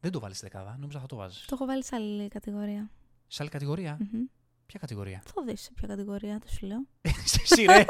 Δεν 0.00 0.10
το 0.10 0.20
βάλεις 0.20 0.36
στη 0.36 0.48
δεκάδα, 0.50 0.76
νόμιζα 0.80 1.00
θα 1.00 1.06
το 1.06 1.16
βάζεις. 1.16 1.44
Το 1.44 1.54
έχω 1.54 1.64
βάλει 1.64 1.84
σε 1.84 1.96
άλλη 1.96 2.28
κατηγορία. 2.28 2.90
Σε 3.26 3.42
άλλη 3.42 3.50
κατηγορία. 3.50 3.98
Μμμ. 4.00 4.24
Ποια 4.70 4.78
κατηγορία; 4.80 5.22
Θα 5.34 5.42
δεις 5.42 5.60
σε 5.60 5.70
ποια 5.74 5.88
κατηγορία, 5.88 6.38
το 6.38 6.46
σου 6.48 6.66
λέω. 6.66 6.86
σε 7.32 7.40
σειρές. 7.44 7.84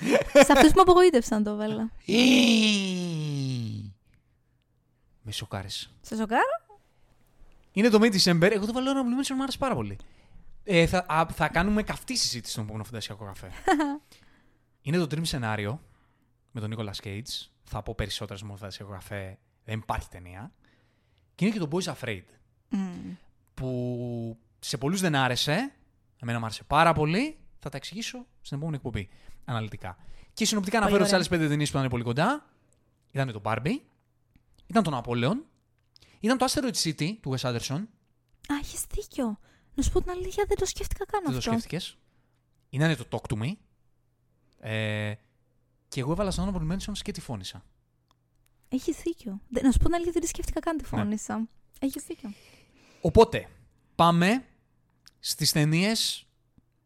σε 0.46 0.52
αυτούς 0.52 0.70
που 0.70 0.76
με 0.76 0.80
απογοήτευσαν 0.80 1.42
το 1.42 1.56
βάλα. 1.56 1.90
Με 5.22 5.32
σοκάρεις. 5.32 5.94
Σε 6.00 6.16
σοκάρα; 6.16 6.66
Είναι 7.72 7.88
το 7.88 7.98
May 8.02 8.16
December. 8.16 8.50
Εγώ 8.52 8.66
το 8.66 8.72
βάλω 8.72 8.90
ένα 8.90 9.02
Mention, 9.02 9.34
μου 9.36 9.42
άρεσε 9.42 9.58
πάρα 9.58 9.74
πολύ. 9.74 9.98
Ε, 10.64 10.86
θα, 10.86 11.06
α, 11.08 11.26
θα 11.26 11.48
κάνουμε 11.48 11.82
καυτή 11.82 12.16
συζήτηση 12.16 12.52
στον 12.52 12.64
επόμενο 12.64 12.84
φαντασιακό 12.84 13.24
καφέ. 13.24 13.50
είναι 14.82 14.98
το 14.98 15.06
Dream 15.10 15.26
σενάριο 15.26 15.80
με 16.50 16.60
τον 16.60 16.74
Nicolas 16.76 17.06
Cage. 17.06 17.48
Θα 17.64 17.82
πω 17.82 17.94
περισσότερα 17.94 18.38
στο 18.38 18.46
φαντασιακό 18.46 18.92
καφέ. 18.92 19.38
Δεν 19.64 19.78
υπάρχει 19.78 20.08
ταινία. 20.08 20.52
Και 21.34 21.44
είναι 21.44 21.54
και 21.54 21.60
το 21.66 21.68
Boys 21.72 21.94
Afraid. 21.94 22.24
Mm. 22.70 22.76
Που 23.54 24.38
σε 24.58 24.76
πολλούς 24.76 25.00
δεν 25.00 25.14
άρεσε. 25.14 25.70
Εμένα 26.18 26.38
μου 26.38 26.44
άρεσε 26.44 26.64
πάρα 26.64 26.92
πολύ. 26.92 27.38
Θα 27.58 27.68
τα 27.68 27.76
εξηγήσω 27.76 28.26
στην 28.40 28.56
επόμενη 28.56 28.76
εκπομπή. 28.76 29.08
Αναλυτικά. 29.44 29.96
Και 30.32 30.44
συνοπτικά 30.44 30.76
αναφέρω 30.76 30.96
τις 30.98 31.06
ωραία. 31.06 31.16
άλλες 31.16 31.28
πέντε 31.28 31.48
ταινίες 31.48 31.70
που 31.70 31.76
ήταν 31.76 31.90
πολύ 31.90 32.02
κοντά. 32.02 32.50
Ήταν 33.10 33.32
το 33.32 33.40
Barbie. 33.44 33.78
Ήταν 34.66 34.82
το 34.82 35.00
Napoleon. 35.02 35.36
Ήταν 36.20 36.38
το 36.38 36.46
Asteroid 36.48 36.74
City 36.82 37.12
του 37.20 37.34
Wes 37.38 37.40
Anderson. 37.50 37.80
Α, 38.52 38.54
έχεις 38.60 38.84
δίκιο. 38.94 39.38
Να 39.74 39.82
σου 39.82 39.90
πω 39.92 40.00
την 40.02 40.10
αλήθεια, 40.10 40.44
δεν 40.48 40.56
το 40.56 40.64
σκέφτηκα 40.64 41.04
καν 41.04 41.20
Δεν 41.22 41.32
το 41.32 41.38
αυτό. 41.38 41.50
σκέφτηκες. 41.50 41.96
Ήταν 42.70 42.96
το 42.96 43.04
Talk 43.10 43.34
to 43.36 43.42
Me. 43.42 43.52
Ε, 44.60 45.14
και 45.88 46.00
εγώ 46.00 46.12
έβαλα 46.12 46.30
στον 46.30 46.52
Honorable 46.54 46.72
Mentions 46.72 46.98
και 47.02 47.12
τη 47.12 47.20
Φόνισσα. 47.20 47.64
Έχεις 48.68 48.96
δίκιο. 48.96 49.40
Δεν- 49.48 49.64
Να 49.64 49.70
σου 49.72 49.78
πω 49.78 49.84
την 49.84 49.94
αλήθεια, 49.94 50.12
δεν 50.12 50.22
τη 50.22 50.28
σκέφτηκα 50.28 50.60
καν 50.60 50.76
τη 50.76 50.82
Ναι. 50.82 50.88
Φόνισσα. 50.88 51.48
Έχεις 51.80 52.04
δίκιο. 52.04 52.30
Οπότε, 53.00 53.48
πάμε 53.94 54.44
στις 55.28 55.52
ταινίες 55.52 56.26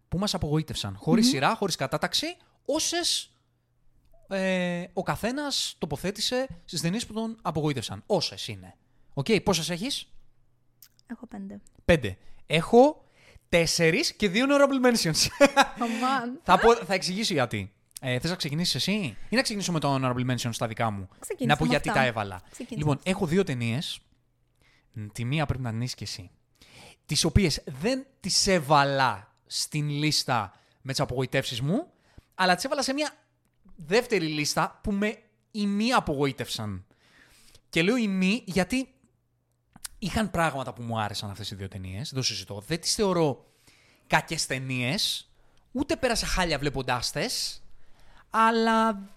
που 0.09 0.19
μας 0.19 0.35
απογοήτευσαν. 0.35 0.97
Χωρίς 0.97 1.29
σειρά, 1.29 1.55
χωρίς 1.55 1.77
κατάταξη, 1.77 2.37
όσες 2.65 3.33
ε, 4.29 4.85
ο 4.93 5.03
καθένας 5.03 5.75
τοποθέτησε 5.79 6.47
στις 6.65 6.81
ταινίες 6.81 7.07
που 7.07 7.13
τον 7.13 7.39
απογοήτευσαν. 7.43 8.03
Όσες 8.07 8.49
είναι. 8.49 8.77
Οκ, 9.15 9.27
πόσες 9.45 9.71
έχεις; 9.71 10.13
Έχω 11.07 11.27
πέντε. 11.27 11.61
Πέντε. 11.85 12.19
Έχω 12.47 13.05
τέσσερις 13.49 14.15
και 14.15 14.29
δύο 14.29 14.47
honorable 14.49 14.87
mentions. 14.87 15.27
θα, 16.43 16.59
πω, 16.59 16.75
θα 16.75 16.95
εξηγήσω 16.95 17.33
γιατί. 17.33 17.73
Ε, 18.01 18.19
Θες 18.19 18.31
να 18.31 18.37
ξεκινήσεις 18.37 18.75
εσύ; 18.75 19.17
Ή 19.29 19.37
να 19.37 19.43
ξεκινήσω 19.43 19.73
με 19.73 19.81
το 19.81 19.95
honorable 19.95 20.31
mention 20.31 20.51
στα 20.51 20.67
δικά 20.67 20.91
μου; 20.91 21.09
Ξεκίνησε 21.19 21.47
να 21.47 21.57
πω 21.57 21.65
με 21.65 21.71
γιατί 21.71 21.89
αυτά. 21.89 22.01
τα 22.01 22.07
έβαλα. 22.07 22.43
Ξεκίνησε 22.51 22.75
λοιπόν, 22.77 22.95
με 22.95 22.99
αυτά. 22.99 23.11
έχω 23.11 23.27
δύο 23.27 23.45
ταινίες. 23.45 24.01
Τη 25.13 25.25
μία 25.25 25.47
πρέπει 25.47 25.63
να 25.63 25.71
την 25.71 25.81
είσαι 25.81 25.95
και 25.95 26.05
εσύ. 26.05 26.31
Τις 27.11 27.25
οποίες 27.25 27.63
δεν 27.67 28.07
τις 28.21 28.47
έβαλα 28.47 29.35
στην 29.47 29.89
λίστα 29.89 30.53
με 30.83 30.93
τις 30.93 31.01
απογοητεύσεις 31.01 31.61
μου, 31.61 31.87
αλλά 32.35 32.55
τις 32.55 32.65
έβαλα 32.65 32.83
σε 32.83 32.93
μια 32.93 33.17
δεύτερη 33.77 34.27
λίστα 34.27 34.81
που 34.83 34.93
με 34.93 35.19
ημί 35.51 35.93
απογοήτευσαν. 35.93 36.87
Και 37.69 37.83
λέω 37.83 37.97
ημί 37.97 38.43
γιατί 38.47 38.95
είχαν 39.99 40.31
πράγματα 40.31 40.73
που 40.73 40.83
μου 40.83 41.01
άρεσαν 41.01 41.31
αυτές 41.31 41.51
οι 41.51 41.55
δύο 41.55 41.69
ταινίες. 41.69 42.09
Δεν 42.09 42.19
το 42.21 42.27
συζητώ. 42.27 42.63
Δεν 42.67 42.81
τις 42.81 42.95
θεωρώ 42.95 43.53
κακές 44.07 44.47
ταινίες, 44.47 45.31
ούτε 45.73 45.97
πέρασα 45.97 46.27
χάλια 46.27 46.59
βλέποντάς 46.59 47.11
τες, 47.11 47.63
αλλά 48.31 49.09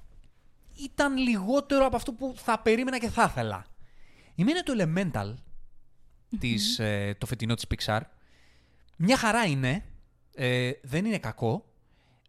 ήταν 0.76 1.18
λιγότερο 1.18 1.86
από 1.86 1.96
αυτό 1.96 2.14
που 2.14 2.34
θα 2.38 2.60
περίμενα 2.60 2.98
και 2.98 3.10
θα 3.10 3.28
ήθελα. 3.30 3.66
Η 4.36 4.44
μία 4.44 4.56
είναι 4.56 4.64
το 4.64 4.74
Elemental, 4.78 5.34
της, 6.40 6.80
ε, 6.80 7.16
το 7.18 7.26
φετινό 7.26 7.54
της 7.54 7.66
Pixar. 7.70 8.00
Μια 8.96 9.18
χαρά 9.18 9.46
είναι, 9.46 9.86
ε, 10.36 10.72
δεν 10.82 11.06
είναι 11.06 11.18
κακό, 11.18 11.66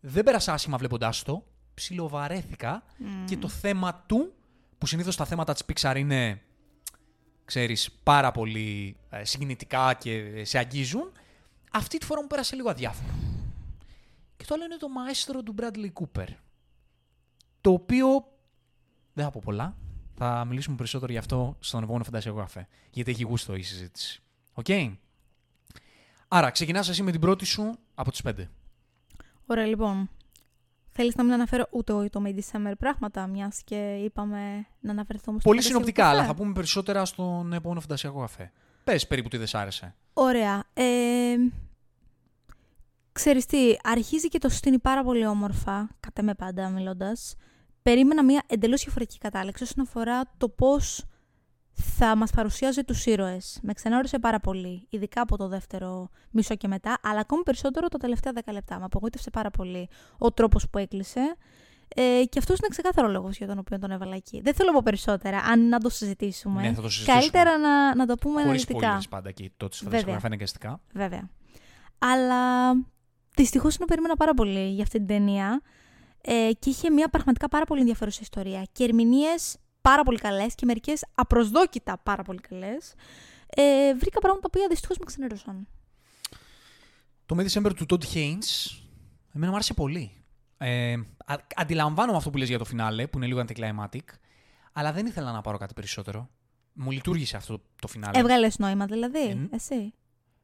δεν 0.00 0.24
πέρασα 0.24 0.52
άσχημα 0.52 0.76
βλέποντάς 0.76 1.22
το, 1.22 1.46
ψιλοβαρέθηκα 1.74 2.82
και 3.24 3.36
το 3.36 3.48
θέμα 3.48 4.04
του, 4.06 4.32
που 4.78 4.86
συνήθως 4.86 5.16
τα 5.16 5.24
θέματα 5.24 5.52
της 5.52 5.62
Pixar 5.66 5.94
είναι, 5.96 6.42
ξέρεις, 7.44 7.90
πάρα 8.02 8.32
πολύ 8.32 8.96
ε, 9.10 9.24
συγκινητικά 9.24 9.94
και 9.94 10.44
σε 10.44 10.58
αγγίζουν, 10.58 11.12
αυτή 11.72 11.98
τη 11.98 12.06
φορά 12.06 12.20
μου 12.20 12.26
πέρασε 12.26 12.56
λίγο 12.56 12.70
αδιάφορο. 12.70 13.14
Και 14.36 14.44
το 14.44 14.54
άλλο 14.54 14.64
είναι 14.64 14.76
το 14.76 14.88
Maestro 14.88 15.42
του 15.42 15.54
Bradley 15.58 15.92
Cooper. 15.92 16.26
Το 17.60 17.70
οποίο 17.70 18.06
δεν 19.12 19.24
θα 19.24 19.30
πω 19.30 19.40
πολλά. 19.44 19.76
Θα 20.16 20.44
μιλήσουμε 20.44 20.76
περισσότερο 20.76 21.12
γι' 21.12 21.18
αυτό 21.18 21.56
στον 21.60 21.82
επόμενο 21.82 22.04
φαντασιακό 22.04 22.38
καφέ. 22.38 22.68
Γιατί 22.90 23.10
έχει 23.10 23.22
γούστο 23.24 23.54
η 23.54 23.62
συζήτηση. 23.62 24.22
Οκ; 24.52 24.66
Άρα, 26.28 26.50
ξεκινάς 26.50 26.88
εσύ 26.88 27.02
με 27.02 27.10
την 27.10 27.20
πρώτη 27.20 27.44
σου 27.44 27.78
από 27.94 28.10
τις 28.10 28.22
πέντε. 28.22 28.50
Ωραία, 29.46 29.66
λοιπόν. 29.66 30.10
Θέλεις 30.96 31.14
να 31.14 31.22
μην 31.22 31.32
αναφέρω 31.32 31.66
ούτε 31.70 32.08
το 32.08 32.22
May 32.26 32.34
December 32.34 32.72
πράγματα, 32.78 33.26
μιας 33.26 33.62
και 33.64 33.94
είπαμε 34.04 34.66
να 34.80 34.90
αναφερθούμε 34.90 35.40
στο 35.40 35.48
Πολύ 35.48 35.60
φαντασιακό 35.62 35.62
συνοπτικά, 35.62 36.02
καφέ. 36.02 36.16
αλλά 36.16 36.26
θα 36.26 36.34
πούμε 36.34 36.52
περισσότερα 36.52 37.04
στον 37.04 37.52
επόμενο 37.52 37.80
φαντασιακό 37.80 38.20
καφέ. 38.20 38.52
Πες 38.84 39.06
περίπου 39.06 39.28
τι 39.28 39.36
δεν 39.36 39.46
σ' 39.46 39.54
άρεσε. 39.54 39.94
Ωραία. 40.12 40.64
Ε, 40.74 41.34
ξέρεις 43.12 43.46
τι, 43.46 43.58
αρχίζει 43.82 44.28
και 44.28 44.38
το 44.38 44.48
στείνει 44.48 44.78
πάρα 44.78 45.04
πολύ 45.04 45.26
όμορφα, 45.26 45.88
κατά 46.00 46.22
με 46.22 46.34
πάντα 46.34 46.68
μιλώντας. 46.68 47.36
Περίμενα 47.84 48.24
μια 48.24 48.42
εντελώς 48.46 48.82
διαφορετική 48.82 49.18
κατάληξη 49.18 49.62
όσον 49.62 49.84
αφορά 49.84 50.22
το 50.36 50.48
πώς 50.48 51.04
θα 51.72 52.16
μας 52.16 52.30
παρουσιάζει 52.30 52.82
τους 52.84 53.06
ήρωες. 53.06 53.58
Με 53.62 53.72
ξενόρισε 53.72 54.18
πάρα 54.18 54.40
πολύ, 54.40 54.86
ειδικά 54.90 55.20
από 55.20 55.36
το 55.36 55.48
δεύτερο 55.48 56.08
μισό 56.30 56.54
και 56.54 56.68
μετά, 56.68 56.98
αλλά 57.02 57.20
ακόμη 57.20 57.42
περισσότερο 57.42 57.88
τα 57.88 57.98
τελευταία 57.98 58.32
δέκα 58.32 58.52
λεπτά. 58.52 58.78
Με 58.78 58.84
απογοήτευσε 58.84 59.30
πάρα 59.30 59.50
πολύ 59.50 59.88
ο 60.18 60.32
τρόπος 60.32 60.68
που 60.70 60.78
έκλεισε. 60.78 61.36
Ε, 61.88 62.22
και 62.28 62.38
αυτός 62.38 62.58
είναι 62.58 62.68
ξεκάθαρος 62.68 63.10
λόγος 63.12 63.36
για 63.36 63.46
τον 63.46 63.58
οποίο 63.58 63.78
τον 63.78 63.90
έβαλα 63.90 64.14
εκεί. 64.14 64.40
Δεν 64.40 64.54
θέλω 64.54 64.68
να 64.68 64.74
πω 64.74 64.82
περισσότερα, 64.84 65.38
αν 65.38 65.68
να 65.68 65.78
το 65.78 65.88
συζητήσουμε. 65.88 66.60
Ναι, 66.60 66.72
θα 66.74 66.82
το 66.82 66.88
συζητήσουμε. 66.88 67.20
Καλύτερα 67.20 67.58
να, 67.58 67.94
να 67.94 68.06
το 68.06 68.14
πούμε 68.16 68.42
Χωρίς 68.42 68.66
αναλυτικά. 68.68 68.98
spoilers 68.98 69.08
πάντα 69.10 69.28
εκεί. 69.28 69.52
Τότε 69.56 69.74
στο 69.74 69.84
φαντασιακό 69.84 69.96
Βέβαια. 69.96 70.14
καφέ 70.14 70.26
αναγκαστικά. 70.26 70.80
Βέβαια. 70.92 71.28
Αλλά 71.98 72.72
δυστυχώς 73.36 73.76
είναι 73.76 73.86
περίμενα 73.86 74.16
πάρα 74.16 74.34
πολύ 74.34 74.68
για 74.68 74.82
αυτή 74.82 74.98
την 74.98 75.06
ταινία. 75.06 75.62
Ε, 76.26 76.50
και 76.58 76.70
είχε 76.70 76.90
μια 76.90 77.08
πραγματικά 77.08 77.48
πάρα 77.48 77.64
πολύ 77.64 77.80
ενδιαφέρουσα 77.80 78.18
ιστορία. 78.22 78.66
Και 78.72 78.84
ερμηνείες 78.84 79.56
πάρα 79.80 80.02
πολύ 80.02 80.18
καλές 80.18 80.54
και 80.54 80.66
μερικές 80.66 81.04
απροσδόκητα 81.14 81.98
πάρα 81.98 82.22
πολύ 82.22 82.40
καλές. 82.40 82.94
Ε, 83.46 83.94
βρήκα 83.94 84.20
πράγματα 84.20 84.50
που 84.50 84.60
δυστυχώς 84.68 84.98
με 84.98 85.04
ξενέρωσαν. 85.04 85.66
Το 87.26 87.36
May 87.38 87.46
December 87.46 87.72
του 87.76 87.86
Todd 87.88 88.14
Haynes, 88.14 88.78
εμένα 89.34 89.50
μου 89.50 89.54
άρεσε 89.54 89.74
πολύ. 89.74 90.12
Ε, 90.58 90.92
α, 91.24 91.34
αντιλαμβάνομαι 91.56 92.16
αυτό 92.16 92.30
που 92.30 92.38
λες 92.38 92.48
για 92.48 92.58
το 92.58 92.64
φινάλε, 92.64 93.06
που 93.06 93.18
είναι 93.18 93.26
λίγο 93.26 93.44
anticlimactic, 93.46 94.04
αλλά 94.72 94.92
δεν 94.92 95.06
ήθελα 95.06 95.32
να 95.32 95.40
πάρω 95.40 95.58
κάτι 95.58 95.74
περισσότερο. 95.74 96.30
Μου 96.72 96.90
λειτουργήσε 96.90 97.36
αυτό 97.36 97.62
το 97.80 97.88
φινάλε. 97.88 98.18
Έβγαλες 98.18 98.58
νόημα 98.58 98.86
δηλαδή, 98.86 99.28
Ε, 99.28 99.48
εσύ; 99.50 99.94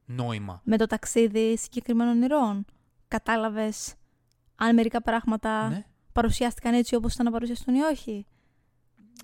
Νόημα. 0.05 0.61
Με 0.65 0.77
το 0.77 0.87
ταξίδι 0.87 1.59
συγκεκριμένων 1.59 2.17
ονειρών. 2.17 2.65
Κατάλαβες 3.09 3.95
αν 4.63 4.75
μερικά 4.75 5.03
πράγματα 5.03 5.69
Ναι. 5.69 5.85
παρουσιάστηκαν 6.13 6.75
έτσι 6.75 6.95
όπως 6.95 7.13
ήταν 7.15 7.27
να 7.27 7.33
παρουσιαστούν 7.33 7.75
ή 7.75 7.81
όχι; 7.81 8.27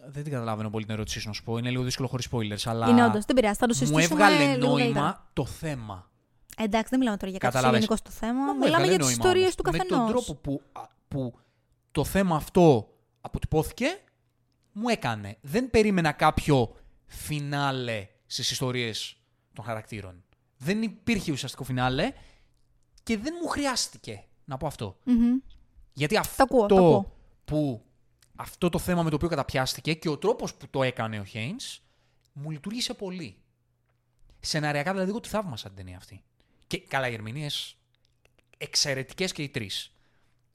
Δεν 0.07 0.23
την 0.23 0.33
καταλαβαίνω 0.33 0.71
πολύ 0.71 0.85
την 0.85 0.95
ερώτησή 0.95 1.21
σου 1.21 1.29
να 1.29 1.33
σου 1.35 1.43
πω. 1.43 1.59
Είναι 1.59 1.71
λίγο 1.71 1.83
δύσκολο 1.83 2.09
χωρίς 2.09 2.29
spoilers, 2.31 2.71
αλλά. 2.71 2.89
Είναι 2.89 3.05
όντως, 3.05 3.25
δεν 3.25 3.37
πειράζει. 3.37 3.59
Θα 3.59 3.67
το 3.67 3.75
μου 3.75 3.87
συζητήσουμε 3.87 4.25
έβγαλε 4.25 4.55
λίγο 4.55 4.67
νόημα 4.69 4.79
καλύτερα. 4.85 5.31
το 5.33 5.47
θέμα. 5.47 6.11
Εντάξει, 6.59 6.89
δεν 6.91 6.99
μιλάμε 6.99 7.17
τώρα 7.17 7.31
για 7.31 7.39
κάτι 7.41 7.53
Κατάλαβες. 7.55 7.79
γενικός 7.79 7.99
στο 7.99 8.11
θέμα. 8.11 8.45
Μα 8.45 8.53
μου 8.53 8.59
Μιλάμε 8.59 8.67
έβγαλε 8.67 8.87
για 8.87 8.99
τις 8.99 9.07
νόημα 9.07 9.23
ιστορίες 9.23 9.43
όμως. 9.45 9.55
του 9.55 9.63
Με 9.71 9.79
καθενός. 9.79 9.99
τον 9.99 10.09
τρόπο 10.25 10.35
που, 10.41 10.63
α, 10.73 10.83
που 11.09 11.39
το 11.91 12.05
θέμα 12.05 12.37
αυτό 12.37 12.89
αποτυπώθηκε, 13.21 13.87
μου 14.73 14.89
έκανε. 14.89 15.37
Δεν 15.41 15.71
περίμενα 15.71 16.13
κάποιο 16.13 16.77
φινάλε 17.07 18.07
στις 18.27 18.51
ιστορίες 18.51 19.17
των 19.53 19.65
χαρακτήρων. 19.65 20.25
Δεν 20.59 20.83
υπήρχε 20.83 21.33
ουσιαστικό 21.33 21.65
φινάλε 21.65 22.13
και 23.03 23.19
δεν 23.19 23.35
μου 23.43 23.49
χρειάστηκε 23.49 24.25
να 24.47 24.57
πω 24.57 24.67
αυτό. 24.67 24.99
Γιατί 25.93 26.17
αυτό 26.17 26.43
ακούω, 26.43 26.67
το 26.67 26.77
ακούω. 26.77 27.13
που 27.45 27.83
αυτό 28.37 28.69
το 28.69 28.79
θέμα 28.79 29.03
με 29.03 29.11
το 29.11 29.17
οποίο 29.17 29.29
καταπιάστηκε 29.29 29.95
και 29.95 30.09
ο 30.09 30.19
τρόπος 30.19 30.55
που 30.55 30.67
το 30.71 30.83
έκανε 30.83 31.21
ο 31.21 31.25
Χέινς 31.25 31.81
μου 32.33 32.51
λειτούργησε 32.51 32.95
πολύ. 32.95 33.37
Σεναριακά 34.41 34.93
δηλαδή 34.93 35.11
εγώ 35.11 35.21
τη 35.21 35.29
θαύμασα 35.29 35.69
την 35.69 35.77
ταινία 35.77 35.97
αυτή. 35.97 36.23
Και 36.67 36.81
καλά 36.81 37.09
οι 37.09 37.13
ερμηνείες 37.15 37.77
εξαιρετικές 38.59 39.33
και 39.33 39.43
οι 39.43 39.49
τρεις. 39.49 39.93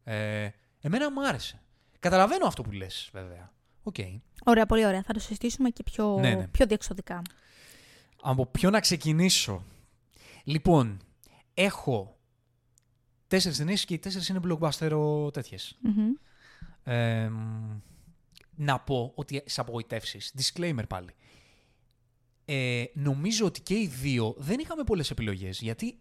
Ε, 0.04 0.50
εμένα 0.82 1.12
μου 1.12 1.28
άρεσε. 1.28 1.62
Καταλαβαίνω 2.00 2.46
αυτό 2.46 2.62
που 2.62 2.72
λες 2.72 3.10
βέβαια. 3.14 3.52
Οκ. 3.84 3.96
Ωραία, 4.46 4.66
πολύ 4.66 4.86
ωραία. 4.86 5.04
Θα 5.04 5.14
το 5.14 5.20
συζητήσουμε 5.20 5.70
και 5.70 5.84
πιο, 5.84 6.18
Ναι, 6.20 6.34
ναι. 6.34 6.48
πιο 6.48 6.66
διεξοδικά. 6.66 7.22
Από 8.22 8.46
ποιο 8.46 8.70
να 8.70 8.80
ξεκινήσω. 8.80 9.64
Λοιπόν, 10.44 11.02
έχω 11.54 12.18
τέσσερις 13.32 13.58
ταινίες 13.58 13.86
και 13.86 13.94
οι 13.94 14.00
τέσσερις 14.00 14.28
είναι 14.28 14.40
blockbuster 14.44 15.30
τέτοιες. 15.34 15.78
Μμμ. 15.82 16.14
Ε, 16.84 17.30
μ, 17.30 17.80
να 18.56 18.80
πω 18.80 19.12
ότι 19.16 19.44
σε 19.46 19.62
απογοητεύσεις, 19.62 20.34
disclaimer 20.38 20.84
πάλι, 20.88 21.10
ε, 22.46 22.84
νομίζω 22.94 23.46
ότι 23.46 23.62
και 23.62 23.74
οι 23.74 23.88
δύο 23.88 24.36
δεν 24.38 24.60
είχαμε 24.60 24.84
πολλές 24.84 25.12
επιλογές, 25.12 25.62
γιατί 25.62 25.98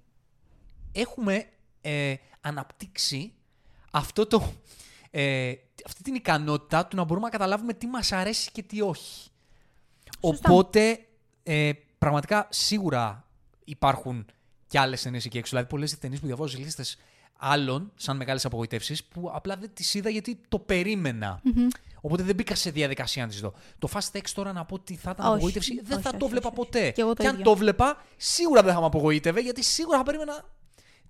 έχουμε 0.93 1.49
ε, 1.81 2.15
αναπτύξει 2.41 3.33
αυτό 3.91 4.27
το, 4.27 4.53
ε, 5.11 5.53
αυτή 5.87 6.03
την 6.03 6.15
ικανότητα 6.15 6.87
του 6.87 6.97
να 6.97 7.05
μπορούμε 7.05 7.27
να 7.27 7.33
καταλάβουμε 7.33 7.73
τι 7.73 7.87
μας 7.87 8.13
αρέσει 8.13 8.51
και 8.51 8.63
τι 8.63 8.81
όχι. 8.81 9.31
Σωστά. 10.25 10.51
Οπότε, 10.51 11.07
ε, 11.43 11.73
πραγματικά, 11.99 12.47
σίγουρα 12.51 13.29
υπάρχουν 13.65 14.27
και 14.67 14.79
άλλες 14.79 15.03
ταινίες 15.03 15.25
εκεί 15.25 15.39
έξω. 15.39 15.51
Δηλαδή, 15.51 15.69
πολλές 15.69 15.99
ταινίες 15.99 16.21
που 16.21 16.27
διαβάζω 16.27 16.53
στι 16.53 16.63
λίστες 16.63 16.99
άλλων, 17.41 17.93
σαν 17.95 18.17
μεγάλες 18.17 18.45
απογοητεύσεις, 18.45 19.05
που 19.05 19.31
απλά 19.35 19.57
δεν 19.57 19.71
τις 19.75 19.95
είδα 19.95 20.11
γιατί 20.11 20.41
το 20.49 20.59
περίμενα. 20.59 21.43
Οπότε 22.01 22.23
δεν 22.23 22.35
μπήκα 22.35 22.55
σε 22.55 22.71
διαδικασία 22.71 23.23
να 23.23 23.29
τις 23.29 23.41
δω. 23.41 23.55
Το 23.79 23.89
Fast 23.93 24.17
X 24.19 24.23
τώρα 24.35 24.53
να 24.53 24.65
πω 24.65 24.75
ότι 24.75 24.97
θα 24.97 25.11
ήταν 25.11 25.27
Όχι, 25.27 25.35
απογοήτευση, 25.35 25.75
δεν 25.75 25.93
όχι, 25.93 26.03
θα 26.03 26.09
όχι, 26.09 26.19
το 26.19 26.25
όχι, 26.25 26.33
βλέπα 26.33 26.47
όχι. 26.49 26.57
ποτέ. 26.57 26.91
Και 26.91 27.01
εγώ 27.01 27.15
το 27.15 27.27
αν 27.27 27.33
ίδιο. 27.33 27.45
το 27.45 27.57
βλέπα, 27.57 28.05
σίγουρα 28.17 28.63
δεν 28.63 28.75
θα 28.75 28.81
με 28.81 28.87
απογοήτευε, 28.87 29.41
γιατί 29.41 29.63
σίγουρα 29.63 29.99
θα 29.99 30.05
περίμενα. 30.05 30.45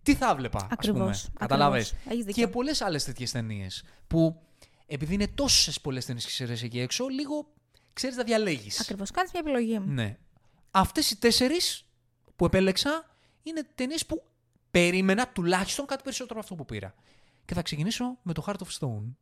Τι 0.02 0.14
θα 0.14 0.34
βλέπα, 0.34 0.58
ας 0.58 0.66
Ακριβώς, 0.70 0.98
πούμε. 1.00 1.10
ακριβώς. 1.10 1.30
Καταλάβες. 1.38 1.94
Έχεις 2.08 2.24
δίκιο. 2.24 2.44
Και 2.44 2.50
πολλές 2.52 2.80
άλλες 2.80 3.04
τέτοιες 3.04 3.30
ταινίες. 3.30 3.84
Που 4.06 4.40
επειδή 4.86 5.14
είναι 5.14 5.28
τόσες 5.28 5.80
πολλές 5.80 6.04
ταινίες 6.04 6.24
και 6.24 6.30
σειρές 6.30 6.62
εκεί 6.62 6.80
έξω, 6.80 7.08
λίγο 7.08 7.52
ξέρεις 7.92 8.16
να 8.16 8.22
διαλέγεις. 8.22 8.80
Ακριβώς. 8.80 9.10
Κάνεις 9.10 9.30
μια 9.32 9.40
επιλογή. 9.44 9.78
Ναι. 9.86 10.16
Αυτές 10.70 11.10
οι 11.10 11.16
τέσσερις 11.16 11.84
που 12.36 12.44
επέλεξα 12.44 13.04
είναι 13.42 13.66
ταινίες 13.74 14.06
που 14.06 14.22
περίμενα 14.70 15.28
τουλάχιστον 15.28 15.86
κάτι 15.86 16.02
περισσότερο 16.02 16.32
από 16.34 16.40
αυτό 16.40 16.54
που 16.54 16.64
πήρα. 16.64 16.94
Και 17.44 17.54
θα 17.54 17.62
ξεκινήσω 17.62 18.18
με 18.22 18.32
το 18.32 18.44
Heart 18.46 18.54
of 18.64 18.78
Stone 18.78 19.14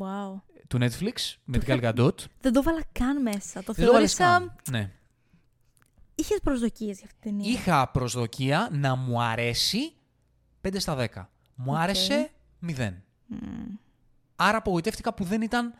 Wow. 0.00 0.40
του 0.68 0.78
Netflix 0.80 1.34
με 1.44 1.58
την 1.58 1.68
Gal 1.68 1.82
Gadot. 1.82 2.14
Δεν 2.40 2.52
το 2.52 2.62
βάλα 2.62 2.82
καν 2.92 3.22
μέσα. 3.22 3.62
Το 3.62 3.72
Δεν 3.72 3.86
το 3.86 3.92
βάλες 3.92 4.14
θεώρησα. 4.14 4.38
καν. 4.38 4.54
Ναι. 4.70 4.90
Είχες 6.14 6.38
προσδοκίες 6.42 6.96
για 6.98 7.06
αυτή 7.06 7.20
την 7.20 7.30
ταινία. 7.38 7.52
Είχα 7.52 7.88
προσδοκία 7.90 8.68
να 8.72 8.94
μου 8.94 9.22
αρέσει 9.22 9.92
5 10.68 10.80
στα 10.80 10.94
10. 11.14 11.28
Μου 11.54 11.72
Οκ. 11.72 11.78
άρεσε 11.78 12.30
0. 12.66 12.92
Άρα 14.36 14.56
απογοητεύτηκα 14.58 15.14
που 15.14 15.24
δεν 15.24 15.42
ήταν. 15.42 15.74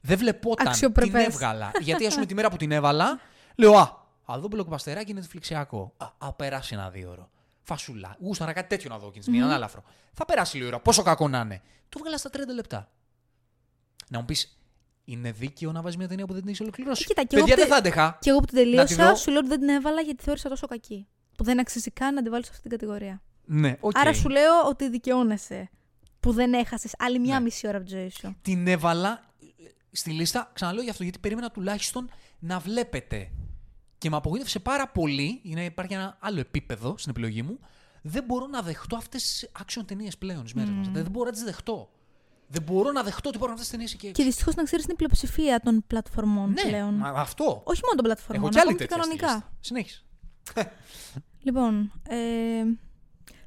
Δεν 0.00 0.18
βλεπόταν. 0.18 0.66
Αξιοπρεπές. 0.68 1.22
Την 1.24 1.32
έβγαλα. 1.32 1.70
Γιατί 1.80 2.06
ας 2.06 2.14
πούμε 2.14 2.26
τη 2.26 2.34
μέρα 2.34 2.50
που 2.50 2.56
την 2.56 2.72
έβαλα, 2.72 3.20
λέω 3.56 3.76
Α, 3.76 4.06
α 4.24 4.38
δω 4.38 4.48
blockbusterάκι 4.48 5.10
είναι 5.10 5.20
flixιακό. 5.22 5.94
Α, 5.96 6.06
α, 6.26 6.32
περάσει 6.32 6.74
ένα 6.74 6.90
δύο 6.90 7.10
ώρο. 7.10 7.30
Φασούλα. 7.66 8.16
Γούσταρα 8.20 8.52
κάτι 8.52 8.68
τέτοιο 8.68 8.90
να 8.90 8.98
δω 8.98 9.06
εκείνη 9.06 9.24
τη 9.24 9.30
μία, 9.30 9.44
ένα 9.44 9.54
ελαφρό. 9.54 9.82
Θα 10.12 10.24
περάσει 10.24 10.56
λίγο 10.56 10.68
ώρα. 10.68 10.80
Πόσο 10.80 11.02
κακό 11.02 11.28
να 11.28 11.40
είναι. 11.40 11.62
Το 11.88 11.98
έβγαλα 11.98 12.16
στα 12.18 12.30
30 12.32 12.38
λεπτά. 12.54 12.90
Να 14.08 14.18
μου 14.18 14.24
πεις, 14.24 14.58
είναι 15.04 15.32
δίκαιο 15.32 15.72
να 15.72 15.82
βάζεις 15.82 15.96
μια 15.98 16.08
ταινία 16.08 16.26
που 16.26 16.32
δεν 16.32 16.40
την 16.40 16.48
έχεις 16.50 16.60
ολοκληρώσει; 16.60 17.04
Κοίτα, 17.04 17.24
και 17.24 17.36
εγώ 17.36 17.46
Παιδιά, 17.46 17.64
που 17.64 17.70
δεν 17.70 17.80
τε- 17.80 17.92
θα 17.92 18.00
άντεχα. 18.00 18.18
Και 18.20 18.30
εγώ 18.30 18.38
που 18.40 18.46
την 18.46 18.56
Να 18.56 18.62
τη 18.64 18.70
τελείωσα, 18.70 19.08
δω. 19.10 19.14
σου 19.16 19.30
λέω 19.30 19.38
ότι 19.38 19.48
δεν 19.48 19.58
την 19.60 19.68
έβαλα 19.68 20.00
γιατί 20.00 20.22
θεώρησα 20.22 20.48
τόσο 20.48 20.66
κακή. 20.66 21.06
Που 21.36 21.44
δεν 21.44 21.60
αξίζει 21.60 21.90
καν 21.90 22.14
να 22.14 22.22
την 22.22 22.30
βάλει 22.30 22.44
σε 22.44 22.50
αυτή 22.50 22.62
την 22.68 22.78
κατηγορία. 22.78 23.22
Ναι, 23.44 23.76
οκ. 23.80 23.98
Άρα 23.98 24.12
σου 24.14 24.28
λέω 24.28 24.62
ότι 24.68 24.88
δικαιώνεσαι. 24.88 25.70
Που 26.20 26.32
δεν 26.32 26.52
έχασες 26.52 26.92
άλλη 26.98 27.18
μια 27.18 27.34
Ναι. 27.38 27.44
μισή 27.44 27.66
ώρα 27.66 27.76
από 27.76 27.86
τη 27.86 27.92
ζωή 27.92 28.08
σου. 28.10 28.36
την 28.42 28.66
έβαλα 28.66 29.10
ε, 29.40 29.44
στη 29.90 30.10
λίστα, 30.10 30.50
ξαναλέω 30.54 30.82
γι' 30.82 30.90
αυτό, 30.90 31.02
γιατί 31.02 31.18
περίμενα 31.18 31.50
τουλάχιστον 31.50 32.10
να 32.38 32.58
βλέπετε. 32.58 33.30
Και 34.04 34.10
με 34.10 34.16
απογοήτευσε 34.16 34.58
πάρα 34.58 34.88
πολύ, 34.88 35.40
είναι, 35.42 35.64
υπάρχει 35.64 35.94
ένα 35.94 36.16
άλλο 36.20 36.40
επίπεδο 36.40 36.94
στην 36.98 37.10
επιλογή 37.10 37.42
μου. 37.42 37.58
Δεν 38.02 38.24
μπορώ 38.24 38.46
να 38.46 38.62
δεχτώ 38.62 38.96
αυτές 38.96 39.22
τις 39.22 39.50
action 39.58 39.82
ταινίες 39.86 40.18
πλέον 40.18 40.38
στις 40.38 40.54
μέρες 40.54 40.70
μας. 40.74 40.88
Δεν 40.88 41.10
μπορώ 41.10 41.24
να 41.24 41.32
τις 41.32 41.42
δεχτώ. 41.42 41.90
Δεν 42.46 42.62
μπορώ 42.62 42.92
να 42.92 43.02
δεχτώ 43.02 43.28
ότι 43.28 43.36
υπάρχουν 43.36 43.50
αυτές 43.58 43.68
τις 43.68 43.70
ταινίες 43.70 43.92
εκεί 43.92 44.06
έξω. 44.06 44.22
Και 44.22 44.28
δυστυχώς 44.28 44.54
να 44.54 44.62
ξέρεις 44.62 44.86
την 44.86 44.96
πλειοψηφία 44.96 45.60
των 45.60 45.84
πλατφορμών 45.86 46.50
ναι, 46.50 46.62
πλέον. 46.62 46.94
μα, 46.94 47.08
αυτό. 47.08 47.62
Όχι 47.64 47.80
μόνο 47.84 47.94
των 47.96 48.04
Έχω 48.04 48.14
πλατφορμών, 48.14 48.50
κι 48.50 48.58
άλλη 48.58 48.68
ακόμη 48.68 48.78
και 48.78 48.86
τέτοια 48.86 49.02
στη 49.02 49.16
κανονικά. 49.18 49.34
λίστα. 49.34 49.52
Συνέχισε. 49.60 50.02
Λοιπόν, 51.42 51.92
ε, 52.08 52.16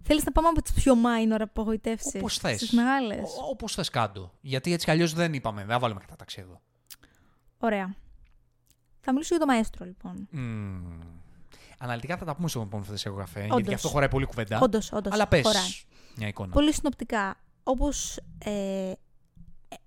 θέλεις 0.02 0.24
να 0.24 0.32
πάμε 0.32 0.48
από 0.48 0.62
τις 0.62 0.74
πιο 0.74 0.94
minor 0.94 1.40
απογοητεύσεις 1.40 2.16
Όπως 2.16 2.38
θες. 2.38 2.56
στις 2.56 2.72
μεγάλες; 2.72 3.30
Όπως 3.52 3.74
θες 3.74 3.90
κάτω. 3.90 4.34
Γιατί 4.42 4.74
έτσι 4.74 4.86
κι 4.86 4.92
αλλιώς 4.92 5.14
δεν 5.14 5.34
είπαμε. 5.34 5.62
Δεν 5.62 5.70
θα 5.70 5.80
βάλουμε 5.80 6.00
κατάταξη 6.00 6.40
εδώ. 6.42 6.62
Ωραία. 7.58 7.96
Θα 9.08 9.14
μιλήσω 9.16 9.36
για 9.36 9.46
το 9.46 9.52
μαέστρο, 9.52 9.86
λοιπόν. 9.86 10.28
Μμμ. 10.32 11.00
Αναλυτικά 11.80 12.18
θα 12.18 12.26
τα 12.26 12.36
πούμε 12.36 12.48
στο 12.48 12.62
επόμενο 12.62 12.90
θεσσιακό 12.90 13.18
καφέ. 13.18 13.40
Γιατί 13.40 13.54
Όντως. 13.54 13.68
γι' 13.68 13.74
αυτό 13.74 13.88
χωράει 13.88 14.10
πολύ 14.10 14.26
κουβέντα. 14.26 14.60
Όντως, 14.60 14.92
όντως. 14.92 15.14
Αλλά 15.14 15.28
πες 15.28 15.86
μια 16.16 16.28
εικόνα. 16.28 16.54
Πολύ 16.54 16.74
συνοπτικά. 16.74 17.36
Όπως 17.64 18.18
ε, 18.38 18.92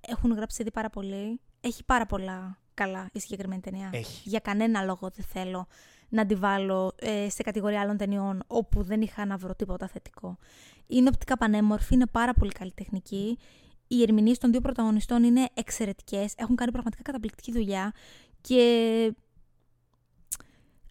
έχουν 0.00 0.32
γράψει 0.32 0.62
ήδη 0.62 0.70
πάρα 0.70 0.90
πολύ, 0.90 1.40
έχει 1.60 1.84
πάρα 1.84 2.06
πολλά 2.06 2.58
καλά 2.74 3.08
η 3.12 3.20
συγκεκριμένη 3.20 3.60
ταινία. 3.60 3.90
Έχει. 3.92 4.28
Για 4.28 4.38
κανένα 4.38 4.82
λόγο 4.82 5.10
δεν 5.14 5.24
θέλω 5.24 5.66
να 6.08 6.26
τη 6.26 6.34
βάλω 6.34 6.94
ε, 6.96 7.28
σε 7.28 7.42
κατηγορία 7.42 7.80
άλλων 7.80 7.96
ταινιών 7.96 8.42
όπου 8.46 8.82
δεν 8.82 9.00
είχα 9.00 9.24
να 9.24 9.36
βρω 9.36 9.54
τίποτα 9.54 9.88
θετικό. 9.88 10.38
Είναι 10.86 11.08
οπτικά 11.08 11.36
πανέμορφη, 11.36 11.94
είναι 11.94 12.06
πάρα 12.06 12.32
πολύ 12.34 12.52
καλλιτεχνική. 12.52 13.38
Οι 13.86 14.02
ερμηνείες 14.02 14.38
των 14.38 14.50
δύο 14.50 14.60
πρωταγωνιστών 14.60 15.22
είναι 15.24 15.48
εξαιρετικές. 15.54 16.34
Έχουν 16.36 16.56
κάνει 16.56 16.70
πραγματικά 16.70 17.02
καταπληκτική 17.02 17.52
δουλειά. 17.52 17.92
Και 18.40 19.14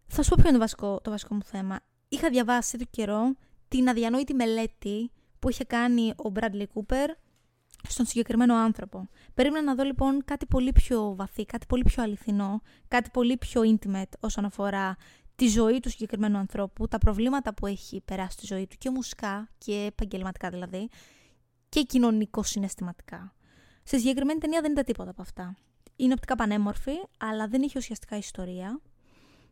θα 0.08 0.24
σου 0.24 0.30
πω 0.30 0.36
ποιο 0.40 0.50
είναι 0.50 0.58
το 0.58 0.64
βασικό, 0.64 1.00
το 1.02 1.10
βασικό 1.10 1.36
μου 1.36 1.44
θέμα. 1.44 1.80
Είχα 2.10 2.30
διαβάσει 2.30 2.72
εδώ 2.76 2.86
καιρό 2.92 3.36
την 3.68 3.90
αδιανόητη 3.90 4.34
μελέτη 4.34 5.12
που 5.40 5.50
είχε 5.50 5.64
κάνει 5.64 6.10
ο 6.10 6.32
Bradley 6.36 6.66
Cooper 6.74 7.08
στον 7.88 8.06
συγκεκριμένο 8.06 8.56
άνθρωπο. 8.56 9.10
Περίμενα 9.34 9.66
να 9.66 9.76
δω 9.76 9.84
λοιπόν 9.84 10.26
κάτι 10.26 10.46
πολύ 10.46 10.72
πιο 10.72 11.16
βαθύ, 11.16 11.46
κάτι 11.46 11.66
πολύ 11.66 11.84
πιο 11.84 12.04
αληθινό, 12.04 12.62
κάτι 12.88 13.10
πολύ 13.14 13.38
πιο 13.38 13.62
intimate 13.66 14.12
όσον 14.20 14.46
αφορά 14.46 14.96
τη 15.36 15.48
ζωή 15.48 15.80
του 15.80 15.90
συγκεκριμένου 15.90 16.38
ανθρώπου, 16.38 16.88
τα 16.88 16.98
προβλήματα 16.98 17.54
που 17.54 17.68
έχει 17.68 18.02
περάσει 18.06 18.32
στη 18.32 18.46
ζωή 18.46 18.68
του 18.68 18.76
και 18.78 18.90
μουσικά 18.90 19.50
και 19.58 19.86
επαγγελματικά 19.88 20.50
δηλαδή 20.50 20.90
και 21.70 21.82
κοινωνικο-συναισθηματικά. 21.82 23.34
Στη 23.84 23.98
συγκεκριμένη 23.98 24.40
ταινία 24.40 24.62
δεν 24.62 24.72
είδα 24.72 24.84
τίποτα 24.84 25.10
από 25.10 25.22
αυτά. 25.22 25.56
Είναι 26.00 26.14
οπτικά 26.14 26.36
πανέμορφη, 26.36 26.92
αλλά 27.18 27.48
δεν 27.48 27.62
έχει 27.62 27.78
ουσιαστικά 27.78 28.18
ιστορία. 28.18 28.82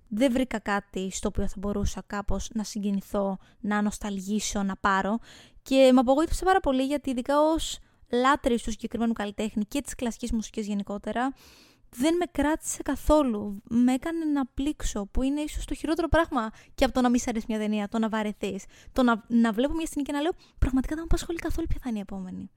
Δεν 0.07 0.31
βρήκα 0.31 0.59
κάτι 0.59 1.11
στο 1.11 1.27
οποίο 1.27 1.47
θα 1.47 1.55
μπορούσα 1.57 2.03
κάπως 2.07 2.49
να 2.53 2.63
συγκινηθώ, 2.63 3.37
να 3.59 3.81
νοσταλγήσω, 3.81 4.63
να 4.63 4.75
πάρω. 4.75 5.19
Και 5.61 5.89
με 5.93 5.99
απογοήτευσε 5.99 6.45
πάρα 6.45 6.59
πολύ 6.59 6.83
γιατί 6.83 7.09
ειδικά 7.09 7.41
ως 7.41 7.79
λάτρης 8.11 8.63
του 8.63 8.71
συγκεκριμένου 8.71 9.13
καλλιτέχνη 9.13 9.65
και 9.65 9.81
της 9.81 9.95
κλασικής 9.95 10.31
μουσικής 10.31 10.67
γενικότερα, 10.67 11.33
δεν 11.89 12.15
με 12.15 12.25
κράτησε 12.31 12.81
καθόλου. 12.83 13.61
Με 13.69 13.93
έκανε 13.93 14.25
να 14.25 14.45
πλήξω, 14.45 15.05
που 15.05 15.21
είναι 15.21 15.41
ίσως 15.41 15.65
το 15.65 15.73
χειρότερο 15.73 16.07
πράγμα 16.07 16.49
και 16.75 16.83
από 16.83 16.93
το 16.93 17.01
να 17.01 17.09
μην 17.09 17.19
σ' 17.19 17.27
αρέσει 17.27 17.45
μια 17.49 17.59
ταινία, 17.59 17.87
το 17.87 17.99
να 17.99 18.09
βαρεθείς. 18.09 18.65
Το 18.91 19.03
να, 19.03 19.23
να 19.27 19.51
βλέπω 19.51 19.73
μια 19.73 19.85
στιγμή 19.85 20.03
και 20.03 20.11
να 20.11 20.21
λέω 20.21 20.31
πραγματικά 20.59 20.95
δεν 20.95 21.03
με 21.03 21.09
απασχολεί 21.11 21.39
καθόλου 21.39 21.67
ποια 21.67 21.79
θα 21.83 21.89
είναι 21.89 21.97
η 21.97 22.01
επόμενη. 22.01 22.49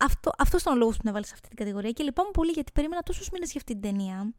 Αυτό 0.00 0.30
αυτός 0.38 0.60
ήταν 0.60 0.74
ο 0.74 0.76
λόγος 0.76 0.94
που 0.94 1.00
την 1.00 1.08
έβαλες 1.08 1.28
σε 1.28 1.34
αυτή 1.34 1.48
την 1.48 1.56
κατηγορία 1.56 1.90
και 1.90 2.02
λυπάμαι 2.02 2.30
πολύ 2.32 2.50
γιατί 2.50 2.72
περίμενα 2.72 3.02
τόσους 3.02 3.30
μήνες 3.30 3.50
για 3.50 3.60
αυτή 3.60 3.72
την 3.72 3.82
ταινία. 3.82 4.34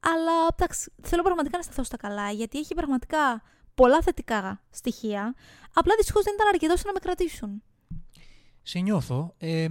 Αλλά 0.00 0.32
εντάξει, 0.56 0.92
θέλω 1.02 1.22
πραγματικά 1.22 1.56
να 1.56 1.62
σταθώ 1.62 1.82
στα 1.82 1.96
καλά 1.96 2.30
γιατί 2.30 2.58
έχει 2.58 2.74
πραγματικά 2.74 3.42
πολλά 3.74 4.02
θετικά 4.02 4.62
στοιχεία. 4.70 5.34
Απλά 5.72 5.94
δυστυχώς 5.96 6.24
δεν 6.24 6.34
ήταν 6.34 6.48
αρκετός 6.48 6.74
ώστε 6.74 6.86
να 6.86 6.92
με 6.92 6.98
κρατήσουν. 6.98 7.62
Σε 8.62 8.78
νιώθω. 8.78 9.34
Ε, 9.38 9.66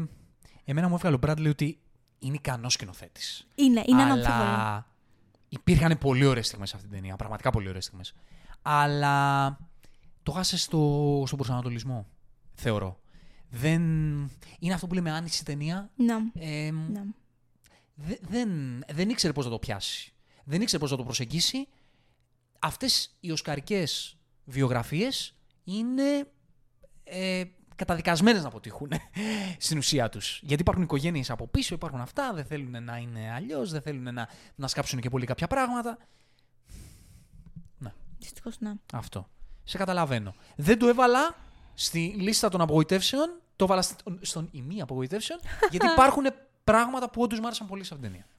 εμένα 0.63 0.87
μου 0.87 0.95
έβγαλε 0.95 1.15
ο 1.15 1.17
Μπράντλι 1.17 1.49
ότι 1.49 1.79
είναι 2.19 2.35
ικανός 2.35 2.73
σκηνοθέτης. 2.73 3.47
Είναι, 3.55 3.83
είναι 3.85 4.01
αναμφίβολο. 4.01 4.43
Αλλά 4.43 4.87
υπήρχαν 5.49 5.97
πολύ 5.97 6.25
ωραίες 6.25 6.47
στιγμές 6.47 6.69
σε 6.69 6.75
αυτή 6.75 6.87
την 6.87 6.97
ταινία. 6.97 7.15
Πραγματικά 7.15 7.49
πολύ 7.49 7.69
ωραίες 7.69 7.83
στιγμές. 7.83 8.13
Αλλά 8.61 9.57
το 10.23 10.31
χάσε 10.31 10.57
στο, 10.57 11.23
στον 11.25 11.37
προσανατολισμό. 11.37 12.07
Θεωρώ. 12.53 12.99
Δεν... 13.49 13.81
Είναι 14.59 14.73
αυτό 14.73 14.87
που 14.87 14.93
λέμε 14.93 15.11
άνηση 15.11 15.45
ταινία. 15.45 15.89
Να, 15.95 16.15
Ε, 16.33 16.71
να. 16.71 17.05
δε- 17.95 18.17
δεν, 18.21 18.49
δεν 18.91 19.09
ήξερε 19.09 19.33
πώς 19.33 19.45
να 19.45 19.51
το 19.51 19.59
πιάσει. 19.59 20.13
Δεν 20.43 20.61
ήξερε 20.61 20.81
πώς 20.81 20.91
να 20.91 20.97
το 20.97 21.03
προσεγγίσει. 21.03 21.67
Αυτές 22.59 23.15
οι 23.19 23.31
οσκαρικές 23.31 24.17
βιογραφίες 24.45 25.35
είναι 25.63 26.27
ε, 27.03 27.43
καταδικασμένες 27.75 28.41
να 28.41 28.47
αποτύχουν 28.47 28.91
στην 29.57 29.77
ουσία 29.77 30.09
τους. 30.09 30.39
Γιατί 30.43 30.61
υπάρχουν 30.61 30.83
οικογένειες 30.83 31.29
από 31.29 31.47
πίσω, 31.47 31.75
υπάρχουν 31.75 31.99
αυτά, 32.01 32.33
δεν 32.33 32.45
θέλουν 32.45 32.83
να 32.83 32.97
είναι 32.97 33.31
αλλιώς, 33.31 33.71
δεν 33.71 33.81
θέλουν 33.81 34.13
να, 34.13 34.29
να 34.55 34.67
σκάψουν 34.67 34.99
και 34.99 35.09
πολύ 35.09 35.25
κάποια 35.25 35.47
πράγματα. 35.47 35.97
Δυστυχώς 38.19 38.59
να. 38.59 38.75
Αυτό. 38.93 39.29
Σε 39.63 39.77
καταλαβαίνω. 39.77 40.35
Δεν 40.55 40.79
το 40.79 40.87
έβαλα 40.87 41.35
στη 41.75 42.15
λίστα 42.17 42.49
των 42.49 42.61
απογοητεύσεων, 42.61 43.39
το 43.55 43.63
έβαλα 43.65 43.81
στον, 43.81 44.19
στον 44.21 44.49
ημί 44.51 44.81
απογοητεύσεων, 44.81 45.39
γιατί 45.69 45.85
υπάρχουν 45.95 46.23
πράγματα 46.63 47.09
που 47.09 47.21
όντως 47.21 47.39
μου 47.39 47.45
άρεσαν 47.45 47.67
πολύ 47.67 47.83
σε 47.83 47.93
αυτήν 47.93 48.09
την 48.09 48.19
ταινία. 48.19 48.33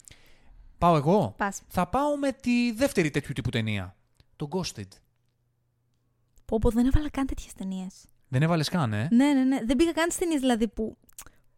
Πάω 0.77 0.95
εγώ. 0.95 1.33
Πας. 1.37 1.61
Θα 1.67 1.87
πάω 1.87 2.17
με 2.17 2.31
τη 2.31 2.71
δεύτερη 2.71 3.09
τέτοιου 3.11 3.33
τύπου 3.33 3.49
ταινία. 3.49 3.95
Το 4.35 4.47
Ghosted. 4.51 4.87
Πω, 6.45 6.59
πω, 6.61 6.69
δεν 6.69 6.85
έβαλα 6.85 7.09
καν 7.09 7.25
τέτοιες 7.25 7.53
ταινίες. 7.53 7.93
Δεν 8.27 8.41
έβαλες 8.41 8.69
καν, 8.69 8.93
ε; 8.93 9.07
Ναι, 9.11 9.33
ναι, 9.33 9.43
ναι. 9.43 9.59
Δεν 9.65 9.75
πήγα 9.75 9.91
καν 9.91 10.03
στις 10.05 10.17
ταινίες 10.17 10.39
δηλαδή 10.39 10.67
που 10.67 10.97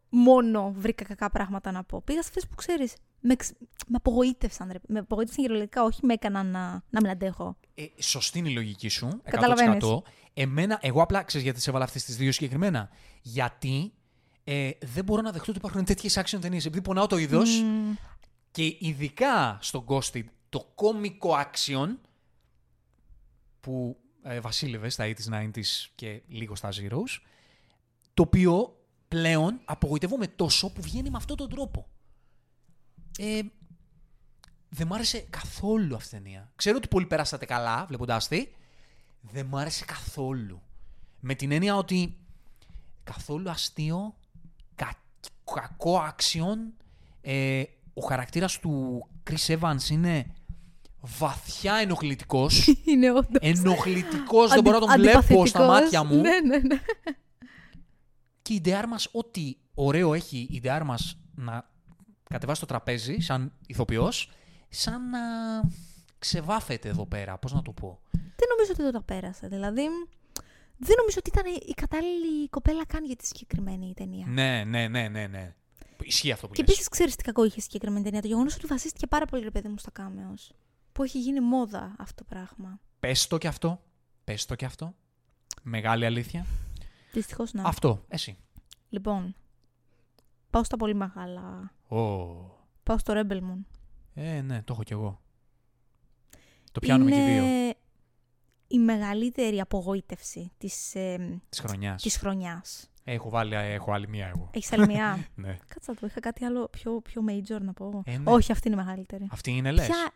μόνο 0.08 0.72
βρήκα 0.76 1.04
κακά 1.04 1.30
πράγματα 1.30 1.70
να 1.72 1.84
πω. 1.84 2.00
Πήγα 2.02 2.22
σε 2.22 2.28
αυτές 2.28 2.46
που 2.46 2.54
ξέρεις. 2.54 2.94
Με, 3.20 3.32
εξ- 3.32 3.52
με 3.86 3.96
απογοήτευσαν. 3.96 4.68
Ρε. 4.72 4.78
Με 4.86 4.98
απογοήτευσαν 4.98 5.42
κυριολεκτικά, 5.44 5.82
όχι 5.84 6.00
με 6.06 6.12
έκαναν 6.12 6.46
να, 6.46 6.70
να 6.90 7.00
μην 7.00 7.10
αντέχω. 7.10 7.56
ε 7.74 7.84
σωστή 7.98 8.38
είναι 8.38 8.48
η 8.48 8.52
λογική 8.52 8.88
σου. 8.88 9.20
100%. 9.24 9.98
Καταλαβαίνεις. 10.34 10.62
Εμένα, 10.64 10.78
εγώ 10.82 11.02
απλά 11.02 11.22
ξέρεις 11.22 11.46
γιατί 11.46 11.60
σε 11.60 11.70
έβαλα 11.70 11.84
αυτές 11.84 12.04
τις 12.04 12.16
δύο 12.16 12.32
συγκεκριμένα; 12.32 12.88
Γιατί 13.22 13.92
ε, 14.44 14.70
δεν 14.80 15.04
μπορώ 15.04 15.22
να 15.22 15.32
δεχτώ 15.32 15.50
ότι 15.50 15.58
υπάρχουν 15.58 15.84
τέτοιες 15.84 16.18
action 16.18 16.38
ταινίες. 16.40 16.66
Επειδή 16.66 16.82
πονάω 16.82 17.06
το 17.06 17.16
είδος. 17.16 17.60
Μμμ. 17.60 17.94
Και 18.50 18.76
ειδικά 18.78 19.58
στο 19.60 19.84
Ghosted, 19.88 20.24
το 20.48 20.72
κόμικο 20.74 21.30
action 21.36 21.86
που 23.60 23.96
ε, 24.22 24.40
βασίλευε 24.40 24.88
στα 24.88 25.04
80s, 25.04 25.34
90s 25.34 25.88
και 25.94 26.22
λίγο 26.28 26.54
στα 26.54 26.68
Zeros, 26.72 27.20
το 28.14 28.22
οποίο 28.22 28.76
πλέον 29.08 29.60
απογοητεύομαι 29.64 30.26
τόσο 30.26 30.72
που 30.72 30.82
βγαίνει 30.82 31.10
με 31.10 31.16
αυτόν 31.16 31.36
τον 31.36 31.48
τρόπο. 31.48 31.88
Ε, 33.18 33.40
δεν 34.68 34.86
μ' 34.86 34.92
άρεσε 34.92 35.18
καθόλου 35.30 35.94
αυτή 35.94 36.16
η 36.16 36.18
ταινία. 36.18 36.52
Ξέρω 36.56 36.76
ότι 36.76 36.88
πολλοί 36.88 37.06
περάσατε 37.06 37.44
καλά 37.44 37.86
βλέποντάς 37.88 38.28
τη. 38.28 38.48
Δεν 39.20 39.46
μ' 39.46 39.56
άρεσε 39.56 39.84
καθόλου. 39.84 40.62
Με 41.20 41.34
την 41.34 41.52
έννοια 41.52 41.76
ότι 41.76 42.16
καθόλου 43.04 43.50
αστείο, 43.50 44.14
κα- 44.74 45.02
κακό 45.54 46.00
action, 46.08 46.56
ε, 47.20 47.62
ο 47.94 48.00
χαρακτήρας 48.06 48.58
του 48.58 49.06
Chris 49.30 49.58
Evans 49.58 49.90
είναι 49.90 50.26
βαθιά 51.00 51.74
ενοχλητικός. 51.74 52.66
Είναι 52.90 53.10
όντως. 53.10 53.40
ενοχλητικός, 53.40 54.50
δεν 54.50 54.62
μπορώ 54.62 54.78
να 54.78 54.86
τον 54.86 55.00
βλέπω 55.00 55.46
στα 55.46 55.66
μάτια 55.66 56.04
μου. 56.04 56.20
Ναι, 56.20 56.40
ναι, 56.40 56.56
ναι. 56.58 56.80
Και 58.42 58.54
η 58.54 58.60
Ντεάρμας, 58.60 59.08
ό,τι 59.12 59.54
ωραίο 59.74 60.14
έχει 60.14 60.46
η 60.50 60.60
Ντεάρμας 60.60 61.18
να 61.34 61.70
κατεβάσει 62.30 62.60
το 62.60 62.66
τραπέζι 62.66 63.18
σαν 63.20 63.52
ηθοποιός, 63.66 64.30
σαν 64.68 65.10
να 65.10 65.18
ξεβάφεται 66.20 66.88
εδώ 66.88 67.06
πέρα, 67.06 67.38
πώς 67.38 67.52
να 67.52 67.62
το 67.62 67.72
πω. 67.72 68.00
Δεν 68.10 68.48
νομίζω 68.56 68.72
ότι 68.72 68.82
το 68.82 68.90
τα 68.90 69.02
πέρασε. 69.02 69.48
Δηλαδή, 69.48 69.82
δεν 70.76 70.94
νομίζω 70.98 71.16
ότι 71.18 71.30
ήταν 71.30 71.44
η 71.66 71.72
κατάλληλη 71.74 72.48
κοπέλα 72.48 72.86
καν 72.86 73.04
για 73.04 73.16
τη 73.16 73.26
συγκεκριμένη 73.26 73.92
ταινία. 73.96 74.26
Ναι, 74.26 74.64
ναι, 74.64 74.88
ναι, 74.88 75.08
ναι, 75.08 75.26
ναι. 75.26 75.54
Ισχύει 76.02 76.32
αυτό 76.32 76.46
που 76.46 76.52
Και 76.54 76.60
λες. 76.62 76.70
επίσης 76.70 76.88
ξέρεις 76.88 77.16
τι 77.16 77.22
κακό 77.22 77.44
είχε 77.44 77.54
η 77.58 77.62
συγκεκριμένη 77.62 78.04
ταινία. 78.04 78.20
Το 78.20 78.26
γεγονός 78.26 78.54
ότι 78.54 78.66
βασίστηκε 78.66 79.06
πάρα 79.06 79.26
πολύ, 79.26 79.42
ρε 79.42 79.50
παιδί 79.50 79.68
μου, 79.68 79.78
στα 79.78 79.90
κάμεο. 79.90 80.34
Που 80.92 81.02
έχει 81.02 81.18
γίνει 81.20 81.40
μόδα 81.40 81.94
αυτό 81.98 82.24
το 82.24 82.34
πράγμα. 82.34 82.80
Πες 83.00 83.26
το 83.26 83.38
κι 83.38 83.46
αυτό. 83.46 83.80
Πες 84.24 84.46
το 84.46 84.54
κι 84.54 84.64
αυτό. 84.64 84.94
Μεγάλη 85.62 86.04
αλήθεια. 86.04 86.46
Δυστυχώς 87.12 87.52
να. 87.52 87.62
Αυτό. 87.62 88.04
Εσύ. 88.08 88.38
Λοιπόν, 88.88 89.34
πάω 90.50 90.64
στα 90.64 90.76
πολύ 90.76 90.94
μεγάλα. 90.94 91.72
Ω. 91.88 91.96
Πάω 92.82 92.98
στο 92.98 93.14
Rebel 93.16 93.36
Moon. 93.36 93.64
Ε, 94.14 94.40
ναι, 94.40 94.62
το 94.62 94.72
έχω 94.72 94.82
κι 94.82 94.92
εγώ. 94.92 95.20
Το 96.72 96.80
πιάνουμε 96.80 97.14
είναι 97.16 97.24
και 97.24 97.30
οι 97.32 97.38
δύο. 97.40 97.74
η 98.68 98.78
μεγαλύτερη 98.78 99.60
απογοήτευση 99.60 100.52
της, 100.58 100.94
ε, 100.94 101.40
Της 101.48 101.60
χρονιάς. 101.60 102.02
της 102.02 102.16
χρονιάς. 102.16 102.90
Έχω 103.04 103.28
βάλει, 103.30 103.54
έχω 103.54 103.92
άλλη 103.92 104.08
μία 104.08 104.26
εγώ. 104.26 104.50
Έχεις 104.54 104.72
άλλη 104.72 104.86
μια. 104.86 105.26
Ναι. 105.34 105.56
Κάτσα 105.68 105.94
το, 105.94 106.06
είχα 106.06 106.20
κάτι 106.20 106.44
άλλο 106.44 106.68
πιο, 106.68 107.00
πιο 107.00 107.22
major 107.28 107.60
να 107.60 107.72
πω. 107.72 108.02
Ε, 108.06 108.18
ναι. 108.18 108.30
Όχι, 108.32 108.52
αυτή 108.52 108.68
είναι 108.68 108.80
η 108.80 108.84
μεγαλύτερη. 108.84 109.26
Αυτή 109.30 109.50
είναι 109.50 109.72
λες. 109.72 109.86
Ποια 109.86 110.10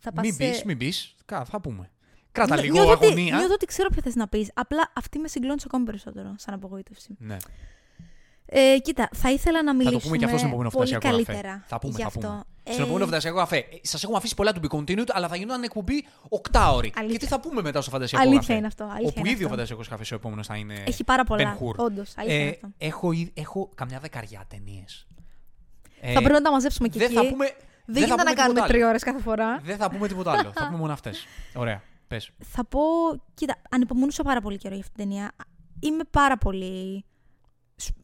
θα 0.00 0.12
πας 0.12 0.24
Μην 0.24 0.34
σε- 0.34 0.48
πεις, 0.48 0.64
μην 0.64 0.78
πεις. 0.78 1.14
Θα 1.44 1.60
πούμε. 1.62 1.90
Κράτα 2.32 2.54
Νιώ- 2.54 2.64
λίγο 2.64 2.74
νιώθω 2.76 2.92
ότι- 2.92 3.06
αγωνία. 3.06 3.36
Νιώθω 3.36 3.54
ότι 3.54 3.66
ξέρω 3.66 3.88
ποια 3.88 4.02
θες 4.02 4.14
να 4.14 4.28
πεις. 4.28 4.50
Απλά 4.54 4.92
αυτή 4.94 5.18
με 5.18 5.28
συγκλώνεις 5.28 5.64
ακόμη 5.64 5.84
περισσότερο 5.84 6.34
σαν 6.38 6.54
απογοήτευση. 6.54 7.14
Ναι. 7.18 7.36
Ε, 8.50 8.78
κοίτα, 8.82 9.08
θα 9.14 9.30
ήθελα 9.30 9.62
να 9.62 9.70
Θα 9.70 9.76
μιλήσουμε 9.76 10.00
το 10.00 10.04
πούμε 10.06 10.16
και 10.16 10.24
αυτό 10.24 10.36
στον 10.36 10.48
επόμενο 10.48 10.70
πολύ 10.70 10.86
φτασιακό 10.88 11.14
καλύτερα. 11.16 11.48
καφέ. 11.52 11.64
Θα 11.68 11.78
πούμε, 11.78 11.92
γι' 11.96 12.00
θα 12.02 12.06
αυτό. 12.06 12.20
πούμε. 12.20 12.42
Ε, 12.64 12.72
Στον 12.72 12.84
επόμενο 12.84 13.04
φαντασιακό 13.04 13.36
καφέ. 13.38 13.64
Σας 13.82 14.02
έχουμε 14.02 14.18
αφήσει 14.18 14.34
πολλά 14.34 14.52
του 14.52 14.60
be 14.70 14.76
continued, 14.76 15.06
αλλά 15.12 15.28
θα 15.28 15.36
γινόταν 15.36 15.62
εκπομπή 15.62 16.04
8 16.28 16.72
ώρη. 16.74 16.92
Αλήθεια. 16.96 17.18
Και 17.18 17.24
τι 17.24 17.26
θα 17.30 17.40
πούμε 17.40 17.62
μετά 17.62 17.80
στο 17.80 17.90
φαντασιακό 17.90 18.22
Αλήθεια 18.24 18.40
καφέ. 18.40 18.54
είναι 18.54 18.66
αυτό. 18.66 18.84
Αλήθεια 18.84 19.06
όπου 19.08 19.18
είναι 19.20 19.28
ήδη 19.30 19.42
ο 19.42 19.46
αυτό. 19.46 19.56
φαντασιακό 19.56 19.82
καφές 19.88 20.12
ο 20.12 20.14
επόμενος 20.14 20.46
θα 20.46 20.56
είναι. 20.56 20.82
Έχει 20.86 21.04
πάρα 21.04 21.24
πολλά. 21.24 21.56
Ben 21.58 21.62
Hur. 21.64 21.74
Όντως, 21.76 22.12
αλήθεια 22.16 22.36
είναι 22.38 22.44
Ε, 22.48 22.50
αυτό. 22.54 22.68
έχω, 22.78 23.12
ήδη- 23.12 23.32
έχω 23.34 23.68
καμιά 23.74 23.98
δεκαριά 23.98 24.44
ταινίες. 24.48 25.06
Ε, 26.00 26.12
θα 26.12 26.18
πρέπει 26.18 26.34
να 26.34 26.42
τα 26.42 26.50
μαζέψουμε 26.50 26.88
και 26.88 26.98
δεν 26.98 27.06
εκεί. 27.06 27.16
θα 27.16 27.26
πούμε. 27.28 27.44
Δεν 27.90 27.94
θα 27.94 28.00
γίνεται 28.00 28.14
πούμε 28.22 28.30
να 28.30 28.36
κάνουμε 28.36 28.54
τίποτα 28.54 28.62
άλλο. 28.62 28.72
τρία 28.72 28.88
ώρες 28.88 29.02
κάθε 29.02 29.20
φορά. 29.20 29.60
Δεν 29.64 29.76
θα 29.76 29.90
πούμε 29.90 30.08
τίποτα 30.08 30.32
άλλο. 30.32 30.50
θα 30.54 30.64
πούμε 30.66 30.78
μόνο 30.78 30.92
αυτές. 30.92 31.26
Ωραία. 31.54 31.82
Πες. 32.08 32.30
Θα 32.44 32.64
πω, 32.64 32.80
κοίτα, 33.34 33.56
ανυπομονούσα 33.70 34.22
πάρα 34.22 34.40
πολύ 34.40 34.56
καιρό 34.56 34.74
για 34.74 34.82
αυτήν 34.86 34.96
την 34.98 35.08
ταινία. 35.08 35.32
Είμαι 35.80 36.02
πάρα 36.10 36.36
πολύ, 36.38 37.04
σ- 37.04 37.17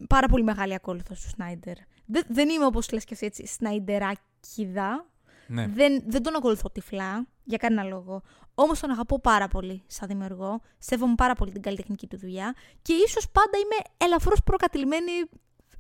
πάρα 0.09 0.27
πολύ 0.27 0.43
μεγάλη 0.43 0.75
ακόλουθος 0.75 1.21
του 1.21 1.29
Σνάιντερ. 1.29 1.77
Δεν, 2.07 2.23
δεν 2.29 2.49
είμαι 2.49 2.65
όπως 2.65 2.91
λες 2.93 3.05
και 3.05 3.15
εσύ 3.15 3.27
έτσι, 3.27 3.47
Σνάιντεράκιδα. 3.47 5.07
Ναι. 5.47 5.67
Δεν, 5.67 6.03
δεν 6.07 6.23
τον 6.23 6.37
ακολουθώ 6.37 6.71
τυφλά, 6.71 7.27
για 7.45 7.59
κανένα 7.59 7.83
λόγο. 7.83 8.23
Όμως 8.55 8.81
τον 8.81 8.91
αγαπώ 8.91 9.21
πάρα 9.21 9.49
πολύ 9.49 9.83
σαν 9.87 10.09
δημιουργό. 10.09 10.61
Σέβομαι 10.79 11.15
πάρα 11.15 11.35
πολύ 11.35 11.53
την 11.53 11.63
καλλιτεχνική 11.63 12.07
του 12.07 12.19
δουλειά. 12.19 12.55
Και 12.83 12.93
ίσως 12.93 13.31
πάντα 13.31 13.59
είμαι 13.59 13.95
ελαφρώς 13.97 14.43
προκατηλημένη 14.43 15.11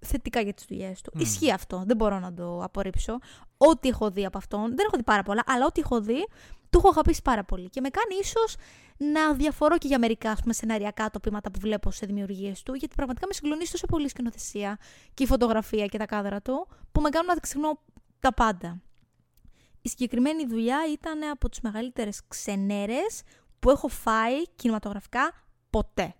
θετικά 0.06 0.40
για 0.40 0.54
τις 0.54 0.64
δουλειές 0.68 1.00
του. 1.00 1.10
Μμμ. 1.14 1.22
Ισχύει 1.22 1.52
αυτό, 1.52 1.82
δεν 1.86 1.96
μπορώ 1.96 2.18
να 2.18 2.34
το 2.34 2.62
απορρίψω. 2.62 3.18
Ό,τι 3.56 3.88
έχω 3.88 4.10
δει 4.10 4.24
από 4.24 4.38
αυτόν, 4.38 4.66
δεν 4.76 4.86
έχω 4.86 4.96
δει 4.96 5.02
πάρα 5.02 5.22
πολλά, 5.22 5.42
αλλά 5.46 5.66
ό,τι 5.66 5.80
έχω 5.80 6.00
δει, 6.00 6.26
του 6.70 6.78
έχω 6.78 6.88
αγαπήσει 6.88 7.22
πάρα 7.22 7.44
πολύ. 7.44 7.68
Και 7.70 7.80
με 7.80 7.88
κάνει 7.88 8.20
ίσως 8.20 8.56
να 8.96 9.34
διαφορώ 9.34 9.78
και 9.78 9.86
για 9.86 9.98
μερικά 9.98 10.30
ας 10.30 10.40
πούμε, 10.40 10.52
σεναριακά 10.52 11.10
τοπήματα 11.10 11.50
που 11.50 11.58
βλέπω 11.60 11.90
σε 11.90 12.06
δημιουργίες 12.06 12.62
του, 12.62 12.74
γιατί 12.74 12.94
πραγματικά 12.94 13.26
με 13.26 13.32
συγκλονίζει 13.32 13.70
τόσο 13.70 13.86
πολύ 13.86 14.04
η 14.04 14.08
σκηνοθεσία 14.08 14.78
και 15.14 15.22
η 15.22 15.26
φωτογραφία 15.26 15.86
και 15.86 15.98
τα 15.98 16.06
κάδρα 16.06 16.42
του, 16.42 16.68
που 16.92 17.00
με 17.00 17.08
κάνουν 17.08 17.26
να 17.26 17.34
ξεχνώ 17.34 17.80
τα 18.20 18.34
πάντα. 18.34 18.80
Η 19.82 19.88
συγκεκριμένη 19.88 20.46
δουλειά 20.46 20.78
ήταν 20.92 21.22
από 21.22 21.48
τις 21.48 21.60
μεγαλύτερες 21.60 22.20
ξενέρες 22.28 23.22
που 23.58 23.70
έχω 23.70 23.88
φάει 23.88 24.48
κινηματογραφικά 24.56 25.32
ποτέ. 25.70 26.14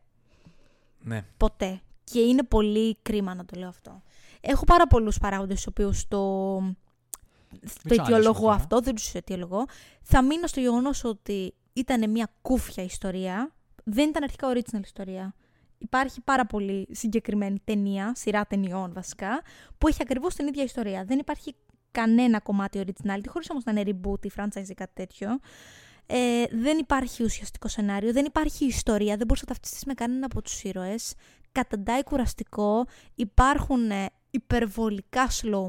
ναι. 0.99 1.25
Ποτέ. 1.37 1.81
Και 2.05 2.21
είναι 2.21 2.43
πολύ 2.43 2.97
κρίμα 3.03 3.35
να 3.35 3.45
το 3.45 3.59
λέω 3.59 3.69
αυτό. 3.69 4.03
Έχω 4.41 4.65
πάρα 4.65 4.87
πολλούς 4.87 5.19
παράγοντες 5.19 5.61
στους 5.61 5.67
οποίους 5.67 6.09
το, 6.09 6.19
το 6.59 7.61
ξαναλύσουμε 7.75 7.95
αιτιολογώ 7.95 8.41
τώρα. 8.41 8.55
αυτό, 8.55 8.81
δεν 8.81 8.95
τους 8.95 9.15
αιτιολογώ. 9.15 9.65
Θα 10.03 10.23
μείνω 10.23 10.47
στο 10.47 10.61
γεγονός 10.61 11.05
ότι 11.05 11.55
ήταν 11.75 12.11
μια 12.11 12.29
κούφια 12.43 12.85
ιστορία. 12.85 13.55
Δεν 13.85 14.09
ήταν 14.09 14.23
αρχικά 14.23 14.53
original 14.53 14.83
ιστορία. 14.83 15.35
Υπάρχει 15.79 16.21
πάρα 16.21 16.47
πολύ 16.47 16.89
συγκεκριμένη 16.91 17.61
ταινία, 17.65 18.13
σειρά 18.15 18.47
ταινιών 18.47 18.93
βασικά, 18.93 19.43
που 19.79 19.89
έχει 19.89 19.99
ακριβώς 20.03 20.35
την 20.35 20.47
ίδια 20.47 20.63
ιστορία. 20.63 21.05
Δεν 21.05 21.19
υπάρχει 21.19 21.55
κανένα 21.91 22.41
κομμάτι 22.41 22.85
originality, 22.87 23.25
χωρίς 23.29 23.51
όμως 23.51 23.65
να 23.65 23.73
είναι 23.73 23.83
reboot 23.87 24.27
ή 24.27 24.31
franchise 24.37 24.69
ή 24.69 24.75
κάτι 24.75 24.93
τέτοιο. 24.95 25.39
Ε, 26.07 26.45
δεν 26.51 26.79
υπάρχει 26.79 27.25
ουσιαστικό 27.25 27.69
σενάριο, 27.69 28.13
δεν 28.13 28.25
υπάρχει 28.25 28.65
ιστορία, 28.65 29.17
δεν 29.17 29.27
μπορείς 29.27 29.43
να 29.43 29.49
ταυτιστείς 29.49 29.85
με 29.85 29.95
κανένα 29.95 30.27
από 30.27 30.43
τους 30.43 30.63
ήρωες. 30.63 31.15
Καταντάει 31.53 32.03
κουραστικό, 32.03 32.87
υπάρχουν 33.15 33.91
ε, 33.91 34.07
υπερβολικά 34.31 35.29
slow 35.31 35.67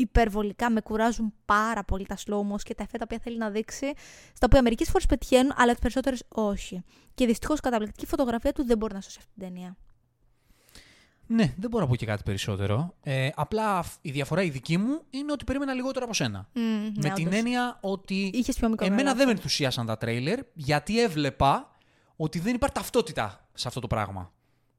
υπερβολικά 0.00 0.70
με 0.70 0.80
κουράζουν 0.80 1.32
πάρα 1.44 1.84
πολύ 1.84 2.06
τα 2.06 2.16
slow 2.16 2.56
και 2.62 2.74
τα 2.74 2.82
εφέ 2.82 2.98
τα 2.98 3.04
οποία 3.04 3.18
θέλει 3.22 3.36
να 3.38 3.50
δείξει, 3.50 3.92
στα 4.32 4.46
οποία 4.46 4.62
μερικές 4.62 4.88
φορές 4.90 5.06
πετυχαίνουν, 5.06 5.52
αλλά 5.56 5.70
τις 5.72 5.80
περισσότερες 5.80 6.22
όχι. 6.28 6.82
Και 7.14 7.26
δυστυχώς 7.26 7.58
η 7.58 7.60
καταπληκτική 7.62 8.06
φωτογραφία 8.06 8.52
του 8.52 8.64
δεν 8.64 8.78
μπορεί 8.78 8.94
να 8.94 9.00
σώσει 9.00 9.16
αυτή 9.18 9.30
την 9.38 9.42
ταινία. 9.42 9.76
Ναι, 11.26 11.54
δεν 11.58 11.70
μπορώ 11.70 11.84
να 11.84 11.90
πω 11.90 11.96
και 11.96 12.06
κάτι 12.06 12.22
περισσότερο. 12.22 12.94
Ε, 13.02 13.28
απλά 13.34 13.78
αυ- 13.78 13.98
η 14.00 14.10
διαφορά 14.10 14.42
η 14.42 14.50
δική 14.50 14.76
μου 14.76 15.02
είναι 15.10 15.32
ότι 15.32 15.44
περίμενα 15.44 15.72
λιγότερο 15.72 16.04
από 16.04 16.14
σένα. 16.14 16.48
με 17.02 17.10
την 17.14 17.32
έννοια 17.32 17.78
ότι 17.80 18.30
Είχες 18.34 18.56
πιο 18.56 18.68
μικρό 18.68 18.86
εμένα 18.86 19.02
μυαλό. 19.02 19.18
δεν 19.18 19.26
με 19.26 19.32
ενθουσίασαν 19.32 19.86
τα 19.86 19.96
τρέιλερ 19.96 20.38
γιατί 20.54 21.00
έβλεπα 21.00 21.76
ότι 22.16 22.38
δεν 22.38 22.54
υπάρχει 22.54 22.74
ταυτότητα 22.74 23.48
σε 23.54 23.68
αυτό 23.68 23.80
το 23.80 23.86
πράγμα. 23.86 24.32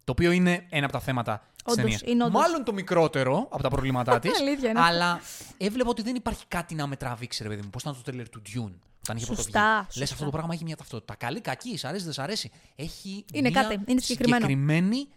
Το 0.09 0.15
οποίο 0.17 0.31
είναι 0.31 0.65
ένα 0.69 0.83
από 0.83 0.93
τα 0.93 0.99
θέματα 0.99 1.37
της 1.55 1.63
Όντως, 1.63 1.75
ταινίας. 1.75 2.01
είναι 2.01 2.23
όντως. 2.23 2.41
Μάλλον 2.41 2.63
το 2.63 2.73
μικρότερο 2.73 3.47
από 3.51 3.61
τα 3.63 3.69
προβλήματά 3.69 4.19
της. 4.19 4.39
Αλήθεια 4.39 4.69
είναι 4.69 4.79
αυτό. 4.79 4.91
αλλά 4.93 5.19
έβλεπα 5.57 5.89
ότι 5.89 6.01
δεν 6.01 6.15
υπάρχει 6.15 6.43
κάτι 6.47 6.75
να 6.75 6.87
με 6.87 6.95
τραβήξει, 6.95 7.43
ρε 7.43 7.49
παιδί 7.49 7.61
μου. 7.61 7.69
Πώς 7.69 7.81
ήταν 7.81 7.93
το 7.93 8.01
τρέιλερ 8.01 8.29
του 8.29 8.41
Dune. 8.45 8.73
Όταν 9.03 9.15
είχε 9.17 9.25
πρώτο 9.25 9.41
Σωστά, 9.41 9.61
βγει. 9.75 9.83
σωστά. 9.85 9.99
Λες 9.99 10.11
αυτό 10.11 10.25
το 10.25 10.31
πράγμα 10.31 10.53
έχει 10.53 10.63
μια 10.63 10.75
ταυτότητα. 10.75 11.15
Καλή, 11.15 11.41
κακή, 11.41 11.77
σ' 11.77 11.85
αρέσει, 11.85 12.03
δεν 12.03 12.13
σ' 12.13 12.19
αρέσει. 12.19 12.51
Έχει 12.75 13.25
Είναι 13.33 13.49
μια 13.49 13.61
κάτι, 13.61 13.79
είναι 13.87 14.01
συγκεκριμένο. 14.01 14.45
συγκεκριμένη 14.45 15.07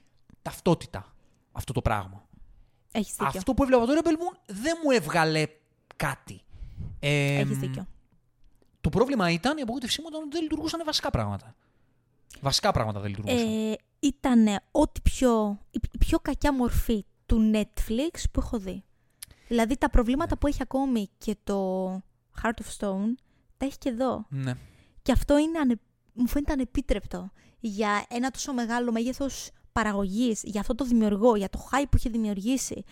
ταυτότητα 0.42 1.12
αυτό 1.52 1.72
το 1.72 1.82
πράγμα. 1.82 2.24
Έχεις 2.92 3.12
δίκιο. 3.12 3.26
Αυτό 3.38 3.54
που 3.54 3.62
έβλεπα 3.62 3.86
το 3.86 3.92
Rebel 4.04 4.08
Moon 4.12 4.38
δεν 4.46 4.74
μου 4.84 4.90
έβγαλε 4.90 5.46
κάτι. 5.96 6.40
Ε, 7.00 7.38
Έχεις 7.38 7.58
δίκιο. 7.58 7.86
Το 8.80 8.88
πρόβλημα 8.88 9.30
ήταν 9.30 9.58
η 9.58 9.60
απογοήτευσή 9.60 10.00
μου 10.00 10.06
ήταν 10.10 10.20
ότι 10.20 10.30
δεν 10.32 10.42
λειτουργούσαν 10.42 10.82
βασικά 10.84 11.10
πράγματα. 11.10 11.54
Βασικά 12.40 12.72
πράγματα 12.72 13.00
δεν 13.00 13.10
λειτουργούσαν. 13.10 13.70
Ε, 13.72 13.76
ήταν 14.02 14.46
ό,τι 14.70 15.00
πιο, 15.00 15.58
η 15.70 15.80
η 15.92 15.98
πιο 15.98 16.18
κακιά 16.18 16.54
μορφή 16.54 17.04
του 17.26 17.50
Netflix 17.54 18.22
που 18.32 18.40
έχω 18.40 18.58
δει. 18.58 18.84
Δηλαδή 19.48 19.76
τα 19.76 19.90
προβλήματα 19.90 20.38
που 20.38 20.46
έχει 20.46 20.62
ακόμη 20.62 21.08
και 21.18 21.36
το 21.44 21.86
Heart 22.42 22.62
of 22.62 22.78
Stone 22.78 23.14
τα 23.56 23.66
έχει 23.66 23.78
και 23.78 23.88
εδώ. 23.88 24.26
ναι. 24.28 24.52
Και 25.02 25.12
αυτό 25.12 25.38
είναι 25.38 25.58
ανε... 25.58 25.80
μου 26.12 26.28
φαίνεται 26.28 26.52
ανεπίτρεπτο 26.52 27.30
για 27.60 28.06
ένα 28.08 28.30
τόσο 28.30 28.52
μεγάλο 28.52 28.92
μέγεθος 28.92 29.50
παραγωγής, 29.72 30.42
για 30.44 30.60
αυτό 30.60 30.74
το 30.74 30.84
δημιουργό, 30.84 31.36
για 31.36 31.48
το 31.48 31.68
hype 31.70 31.86
που 31.90 31.96
είχε 31.96 32.10
δημιουργήσει. 32.10 32.84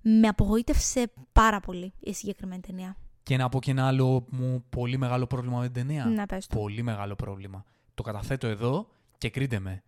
Με 0.00 0.28
απογοήτευσε 0.28 1.12
πάρα 1.32 1.60
πολύ 1.60 1.92
η 2.00 2.12
συγκεκριμένη 2.12 2.60
ταινία. 2.60 2.96
Και 3.22 3.36
να 3.36 3.48
πω 3.48 3.60
και 3.60 3.70
ένα 3.70 3.86
άλλο 3.86 4.26
μου 4.30 4.64
πολύ 4.68 4.96
μεγάλο 4.98 5.26
πρόβλημα 5.26 5.58
με 5.58 5.64
την 5.64 5.72
ταινία. 5.72 6.04
Να 6.04 6.26
πες 6.26 6.46
το. 6.46 6.58
Πολύ 6.58 6.82
μεγάλο 6.82 7.14
πρόβλημα. 7.14 7.64
Το 7.94 8.02
καταθέτω 8.02 8.46
εδώ 8.46 8.88
και 9.18 9.30
κρίντε 9.30 9.58
με. 9.58 9.82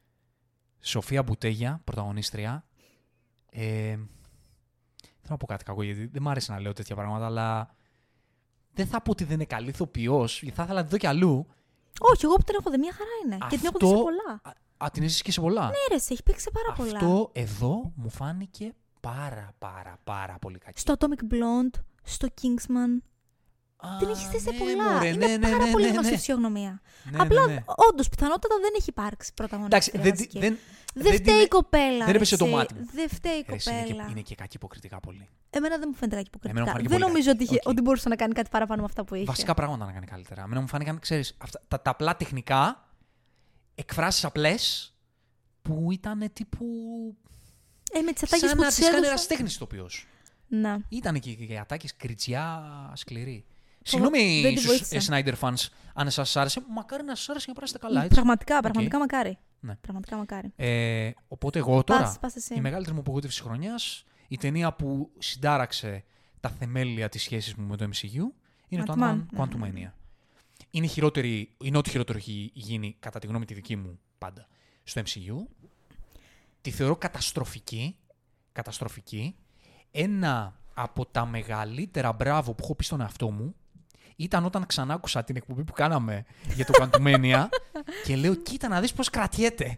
Σοφία 0.86 1.22
Μπουτέγια, 1.22 1.80
πρωταγωνίστρια. 1.84 2.64
Ε, 3.50 3.60
θέλω 5.00 5.28
να 5.28 5.36
πω 5.36 5.46
κάτι 5.46 5.64
κακό 5.64 5.82
γιατί 5.82 6.06
δεν 6.06 6.22
μ' 6.22 6.28
άρεσε 6.28 6.52
να 6.52 6.60
λέω 6.60 6.72
τέτοια 6.72 6.94
πράγματα, 6.94 7.24
αλλά 7.24 7.74
δεν 8.72 8.86
θα 8.86 9.02
πω 9.02 9.10
ότι 9.10 9.24
δεν 9.24 9.34
είναι 9.34 9.44
καλή 9.44 9.68
ηθοποιός, 9.68 10.42
γιατί 10.42 10.56
θα 10.56 10.62
ήθελα 10.62 10.78
να 10.78 10.84
τη 10.84 10.90
δω 10.90 10.98
κι 10.98 11.06
αλλού. 11.06 11.46
Όχι, 12.00 12.24
εγώ 12.24 12.34
που 12.34 12.42
την 12.42 12.54
έχω 12.60 12.70
δει, 12.70 12.78
μια 12.78 12.92
χαρά 12.92 13.10
είναι. 13.24 13.36
Και 13.48 13.56
την 13.56 13.66
έχω 13.66 13.78
δει 13.78 13.86
σε 13.86 14.02
πολλά. 14.02 14.40
Α, 14.42 14.52
α, 14.84 14.90
την 14.90 15.02
έζησες 15.02 15.22
και 15.22 15.32
σε 15.32 15.40
πολλά. 15.40 15.64
Ναι, 15.64 15.94
ρε, 15.94 15.98
σε 15.98 16.12
έχει 16.12 16.22
παίξει 16.22 16.42
σε 16.42 16.50
πάρα 16.50 16.72
πολλά. 16.72 16.96
Αυτό 16.96 17.30
εδώ 17.32 17.92
μου 17.94 18.10
φάνηκε 18.10 18.74
πάρα 19.00 19.52
πάρα 19.58 19.98
πάρα 20.04 20.38
πολύ 20.40 20.58
κακή. 20.58 20.80
Στο 20.80 20.94
Atomic 20.98 21.32
Blonde, 21.32 21.80
στο 22.02 22.28
Kingsman. 22.40 23.02
Α, 23.77 23.89
την 23.98 24.09
έχεις 24.09 24.28
δει 24.28 24.39
σε 24.40 24.51
ναι, 24.51 24.59
πολλά. 24.59 24.93
μωρέ, 24.93 25.09
είναι 25.09 25.27
ναι, 25.27 25.36
ναι, 25.36 25.48
πάρα 25.51 25.65
ναι, 25.65 25.70
πολύ 25.70 25.85
ναι, 25.85 25.90
γνωστή 25.90 26.11
ναι. 26.11 26.16
φυσιογνωμία. 26.16 26.81
Ναι, 27.11 27.19
Απλά, 27.20 27.47
ναι, 27.47 27.53
ναι. 27.55 27.65
όντως, 27.90 28.09
πιθανότατα 28.09 28.55
δεν 28.61 28.73
έχει 28.78 28.89
υπάρξει 28.90 29.11
Εντάξει, 29.11 29.32
πρωταγωνίστρια. 29.35 30.03
δεν, 30.03 30.11
βασική. 30.12 30.39
δεν, 30.39 30.59
Δεν 30.94 31.12
την- 31.12 31.23
φταίει 31.24 31.43
η 31.43 31.48
κοπέλα. 31.48 32.05
δεν 32.05 32.15
έπεσε 32.15 32.36
το 32.36 32.44
εσύ. 32.44 32.55
μάτι 32.55 32.74
μου. 32.74 32.86
Δεν 32.93 33.09
φταίει 33.09 33.39
η 33.39 33.44
Ρε, 33.48 33.55
εσύ, 33.55 33.70
είναι, 33.70 33.82
και, 33.82 33.90
κοπέλα. 33.93 34.09
είναι 34.11 34.20
και 34.20 34.35
κακή 34.35 34.57
υποκριτικά 34.57 35.01
πολύ. 35.01 35.28
Εμένα 35.51 35.78
δεν 35.78 35.89
μου 35.93 35.97
φαίνεται 35.98 36.16
κακή 36.16 36.31
Εμένα 36.43 36.53
μου 36.61 36.61
υποκριτικά. 36.61 36.73
φάνηκε 36.73 36.89
Δεν 36.89 36.98
πολύ 36.98 37.11
νομίζω 37.12 37.31
ότι, 37.31 37.39
κακή. 37.39 37.51
είχε, 37.53 37.61
Οκ. 37.65 37.73
ότι 37.73 37.81
μπορούσε 37.82 38.09
να 38.09 38.16
κάνει 38.16 38.32
κάτι 38.35 38.48
παραπάνω 38.51 38.81
με 38.81 38.86
αυτά 38.86 39.05
που 39.05 39.15
είχε. 39.15 39.24
Βασικά 39.24 39.55
πράγματα 39.55 39.85
να 39.85 39.93
κάνει 39.93 40.07
καλύτερα. 40.07 40.43
Εμένα 40.43 40.61
μου 40.61 40.66
φάνηκαν, 40.69 40.98
ξέρεις, 40.98 41.35
αυτά, 41.39 41.61
τα, 41.69 41.81
τα 41.82 41.90
απλά 41.90 42.16
τεχνικά, 42.16 42.89
εκφράσεις 43.74 44.24
απλές, 44.24 44.94
που 45.62 45.89
ήταν 45.93 46.31
τύπου... 46.32 46.65
Ε, 47.93 48.01
με 48.01 48.12
τις 48.12 48.23
ατάκες 48.23 48.48
Σαν 48.48 48.57
που 48.59 48.62
να 48.62 48.69
τη 48.69 48.74
τις 48.74 48.85
κάνει 48.85 48.94
έδωσαν. 48.97 49.12
ένας 49.12 49.27
τέχνης 49.27 49.55
ηθοποιός. 49.55 50.07
Να. 50.48 50.78
Ήταν 50.89 51.20
και 51.20 51.31
οι 51.31 51.59
ατάκες 51.61 51.97
κριτσιά 51.97 52.62
σκληρή. 52.94 53.44
Δεν 53.90 54.10
Συγγνώμη 54.10 54.42
τη 54.54 54.60
στους 54.60 54.66
βοήθησε. 54.66 55.12
ε, 55.14 55.22
Snyder 55.24 55.34
fans, 55.40 55.66
αν 55.94 56.10
σας 56.10 56.36
άρεσε, 56.36 56.62
μακάρι 56.68 57.04
να 57.04 57.14
σας 57.14 57.28
άρεσε 57.28 57.44
για 57.44 57.52
να 57.54 57.60
περάσετε 57.60 57.78
καλά, 57.86 58.00
έτσι. 58.02 58.14
Πραγματικά, 58.14 58.60
πραγματικά 58.60 58.98
μακάρι. 58.98 59.38
Ναι. 59.60 59.74
Πραγματικά 59.76 60.16
μακάρι. 60.16 60.52
Ε, 60.56 61.10
οπότε 61.28 61.58
εγώ 61.58 61.84
τώρα, 61.84 62.02
Πας, 62.02 62.18
πας 62.18 62.36
εσύ. 62.36 62.54
η 62.54 62.60
μεγαλύτερη 62.60 62.94
μου 62.94 63.00
απογοήτευση 63.00 63.42
χρονιάς, 63.42 64.04
η 64.28 64.36
ταινία 64.36 64.72
που 64.72 65.10
συντάραξε 65.18 66.04
τα 66.40 66.48
θεμέλια 66.48 67.08
της 67.08 67.22
σχέσης 67.22 67.54
μου 67.54 67.66
με 67.66 67.76
το 67.76 67.88
MCU, 67.94 68.22
είναι 68.68 68.84
το 68.84 68.94
Ant-Man. 68.96 69.02
Ant-Man 69.38 69.42
Quantumania. 69.42 69.90
Είναι, 70.70 70.86
η 70.86 70.88
χειρότερη, 70.88 71.54
είναι 71.62 71.76
ό,τι 71.78 71.90
χειρότερο 71.90 72.18
έχει 72.18 72.50
γίνει, 72.54 72.96
κατά 72.98 73.18
τη 73.18 73.26
γνώμη 73.26 73.44
τη 73.44 73.54
δική 73.54 73.76
μου 73.76 73.98
πάντα, 74.18 74.46
στο 74.82 75.00
MCU. 75.04 75.46
Τη 76.60 76.70
θεωρώ 76.70 76.96
καταστροφική. 76.96 77.96
Καταστροφική. 78.52 79.36
Ένα 79.90 80.60
από 80.74 81.06
τα 81.06 81.26
μεγαλύτερα 81.26 82.12
μπράβο 82.12 82.54
που 82.54 82.62
έχω 82.62 82.74
πει 82.74 82.84
στον 82.84 83.00
εαυτό 83.00 83.30
μου 83.30 83.54
ήταν 84.16 84.44
όταν 84.44 84.66
ξανά 84.66 84.94
άκουσα 84.94 85.24
την 85.24 85.36
εκπομπή 85.36 85.64
που 85.64 85.72
κάναμε 85.72 86.24
για 86.55 86.64
το 86.64 86.72
Quantumania 86.80 87.47
και 88.05 88.16
λέω 88.16 88.34
κοίτα 88.34 88.68
να 88.68 88.80
δεις 88.80 88.93
πώς 88.93 89.10
κρατιέται. 89.10 89.76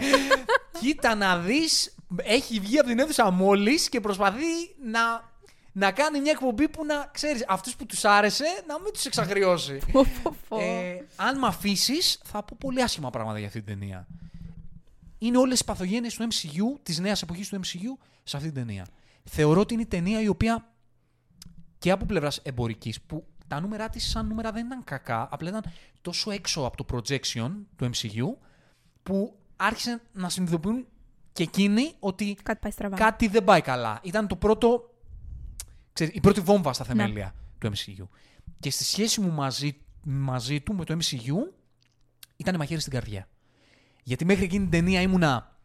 κοίτα 0.80 1.14
να 1.14 1.38
δεις, 1.38 1.94
έχει 2.16 2.60
βγει 2.60 2.78
από 2.78 2.88
την 2.88 2.98
αίθουσα 2.98 3.30
μόλις 3.30 3.88
και 3.88 4.00
προσπαθεί 4.00 4.74
να, 4.84 5.30
να 5.72 5.92
κάνει 5.92 6.20
μια 6.20 6.30
εκπομπή 6.30 6.68
που 6.68 6.84
να, 6.84 7.10
ξέρεις, 7.12 7.44
αυτούς 7.48 7.76
που 7.76 7.86
τους 7.86 8.04
άρεσε 8.04 8.44
να 8.66 8.80
μην 8.80 8.92
τους 8.92 9.04
εξαγριώσει. 9.04 9.78
Πω, 9.92 10.06
πω, 10.22 10.36
πω. 10.48 10.58
Ε, 10.60 11.06
αν 11.16 11.38
με 11.38 11.46
αφήσεις, 11.46 12.20
θα 12.24 12.42
πω 12.42 12.56
πολύ 12.60 12.82
άσχημα 12.82 13.10
πράγματα 13.10 13.38
για 13.38 13.46
αυτή 13.46 13.62
την 13.62 13.78
ταινία. 13.78 14.06
Είναι 15.18 15.38
όλες 15.38 15.60
οι 15.60 15.64
παθογένειες 15.64 16.14
του 16.14 16.26
MCU, 16.30 16.78
της 16.82 16.98
νέας 16.98 17.22
εποχής 17.22 17.48
του 17.48 17.60
MCU, 17.60 18.06
σε 18.24 18.36
αυτή 18.36 18.52
την 18.52 18.66
ταινία. 18.66 18.86
Θεωρώ 19.24 19.60
ότι 19.60 19.74
είναι 19.74 19.82
η 19.82 19.86
ταινία 19.86 20.20
η 20.20 20.28
οποία 20.28 20.68
και 21.78 21.90
από 21.90 22.04
πλευράς 22.04 22.40
εμπορικής, 22.42 23.00
που 23.00 23.26
τα 23.48 23.60
νούμερα 23.60 23.88
της 23.88 24.08
σαν 24.10 24.26
νούμερα 24.26 24.52
δεν 24.52 24.66
ήταν 24.66 24.84
κακά, 24.84 25.28
απλά 25.30 25.48
ήταν 25.48 25.62
τόσο 26.00 26.30
έξω 26.30 26.64
από 26.64 26.84
το 26.84 26.86
projection 26.92 27.50
του 27.76 27.90
MCU, 27.94 28.36
που 29.02 29.36
άρχισαν 29.56 30.00
να 30.12 30.28
συνειδητοποιούν 30.28 30.86
και 31.32 31.42
εκείνοι 31.42 31.94
ότι 31.98 32.36
Κάτι 32.42 32.58
πάει 32.60 32.72
στραβά. 32.72 32.96
κάτι 32.96 33.28
δεν 33.28 33.44
πάει 33.44 33.60
καλά. 33.60 34.00
Ήταν 34.02 34.26
το 34.26 34.36
πρώτο, 34.36 34.94
ξέρεις, 35.92 36.14
η 36.14 36.20
πρώτη 36.20 36.40
βόμβα 36.40 36.72
στα 36.72 36.84
θεμέλια 36.84 37.34
του 37.58 37.70
MCU. 37.70 38.08
Και 38.60 38.70
στη 38.70 38.84
σχέση 38.84 39.20
μου 39.20 39.32
μαζί, 39.32 39.80
μαζί 40.04 40.60
του 40.60 40.74
με 40.74 40.84
το 40.84 40.96
MCU 41.00 41.34
ήταν 42.36 42.56
μαχαίρι 42.56 42.80
στην 42.80 42.92
καρδιά. 42.92 43.28
Γιατί 44.02 44.24
μέχρι 44.24 44.44
εκείνη 44.44 44.62
την 44.62 44.70
ταινία 44.70 45.00
ήμουνα. 45.00 45.56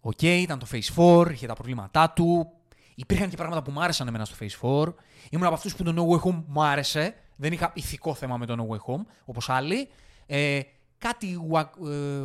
Οκ, 0.00 0.22
ήταν 0.22 0.58
το 0.58 0.66
Phase 0.72 0.94
4, 0.96 1.30
είχε 1.32 1.46
τα 1.46 1.54
προβλήματά 1.54 2.10
του. 2.10 2.52
Υπήρχαν 2.94 3.28
και 3.28 3.36
πράγματα 3.36 3.62
που 3.62 3.70
μου 3.70 3.82
άρεσαν 3.82 4.08
εμένα 4.08 4.24
στο 4.24 4.36
Phase 4.40 4.84
4. 4.86 4.94
Ήμουν 5.30 5.46
από 5.46 5.54
αυτούς 5.54 5.74
που 5.76 5.82
το 5.82 5.94
No 5.96 6.16
Way 6.16 6.28
Home 6.30 6.42
μου 6.46 6.62
άρεσε. 6.64 7.14
Δεν 7.36 7.52
είχα 7.52 7.70
ηθικό 7.74 8.14
θέμα 8.14 8.36
με 8.36 8.46
το 8.46 8.54
No 8.58 8.74
Way 8.74 8.94
Home, 8.94 9.04
όπως 9.24 9.48
άλλοι. 9.48 9.88
Ε, 10.26 10.60
κάτι 10.98 11.48
Wa- 11.52 11.68
ε, 11.88 12.16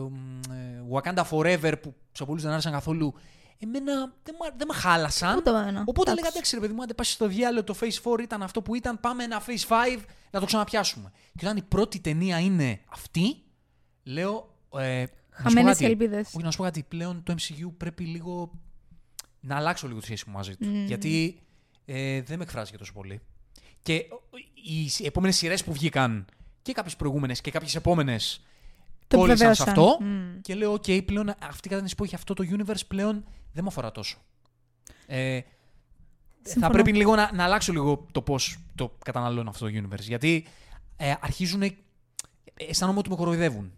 ε, 0.56 0.84
Wakanda 0.92 1.24
Forever 1.30 1.74
που 1.82 1.96
σε 2.12 2.26
πολλούς 2.26 2.42
δεν 2.42 2.52
άρεσαν 2.52 2.72
καθόλου. 2.72 3.14
Εμένα 3.62 4.14
δεν, 4.24 4.36
μ' 4.40 4.44
α- 4.44 4.54
δεν 4.58 4.68
με 4.68 4.74
χάλασαν. 4.74 5.38
Ούτε 5.38 5.50
εμένα. 5.50 5.80
Οπότε 5.86 6.02
Εντάξει. 6.02 6.12
έλεγα 6.12 6.28
εντάξει, 6.28 6.56
ρε 6.56 6.62
παιδί 6.62 6.74
μου, 6.74 6.82
αν 6.82 6.90
πας 6.96 7.10
στο 7.12 7.28
διάλογο 7.28 7.64
το 7.64 7.76
Phase 7.82 8.14
4 8.20 8.22
ήταν 8.22 8.44
αυτό 8.44 8.62
που 8.62 8.76
ήταν, 8.76 9.00
πάμε 9.00 9.24
ένα 9.24 9.42
Phase 9.42 9.68
5 9.68 10.06
να 10.32 10.40
το 10.40 10.46
ξαναπιάσουμε. 10.46 11.12
Και 11.36 11.46
όταν 11.46 11.58
η 11.58 11.62
πρώτη 11.62 12.00
ταινία 12.00 12.40
είναι 12.40 12.80
αυτή, 12.90 13.42
λέω. 14.04 14.56
Ε, 14.78 15.00
να 15.00 15.06
σου 15.06 15.14
πω 15.44 15.50
Χαμένες 15.50 15.72
κάτι. 15.72 15.84
οι 15.84 15.88
ελπίδες. 15.88 16.28
Όχι, 16.28 16.44
να 16.44 16.52
σου 16.52 16.58
πω 16.58 16.64
κάτι. 16.64 16.84
Πλέον 16.84 17.24
το 17.24 17.34
MCU 17.38 17.72
πρέπει 17.78 18.04
λίγο 18.04 18.52
να 19.40 19.56
αλλάξω 19.56 19.88
λίγο 19.88 20.00
τη 20.00 20.06
σχέση 20.06 20.24
μου 20.28 20.34
μαζί 20.34 20.56
του. 20.56 20.68
Μμμ. 20.68 20.86
Γιατί 20.86 21.40
ε, 21.86 22.22
δεν 22.22 22.38
με 22.38 22.44
εκφράζει 22.44 22.72
και 22.72 22.78
τόσο 22.78 22.94
πολύ. 22.94 23.20
Και 23.82 23.94
ε, 23.96 24.08
οι 25.02 25.06
επόμενες 25.06 25.36
σειρές 25.38 25.64
που 25.64 25.74
βγήκαν 25.74 26.26
και 26.62 26.72
κάποιες 26.74 26.96
προηγούμενες 26.96 27.42
και 27.42 27.52
κάποιες 27.52 27.76
επόμενες 27.76 28.42
Το 29.08 29.18
κόλλησαν 29.18 29.56
σε 29.56 29.62
επιβεβαίωσαν. 29.62 29.94
αυτό. 29.94 30.06
Μμ. 30.06 30.42
Και 30.42 30.56
λέω, 30.56 30.74
OK, 30.74 31.06
πλέον 31.06 31.30
αυτή 31.30 31.68
η 31.68 31.70
κατάσταση 31.70 31.96
που 31.96 32.04
έχει 32.04 32.16
αυτό 32.16 32.34
το 32.34 32.44
universe 32.50 32.82
πλέον 32.88 33.24
δεν 33.54 33.64
με 33.64 33.68
αφορά 33.70 33.92
τόσο. 33.92 34.18
Ε, 35.08 35.42
θα 36.42 36.50
Συμφωνώ. 36.50 36.74
πρέπει 36.74 36.94
λίγο 36.94 37.16
να, 37.16 37.32
να 37.34 37.44
αλλάξω 37.44 37.72
λίγο 37.72 38.06
το 38.12 38.22
πώς 38.22 38.60
το 38.76 38.96
καταναλώνω 39.06 39.50
αυτό 39.50 39.70
το 39.70 39.72
universe. 39.76 40.00
Γιατί 40.08 40.48
ε, 40.98 41.14
αρχίζουν. 41.22 41.62
αισθάνομαι 42.54 43.00
ότι 43.00 43.10
με 43.10 43.16
κοροϊδεύουν. 43.16 43.74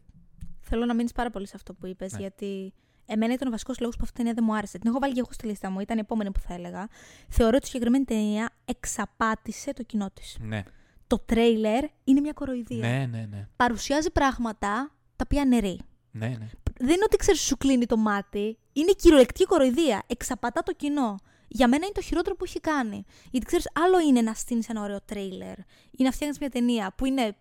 Θέλω 0.62 0.86
να 0.86 0.94
μείνεις 0.94 1.12
πάρα 1.12 1.30
πολύ 1.30 1.48
σε 1.48 1.54
αυτό 1.56 1.74
που 1.74 1.88
είπες, 1.88 2.12
Ναι. 2.12 2.20
γιατί 2.20 2.74
εμένα 3.12 3.34
ήταν 3.34 3.48
ο 3.48 3.52
βασικός 3.52 3.80
λόγος 3.80 3.96
που 3.96 4.02
αυτή 4.04 4.16
η 4.16 4.24
ταινία 4.24 4.34
δεν 4.34 4.44
μου 4.48 4.56
άρεσε. 4.56 4.78
Την 4.78 4.90
έχω 4.90 5.00
βάλει 5.00 5.14
και 5.14 5.20
εγώ 5.20 5.30
στη 5.32 5.46
λίστα 5.48 5.70
μου, 5.70 5.80
ήταν 5.80 5.98
η 5.98 6.00
επόμενη 6.00 6.32
που 6.32 6.40
θα 6.40 6.54
έλεγα. 6.54 6.88
Θεωρώ 7.30 7.56
ότι 7.56 7.66
η 7.66 7.68
συγκεκριμένη 7.68 8.06
ταινία 8.06 8.50
εξαπάτησε 8.66 9.74
το 9.74 9.84
κοινό 9.84 10.10
της. 10.14 10.38
Ναι. 10.40 10.64
Το 11.08 11.20
τρέιλερ 11.20 11.84
είναι 12.04 12.20
μια 12.20 12.34
κοροϊδία. 12.34 12.88
Ναι, 12.88 13.06
ναι, 13.06 13.28
ναι. 13.30 13.48
Παρουσιάζει 13.56 14.12
πράγματα 14.12 14.92
τα 15.16 15.24
οποία 15.26 15.46
νερεί. 15.46 15.80
ναι, 16.12 16.28
ναι. 16.28 16.50
Δεν 16.80 16.90
είναι 16.90 17.04
ότι 17.06 17.16
ξέρεις, 17.18 17.42
σου 17.42 17.58
κλείνει 17.58 17.86
το 17.86 17.98
μάτι. 17.98 18.58
Είναι 18.74 18.92
κυριολεκτική 18.92 19.46
κοροϊδία. 19.46 20.04
Εξαπατά 20.08 20.64
το 20.64 20.74
κοινό. 20.74 21.16
Για 21.48 21.68
μένα 21.68 21.86
είναι 21.86 21.94
το 21.94 22.02
χειρότερο 22.02 22.36
που 22.36 22.44
έχει 22.44 22.60
κάνει. 22.60 23.06
Γιατί 23.32 23.46
ξέρεις, 23.46 23.70
άλλο 23.86 24.00
είναι 24.00 24.22
να 24.22 24.34
στείλει 24.34 24.64
ένα 24.68 24.82
ωραίο 24.82 25.02
τρέιλερ 25.06 25.58
ή 25.92 26.04
να 26.04 26.12
φτιάχνεις 26.12 26.40
μια 26.40 26.50
ταινία 26.50 26.94
που 26.98 27.06
είναι 27.06 27.36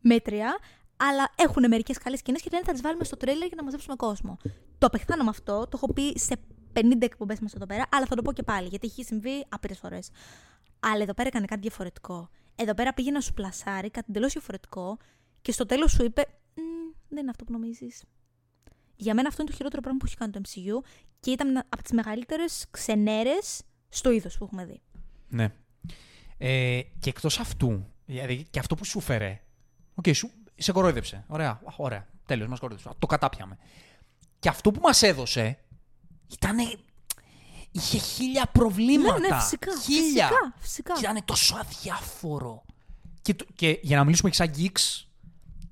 μέτρια, 0.00 0.58
αλλά 0.96 1.32
έχουν 1.36 1.64
μερικές 1.68 1.98
καλές 1.98 2.18
σκηνές 2.18 2.42
και 2.42 2.48
λένε 2.52 2.64
θα 2.64 2.72
τις 2.72 2.80
βάλουμε 2.80 3.04
στο 3.04 3.16
τρέιλερ 3.16 3.46
για 3.46 3.56
να 3.56 3.64
μαζέψουμε 3.64 3.96
κόσμο. 3.96 4.38
Το 4.82 4.88
απεχθάνω 4.88 5.22
με 5.24 5.28
αυτό, 5.28 5.60
το 5.62 5.70
έχω 5.74 5.92
πει 5.92 6.18
σε 6.18 6.34
50 6.72 6.80
εκπομπές 7.00 7.40
μέσα 7.40 7.56
εδώ 7.56 7.66
πέρα, 7.66 7.84
αλλά 7.90 8.06
θα 8.06 8.14
το 8.14 8.22
πω 8.22 8.32
και 8.32 8.42
πάλι 8.42 8.68
γιατί 8.68 8.86
έχει 8.86 9.04
συμβεί 9.04 9.46
άπειρες 9.48 9.78
φορές. 9.78 10.10
Αλλά 10.80 11.02
εδώ 11.02 11.14
πέρα 11.14 11.28
έκανε 11.28 11.44
κάτι 11.46 11.60
διαφορετικό. 11.60 12.28
Εδώ 12.54 12.74
πέρα 12.74 12.92
πήγε 12.94 13.10
να 13.10 13.20
σου 13.20 13.32
πλασάρει 13.32 13.90
κάτι 13.90 14.06
εντελώς 14.08 14.32
διαφορετικό 14.32 14.96
και 15.42 15.52
στο 15.52 15.66
τέλος 15.66 15.90
σου 15.92 16.04
είπε 16.04 16.24
«Μμ, 16.54 16.62
Δεν 17.08 17.18
είναι 17.18 17.30
αυτό 17.30 17.44
που 17.44 17.52
νομίζεις. 17.52 18.02
Για 18.96 19.14
μένα 19.14 19.28
αυτό 19.28 19.42
είναι 19.42 19.50
το 19.50 19.56
χειρότερο 19.56 19.82
πράγμα 19.82 19.98
που 20.00 20.06
έχει 20.06 20.16
κάνει 20.16 20.32
το 20.32 20.40
MCU 20.44 20.88
και 21.20 21.30
ήταν 21.30 21.56
από 21.56 21.82
τις 21.82 21.92
μεγαλύτερες 21.92 22.66
ξενέρες 22.70 23.62
στο 23.88 24.10
είδος 24.10 24.38
που 24.38 24.44
έχουμε 24.44 24.64
δει. 24.64 24.80
ναι. 25.28 25.48
Ε, 26.38 26.80
και 26.98 27.08
εκτός 27.08 27.38
αυτού, 27.38 27.86
δηλαδή 28.06 28.46
και 28.50 28.58
αυτό 28.58 28.74
που 28.74 28.84
σου 28.84 29.00
φέρε. 29.00 29.40
Οκ, 29.94 30.14
σου, 30.14 30.30
σε 30.54 30.72
κορόιδεψε. 30.72 31.24
Ωραία, 31.28 31.50
Α, 31.50 31.74
ωραία. 31.76 32.06
Τέλος, 32.26 32.48
μας 32.48 32.58
κορόιδεψε. 32.60 32.90
Το 32.98 33.06
κατάπιαμε. 33.06 33.58
Και 34.42 34.48
αυτό 34.48 34.70
που 34.70 34.80
μας 34.82 35.02
έδωσε 35.02 35.58
ήταν. 36.32 36.56
Είχε 37.70 37.98
χίλια 37.98 38.46
προβλήματα. 38.52 39.18
Ναι, 39.18 39.28
ναι, 39.28 39.40
φυσικά. 39.40 39.72
Χίλια. 39.82 40.26
Φυσικά, 40.26 40.54
φυσικά. 40.58 40.92
Και 40.94 41.00
ήταν 41.02 41.24
τόσο 41.24 41.56
αδιάφορο. 41.60 42.64
Και, 43.22 43.34
το- 43.34 43.46
και 43.54 43.78
για 43.82 43.96
να 43.96 44.04
μιλήσουμε 44.04 44.30
και 44.30 44.36
σαν 44.36 44.50
geeks, 44.56 45.04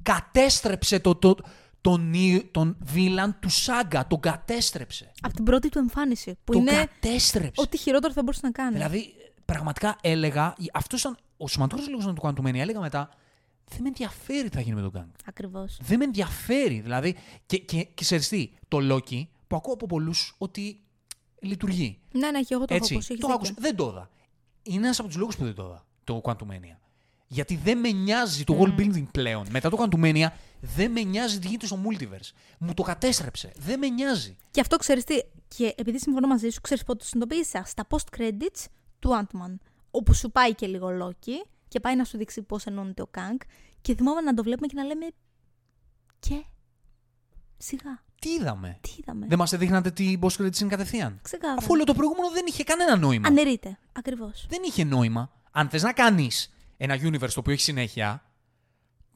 κατέστρεψε 0.02 1.00
το, 1.00 1.14
το, 1.14 1.36
τον, 1.80 2.12
ι- 2.14 2.48
τον 2.50 2.76
βίλαν 2.80 3.38
του 3.40 3.48
Σάγκα. 3.48 4.06
Τον 4.06 4.20
κατέστρεψε. 4.20 5.12
Από 5.20 5.34
την 5.34 5.44
πρώτη 5.44 5.68
του 5.68 5.78
εμφάνιση. 5.78 6.38
Που 6.44 6.52
τον 6.52 6.60
είναι 6.62 6.72
κατέστρεψε. 6.72 7.60
ό,τι 7.62 7.76
χειρότερο 7.78 8.12
θα 8.12 8.22
μπορούσε 8.22 8.40
να 8.42 8.50
κάνει. 8.50 8.72
Δηλαδή, 8.76 9.14
πραγματικά 9.44 9.96
έλεγα. 10.00 10.54
Αυτός 10.72 11.00
ήταν 11.00 11.16
ο 11.36 11.48
σημαντικό 11.48 11.80
λόγος 11.88 12.04
να 12.06 12.12
του 12.14 12.20
κάνω 12.20 12.34
του 12.34 12.42
Μένει. 12.42 12.60
Έλεγα 12.60 12.80
μετά, 12.80 13.08
δεν 13.70 13.82
με 13.82 13.88
ενδιαφέρει 13.88 14.48
τι 14.48 14.56
θα 14.56 14.60
γίνει 14.62 14.74
με 14.74 14.80
τον 14.80 14.90
Γκάγκ. 14.90 15.08
Ακριβώς. 15.26 15.78
Δεν 15.82 15.98
με 15.98 16.04
ενδιαφέρει. 16.04 16.80
Δηλαδή, 16.80 17.16
και, 17.46 17.58
και, 17.58 17.82
και 17.82 18.04
ξέρεις 18.04 18.28
τι, 18.28 18.50
το 18.68 18.78
Loki 18.80 19.26
που 19.46 19.56
ακούω 19.56 19.72
από 19.72 19.86
πολλούς 19.86 20.34
ότι 20.38 20.80
λειτουργεί. 21.40 21.98
Ναι, 22.12 22.30
ναι, 22.30 22.40
και 22.40 22.54
εγώ 22.54 22.64
το 22.64 22.74
έχω 22.74 22.82
Έτσι, 22.82 22.94
ακούσει. 22.94 23.12
έχεις 23.12 23.22
το 23.22 23.28
δίκιο. 23.28 23.34
άκουσα. 23.34 23.54
Δεν 23.58 23.76
το 23.76 23.88
είδα. 23.88 24.10
Είναι 24.62 24.84
ένας 24.84 24.98
από 24.98 25.08
τους 25.08 25.16
λόγους 25.16 25.36
που 25.36 25.44
δεν 25.44 25.54
το 25.54 25.64
είδα. 25.64 25.86
Το 26.04 26.20
Quantumania. 26.24 26.76
Γιατί 27.26 27.56
δεν 27.56 27.78
με 27.78 27.90
νοιάζει 27.90 28.44
το 28.44 28.58
world 28.60 28.80
building 28.80 29.06
πλέον. 29.10 29.46
Μετά 29.50 29.70
το 29.70 29.76
Quantumania 29.80 30.26
δεν 30.60 30.90
με 30.90 31.02
νοιάζει 31.02 31.38
τι 31.38 31.46
γίνεται 31.46 31.66
στο 31.66 31.78
multiverse. 31.88 32.30
Μου 32.58 32.74
το 32.74 32.82
κατέστρεψε. 32.82 33.52
Δεν 33.56 33.78
με 33.78 33.88
νοιάζει. 33.88 34.36
Και 34.50 34.60
αυτό 34.60 34.76
ξέρεις 34.76 35.04
τι. 35.04 35.14
Και 35.48 35.74
επειδή 35.76 35.98
συμφωνώ 35.98 36.26
μαζί 36.26 36.48
σου, 36.48 36.60
ξέρεις 36.60 36.84
πότε 36.84 36.98
το 36.98 37.04
συνειδητοποίησα. 37.04 37.64
Στα 37.64 37.86
post 37.90 38.18
credits 38.18 38.64
του 38.98 39.10
Ant-Man. 39.22 39.54
Όπου 39.90 40.14
σου 40.14 40.30
πάει 40.30 40.54
και 40.54 40.66
λίγο 40.66 40.88
Loki 41.02 41.46
και 41.70 41.80
πάει 41.80 41.96
να 41.96 42.04
σου 42.04 42.16
δείξει 42.16 42.42
πώς 42.42 42.64
ενώνεται 42.64 43.02
ο 43.02 43.10
Kang. 43.14 43.40
Και 43.80 43.94
θυμάμαι 43.94 44.20
να 44.20 44.34
το 44.34 44.42
βλέπουμε 44.42 44.66
και 44.66 44.74
να 44.76 44.84
λέμε. 44.84 45.06
Και. 46.18 46.44
Σιγά. 47.56 48.02
Τι 48.20 48.30
είδαμε; 48.30 48.78
Τι 48.80 48.90
είδαμε; 48.98 49.26
Δεν 49.26 49.38
μας 49.38 49.52
έδειχνατε 49.52 49.90
την 49.90 50.20
post 50.22 50.36
credit 50.42 50.50
scene 50.50 50.66
κατευθείαν; 50.68 51.18
Ξεκάθαρα. 51.22 51.58
Αφού 51.58 51.68
όλο 51.70 51.84
το 51.84 51.94
προηγούμενο 51.94 52.30
δεν 52.30 52.44
είχε 52.48 52.64
κανένα 52.64 52.96
νόημα. 52.96 53.28
Αναιρείται. 53.28 53.78
Ακριβώς. 53.92 54.46
Δεν 54.48 54.58
είχε 54.66 54.84
νόημα. 54.84 55.32
Αν 55.50 55.68
θες 55.68 55.82
να 55.82 55.92
κάνεις 55.92 56.52
ένα 56.76 56.94
universe 56.94 57.30
το 57.34 57.40
οποίο 57.40 57.52
έχει 57.52 57.62
συνέχεια, 57.62 58.24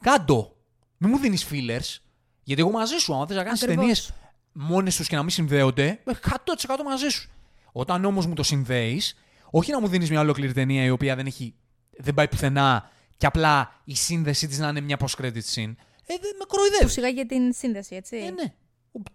κάν' 0.01 0.32
το. 0.32 0.56
Μην 0.97 1.10
μου 1.10 1.18
δίνεις 1.18 1.47
fillers. 1.51 1.98
Γιατί 2.43 2.62
εγώ 2.62 2.70
μαζί 2.70 2.97
σου, 2.97 3.14
αν 3.14 3.26
θες 3.26 3.36
να 3.36 3.44
κάνεις 3.44 3.62
Ακριβώς. 3.62 3.85
ταινίες 3.85 4.12
μόνες 4.52 4.97
τους 4.97 5.09
και 5.09 5.16
να 5.16 5.22
μην 5.22 5.31
συνδέονται, 5.31 6.02
100% 6.05 6.85
μαζί 6.85 7.09
σου. 7.09 7.31
Όταν 7.72 8.05
όμως 8.05 8.26
μου 8.26 8.35
το 8.35 8.43
συνδέεις, 8.43 9.16
όχι 9.51 9.70
να 9.70 9.81
μου 9.81 9.89
δίνεις 9.89 10.10
μια 10.10 10.20
ολόκληρη 10.20 10.52
ταινία 10.52 10.85
η 10.85 10.90
οποία 10.90 11.16
δεν, 11.16 11.26
έχει, 11.26 11.55
δεν 11.98 12.14
πάει 12.14 12.28
πουθενά 12.28 12.90
και 13.16 13.26
απλά 13.26 13.80
η 13.84 13.94
σύνδεσή 13.94 14.46
της 14.46 14.58
να 14.58 14.68
είναι 14.68 14.80
μια 14.80 14.96
post-credit 15.00 15.42
scene. 15.54 15.74
Ε, 16.06 16.14
δεν 16.20 16.30
με 16.38 16.38
Που 16.38 16.46
κοροϊδεύει. 16.46 16.90
σιγά 16.90 17.08
για 17.08 17.26
την 17.26 17.52
σύνδεση, 17.52 17.94
έτσι. 17.94 18.16
Ε, 18.16 18.30
ναι. 18.30 18.54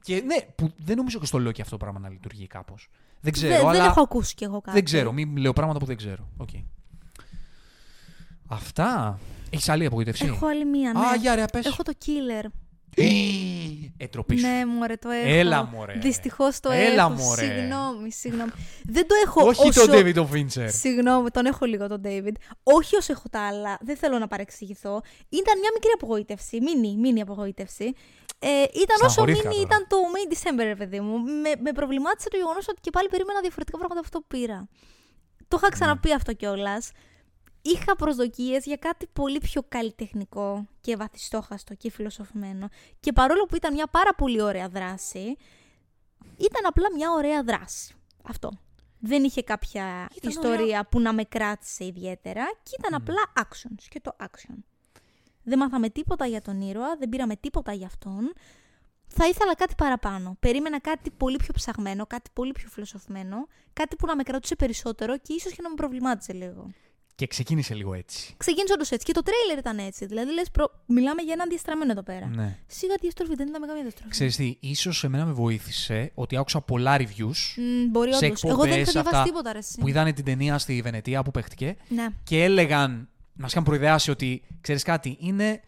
Και, 0.02 0.22
ναι, 0.26 0.36
που 0.56 0.72
δεν 0.78 0.98
νομίζω 0.98 1.20
και 1.20 1.26
στο 1.26 1.40
λέω 1.40 1.52
και 1.52 1.62
αυτό 1.62 1.78
το 1.78 1.84
πράγμα 1.84 2.00
να 2.00 2.10
λειτουργεί 2.10 2.48
κάπως. 2.48 2.90
Δεν 3.22 3.34
ξέρω, 3.34 3.54
δεν, 3.54 3.68
αλλά. 3.68 3.72
δεν 3.72 3.86
έχω 3.86 4.02
ακούσει 4.02 4.36
κι 4.36 4.44
εγώ 4.44 4.62
κάτι. 4.62 4.76
Δεν 4.76 4.86
ξέρω, 4.86 5.12
μην 5.12 5.38
λέω 5.38 5.54
πράγματα 5.54 5.80
που 5.80 5.86
δεν 5.86 5.98
ξέρω. 5.98 6.30
Οκ. 6.38 6.50
Αυτά. 8.48 9.20
Έχεις 9.50 9.70
άλλη 9.70 9.86
απογοήτευση; 9.86 10.26
Έχω 10.26 10.48
άλλη 10.48 10.66
μία, 10.66 10.94
ναι. 10.94 11.00
Α, 11.00 11.16
για 11.16 11.36
ρε, 11.36 11.46
πες. 11.52 11.66
Έχω 11.66 11.84
το 11.84 11.94
Killer. 12.06 12.46
Ετροπή 13.98 14.38
σου. 14.38 14.48
Ναι, 14.48 14.66
μωρέ, 14.66 14.96
το 14.96 15.10
έχω. 15.10 15.30
Έλα, 15.30 15.64
μωρέ. 15.64 15.94
Δυστυχώς 15.94 16.60
το 16.60 16.72
Έλα, 16.72 17.04
έχω. 17.04 17.10
μωρέ. 17.14 17.44
Συγγνώμη, 17.46 18.12
συγγνώμη. 18.12 18.52
Δεν 18.84 19.08
το 19.08 19.16
έχω 19.24 19.48
Όχι 19.48 19.68
όσο... 19.68 19.86
τον 19.88 19.96
David 19.96 20.16
ο 20.16 20.28
Fincher. 20.34 20.68
Συγγνώμη, 20.68 21.30
τον 21.30 21.46
έχω 21.46 21.66
λίγο 21.66 21.88
τον 21.88 22.02
David. 22.06 22.34
Όχι 22.64 22.96
όσο 22.96 23.12
έχω 23.12 23.30
τα 23.30 23.48
άλλα. 23.48 23.78
Δεν 23.82 23.98
θέλω 23.98 24.18
να 24.20 24.28
παρεξηγηθώ. 24.28 25.02
Ήταν 25.30 25.60
μια 25.60 25.70
μικρή 25.74 25.90
απογοήτευση. 25.94 26.62
Μίνι, 26.62 26.96
μίνι 26.98 27.22
απογοήτευση. 27.22 27.94
Ε, 28.40 28.48
ήταν 28.62 28.96
όσο 29.02 29.10
Στεναχωρήθηκα 29.10 29.50
μίνι 29.50 29.62
τώρα. 29.62 29.76
ήταν 29.76 29.88
το 29.88 29.98
May 30.14 30.34
December, 30.34 30.64
ρε 30.64 30.76
παιδί 30.76 31.00
μου. 31.00 31.18
Με, 31.20 31.52
με 31.64 31.72
προβλημάτισε 31.72 32.30
το 32.30 32.38
γεγονός 32.38 32.68
ότι 32.68 32.80
και 32.82 32.90
πάλι 32.90 33.08
περίμενα 33.10 33.40
διαφορετικά 33.40 33.78
πράγματα 33.78 34.00
από 34.00 34.08
αυτό 34.10 34.20
που 34.20 34.28
πήρα. 34.38 34.68
Το 35.48 35.58
είχα 35.62 35.70
ξαναπεί 35.70 36.14
αυτό 36.14 36.34
κιόλας. 36.34 36.92
Είχα 37.62 37.96
προσδοκίες 37.96 38.66
για 38.66 38.76
κάτι 38.76 39.08
πολύ 39.14 39.38
πιο 39.38 39.64
καλλιτεχνικό 39.70 40.68
και 40.82 40.96
βαθιστόχαστο 40.96 41.74
και 41.74 41.92
φιλοσοφημένο. 41.92 42.70
Και 43.00 43.14
παρόλο 43.14 43.46
που 43.46 43.56
ήταν 43.56 43.74
μια 43.74 43.88
πάρα 43.88 44.14
πολύ 44.14 44.42
ωραία 44.42 44.70
δράση, 44.70 45.38
ήταν 46.38 46.66
απλά 46.66 46.86
μια 46.96 47.12
ωραία 47.12 47.44
δράση. 47.44 47.94
Αυτό. 48.24 48.52
Δεν 49.00 49.24
είχε 49.24 49.44
κάποια 49.44 50.10
Ήταν 50.16 50.30
ιστορία 50.30 50.86
που 50.86 51.00
να 51.00 51.14
με 51.14 51.24
κράτησε 51.24 51.86
ιδιαίτερα 51.86 52.46
και 52.64 52.76
ήταν 52.80 52.94
απλά 52.94 53.34
actions 53.36 53.84
και 53.90 54.00
το 54.00 54.16
action. 54.20 54.56
Δεν 55.44 55.58
μάθαμε 55.58 55.90
τίποτα 55.90 56.26
για 56.26 56.42
τον 56.42 56.62
ήρωα, 56.62 56.96
δεν 56.98 57.10
πήραμε 57.10 57.36
τίποτα 57.36 57.74
για 57.74 57.88
αυτόν. 57.88 58.34
Θα 59.08 59.28
ήθελα 59.28 59.56
κάτι 59.56 59.74
παραπάνω. 59.78 60.38
Περίμενα 60.40 60.80
κάτι 60.80 61.12
πολύ 61.12 61.36
πιο 61.36 61.54
ψαγμένο, 61.54 62.06
κάτι 62.06 62.30
πολύ 62.34 62.52
πιο 62.52 62.70
φιλοσοφημένο, 62.70 63.48
κάτι 63.74 63.96
που 63.96 64.06
να 64.06 64.16
με 64.16 64.24
κρατούσε 64.24 64.56
περισσότερο 64.56 65.18
και 65.18 65.34
ίσως 65.34 65.52
και 65.54 65.62
να 65.62 65.70
με 65.70 65.76
προβλημάτιζε 65.76 66.34
λίγο. 66.34 66.72
Και 67.20 67.28
ξεκίνησε 67.28 67.74
λίγο 67.74 67.94
έτσι. 67.94 68.34
Ξεκίνησες 68.38 68.76
όντως 68.76 68.92
έτσι. 68.92 69.06
Και 69.06 69.12
το 69.14 69.22
τρέιλερ 69.24 69.58
ήταν 69.58 69.78
έτσι. 69.78 70.06
Δηλαδή, 70.06 70.34
λες, 70.34 70.52
προ... 70.52 70.72
μιλάμε 70.86 71.22
για 71.22 71.34
έναν 71.34 71.50
διαστραμμένο 71.50 71.92
εδώ 71.92 72.04
πέρα. 72.04 72.28
Ναι. 72.28 72.58
Σίγα 72.68 72.96
διαστροφή, 73.02 73.36
δεν 73.36 73.48
ήταν 73.48 73.62
με 73.62 73.68
καμία 73.68 73.82
διαστροφή. 73.82 74.10
Ξέρεις 74.10 74.36
τι, 74.36 74.58
ίσως 74.60 75.04
εμένα 75.04 75.26
με 75.26 75.32
βοήθησε 75.32 76.12
ότι 76.14 76.38
άκουσα 76.38 76.62
πολλά 76.62 76.98
reviews 76.98 77.38
Μ, 77.56 77.90
μπορεί 77.92 78.14
σε 78.14 78.26
όντως. 78.26 78.44
Εγώ 78.44 78.64
δεν 78.64 78.68
είχα 78.68 78.80
εκπομπές 78.80 78.92
διαβάσει 78.92 79.16
αυτά 79.16 79.24
τίποτα, 79.24 79.52
ρε. 79.52 79.58
εσύ. 79.58 79.78
που 79.80 79.88
είδαν 79.88 80.14
την 80.14 80.24
ταινία 80.26 80.58
στη 80.58 80.82
Βενετία 80.82 81.24
που 81.24 81.32
παίχτηκε 81.32 81.76
Ναι. 81.88 82.08
και 82.24 82.44
έλεγαν, 82.44 83.10
μας 83.34 83.52
είχαν 83.52 83.64
προειδεάσει 83.64 84.12
ότι, 84.12 84.44
ξέρεις 84.62 84.84
κάτι, 84.84 85.18
είναι 85.20 85.62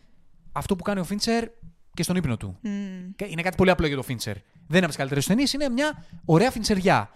αυτό 0.52 0.76
που 0.76 0.84
κάνει 0.84 1.00
ο 1.00 1.04
Φίντσερ 1.04 1.48
και 1.94 2.04
στον 2.04 2.16
ύπνο 2.16 2.38
του. 2.38 2.58
Μ. 2.62 2.70
Και 3.16 3.26
Είναι 3.30 3.42
κάτι 3.42 3.56
πολύ 3.56 3.70
απλό 3.70 3.88
για 3.88 3.96
το 3.96 4.04
Φίντσερ. 4.04 4.34
Δεν 4.34 4.44
είναι 4.68 4.78
από 4.80 4.88
τις 4.88 4.96
καλύτερες 4.96 5.26
ταινίες, 5.26 5.54
είναι 5.54 5.70
μια 5.70 6.06
ωραία 6.26 6.52
φιντσεριά. 6.52 7.10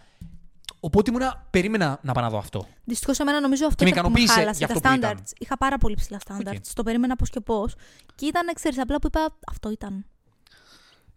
Οπότε 0.85 1.09
ήμουνα, 1.11 1.47
περίμενα 1.49 1.99
να 2.01 2.13
πάω 2.13 2.23
να 2.23 2.29
δω 2.29 2.37
αυτό. 2.37 2.67
Δυστυχώς, 2.83 3.19
εμένα 3.19 3.39
νομίζω 3.41 3.65
αυτό 3.65 3.77
Και 3.77 3.83
με 3.83 3.89
ήταν 3.89 4.03
που 4.03 4.11
με 4.11 4.19
ικανοποίησε 4.19 4.39
χάλασε. 4.39 4.57
για 4.57 4.67
Τα 4.67 4.73
αυτό 4.73 4.89
που 4.89 4.95
ήταν. 4.95 5.17
standards. 5.17 5.31
Είχα 5.37 5.57
πάρα 5.57 5.77
πολύ 5.77 5.95
ψηλά 5.95 6.19
standards. 6.27 6.55
OK. 6.55 6.73
Το 6.73 6.83
περίμενα 6.83 7.15
πώς 7.15 7.29
και 7.29 7.39
πώς. 7.39 7.75
Και 8.15 8.25
ήταν, 8.25 8.53
ξέρεις, 8.53 8.79
απλά 8.79 8.99
που 8.99 9.07
είπα 9.07 9.37
αυτό 9.47 9.71
ήταν. 9.71 10.05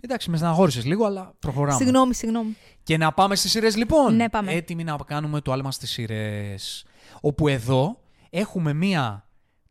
Εντάξει, 0.01 0.31
με 0.31 0.39
στεναχώρησε 0.39 0.83
λίγο, 0.83 1.05
αλλά 1.05 1.35
προχωράμε. 1.39 1.77
Συγγνώμη, 1.77 2.15
συγγνώμη. 2.15 2.57
Και 2.83 2.97
να 2.97 3.13
πάμε 3.13 3.37
στις 3.37 3.51
σειρές, 3.51 3.77
λοιπόν. 3.77 4.15
Ναι, 4.17 4.29
πάμε. 4.29 4.53
Έτοιμοι 4.53 4.85
να 4.85 4.97
κάνουμε 5.07 5.41
το 5.41 5.53
άλμα 5.53 5.71
στις 5.73 5.91
σειρές. 5.91 6.85
Όπου 7.21 7.49
εδώ 7.49 8.01
έχουμε 8.31 8.73
μία 8.73 9.29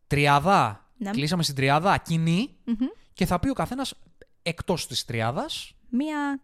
τριάδα. 0.07 0.89
Ναι. 0.97 1.09
Κλείσαμε 1.11 1.43
στην 1.43 1.55
τριάδα 1.55 1.97
κοινή 1.97 2.55
Μμμ. 2.63 2.87
και 3.13 3.25
θα 3.25 3.39
πει 3.39 3.49
ο 3.49 3.53
καθένας 3.53 3.93
εκτός 4.41 4.87
της 4.87 5.05
τριάδας. 5.05 5.73
Μία 5.89 6.41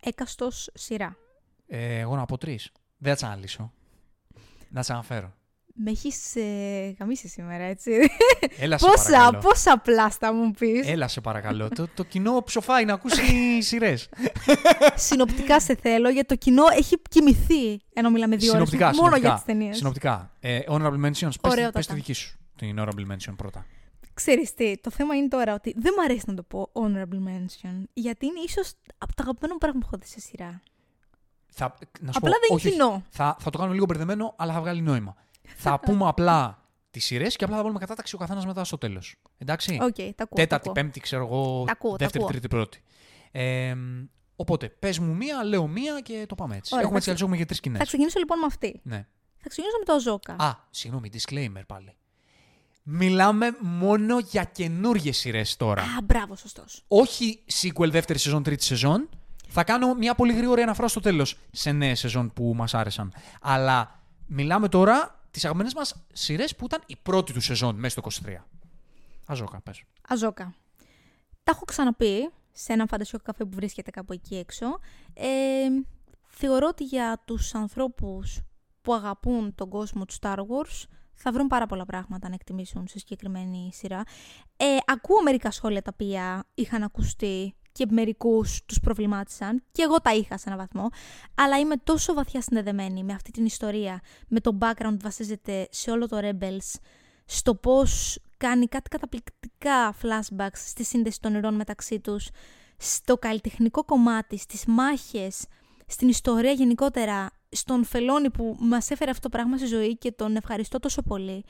έκαστος 0.00 0.70
σειρά. 0.74 1.16
Ε, 1.66 1.98
εγώ 1.98 2.16
να 2.16 2.24
πω 2.24 2.38
τρεις. 2.38 2.70
Δεν 2.96 3.16
θα 3.16 3.18
τι 3.20 3.26
αναλύσω. 3.32 3.72
Να 4.68 4.82
τι 4.82 4.92
αναφέρω. 4.92 5.34
Με 5.78 5.90
έχεις 5.90 6.36
ε, 6.36 6.94
γαμίσει 6.98 7.28
σήμερα, 7.28 7.64
έτσι. 7.64 7.90
Έλα 8.58 8.78
σε 8.78 8.86
πόσα, 8.86 9.10
παρακαλώ. 9.10 9.38
πόσα 9.38 9.78
πλάστα 9.78 10.32
μου 10.32 10.50
πεις. 10.50 10.88
Έλα 10.88 11.08
σε 11.08 11.20
παρακαλώ. 11.20 11.68
το, 11.68 11.88
το 11.94 12.04
κοινό 12.04 12.42
ψοφάει 12.44 12.84
να 12.84 12.92
ακούσει 12.92 13.22
σειρές. 13.68 14.08
Συνοπτικά 14.94 15.60
σε 15.60 15.74
θέλω, 15.74 16.08
γιατί 16.08 16.28
το 16.28 16.34
κοινό 16.36 16.62
έχει 16.78 16.96
κοιμηθεί 17.10 17.80
ενώ 17.94 18.10
μιλάμε 18.10 18.36
δύο 18.36 18.52
ώρες. 18.52 18.68
συνοπτικά, 18.68 18.84
Μόνο 18.86 18.96
συνοπτικά, 18.96 19.26
για 19.28 19.34
τις 19.34 19.44
ταινίες. 19.44 19.76
Συνοπτικά. 19.76 20.32
Ε, 20.40 20.60
honorable 20.68 21.04
mentions. 21.04 21.10
Πες, 21.40 21.50
Ωραιότατα. 21.52 21.70
πες 21.72 21.86
τη 21.86 21.94
δική 21.94 22.12
σου. 22.12 22.38
Την 22.56 22.76
honorable 22.80 23.12
mention 23.12 23.34
πρώτα. 23.36 23.66
Ξέρεις 24.14 24.54
τι, 24.54 24.78
το 24.80 24.90
θέμα 24.90 25.14
είναι 25.14 25.28
τώρα 25.28 25.54
ότι 25.54 25.74
δεν 25.76 25.92
μου 25.96 26.02
αρέσει 26.02 26.24
να 26.26 26.34
το 26.34 26.42
πω 26.42 26.68
honorable 26.72 27.28
mention, 27.28 27.82
γιατί 27.92 28.26
είναι 28.26 28.40
ίσως 28.46 28.72
από 28.98 29.14
τα 29.14 29.22
αγαπημένα 29.22 29.52
μου 29.52 29.58
πράγματα 29.58 29.86
που 29.86 29.90
έχω 29.92 29.96
δει 30.04 30.20
σε 30.20 30.20
σειρά. 30.28 30.62
Θα, 31.58 31.74
να 32.00 32.12
σου 32.12 32.18
Απλά 32.18 32.30
πω, 32.30 32.36
δεν 32.38 32.38
είναι 32.48 32.56
όχι, 32.56 32.66
όχι. 32.66 32.70
κοινό. 32.70 33.02
Θα, 33.10 33.36
θα 33.40 33.50
το 33.50 33.56
κάνουμε 33.58 33.74
λίγο 33.74 33.86
μπερδεμένο, 33.86 34.34
αλλά 34.36 34.52
θα 34.52 34.60
βγάλει 34.60 34.80
νόημα. 34.80 35.14
θα 35.64 35.80
πούμε 35.80 36.06
απλά 36.08 36.62
τις 36.90 37.04
σειρές 37.04 37.36
και 37.36 37.44
απλά 37.44 37.56
θα 37.56 37.62
βάλουμε 37.62 37.80
κατάταξη 37.80 38.14
ο 38.14 38.18
καθένας 38.18 38.46
μετά 38.46 38.64
στο 38.64 38.78
τέλος. 38.78 39.16
Εντάξει. 39.38 39.78
Οκ, 39.82 39.94
τα 39.94 40.02
ακούω. 40.02 40.14
τα 40.14 40.26
Τέταρτη, 40.34 40.54
ακούω. 40.54 40.72
πέμπτη, 40.72 41.00
ξέρω 41.00 41.24
εγώ. 41.24 41.64
Τα 41.66 41.72
ακούω, 41.72 41.90
τα 41.90 41.96
δεύτερη, 41.96 42.24
ακούω. 42.24 42.32
τρίτη, 42.32 42.48
πρώτη. 42.48 42.82
Ε, 43.30 43.74
οπότε, 44.36 44.68
πες 44.68 44.98
μου 44.98 45.14
μία, 45.14 45.44
λέω 45.44 45.66
μία 45.66 46.00
και 46.00 46.24
το 46.28 46.34
πάμε 46.34 46.56
έτσι. 46.56 46.74
Ωραία, 46.74 46.86
έχουμε 46.86 47.00
θα 47.00 47.10
έτσι, 47.10 47.10
αλλιώς 47.10 47.22
έχουμε 47.22 47.36
και 47.36 47.44
τρεις 47.44 47.56
σκηνές. 47.58 47.78
Θα 47.78 47.84
ξεκινήσω 47.84 48.18
λοιπόν 48.18 48.38
με 48.38 48.46
αυτή. 48.46 48.80
Ναι. 48.82 49.06
Θα 49.38 49.48
ξεκινήσω 49.48 49.78
με 49.78 49.84
το 49.84 49.92
Αζόκα. 49.92 50.36
Α, 50.38 50.54
συγγνώμη, 50.70 51.10
disclaimer 51.12 51.62
πάλι. 51.66 51.96
Μιλάμε 52.82 53.56
μόνο 53.60 54.18
για 54.18 54.44
καινούργιες 54.44 55.16
σειρές 55.16 55.56
τώρα. 55.56 55.82
Α, 55.82 56.02
μπράβο, 56.04 56.36
σωστός. 56.36 56.84
όχι 56.88 57.42
sequel 57.62 57.90
δεύτερη 57.90 58.18
σεζόν, 58.18 58.42
τρίτη 58.42 58.64
σεζόν. 58.64 59.08
Θα 59.46 59.64
κάνω 59.64 59.94
μια 59.94 60.14
πολύ 60.14 60.32
γρήγορη 60.32 60.62
αναφορά 60.62 60.88
στο 60.88 61.00
τέλος 61.00 61.36
σε 61.50 61.72
νέες 61.72 61.98
σεζόν 61.98 62.32
που 62.32 62.52
μας 62.56 62.74
άρεσαν. 62.74 63.12
Αλλά 63.40 64.00
μιλάμε 64.26 64.68
τώρα 64.68 65.20
τις 65.30 65.44
αγαπημένες 65.44 65.74
μας 65.74 66.06
σειρές 66.12 66.56
που 66.56 66.64
ήταν 66.64 66.82
η 66.86 66.96
πρώτη 67.02 67.32
του 67.32 67.40
σεζόν 67.40 67.74
μέσα 67.74 68.00
στο 68.00 68.28
23. 68.28 68.44
Αζόκα, 69.26 69.60
πες. 69.60 69.82
Αζόκα. 70.08 70.54
Τα 71.44 71.52
έχω 71.54 71.64
ξαναπεί 71.64 72.30
σε 72.52 72.72
ένα 72.72 72.86
φαντασιό 72.86 73.18
καφέ 73.22 73.44
που 73.44 73.54
βρίσκεται 73.54 73.90
κάπου 73.90 74.12
εκεί 74.12 74.36
έξω. 74.36 74.66
Ε, 75.14 75.26
θεωρώ 76.26 76.66
ότι 76.66 76.84
για 76.84 77.22
τους 77.24 77.54
ανθρώπους 77.54 78.40
που 78.82 78.94
αγαπούν 78.94 79.54
τον 79.54 79.68
κόσμο 79.68 80.04
του 80.04 80.14
Star 80.20 80.36
Wars 80.38 80.84
θα 81.14 81.32
βρουν 81.32 81.46
πάρα 81.46 81.66
πολλά 81.66 81.84
πράγματα 81.84 82.28
να 82.28 82.34
εκτιμήσουν 82.34 82.86
σε 82.88 82.98
συγκεκριμένη 82.98 83.70
σειρά. 83.72 84.02
Ε, 84.56 84.64
ακούω 84.86 85.22
μερικά 85.22 85.50
σχόλια 85.50 85.82
τα 85.82 85.90
οποία 85.92 86.44
είχαν 86.54 86.82
ακουστεί 86.82 87.54
και 87.76 87.86
μερικούς 87.90 88.64
τους 88.66 88.80
προβλημάτισαν 88.80 89.62
και 89.72 89.82
εγώ 89.82 90.00
τα 90.00 90.14
είχα 90.14 90.38
σε 90.38 90.44
έναν 90.46 90.58
βαθμό, 90.58 90.88
αλλά 91.34 91.58
είμαι 91.58 91.76
τόσο 91.76 92.14
βαθιά 92.14 92.40
συνδεδεμένη 92.40 93.04
με 93.04 93.12
αυτή 93.12 93.30
την 93.30 93.44
ιστορία, 93.44 94.00
με 94.28 94.40
το 94.40 94.58
background 94.60 94.90
που 94.90 94.98
βασίζεται 95.02 95.68
σε 95.70 95.90
όλο 95.90 96.08
το 96.08 96.18
Rebels, 96.22 96.80
στο 97.24 97.54
πώς 97.54 98.20
κάνει 98.36 98.66
κάτι 98.66 98.88
καταπληκτικά 98.88 99.94
flashbacks 100.02 100.56
στη 100.66 100.84
σύνδεση 100.84 101.20
των 101.20 101.34
ηρών 101.34 101.54
μεταξύ 101.54 102.00
τους, 102.00 102.28
στο 102.76 103.16
καλλιτεχνικό 103.16 103.84
κομμάτι, 103.84 104.38
στις 104.38 104.64
μάχες, 104.66 105.44
στην 105.86 106.08
ιστορία 106.08 106.52
γενικότερα, 106.52 107.30
στον 107.48 107.84
Φελόνι 107.84 108.30
που 108.30 108.56
μας 108.58 108.90
έφερε 108.90 109.10
αυτό 109.10 109.28
το 109.28 109.36
πράγμα 109.36 109.56
στη 109.56 109.66
ζωή 109.66 109.96
και 109.96 110.12
τον 110.12 110.36
ευχαριστώ 110.36 110.78
τόσο 110.78 111.02
πολύ. 111.02 111.44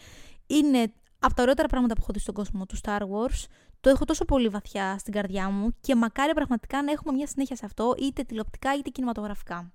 Είναι 0.46 0.92
από 1.18 1.34
τα 1.34 1.42
ωραιότερα 1.42 1.68
πράγματα 1.68 1.94
που 1.94 2.00
έχω 2.02 2.12
δει 2.12 2.18
στον 2.18 2.34
κόσμο 2.34 2.66
του 2.66 2.76
Star 2.82 3.00
Wars. 3.00 3.44
Το 3.86 3.92
έχω 3.92 4.04
τόσο 4.04 4.24
πολύ 4.24 4.48
βαθιά 4.48 4.98
στην 4.98 5.12
καρδιά 5.12 5.50
μου 5.50 5.74
και 5.80 5.94
μακάρι 5.94 6.32
πραγματικά 6.34 6.82
να 6.82 6.92
έχουμε 6.92 7.12
μια 7.12 7.26
συνέχεια 7.26 7.56
σε 7.56 7.64
αυτό, 7.64 7.94
είτε 7.98 8.22
τηλεοπτικά 8.22 8.74
είτε 8.76 8.90
κινηματογραφικά. 8.90 9.72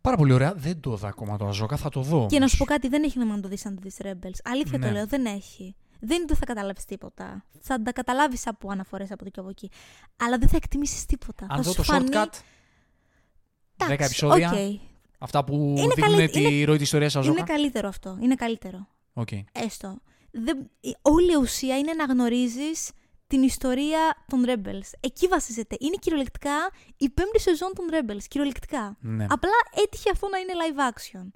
Πάρα 0.00 0.16
πολύ 0.16 0.32
ωραία. 0.32 0.54
Δεν 0.54 0.80
το 0.80 0.92
είδα 0.92 1.08
ακόμα 1.08 1.36
το 1.36 1.46
Αζόκα, 1.46 1.76
θα 1.76 1.88
το 1.88 2.00
δω. 2.00 2.26
Και 2.26 2.32
να 2.34 2.36
όμως. 2.38 2.50
σου 2.50 2.56
πω 2.56 2.64
κάτι, 2.64 2.88
δεν 2.88 3.02
έχει 3.02 3.18
νόημα 3.18 3.34
να 3.36 3.40
το 3.42 3.48
δεις 3.48 3.66
αν 3.66 3.74
το 3.74 3.80
δεις 3.82 3.96
Rebels. 4.02 4.38
Αλήθεια 4.44 4.78
Ναι. 4.78 4.86
το 4.86 4.92
λέω, 4.92 5.06
δεν 5.06 5.26
έχει. 5.26 5.76
Δεν 6.00 6.16
είναι 6.16 6.24
ότι 6.28 6.34
θα 6.34 6.44
καταλάβεις 6.46 6.84
τίποτα. 6.84 7.44
Θα 7.60 7.82
τα 7.82 7.92
καταλάβεις 7.92 8.46
από 8.46 8.70
αναφορές 8.70 9.10
από 9.10 9.18
εδώ 9.20 9.30
και 9.30 9.40
από 9.40 9.48
εκεί. 9.48 9.70
Αλλά 10.16 10.38
δεν 10.38 10.48
θα 10.48 10.56
εκτιμήσεις 10.56 11.04
τίποτα. 11.06 11.46
Αν 11.48 11.56
θα 11.56 11.62
δω 11.62 11.70
σου 11.70 11.76
το 11.76 11.82
φανεί... 11.82 12.08
shortcut, 12.12 12.16
10 12.16 13.84
Εντάξει, 13.84 14.04
επεισόδια, 14.04 14.50
οκ. 14.50 14.80
αυτά 15.18 15.44
που 15.44 15.54
Είναι 15.78 15.94
δείχνουν 15.94 16.16
καλύ- 16.16 16.30
τη 16.30 16.42
είναι- 16.42 16.64
ροή 16.64 16.76
της 16.76 16.84
ιστορίας 16.86 17.16
Ahsoka. 17.16 17.38
Είναι 17.38 17.46
καλύτερο 17.46 17.88
αυτό. 17.88 18.18
Είναι 18.20 18.34
καλύτερο. 18.34 18.86
Οκ. 19.12 19.28
Έστω. 19.52 19.98
Δεν... 20.44 20.70
η- 20.80 20.96
Όλη 21.02 21.32
η 21.32 21.36
ουσία 21.36 21.78
είναι 21.78 21.92
να 21.92 22.04
γνωρίζεις 22.04 22.90
την 23.26 23.42
ιστορία 23.42 24.24
των 24.28 24.44
Rebels. 24.46 24.90
Εκεί 25.00 25.26
βασίζεται. 25.26 25.76
Είναι 25.80 25.96
κυριολεκτικά 26.00 26.70
η 26.96 27.08
πέμπτη 27.10 27.40
σεζόν 27.40 27.70
των 27.74 27.84
Rebels. 27.90 28.22
Κυριολεκτικά. 28.28 28.96
Ναι. 29.00 29.26
Απλά 29.28 29.50
έτυχε 29.84 30.10
αυτό 30.10 30.28
να 30.28 30.38
είναι 30.38 30.52
live 30.52 30.92
action. 30.92 31.30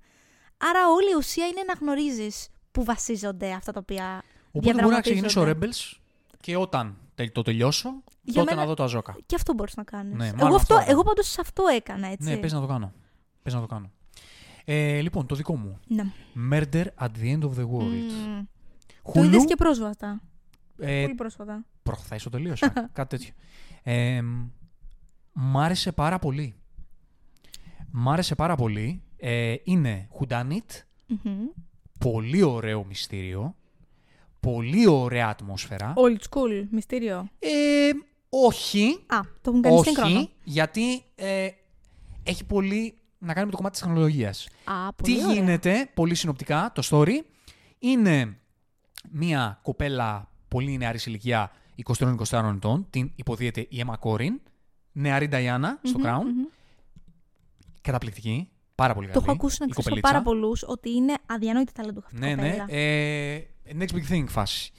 Άρα 0.57 0.81
όλη 0.91 1.11
η 1.11 1.15
ουσία 1.17 1.47
είναι 1.47 1.63
να 1.67 1.73
γνωρίζεις 1.81 2.49
που 2.73 2.85
βασίζονται 2.85 3.53
αυτά 3.53 3.73
τα 3.73 3.79
οποία 3.83 4.23
Οπότε 4.53 4.73
μπορεί 4.83 4.95
να 4.95 5.01
ξεκινήσω 5.01 5.45
διαδραματίζονται. 5.45 5.97
Rebels 5.97 5.99
και 6.41 6.57
όταν 6.57 6.97
τελ- 7.15 7.33
το 7.33 7.43
τελειώσω, 7.43 7.89
Για 8.23 8.33
τότε 8.35 8.45
μένα- 8.51 8.61
να 8.63 8.67
δω 8.69 8.75
το 8.75 8.83
Αζόκα. 8.83 9.17
Και 9.27 9.35
αυτό 9.35 9.55
μπορείς 9.55 9.77
να 9.77 9.83
κάνεις. 9.85 10.15
Ναι, 10.17 10.27
εγώ, 10.27 10.37
μάλλον 10.37 10.55
αυτό, 10.55 10.75
αυτό 10.75 10.75
θα 10.75 10.83
εγώ 10.83 10.91
κάνω. 10.91 11.03
πάντως 11.03 11.39
αυτό 11.39 11.63
έκανα, 11.77 12.07
έτσι. 12.07 12.29
Ναι, 12.29 12.37
πες 12.37 12.53
να 12.53 12.61
το 12.61 12.67
κάνω. 12.67 12.93
Πες 13.43 13.55
να 13.55 13.61
το 13.61 13.67
κάνω. 13.67 13.91
Ε, 14.65 15.01
λοιπόν, 15.01 15.27
το 15.27 15.35
δικό 15.35 15.57
μου. 15.57 15.81
Ναι. 15.87 16.05
Murder 16.53 16.85
at 17.01 17.09
the 17.23 17.37
end 17.37 17.43
of 17.43 17.51
the 17.59 17.67
world. 17.71 18.11
Μμμ. 18.27 18.45
Hulu, 19.03 19.13
Το 19.15 19.23
είδες 19.23 19.45
και 19.45 19.57
πρόσφατα. 19.57 20.21
ε, 20.79 21.03
Πολύ 21.03 21.15
πρόσφατα. 21.15 21.65
προχθές 21.83 22.23
το 22.23 22.31
τελείωσα. 22.31 22.69
κάτι 22.93 23.17
τέτοιο. 23.17 23.35
Ε, 23.83 24.23
μ' 25.33 25.59
άρεσε 25.59 25.93
πάρα 25.93 26.19
πολύ. 26.19 26.55
Μ' 27.91 28.09
άρεσε 28.09 28.35
πάρα 28.35 28.57
πολύ. 28.57 29.03
Ε, 29.17 29.55
είναι 29.65 30.09
Whodunit, 30.19 30.83
Μμμ. 31.07 31.33
πολύ 31.99 32.43
ωραίο 32.43 32.85
μυστήριο, 32.85 33.55
πολύ 34.41 34.87
ωραία 34.87 35.29
ατμόσφαιρα. 35.29 35.93
Old 35.97 36.17
school, 36.31 36.67
μυστήριο. 36.71 37.29
Ε, 37.39 37.91
όχι. 38.29 38.85
Α, 39.07 39.21
το 39.41 39.51
έχουν 39.51 39.63
κάνει 39.63 39.83
σύγχρονο. 39.85 40.17
όχι, 40.19 40.31
γιατί 40.45 41.03
ε, 41.15 41.49
έχει 42.23 42.45
πολύ 42.45 42.95
να 43.19 43.33
κάνει 43.33 43.45
με 43.45 43.51
το 43.51 43.57
κομμάτι 43.57 43.79
της 43.79 43.87
τεχνολογίας. 43.87 44.49
Α, 44.65 44.89
Τι 44.95 45.03
πολύ 45.13 45.25
ωραία. 45.25 45.35
γίνεται, 45.35 45.91
πολύ 45.95 46.15
συνοπτικά, 46.15 46.73
το 46.75 46.83
story, 46.91 47.15
είναι 47.79 48.37
μία 49.11 49.59
κοπέλα 49.63 50.31
πολύ 50.49 50.77
νεαρή 50.77 50.99
ηλικία, 51.07 51.53
23-24 51.99 52.15
ετών, 52.57 52.87
την 52.91 53.13
υποδίεται 53.15 53.61
η 53.61 53.85
Emma 53.87 53.95
Corrin, 54.01 54.33
νεαρή 54.93 55.29
Diana 55.33 55.69
στο 55.83 55.99
Μμμ, 55.99 56.07
Crown, 56.07 56.23
μμμ. 56.25 56.45
καταπληκτική, 57.81 58.49
πάρα 58.75 58.95
πολύ 58.95 59.07
Το 59.07 59.13
καλή. 59.13 59.25
έχω 59.25 59.33
ακούσει 59.33 59.57
να 59.61 59.65
η 59.67 59.69
τη 59.69 59.73
από 59.77 59.83
κοπελίτσα. 59.83 60.13
πάρα 60.13 60.23
πολλούς 60.25 60.63
ότι 60.67 60.91
είναι 60.91 61.15
αδιανόητη 61.27 61.73
ταλέντου 61.73 62.03
αυτή 62.05 62.17
η 62.17 62.21
Ναι, 62.21 62.35
ναι. 62.35 62.43
κοπέλα. 62.51 62.67
Ε, 62.69 63.47
next 63.79 63.93
big 63.95 64.13
thing 64.13 64.25
φάση. 64.29 64.73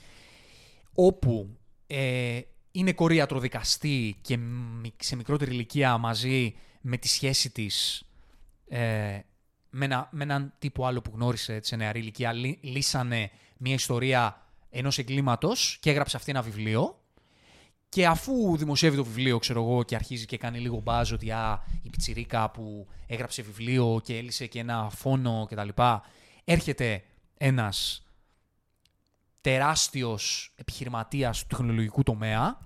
Όπου 0.93 1.57
ε, 1.87 2.39
είναι 2.71 2.93
κορή 2.93 3.21
ατροδικαστή 3.21 4.15
και 4.21 4.37
μι- 4.37 5.03
σε 5.03 5.15
μικρότερη 5.15 5.51
ηλικία 5.51 5.97
μαζί 5.97 6.55
με 6.81 6.97
τη 6.97 7.07
σχέση 7.07 7.49
της 7.51 8.03
ε, 8.67 9.19
με, 9.69 9.85
ένα, 9.85 10.07
με 10.11 10.23
έναν 10.23 10.53
τύπο 10.59 10.85
άλλο 10.85 11.01
που 11.01 11.11
γνώρισε 11.15 11.53
έτσι, 11.53 11.69
σε 11.69 11.75
νεαρή 11.75 11.99
ηλικία, 11.99 12.33
λύ- 12.33 12.63
λύσανε 12.63 13.31
μια 13.63 13.73
ιστορία 13.73 14.41
ενός 14.69 14.97
εγκλήματος 14.97 15.77
και 15.81 15.89
έγραψε 15.89 16.17
αυτή 16.17 16.31
ένα 16.31 16.41
βιβλίο. 16.41 16.97
Και 17.89 18.07
αφού 18.07 18.57
δημοσιεύει 18.57 18.95
το 18.95 19.03
βιβλίο, 19.03 19.39
ξέρω 19.39 19.63
εγώ, 19.63 19.83
και 19.83 19.95
αρχίζει 19.95 20.25
και 20.25 20.37
κάνει 20.37 20.59
λίγο 20.59 20.79
μπάζ 20.79 21.11
ότι 21.11 21.31
α, 21.31 21.63
η 21.81 21.89
πιτσιρίκα 21.89 22.51
που 22.51 22.87
έγραψε 23.07 23.41
βιβλίο 23.41 24.01
και 24.03 24.17
έλυσε 24.17 24.47
και 24.47 24.59
ένα 24.59 24.89
φόνο 24.89 25.47
κτλ. 25.49 25.69
Έρχεται 26.43 27.03
ένας 27.37 28.05
τεράστιος 29.41 30.53
επιχειρηματίας 30.55 31.41
του 31.41 31.47
τεχνολογικού 31.47 32.03
τομέα, 32.03 32.59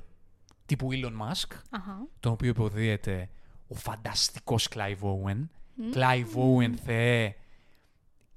τύπου 0.65 0.89
Elon 0.91 1.05
Musk, 1.21 1.57
Αχα. 1.69 2.07
τον 2.19 2.31
οποίο 2.31 2.49
υποδίεται 2.49 3.29
ο 3.67 3.75
φανταστικός 3.75 4.67
Clive 4.75 4.99
Owen. 5.01 5.47
Clive 5.95 6.35
Owen, 6.35 6.73
θεέ, 6.85 7.35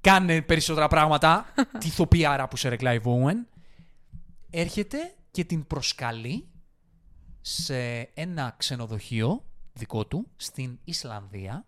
κάνε 0.01 0.41
περισσότερα 0.41 0.87
πράγματα. 0.87 1.45
Τι 1.79 1.87
ηθοποιάρα 1.87 2.47
που 2.47 2.57
σε 2.57 2.69
ρε 2.69 2.75
Clive 2.79 3.01
Owen. 3.03 3.45
Έρχεται 4.49 5.13
και 5.31 5.43
την 5.43 5.67
προσκαλεί 5.67 6.47
σε 7.41 7.99
ένα 7.99 8.53
ξενοδοχείο 8.57 9.45
δικό 9.73 10.05
του 10.05 10.27
στην 10.35 10.79
Ισλανδία, 10.83 11.65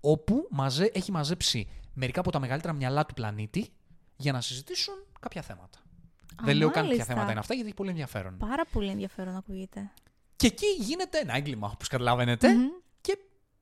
όπου 0.00 0.46
μαζε, 0.50 0.90
έχει 0.94 1.10
μαζέψει 1.10 1.68
μερικά 1.94 2.20
από 2.20 2.30
τα 2.30 2.38
μεγαλύτερα 2.40 2.72
μυαλά 2.72 3.06
του 3.06 3.14
πλανήτη 3.14 3.68
για 4.16 4.32
να 4.32 4.40
συζητήσουν 4.40 4.94
κάποια 5.20 5.42
θέματα. 5.42 5.78
Α, 5.78 6.44
Δεν 6.44 6.56
λέω 6.56 6.66
καν 6.70 6.72
ποια 6.74 6.82
μάλιστα. 6.90 7.04
θέματα 7.12 7.30
είναι 7.30 7.40
αυτά, 7.40 7.52
γιατί 7.54 7.68
έχει 7.68 7.76
πολύ 7.76 7.90
ενδιαφέρον. 7.90 8.36
Πάρα 8.36 8.64
πολύ 8.72 8.90
ενδιαφέρον 8.90 9.36
ακούγεται. 9.36 9.90
Και 10.36 10.46
εκεί 10.46 10.66
γίνεται 10.78 11.18
ένα 11.18 11.36
έγκλημα, 11.36 11.70
όπως 11.74 11.88
καταλαβαίνετε, 11.88 12.54
Μμμ. 12.54 12.66
και 13.00 13.18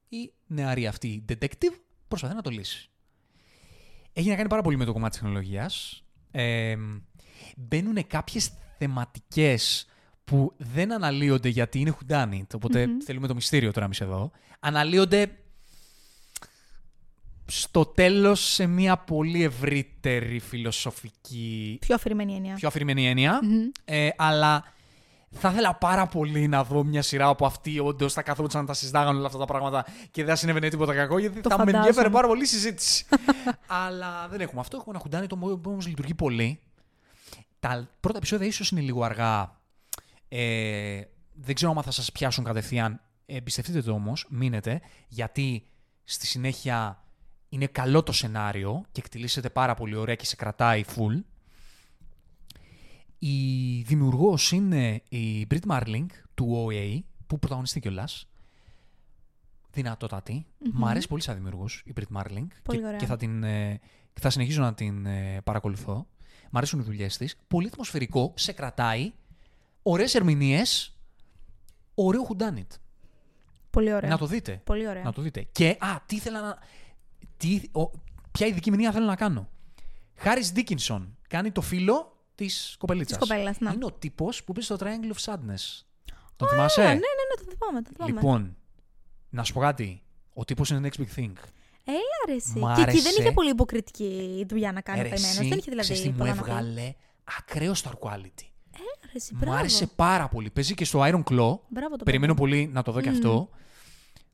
η 0.09 0.33
νεαρή 0.47 0.87
αυτή 0.87 1.25
detective 1.29 1.75
προσπαθεί 2.09 2.35
να 2.35 2.43
το 2.43 2.51
λύσει. 2.51 2.91
Έχει 4.21 4.29
να 4.29 4.35
κάνει 4.37 4.49
πάρα 4.49 4.63
πολύ 4.63 4.77
με 4.77 4.85
το 4.85 4.93
κομμάτι 4.93 5.11
της 5.11 5.21
τεχνολογίας. 5.21 6.03
Ε, 6.31 6.77
μπαίνουν 7.57 8.07
κάποιες 8.07 8.51
θεματικές 8.79 9.87
που 10.25 10.53
δεν 10.57 10.93
αναλύονται 10.93 11.49
γιατί 11.49 11.81
είναι 11.81 11.97
whodunit, 12.01 12.43
οποτε 12.55 12.87
θέλουμε 13.05 13.27
το 13.27 13.35
μυστήριο 13.35 13.73
τώρα 13.73 13.85
εμείς 13.87 14.01
εδώ. 14.01 14.31
Αναλύονται 14.61 15.31
στο 17.47 17.85
τέλος 17.87 18.41
σε 18.41 18.67
μια 18.67 18.97
πολύ 18.99 19.43
ευρύτερη 19.43 20.39
φιλοσοφική, 20.39 21.77
Πιο 21.81 21.95
αφηρημένη 21.95 22.35
έννοια. 22.35 22.55
πιο 22.55 22.69
αφηρημένη 22.69 23.09
έννοια. 23.09 23.41
Μμμ. 23.43 23.69
Ε, 23.85 24.09
αλλά 24.17 24.65
θα 25.35 25.51
ήθελα 25.51 25.75
πάρα 25.75 26.07
πολύ 26.07 26.49
να 26.49 26.65
δω 26.65 26.85
μια 26.85 27.03
σειρά 27.03 27.31
όπου 27.31 27.47
αυτοί 27.47 27.79
όντως 27.79 28.13
θα 28.13 28.23
καθόντουσαν 28.23 28.61
να 28.61 28.67
τα 28.67 28.75
συζητάγανε 28.75 29.19
όλα 29.19 29.27
αυτά 29.27 29.39
τα 29.39 29.45
πράγματα 29.45 29.85
και 30.11 30.25
δεν 30.25 30.31
θα 30.35 30.37
συνέβαινε 30.37 30.69
τίποτα 30.69 30.95
κακό, 30.95 31.19
γιατί 31.19 31.41
Το 31.41 31.49
θα 31.49 31.55
με 31.55 31.59
φαντάζομαι. 31.59 31.79
ενδιαφέρε 31.87 32.11
πάρα 32.15 32.27
πολύ 32.27 32.43
η 32.43 32.47
συζήτηση. 32.47 33.07
αλλά 33.85 34.29
δεν 34.29 34.41
έχουμε 34.41 34.61
αυτό. 34.61 34.77
Έχουμε 34.77 34.95
ένα 34.95 35.03
χουντάνι 35.03 35.27
το 35.27 35.39
οποίο 35.41 35.61
όμως 35.67 35.87
λειτουργεί 35.87 36.15
πολύ. 36.15 36.61
Τα 37.61 37.89
πρώτα 38.01 38.17
επεισόδια 38.17 38.47
ίσως 38.47 38.71
είναι 38.71 38.81
λίγο 38.81 39.03
αργά. 39.05 39.59
Ε, 40.29 41.01
δεν 41.35 41.55
ξέρω 41.55 41.73
αν 41.77 41.83
θα 41.83 41.91
σας 41.91 42.13
πιάσουν 42.13 42.45
κατευθείαν. 42.45 43.01
Εμπιστευτείτε 43.27 43.83
το 43.83 43.93
όμως, 43.93 44.27
μείνετε, 44.29 44.81
γιατί 45.09 45.67
στη 46.05 46.27
συνέχεια 46.27 47.03
είναι 47.49 47.67
καλό 47.67 48.03
το 48.03 48.13
σενάριο 48.13 48.83
και 48.93 49.01
εκτελήσεται 49.05 49.51
πάρα 49.51 49.75
πολύ 49.75 49.97
ωραία 49.97 50.15
και 50.15 50.27
σε 50.27 50.37
κρατάει 50.37 50.85
full. 50.97 51.23
Η 53.23 53.81
δημιουργός 53.83 54.53
είναι 54.53 55.03
η 55.09 55.47
Brit 55.51 55.67
Marling 55.69 56.07
του 56.35 56.67
OA, 56.69 56.99
που 57.27 57.39
πρωταγωνιστεί 57.39 57.81
κιόλας. 57.81 58.29
Δυνατότατη. 59.73 60.47
Μ' 60.73 60.87
αρέσει 60.87 61.09
πολύ 61.09 61.23
σαν 61.23 61.35
δημιουργός 61.35 61.83
η 61.85 61.93
Brit 61.97 62.17
Marling. 62.17 62.47
Πολύ 62.63 62.79
και, 62.79 62.87
ωραία. 62.87 62.97
και 62.97 63.07
θα, 63.07 63.17
την, 63.17 63.43
ε, 63.43 63.81
και 64.13 64.21
θα 64.21 64.31
συνεχίζω 64.31 64.63
να 64.63 64.75
την 64.75 65.07
ε, 65.07 65.41
παρακολουθώ. 65.45 66.07
Μ' 66.51 66.57
αρέσουν 66.57 66.81
οι 66.81 66.83
δουλειές 66.83 67.17
της. 67.17 67.37
Πολύ 67.49 67.67
ατμοσφαιρικό, 67.67 68.33
σε 68.37 68.53
κρατάει. 68.53 69.13
Ωραίες 69.83 70.15
ερμηνείες. 70.15 70.99
Ωραίο 71.95 72.23
χουντάνιτ. 72.23 72.73
Πολύ 73.71 73.93
ωραία. 73.93 74.11
Να 74.11 74.19
το 74.19 74.27
δείτε. 74.27 74.61
Πολύ 74.65 74.89
ωραία. 74.89 75.03
Να 75.03 75.13
το 75.13 75.23
δείτε. 75.23 75.47
Και, 75.53 75.77
α, 75.81 76.01
τι 76.07 76.17
ήθελα 76.17 76.41
να... 76.41 76.59
Τι, 77.37 77.63
ο, 77.73 77.91
ποια 78.33 78.47
ειδική 78.47 78.71
μηνύα 78.71 78.93
θέλω 78.93 79.07
να 79.07 79.17
κάνω. 79.17 79.49
Χάρις 80.15 80.53
Ντίκινσον 80.53 81.17
κάνει 81.29 81.51
το 81.51 81.61
φίλο 81.61 82.20
της 82.45 82.75
κοπελίτσας. 82.79 83.19
Της 83.19 83.29
κοπέλας, 83.29 83.59
να. 83.61 83.71
Είναι 83.73 83.85
ο 83.85 83.93
τύπος 83.93 84.45
που 84.45 84.53
παίζει 84.53 84.69
στο 84.75 84.77
Triangle 84.81 85.15
of 85.17 85.33
Sadness. 85.33 85.83
Τον 86.37 86.49
Α, 86.49 86.51
θυμάσαι; 86.51 86.81
ναι, 86.83 86.89
ναι, 86.89 86.95
ναι, 86.95 87.45
το 87.45 87.53
θυμάμαι. 87.59 87.83
Το 87.83 87.91
θυμάμαι. 87.95 88.13
Λοιπόν, 88.13 88.57
να 89.31 89.45
σου 89.45 89.53
πω 89.53 89.61
κάτι. 89.61 90.03
Ο 90.35 90.45
τύπος 90.45 90.71
είναι 90.71 90.89
next 90.93 91.01
big 91.01 91.19
thing. 91.19 91.33
Έλα 91.85 92.19
ρε 92.27 92.35
εσύ. 92.35 92.59
Μ' 92.59 92.75
Και 92.75 92.81
εκεί 92.81 92.81
δεν 92.81 92.83
άρεσε. 93.07 93.21
είχε 93.23 93.33
πολύ 93.33 93.51
υποκριτική 93.51 94.47
δουλειά 94.49 94.73
να 94.73 94.81
κάνει 94.81 94.99
Ε, 95.01 95.03
Ρε, 95.03 95.09
ο 95.09 95.13
καημένος. 95.13 95.39
εσύ, 95.39 95.49
Δεν 95.49 95.59
είχε 95.59 95.71
δηλαδή 95.71 95.83
ξέρεις 95.93 96.03
τι 96.03 96.09
μου 96.09 96.17
πολλά 96.17 96.35
να 96.35 96.43
πει. 96.43 96.51
έβγαλε; 96.51 96.95
Ακραίο 97.39 97.73
star 97.73 97.93
quality. 98.01 98.45
Έλα 98.77 98.97
ρε 99.07 99.13
εσύ, 99.17 99.33
Μου 99.33 99.39
μπράβο. 99.41 99.57
άρεσε 99.57 99.87
πάρα 99.87 100.29
πολύ. 100.29 100.51
Παίζει 100.51 100.75
και 100.75 100.85
στο 100.85 101.01
Iron 101.03 101.23
Claw. 101.31 101.59
Μπράβο 101.69 101.97
το 101.97 102.05
Περιμένω 102.05 102.35
παιδί. 102.35 102.47
πολύ 102.51 102.67
να 102.73 102.83
το 102.83 102.93
δω 102.93 103.01
και 103.01 103.09
αυτό. 103.09 103.51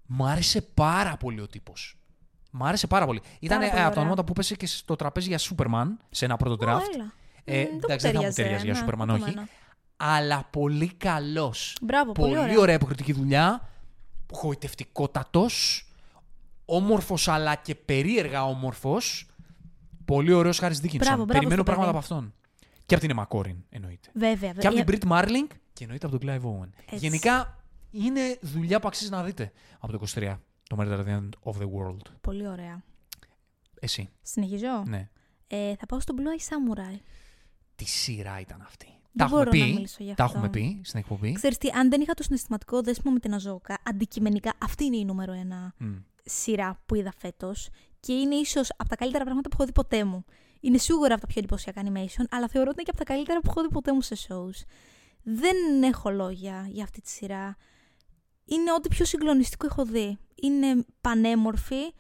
Μου 0.07 0.27
άρεσε 0.27 0.61
πάρα 0.63 1.17
πολύ 1.17 1.41
ο 1.41 1.47
τύπος. 1.47 1.99
Μου 2.51 2.65
άρεσε 2.67 2.87
πάρα 2.87 3.07
πολύ. 3.07 3.21
Ήταν 3.41 3.59
πολύ 3.59 3.71
από 3.71 3.79
τα 3.81 3.87
ωραία. 3.87 4.01
ονόματα 4.01 4.25
που 4.25 4.33
πέσε 4.33 4.55
και 4.55 4.67
στο 4.67 4.97
τραπέζι 4.97 5.29
για 5.29 5.39
Superman 5.39 5.87
σε 6.11 6.25
ένα 6.25 6.37
πρώτο 6.37 6.55
Ω, 6.55 6.69
draft. 6.77 6.81
έλα. 6.95 7.13
Ε, 7.49 7.63
Μ, 7.63 7.75
εντάξει, 7.77 8.07
δεν 8.11 8.21
θα 8.21 8.27
μου 8.27 8.33
ταιριάζει 8.35 8.65
για 8.65 8.73
ναι, 8.75 8.81
Superman, 8.87 9.03
ούτε 9.03 9.13
όχι. 9.13 9.23
εμένα. 9.23 9.49
Αλλά 9.97 10.49
πολύ 10.51 10.93
καλός. 10.95 11.77
Μπράβο, 11.83 12.13
πολύ, 12.13 12.29
Πολύ 12.35 12.43
ωραία. 12.43 12.59
ωραία 12.59 12.75
υποκριτική 12.75 13.13
δουλειά. 13.13 13.69
Γοητευτικότατος. 14.43 15.81
Όμορφος 16.65 17.29
αλλά 17.29 17.55
και 17.55 17.75
περίεργα 17.75 18.45
όμορφος. 18.45 19.27
Πολύ 20.05 20.33
ωραίος 20.33 20.59
Χάρης 20.59 20.81
Δίκινσον. 20.81 21.09
Μπράβο, 21.09 21.25
μπράβο 21.25 21.39
Περιμένω 21.49 21.63
στο 21.63 21.73
πράγματα 21.73 21.93
παιδί. 21.99 22.05
από 22.07 22.15
αυτόν. 22.15 22.35
Και 22.87 22.95
από 22.95 23.07
την 23.07 23.17
Emma 23.17 23.37
Corrin, 23.37 23.57
εννοείται. 23.69 24.09
Βέβαια, 24.15 24.53
Και 24.53 24.67
από 24.67 24.77
βέβαια. 24.77 24.99
την 24.99 25.09
Brit 25.09 25.13
Marling 25.13 25.57
και 25.73 25.83
εννοείται 25.85 26.07
από 26.07 26.19
τον 26.19 26.29
Clive 26.29 26.43
Owen. 26.43 26.69
Έτσι. 26.81 26.97
Γενικά 26.97 27.57
είναι 27.91 28.39
δουλειά 28.41 28.81
που 28.81 28.89
αξίζει 28.89 29.11
να 29.11 29.23
δείτε 29.23 29.53
από 29.79 29.93
το 29.93 30.07
23. 30.15 30.37
Το 30.69 30.77
Murder 30.81 30.99
at 30.99 31.05
the 31.05 31.19
End 31.19 31.29
of 31.53 31.53
the 31.63 31.67
World. 31.67 32.11
Πολύ 32.21 32.49
ωραία. 32.49 32.83
Εσύ. 33.81 34.09
Συνεχίζω; 34.23 34.83
Ναι. 34.87 35.09
Ε, 35.47 35.75
θα 35.77 35.87
πάω 35.87 36.01
στο 36.01 36.15
Blue 36.17 36.21
Eye 36.41 36.49
Samurai. 36.53 36.99
Τι 37.77 37.85
σειρά 37.85 38.41
ήταν 38.41 38.61
αυτή. 38.63 38.87
Δεν 38.87 38.97
τα 39.17 39.25
έχουμε 39.25 39.45
μπορώ 39.45 39.59
να 39.59 39.65
πει. 39.67 39.73
μιλήσω 39.73 40.03
γι' 40.05 40.15
Τα 40.15 40.25
αυτό. 40.25 40.37
έχουμε 40.37 40.51
πει 40.53 40.81
στην 40.85 40.99
εκπομπή. 40.99 41.33
Ξέρεις 41.33 41.59
τι, 41.59 41.69
αν 41.69 41.91
δεν 41.91 42.01
είχα 42.01 42.15
το 42.15 42.23
συναισθηματικό 42.23 42.81
δέσιμο 42.83 43.13
με 43.13 43.19
την 43.19 43.35
Αζόκα, 43.35 43.79
αντικειμενικά 43.83 44.53
αυτή 44.63 44.85
είναι 44.85 44.97
η 44.97 45.05
νούμερο 45.05 45.33
ένα 45.33 45.75
Μμ. 45.79 45.95
σειρά 46.25 46.81
που 46.87 46.95
είδα 46.95 47.13
φέτος 47.19 47.69
και 48.01 48.13
είναι 48.13 48.35
ίσως 48.35 48.69
από 48.77 48.89
τα 48.89 48.97
καλύτερα 48.97 49.23
πράγματα 49.25 49.49
που 49.49 49.55
έχω 49.59 49.67
δει 49.67 49.73
ποτέ 49.73 50.05
μου. 50.05 50.25
Είναι 50.61 50.79
σίγουρα 50.79 51.13
από 51.13 51.21
τα 51.21 51.27
πιο 51.27 51.39
εντυπωσιακά 51.39 51.83
animation, 51.85 52.25
αλλά 52.31 52.49
θεωρώ 52.49 52.71
ότι 52.71 52.81
είναι 52.81 52.83
και 52.83 52.91
από 52.91 52.97
τα 52.99 53.05
καλύτερα 53.05 53.41
που 53.41 53.51
έχω 53.51 53.63
δει 53.63 53.69
ποτέ 53.69 53.93
μου 53.93 54.01
σε 54.01 54.17
shows. 54.29 54.65
Δεν 55.23 55.83
έχω 55.83 56.11
λόγια 56.11 56.67
για 56.71 56.85
αυτή 56.85 57.01
τη 57.01 57.09
σειρά. 57.11 57.57
Είναι 58.45 58.73
ό,τι 58.73 58.89
πιο 58.89 59.05
συγκλονιστικό 59.05 59.67
έχω 59.67 59.85
δει. 59.85 60.19
Είναι 60.35 60.85
πανέμορφη, 61.01 61.93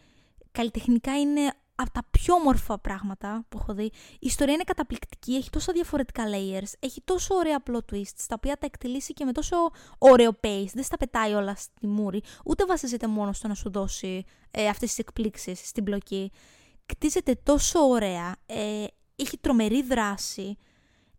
καλλιτεχνικά 0.53 1.21
είναι 1.21 1.53
από 1.77 1.91
τα 1.91 2.03
πιο 2.11 2.35
όμορφα 2.35 2.79
πράγματα 2.79 3.45
που 3.49 3.59
έχω 3.61 3.75
δει. 3.75 3.85
Η 3.85 3.93
ιστορία 4.21 4.55
είναι 4.55 4.65
καταπληκτική, 4.65 5.35
έχει 5.35 5.51
τόσα 5.51 5.73
διαφορετικά 5.73 6.25
layers, 6.25 6.73
έχει 6.79 7.03
τόσο 7.05 7.35
ωραία 7.35 7.63
plot 7.67 7.93
twists, 7.93 8.25
τα 8.29 8.35
οποία 8.37 8.57
τα 8.57 8.67
εκτελήσει 8.67 9.13
και 9.13 9.25
με 9.25 9.33
τόσο 9.33 9.57
ωραίο 9.99 10.31
pace. 10.43 10.71
Δεν 10.73 10.85
στα 10.85 10.97
πετάει 10.97 11.33
όλα 11.33 11.55
στη 11.55 11.87
μούρη, 11.87 12.23
ούτε 12.45 12.65
βασίζεται 12.65 13.07
μόνο 13.07 13.33
στο 13.33 13.49
να 13.49 13.55
σου 13.55 13.71
δώσει 13.71 14.25
ε, 14.51 14.69
αυτές 14.69 14.89
τις 14.89 14.99
εκπλήξεις 14.99 15.69
στην 15.69 15.85
πλοκή. 15.85 16.33
Κτίζεται 16.87 17.35
τόσο 17.43 17.79
ωραία, 17.79 18.37
ε, 18.47 18.85
έχει 19.17 19.39
τρομερή 19.39 19.83
δράση, 19.83 20.57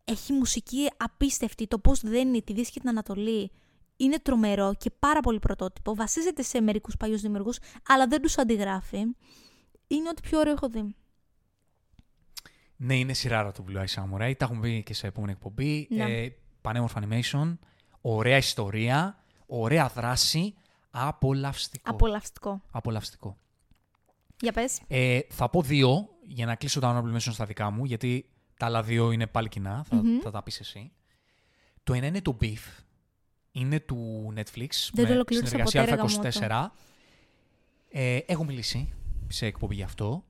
έχει 0.03 0.33
μουσική 0.33 0.89
απίστευτη, 0.97 1.67
το 1.67 1.79
πώς 1.79 1.99
δένει 2.01 2.41
τη 2.41 2.53
Δύση 2.53 2.71
και 2.71 2.79
την 2.79 2.89
Ανατολή. 2.89 3.51
Είναι 3.97 4.19
τρομερό 4.19 4.73
και 4.77 4.91
πάρα 4.99 5.19
πολύ 5.19 5.39
πρωτότυπο. 5.39 5.95
Βασίζεται 5.95 6.41
σε 6.41 6.61
μερικούς 6.61 6.97
παλιούς 6.97 7.21
δημιουργούς, 7.21 7.57
αλλά 7.87 8.07
δεν 8.07 8.21
τους 8.21 8.37
αντιγράφει. 8.37 9.03
Είναι 9.87 10.09
ό,τι 10.09 10.21
πιο 10.21 10.39
ωραίο 10.39 10.53
έχω 10.53 10.69
δει. 10.69 10.95
Ναι, 12.75 12.95
είναι 12.95 13.13
σειράρα 13.13 13.51
το 13.51 13.65
Blue 13.67 13.77
Eye 13.77 13.85
Samurai. 13.85 14.33
Τα 14.37 14.45
έχουμε 14.45 14.59
πει 14.61 14.83
και 14.83 14.93
σε 14.93 15.07
επόμενη 15.07 15.31
εκπομπή. 15.31 15.87
Ναι. 15.89 16.03
Ε, 16.03 16.35
πανέμορφο 16.61 16.99
animation, 17.01 17.57
ωραία 18.01 18.37
ιστορία, 18.37 19.23
ωραία 19.45 19.87
δράση, 19.87 20.53
απολαυστικό. 20.91 21.89
Απολαυστικό. 21.89 22.61
Απολαυστικό. 22.71 23.37
Για 24.41 24.51
πες. 24.51 24.81
Ε, 24.87 25.19
θα 25.29 25.49
πω 25.49 25.61
δύο 25.61 26.09
για 26.21 26.45
να 26.45 26.55
κλείσω 26.55 26.79
τα 26.79 27.01
honorable 27.03 27.13
mentions 27.13 27.33
στα 27.33 27.45
δικά 27.45 27.69
μου, 27.69 27.85
γιατί 27.85 28.29
τα 28.57 28.65
άλλα 28.65 28.83
δύο 28.83 29.11
είναι 29.11 29.27
πάλι 29.27 29.49
κοινά. 29.49 29.83
Θα, 29.89 29.95
Μμμ. 29.95 30.19
θα 30.19 30.31
τα 30.31 30.43
πεις 30.43 30.59
εσύ. 30.59 30.91
Το 31.83 31.93
ένα 31.93 32.05
είναι 32.05 32.21
το 32.21 32.37
Beef. 32.41 32.83
Είναι 33.51 33.79
του 33.79 34.33
Netflix. 34.35 34.69
Δεν 34.93 35.03
το 35.03 35.07
με 35.07 35.11
ολοκλήρωσα 35.11 35.47
συνεργασία 35.49 35.97
ποτέ, 35.97 36.29
ρε 36.29 36.47
Α24. 36.47 36.67
Ε, 37.89 38.17
έχω 38.25 38.43
μιλήσει 38.43 38.93
σε 39.27 39.45
εκπομπή 39.45 39.75
γι' 39.75 39.83
αυτό. 39.83 40.23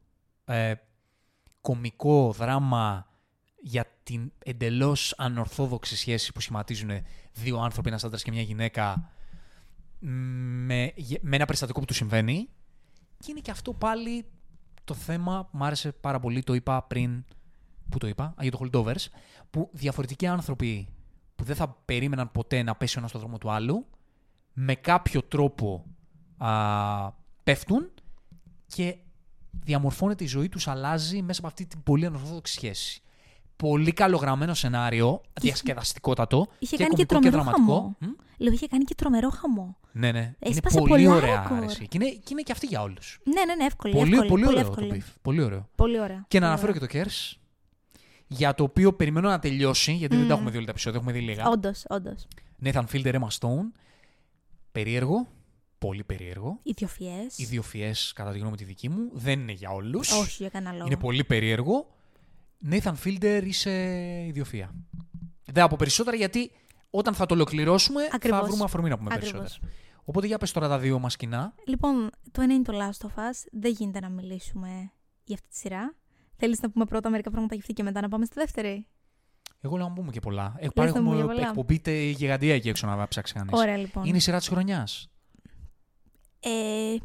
Ε, 0.45 0.74
κομικό 1.61 2.32
δράμα 2.32 3.07
για 3.61 3.86
την 4.03 4.32
εντελώς 4.45 5.14
ανορθόδοξη 5.18 5.95
σχέση 5.95 6.32
που 6.32 6.41
σχηματίζουν 6.41 6.90
δύο 7.34 7.57
άνθρωποι, 7.57 7.88
ένας 7.90 8.03
άντρας 8.03 8.24
και 8.24 8.32
μια 8.32 8.41
γυναίκα 8.41 9.11
με, 9.99 10.94
με 11.22 11.36
ένα 11.36 11.45
περιστατικό 11.45 11.80
που 11.80 11.86
του 11.86 11.94
συμβαίνει. 11.94 12.49
Και 13.19 13.28
είναι 13.30 13.40
και 13.40 13.52
αυτό 13.52 13.74
πάλι 13.74 14.26
το 14.84 14.94
θέμα 14.94 15.45
που 15.45 15.57
μου 15.57 15.65
άρεσε 15.65 15.91
πάρα 15.91 16.19
πολύ, 16.19 16.44
το 16.44 16.53
είπα 16.53 16.84
πριν, 16.84 17.26
που 17.90 17.98
το 17.98 18.07
είπα, 18.07 18.24
α, 18.24 18.34
για 18.41 18.52
το 18.52 18.60
Holdovers, 18.61 19.06
που 19.49 19.69
διαφορετικοί 19.74 20.28
άνθρωποι 20.28 20.88
που 21.36 21.44
δεν 21.44 21.56
θα 21.56 21.69
περίμεναν 21.86 22.32
ποτέ 22.32 22.64
να 22.64 22.76
πέσει 22.76 22.95
ο 22.95 22.99
ένας 22.99 23.10
στο 23.10 23.19
δρόμο 23.19 23.38
του 23.38 23.52
άλλου, 23.52 23.86
με 24.53 24.76
κάποιο 24.76 25.24
τρόπο 25.24 25.86
α, 26.38 27.11
πέφτουν 27.44 27.91
και 28.68 28.98
διαμορφώνεται 29.64 30.23
η 30.23 30.27
ζωή 30.27 30.49
τους, 30.49 30.68
αλλάζει 30.68 31.22
μέσα 31.22 31.39
από 31.39 31.48
αυτή 31.48 31.65
την 31.65 31.84
πολύ 31.84 32.06
ανορθόδοξη 32.06 32.53
σχέση. 32.53 33.02
Πολύ 33.56 33.91
καλογραμμένο 33.91 34.53
σενάριο, 34.53 35.22
διασκεδαστικότατο 35.41 36.48
Είχε 36.60 36.76
και 36.76 36.84
κάνει 36.84 36.95
και 36.95 37.06
κωμικό 37.06 37.30
τρομερό 37.30 37.52
δραματικό. 37.52 37.73
χαμό. 37.73 37.95
Μ; 37.99 38.06
Λέω, 38.38 38.53
είχε 38.53 38.68
κάνει 38.68 38.84
και 38.84 38.95
τρομερό 38.95 39.30
χαμό. 39.30 39.77
Ναι, 39.91 40.11
ναι. 40.11 40.35
Έσπασε 40.39 40.77
είναι 40.80 40.88
πολύ 40.88 41.03
πολλά 41.03 41.15
ωραία 41.15 41.41
ρεκόρ. 41.44 41.57
άρεση. 41.57 41.88
Και 41.88 41.98
είναι, 42.02 42.10
και 42.10 42.27
είναι 42.30 42.41
και 42.41 42.52
αυτή 42.52 42.65
για 42.65 42.81
όλους. 42.81 43.19
Ναι, 43.23 43.45
ναι, 43.45 43.56
ναι, 43.56 43.64
εύκολη. 43.64 43.94
Πολύ, 43.94 44.11
εύκολη, 44.11 44.30
πολύ, 44.30 44.48
ωραίο 44.48 44.60
εύκολη. 44.60 44.89
το 44.89 44.95
beef. 44.95 45.14
Πολύ 45.22 45.41
ωραίο. 45.41 45.69
Πολύ 45.76 45.99
ωραία. 45.99 46.26
Και 46.27 46.39
να 46.39 46.45
πολύ 46.45 46.61
αναφέρω 46.61 46.73
και 46.73 46.80
το 46.80 46.88
Kers, 46.91 47.38
για 48.27 48.53
το 48.53 48.64
οποίο 48.64 48.94
περιμένω 48.94 49.30
να 49.30 49.39
τελειώσει, 49.39 49.91
γιατί 49.91 50.14
δεν 50.15 50.23
Μμμ. 50.23 50.30
τα 50.30 50.34
έχουμε 50.35 50.49
δει 50.52 50.56
όλα 50.57 50.65
τα 50.65 50.72
επεισόδια, 50.72 50.99
έχουμε 50.99 51.14
δει 51.14 51.22
λίγα. 51.26 51.48
Όντως, 51.49 51.84
όντως. 51.89 52.27
Nathan 52.64 52.84
Fielder, 52.91 53.14
Emma 53.14 53.27
Stone. 53.39 53.72
Περίεργο. 54.72 55.27
Πολύ 55.77 56.03
περίεργο. 56.03 56.59
Ιδιοφιέ. 56.63 57.27
Ιδιοφιέ, 57.35 57.91
κατά 58.13 58.31
τη 58.31 58.39
γνώμη 58.39 58.55
τη 58.57 58.63
δική 58.63 58.89
μου. 58.89 59.09
Δεν 59.13 59.39
είναι 59.39 59.51
για 59.51 59.69
όλους. 59.69 60.11
Όχι, 60.11 60.35
για 60.39 60.49
κανένα 60.49 60.71
λόγο. 60.75 60.85
Είναι 60.85 60.97
πολύ 60.97 61.23
περίεργο. 61.23 61.87
Nathan 62.69 62.93
Fielder 63.03 63.41
είσαι 63.43 63.71
ιδιοφία. 64.27 64.75
Δεν 65.45 65.63
από 65.63 65.75
περισσότερα 65.75 66.17
γιατί 66.17 66.51
όταν 66.89 67.13
θα 67.13 67.25
το 67.25 67.33
ολοκληρώσουμε 67.33 68.07
Ακριβώς. 68.11 68.39
θα 68.39 68.45
βρούμε 68.45 68.63
αφορμή 68.63 68.89
να 68.89 68.97
πούμε 68.97 69.09
Ακριβώς. 69.13 69.31
περισσότερα. 69.39 69.71
Οπότε 70.03 70.27
για 70.27 70.37
πες 70.37 70.51
τώρα 70.51 70.67
τα 70.67 70.79
δύο 70.79 70.99
μας 70.99 71.15
κοινά. 71.15 71.53
Λοιπόν, 71.67 72.09
το 72.31 72.41
ένα 72.41 72.53
είναι 72.53 72.63
το 72.63 72.73
Last 72.77 73.05
of 73.07 73.09
Us. 73.09 73.45
Δεν 73.51 73.71
γίνεται 73.71 73.99
να 73.99 74.09
μιλήσουμε 74.09 74.91
για 75.23 75.35
αυτή 75.35 75.47
τη 75.49 75.55
σειρά. 75.57 75.95
Θέλεις 76.35 76.61
να 76.61 76.69
πούμε 76.69 76.85
πρώτα 76.85 77.09
μερικά 77.09 77.29
πράγματα 77.29 77.53
για 77.53 77.61
αυτή 77.63 77.73
και 77.73 77.83
μετά 77.83 78.01
να 78.01 78.09
πάμε 78.09 78.25
στη 78.25 78.33
δεύτερη; 78.37 78.87
Εγώ 79.61 79.77
λέω 79.77 79.87
να 79.87 79.93
πούμε 79.93 80.11
και 80.11 80.19
πολλά. 80.19 80.43
να 80.43 80.55
Έχουμε 80.59 80.71
πούμε 80.91 80.99
έχουμε 80.99 81.15
για 81.15 81.25
πολλά. 81.25 81.47
εκπομπή 81.47 81.79
τε- 81.79 82.15
γιγαντία 82.17 82.53
εκεί 82.53 82.69
έξω 82.69 82.87
να 82.87 83.07
ψάξει 83.07 83.33
κανείς. 83.33 83.53
Ωραία, 83.53 83.77
λοιπόν. 83.77 84.05
Είναι 84.05 84.17
η 84.17 84.19
σειρά 84.19 84.37
της 84.37 84.47
χρονιάς. 84.47 85.09
Ε, 86.39 86.95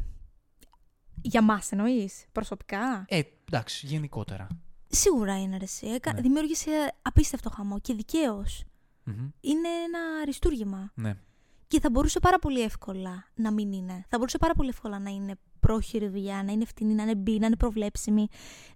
για 1.21 1.41
μας 1.41 1.71
εννοείς, 1.71 2.25
προσωπικά; 2.31 3.05
Ε, 3.07 3.21
εντάξει, 3.51 3.85
γενικότερα. 3.87 4.47
Σίγουρα 4.87 5.41
είναι 5.41 5.57
ρε, 5.57 5.63
εσύ. 5.63 5.87
Έκα- 5.87 6.13
Ναι. 6.13 6.21
Δημιούργησε 6.21 6.93
απίστευτο 7.01 7.49
χαμό 7.49 7.79
και 7.79 7.93
δικαίως. 7.93 8.63
Μμμ. 9.03 9.29
Είναι 9.41 9.67
ένα 9.85 9.99
αριστούργημα. 10.21 10.91
Ναι. 10.95 11.15
Και 11.67 11.79
θα 11.79 11.89
μπορούσε 11.89 12.19
πάρα 12.19 12.39
πολύ 12.39 12.61
εύκολα 12.61 13.25
να 13.35 13.51
μην 13.51 13.71
είναι. 13.71 14.05
Θα 14.09 14.17
μπορούσε 14.17 14.37
πάρα 14.37 14.53
πολύ 14.53 14.69
εύκολα 14.69 14.99
να 14.99 15.09
είναι 15.09 15.35
πρόχειρη 15.59 16.07
δουλειά, 16.07 16.43
να 16.43 16.51
είναι 16.51 16.65
φτηνή, 16.65 16.93
να 16.93 17.03
είναι 17.03 17.15
μπει, 17.15 17.39
να 17.39 17.45
είναι 17.45 17.55
προβλέψιμη, 17.55 18.27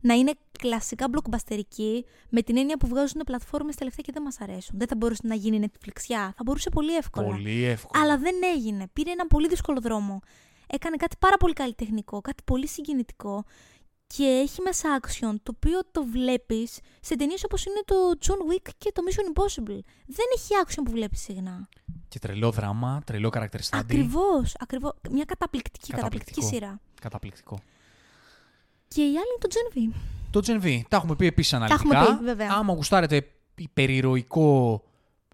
να 0.01 0.13
είναι 0.13 0.31
κλασικά 0.59 1.09
μπλοκμπαστερική, 1.09 2.05
με 2.29 2.41
την 2.41 2.57
έννοια 2.57 2.77
που 2.77 2.87
βγάζουν 2.87 3.21
πλατφόρμες 3.25 3.75
τελευταία 3.75 4.03
και 4.05 4.11
δεν 4.11 4.21
μας 4.23 4.39
αρέσουν. 4.41 4.77
Δεν 4.77 4.87
θα 4.87 4.95
μπορούσε 4.95 5.21
να 5.25 5.35
γίνει 5.35 5.59
Netflixιά. 5.61 6.29
Θα 6.35 6.41
μπορούσε 6.45 6.69
πολύ 6.69 6.95
εύκολα. 6.95 7.27
Πολύ 7.27 7.63
εύκολο. 7.63 8.03
Αλλά 8.03 8.17
δεν 8.17 8.35
έγινε. 8.55 8.87
Πήρε 8.93 9.11
ένα 9.11 9.27
πολύ 9.27 9.47
δύσκολο 9.47 9.79
δρόμο. 9.81 10.19
Έκανε 10.67 10.95
κάτι 10.95 11.15
πάρα 11.19 11.37
πολύ 11.37 11.53
καλλιτεχνικό, 11.53 12.21
κάτι 12.21 12.43
πολύ 12.45 12.67
συγκινητικό 12.67 13.43
και 14.07 14.23
έχει 14.23 14.61
μέσα 14.61 14.99
action 15.01 15.35
το 15.43 15.53
οποίο 15.57 15.79
το 15.91 16.03
βλέπεις 16.03 16.79
σε 17.01 17.15
ταινίες 17.15 17.43
όπως 17.43 17.65
είναι 17.65 17.81
το 17.85 17.95
John 18.21 18.53
Wick 18.53 18.69
και 18.77 18.91
το 18.93 19.01
Mission 19.09 19.39
Impossible. 19.39 19.79
Δεν 20.05 20.25
έχει 20.35 20.53
action 20.65 20.81
που 20.85 20.91
βλέπεις 20.91 21.21
συχνά. 21.21 21.69
Και 22.07 22.19
τρελό 22.19 22.51
δράμα, 22.51 23.01
τρελό 23.05 23.29
character 23.33 23.59
study. 23.69 23.69
Ακριβώς, 23.71 24.55
ακριβώς. 24.59 24.91
Μια 25.11 25.23
καταπληκτική, 25.25 25.91
καταπληκτική 25.91 26.39
Καταπληκτικό. 26.39 26.47
σειρά. 26.47 26.79
Καταπληκτικό. 27.01 27.59
Και 28.87 29.01
η 29.01 29.05
άλλη 29.05 29.15
είναι 29.15 29.39
το 29.39 29.47
Gen 29.51 29.77
V. 29.77 29.99
Το 30.31 30.41
Gen 30.45 30.65
V. 30.65 30.81
Τα 30.89 30.97
έχουμε 30.97 31.15
πει 31.15 31.25
επίσης 31.25 31.53
αναλυτικά. 31.53 31.99
έχουμε 31.99 32.17
πει, 32.17 32.23
βέβαια. 32.23 32.51
Άμα 32.51 32.73
γουστάρετε 32.73 33.27
υπερηρωικό 33.55 34.83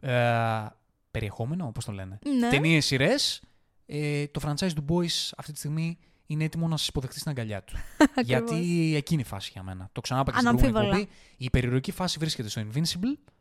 ε, 0.02 0.66
περιεχόμενο, 1.12 1.66
όπως 1.68 1.86
το 1.86 1.92
λένε. 1.92 2.20
Ναι. 2.40 2.50
Ταινίες, 2.50 2.86
σειρές. 2.86 3.42
Ε, 3.86 4.28
το 4.28 4.42
franchise 4.44 4.72
του 4.76 4.86
Boys 4.90 5.30
αυτή 5.38 5.52
τη 5.52 5.58
στιγμή 5.58 5.98
είναι 6.26 6.44
έτοιμο 6.44 6.68
να 6.68 6.78
σας 6.78 6.88
υποδεχτεί 6.88 7.20
στην 7.20 7.32
αγκαλιά 7.32 7.64
του. 7.64 7.74
Γιατί 8.26 8.94
εκείνη 8.96 9.22
η 9.22 9.26
φάση 9.26 9.50
για 9.54 9.64
μένα. 9.64 9.90
Το 9.92 10.02
ξανά 10.02 10.20
είπα 10.22 10.32
και 10.32 10.38
στην 10.38 10.50
προηγούμενη 10.50 10.78
Αναμφίβολα. 10.78 11.04
εκπομπή. 11.04 11.36
Η 11.38 11.46
υπερηρωική 11.46 11.92
φάση 11.92 12.20
βρίσκεται 12.20 12.50
στο 12.50 12.62
Invincible 12.62 13.32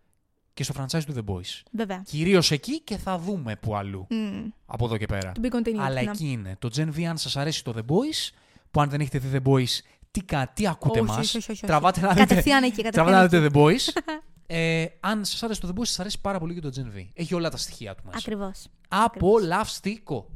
και 0.55 0.62
στο 0.62 0.74
franchise 0.77 1.02
του 1.06 1.14
The 1.14 1.35
Boys. 1.35 1.62
Βέβαια. 1.73 2.02
Κυρίως 2.06 2.51
εκεί 2.51 2.81
και 2.81 2.97
θα 2.97 3.19
δούμε 3.19 3.56
που 3.56 3.77
αλλού. 3.77 4.06
Mm. 4.10 4.48
Από 4.66 4.85
εδώ 4.85 4.97
και 4.97 5.06
πέρα. 5.06 5.32
To 5.40 5.47
be 5.47 5.56
continued. 5.56 5.78
Αλλά 5.78 6.02
ναι. 6.02 6.10
εκεί 6.10 6.31
είναι. 6.31 6.56
Το 6.59 6.69
Gen 6.77 6.89
V, 6.97 7.02
αν 7.02 7.19
σας 7.19 7.36
αρέσει 7.36 7.64
το 7.64 7.74
The 7.77 7.93
Boys, 7.93 8.35
που 8.70 8.81
αν 8.81 8.89
δεν 8.90 9.01
έχετε 9.01 9.19
δει 9.19 9.40
The 9.44 9.48
Boys, 9.51 9.81
τι, 10.10 10.23
κα, 10.23 10.52
τι 10.55 10.69
ακούτε 10.69 11.01
Όχι, 11.01 11.09
μας. 11.09 11.19
όχι, 11.19 11.36
όχι, 11.36 11.51
όχι. 11.51 11.66
Τραβάτε 11.66 12.01
να 12.01 12.09
δείτε. 12.09 12.20
Κατευθείαν 12.20 12.62
εκεί, 12.62 12.82
Τραβάτε 12.82 13.16
να 13.16 13.23
κατευθείαν 13.23 13.51
δείτε 13.51 13.60
εκεί. 13.60 13.85
The 13.89 13.97
Boys. 13.97 14.02
ε, 14.54 14.86
αν 15.00 15.24
σας 15.24 15.42
άρεσε 15.42 15.60
το 15.60 15.68
The 15.74 15.78
Boys, 15.78 15.84
σας 15.86 16.00
αρέσει 16.00 16.20
πάρα 16.20 16.38
πολύ 16.38 16.54
και 16.54 16.60
το 16.60 16.70
Gen 16.76 16.98
V. 16.98 17.06
Έχει 17.14 17.34
όλα 17.34 17.50
τα 17.50 17.56
στοιχεία 17.56 17.94
του 17.94 18.02
μέσα. 18.04 18.18
Ακριβώς. 18.18 18.66
Απολαυστικό. 18.88 20.30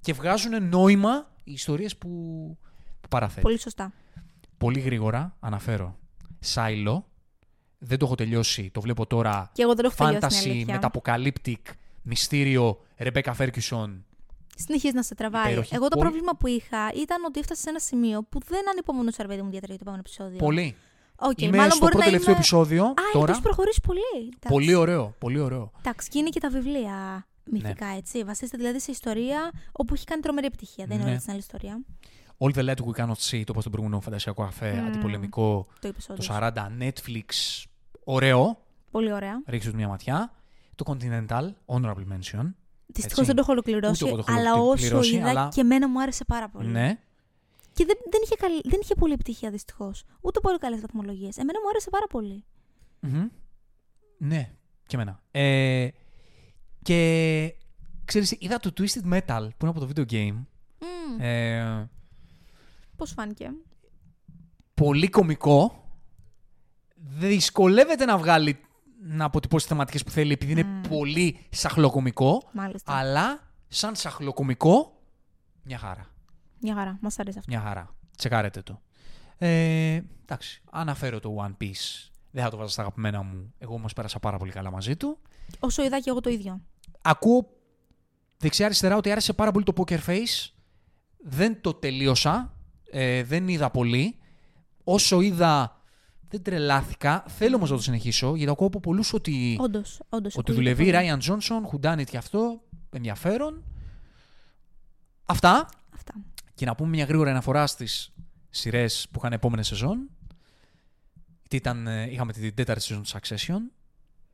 Και 0.00 0.12
βγάζουν 0.12 0.68
νόημα 0.68 1.30
οι 1.44 1.52
ιστορίες 1.52 1.96
που, 1.96 2.08
που 3.00 3.08
παραθέτει. 3.08 3.40
Πολύ 3.40 3.58
σωστά. 3.58 3.92
Πολύ 4.58 4.80
γρήγορα 4.80 5.36
αναφέρω. 5.40 5.98
Σάιλο. 6.40 7.06
Δεν 7.78 7.98
το 7.98 8.04
έχω 8.06 8.14
τελειώσει. 8.14 8.70
Το 8.70 8.80
βλέπω 8.80 9.06
τώρα. 9.06 9.50
Και 9.52 9.62
εγώ 9.62 9.74
δεν 9.74 9.84
το 9.84 9.90
έχω 9.94 10.10
τελειώσει, 10.12 10.38
είναι 10.38 10.46
Fantasy, 10.50 10.54
αλήθεια. 10.54 10.74
μεταποκαλύπτικ, 10.74 11.66
μυστήριο, 12.02 12.80
Ρεμπέκα 12.96 13.32
Φέρκισον. 13.34 14.04
Συνεχίζει 14.56 14.94
να 14.94 15.02
σε 15.02 15.14
τραβάει. 15.14 15.46
Υπέροχη. 15.46 15.74
Εγώ 15.74 15.88
το 15.88 15.96
Πολύ- 15.96 16.08
πρόβλημα 16.08 16.36
που 16.36 16.46
είχα 16.46 16.92
ήταν 16.94 17.24
ότι 17.24 17.38
έφτασε 17.40 17.62
σε 17.62 17.70
ένα 17.70 17.78
σημείο 17.78 18.22
που 18.22 18.40
δεν 18.48 18.68
ανυπομονούσα 18.68 19.22
ρε 19.22 19.28
παιδί 19.28 19.40
μου 19.42 19.46
ιδιαίτερα 19.48 19.74
για 19.74 19.84
το 19.84 19.90
επόμενο 19.90 20.02
επεισόδιο. 20.06 20.38
Πολύ. 20.38 20.76
Οκ, 21.20 21.40
Είμαι 21.40 21.56
μάλλον 21.56 21.70
στο 21.70 21.78
μπορεί 21.80 21.90
πρώτο 21.92 21.98
να 21.98 22.04
τελευταίο 22.04 22.30
είμαι... 22.30 22.38
επεισόδιο. 22.40 22.84
Α, 22.84 22.94
τώρα. 23.12 23.32
έχει 23.32 23.40
προχωρήσει 23.42 23.80
πολύ. 23.80 24.00
Εντάξει. 24.22 24.48
Πολύ 24.48 24.74
ωραίο. 24.74 25.14
Πολύ 25.18 25.38
ωραίο. 25.40 25.70
Εντάξει, 25.78 26.08
και 26.08 26.18
είναι 26.18 26.28
και 26.28 26.40
τα 26.40 26.48
βιβλία 26.50 27.26
μυθικά, 27.44 27.86
Ναι. 27.86 27.96
έτσι. 27.96 28.24
Βασίζεται 28.24 28.56
δηλαδή 28.56 28.80
σε 28.80 28.90
ιστορία 28.90 29.50
όπου 29.72 29.94
έχει 29.94 30.04
κάνει 30.04 30.22
τρομερή 30.22 30.46
επιτυχία. 30.46 30.84
Δεν 30.86 30.96
είναι 30.96 31.04
Ναι. 31.04 31.10
όλη 31.10 31.20
την 31.20 31.30
άλλη 31.30 31.38
ιστορία. 31.38 31.80
All 32.38 32.54
the 32.54 32.64
Light 32.68 32.84
We 32.86 33.02
Cannot 33.04 33.30
See, 33.30 33.42
το 33.44 33.52
πω 33.52 33.60
στον 33.60 33.72
προηγούμενο 33.72 34.00
φαντασιακό 34.02 34.42
αφέ, 34.42 34.72
Μμμ. 34.72 34.86
αντιπολεμικό, 34.86 35.66
Το 35.80 35.88
είπε 35.88 35.98
το 36.06 36.22
40, 36.28 36.52
Netflix, 36.80 37.64
ωραίο, 38.04 38.58
Πολύ 38.90 39.12
ωραία. 39.12 39.42
ρίξτε 39.46 39.70
του 39.70 39.76
μια 39.76 39.88
ματιά. 39.88 40.32
Το 40.74 40.84
Continental, 40.96 41.48
Honorable 41.66 42.06
Mention. 42.12 42.52
Δυστυχώς 42.86 43.26
δεν 43.26 43.34
το 43.34 43.40
έχω 43.40 43.52
ολοκληρώσει, 43.52 44.04
Ούτε 44.04 44.12
εγώ 44.14 44.22
το 44.22 44.24
έχω 44.32 44.38
αλλά 44.40 44.52
όσο 44.52 44.62
ολοκληρώσει, 44.62 45.14
είδα 45.16 45.28
αλλά- 45.28 45.48
και 45.54 45.60
εμένα 45.60 45.88
μου 45.88 46.00
άρεσε 46.02 46.24
πάρα 46.24 46.48
πολύ. 46.48 46.68
Ναι. 46.68 46.98
Και 47.78 47.84
δεν, 47.84 47.96
δεν, 48.10 48.20
είχε 48.24 48.34
καλή, 48.34 48.60
δεν 48.64 48.78
είχε 48.82 48.94
πολύ 48.94 49.12
επιτυχία 49.12 49.50
δυστυχώς. 49.50 50.04
Ούτε 50.20 50.40
πολύ 50.40 50.58
καλές 50.58 50.80
βαθμολογίες. 50.80 51.36
Εμένα 51.36 51.60
μου 51.60 51.68
άρεσε 51.68 51.90
πάρα 51.90 52.06
πολύ. 52.06 52.44
Μμμ. 53.00 53.28
Ναι, 54.18 54.50
και 54.86 54.96
εμένα. 54.96 55.22
Ε, 55.30 55.88
και 56.82 57.54
ξέρεις, 58.04 58.36
είδα 58.38 58.58
το 58.58 58.72
Twisted 58.78 59.12
Metal 59.12 59.48
που 59.56 59.66
είναι 59.66 59.70
από 59.76 59.80
το 59.80 59.88
video 59.94 60.12
game. 60.12 60.44
Mm. 60.78 61.20
Ε, 61.20 61.84
Πώς 62.96 63.12
φάνηκε; 63.12 63.50
πολύ 64.74 65.08
κωμικό. 65.08 65.84
Δυσκολεύεται 66.94 68.04
να 68.04 68.18
βγάλει 68.18 68.60
να 69.00 69.24
αποτυπώσει 69.24 69.66
θεματικές 69.66 70.04
που 70.04 70.10
θέλει 70.10 70.32
επειδή 70.32 70.52
είναι 70.52 70.64
Μμ. 70.64 70.80
πολύ 70.88 71.38
σαχλοκομικό. 71.50 72.48
Μάλιστα. 72.52 72.92
Αλλά 72.92 73.40
σαν 73.68 73.96
σαχλοκομικό, 73.96 75.00
μια 75.62 75.78
χαρά. 75.78 76.16
Μια 76.60 76.74
χαρά. 76.74 76.98
Μας 77.00 77.18
άρεσε 77.18 77.38
αυτό. 77.38 77.50
Μια 77.50 77.60
χαρά. 77.60 77.94
Τσεκάρετε 78.16 78.62
το. 78.62 78.80
Ε, 79.38 80.00
εντάξει, 80.22 80.62
αναφέρω 80.70 81.20
το 81.20 81.36
One 81.46 81.62
Piece. 81.62 82.08
Δεν 82.30 82.44
θα 82.44 82.50
το 82.50 82.56
βάζω 82.56 82.70
στα 82.70 82.80
αγαπημένα 82.82 83.22
μου. 83.22 83.52
Εγώ 83.58 83.74
όμως 83.74 83.92
πέρασα 83.92 84.18
πάρα 84.18 84.36
πολύ 84.38 84.52
καλά 84.52 84.70
μαζί 84.70 84.96
του. 84.96 85.18
Όσο 85.58 85.84
είδα 85.84 86.00
και 86.00 86.10
εγώ 86.10 86.20
το 86.20 86.30
ίδιο. 86.30 86.60
Ακούω 87.02 87.48
δεξιά-αριστερά 88.38 88.96
ότι 88.96 89.10
άρεσε 89.10 89.32
πάρα 89.32 89.50
πολύ 89.52 89.64
το 89.64 89.72
Poker 89.76 89.98
Face. 90.06 90.50
Δεν 91.24 91.60
το 91.60 91.74
τελείωσα. 91.74 92.52
Ε, 92.90 93.22
δεν 93.22 93.48
είδα 93.48 93.70
πολύ. 93.70 94.18
Όσο 94.84 95.20
είδα, 95.20 95.80
δεν 96.28 96.42
τρελάθηκα. 96.42 97.24
Θέλω 97.28 97.56
όμως 97.56 97.70
να 97.70 97.76
το 97.76 97.82
συνεχίσω, 97.82 98.34
γιατί 98.34 98.50
ακούω 98.52 98.66
από 98.66 98.80
πολλούς 98.80 99.12
ότι, 99.12 99.56
Όντως, 99.60 100.00
όντως. 100.08 100.36
ότι 100.36 100.52
δουλεύει 100.52 100.86
η 100.86 100.90
Ράιαν 100.90 101.18
Τζόνσον, 101.18 101.66
Χουντάνιτ 101.66 102.08
και 102.10 102.16
αυτό. 102.16 102.60
Ενδιαφέρον. 102.90 103.64
Αυτά. 105.26 105.68
Αυτά. 105.94 106.14
Και 106.58 106.66
να 106.66 106.74
πούμε 106.74 106.88
μια 106.88 107.04
γρήγορα 107.04 107.30
αναφορά 107.30 107.66
στις 107.66 108.12
σειρές 108.50 109.06
που 109.10 109.18
είχαν 109.18 109.32
επόμενη 109.32 109.64
σεζόν. 109.64 110.10
Γιατί 111.40 111.56
ήταν, 111.56 111.86
ε, 111.86 112.10
είχαμε 112.10 112.32
την 112.32 112.54
τέταρτη 112.54 112.82
σεζόν 112.82 113.02
του 113.02 113.08
Succession. 113.08 113.58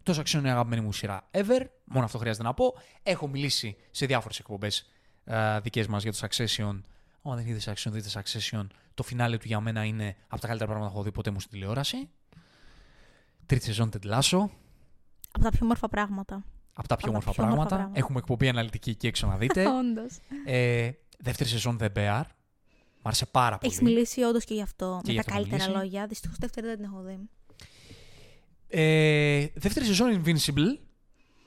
Το 0.02 0.12
Succession 0.18 0.38
είναι 0.38 0.48
η 0.48 0.50
αγαπημένη 0.50 0.82
μου 0.82 0.92
σειρά 0.92 1.28
ever. 1.30 1.66
Μόνο 1.84 2.04
αυτό 2.04 2.18
χρειάζεται 2.18 2.44
να 2.44 2.54
πω. 2.54 2.74
Έχω 3.02 3.28
μιλήσει 3.28 3.76
σε 3.90 4.06
διάφορες 4.06 4.38
εκπομπές 4.38 4.90
δικές 5.62 5.86
μας 5.86 6.02
για 6.02 6.12
το 6.12 6.18
Succession. 6.22 6.80
Αν 7.22 7.36
δεν 7.36 7.46
είδες 7.46 7.68
Succession, 7.68 7.90
δείτε 7.90 8.08
Succession. 8.12 8.66
Το 8.94 9.02
φινάλε 9.02 9.36
του 9.36 9.46
για 9.46 9.60
μένα 9.60 9.84
είναι 9.84 10.16
από 10.28 10.40
τα 10.40 10.46
καλύτερα 10.46 10.70
πράγματα 10.70 10.90
που 10.90 10.96
έχω 10.96 11.04
δει 11.04 11.12
ποτέ 11.12 11.30
μου 11.30 11.40
στην 11.40 11.52
τηλεόραση. 11.52 12.08
Τρίτη 13.46 13.64
σεζόν 13.64 13.90
Τεντλάσο. 13.90 14.50
Από 15.32 15.42
τα 15.44 15.50
πιο 15.50 15.60
όμορφα 15.62 15.88
πράγματα. 15.88 16.44
Από 16.74 16.88
τα 16.88 16.96
πιο 16.96 17.08
Από 17.08 17.18
τα 17.18 17.18
όμορφα 17.18 17.30
πιο 17.30 17.42
όμορφα 17.42 17.56
πράγματα. 17.56 17.74
πράγματα. 17.76 17.98
Έχουμε 17.98 18.18
εκπομπή 18.18 18.48
αναλυτική 18.48 18.90
εκεί 18.90 19.06
έξω 19.06 19.26
να 19.26 19.36
δείτε. 19.36 19.64
Όντως. 19.80 20.18
ε, 20.44 20.90
δεύτερη 21.24 21.48
σεζόν 21.48 21.78
The 21.80 21.88
Bear. 21.96 22.22
Μ' 23.02 23.06
άρεσε 23.08 23.26
πάρα 23.26 23.58
πολύ. 23.58 23.72
Έχει 23.74 23.84
μιλήσει 23.84 24.22
όντως 24.22 24.44
και 24.44 24.54
γι' 24.54 24.62
αυτό. 24.62 25.00
Και 25.04 25.12
με 25.12 25.12
γι' 25.12 25.14
τα 25.14 25.20
αυτό 25.20 25.32
έχω 25.32 25.42
καλύτερα 25.48 25.70
μιλήσει. 25.72 25.84
λόγια. 25.92 26.06
Δυστυχώς 26.06 26.36
δεύτερη 26.38 26.66
δεν 26.66 26.76
την 26.76 26.84
έχω 26.84 27.02
δει. 27.02 27.18
Ε, 28.68 29.46
δεύτερη 29.54 29.86
σεζόν 29.86 30.22
Invincible. 30.24 30.78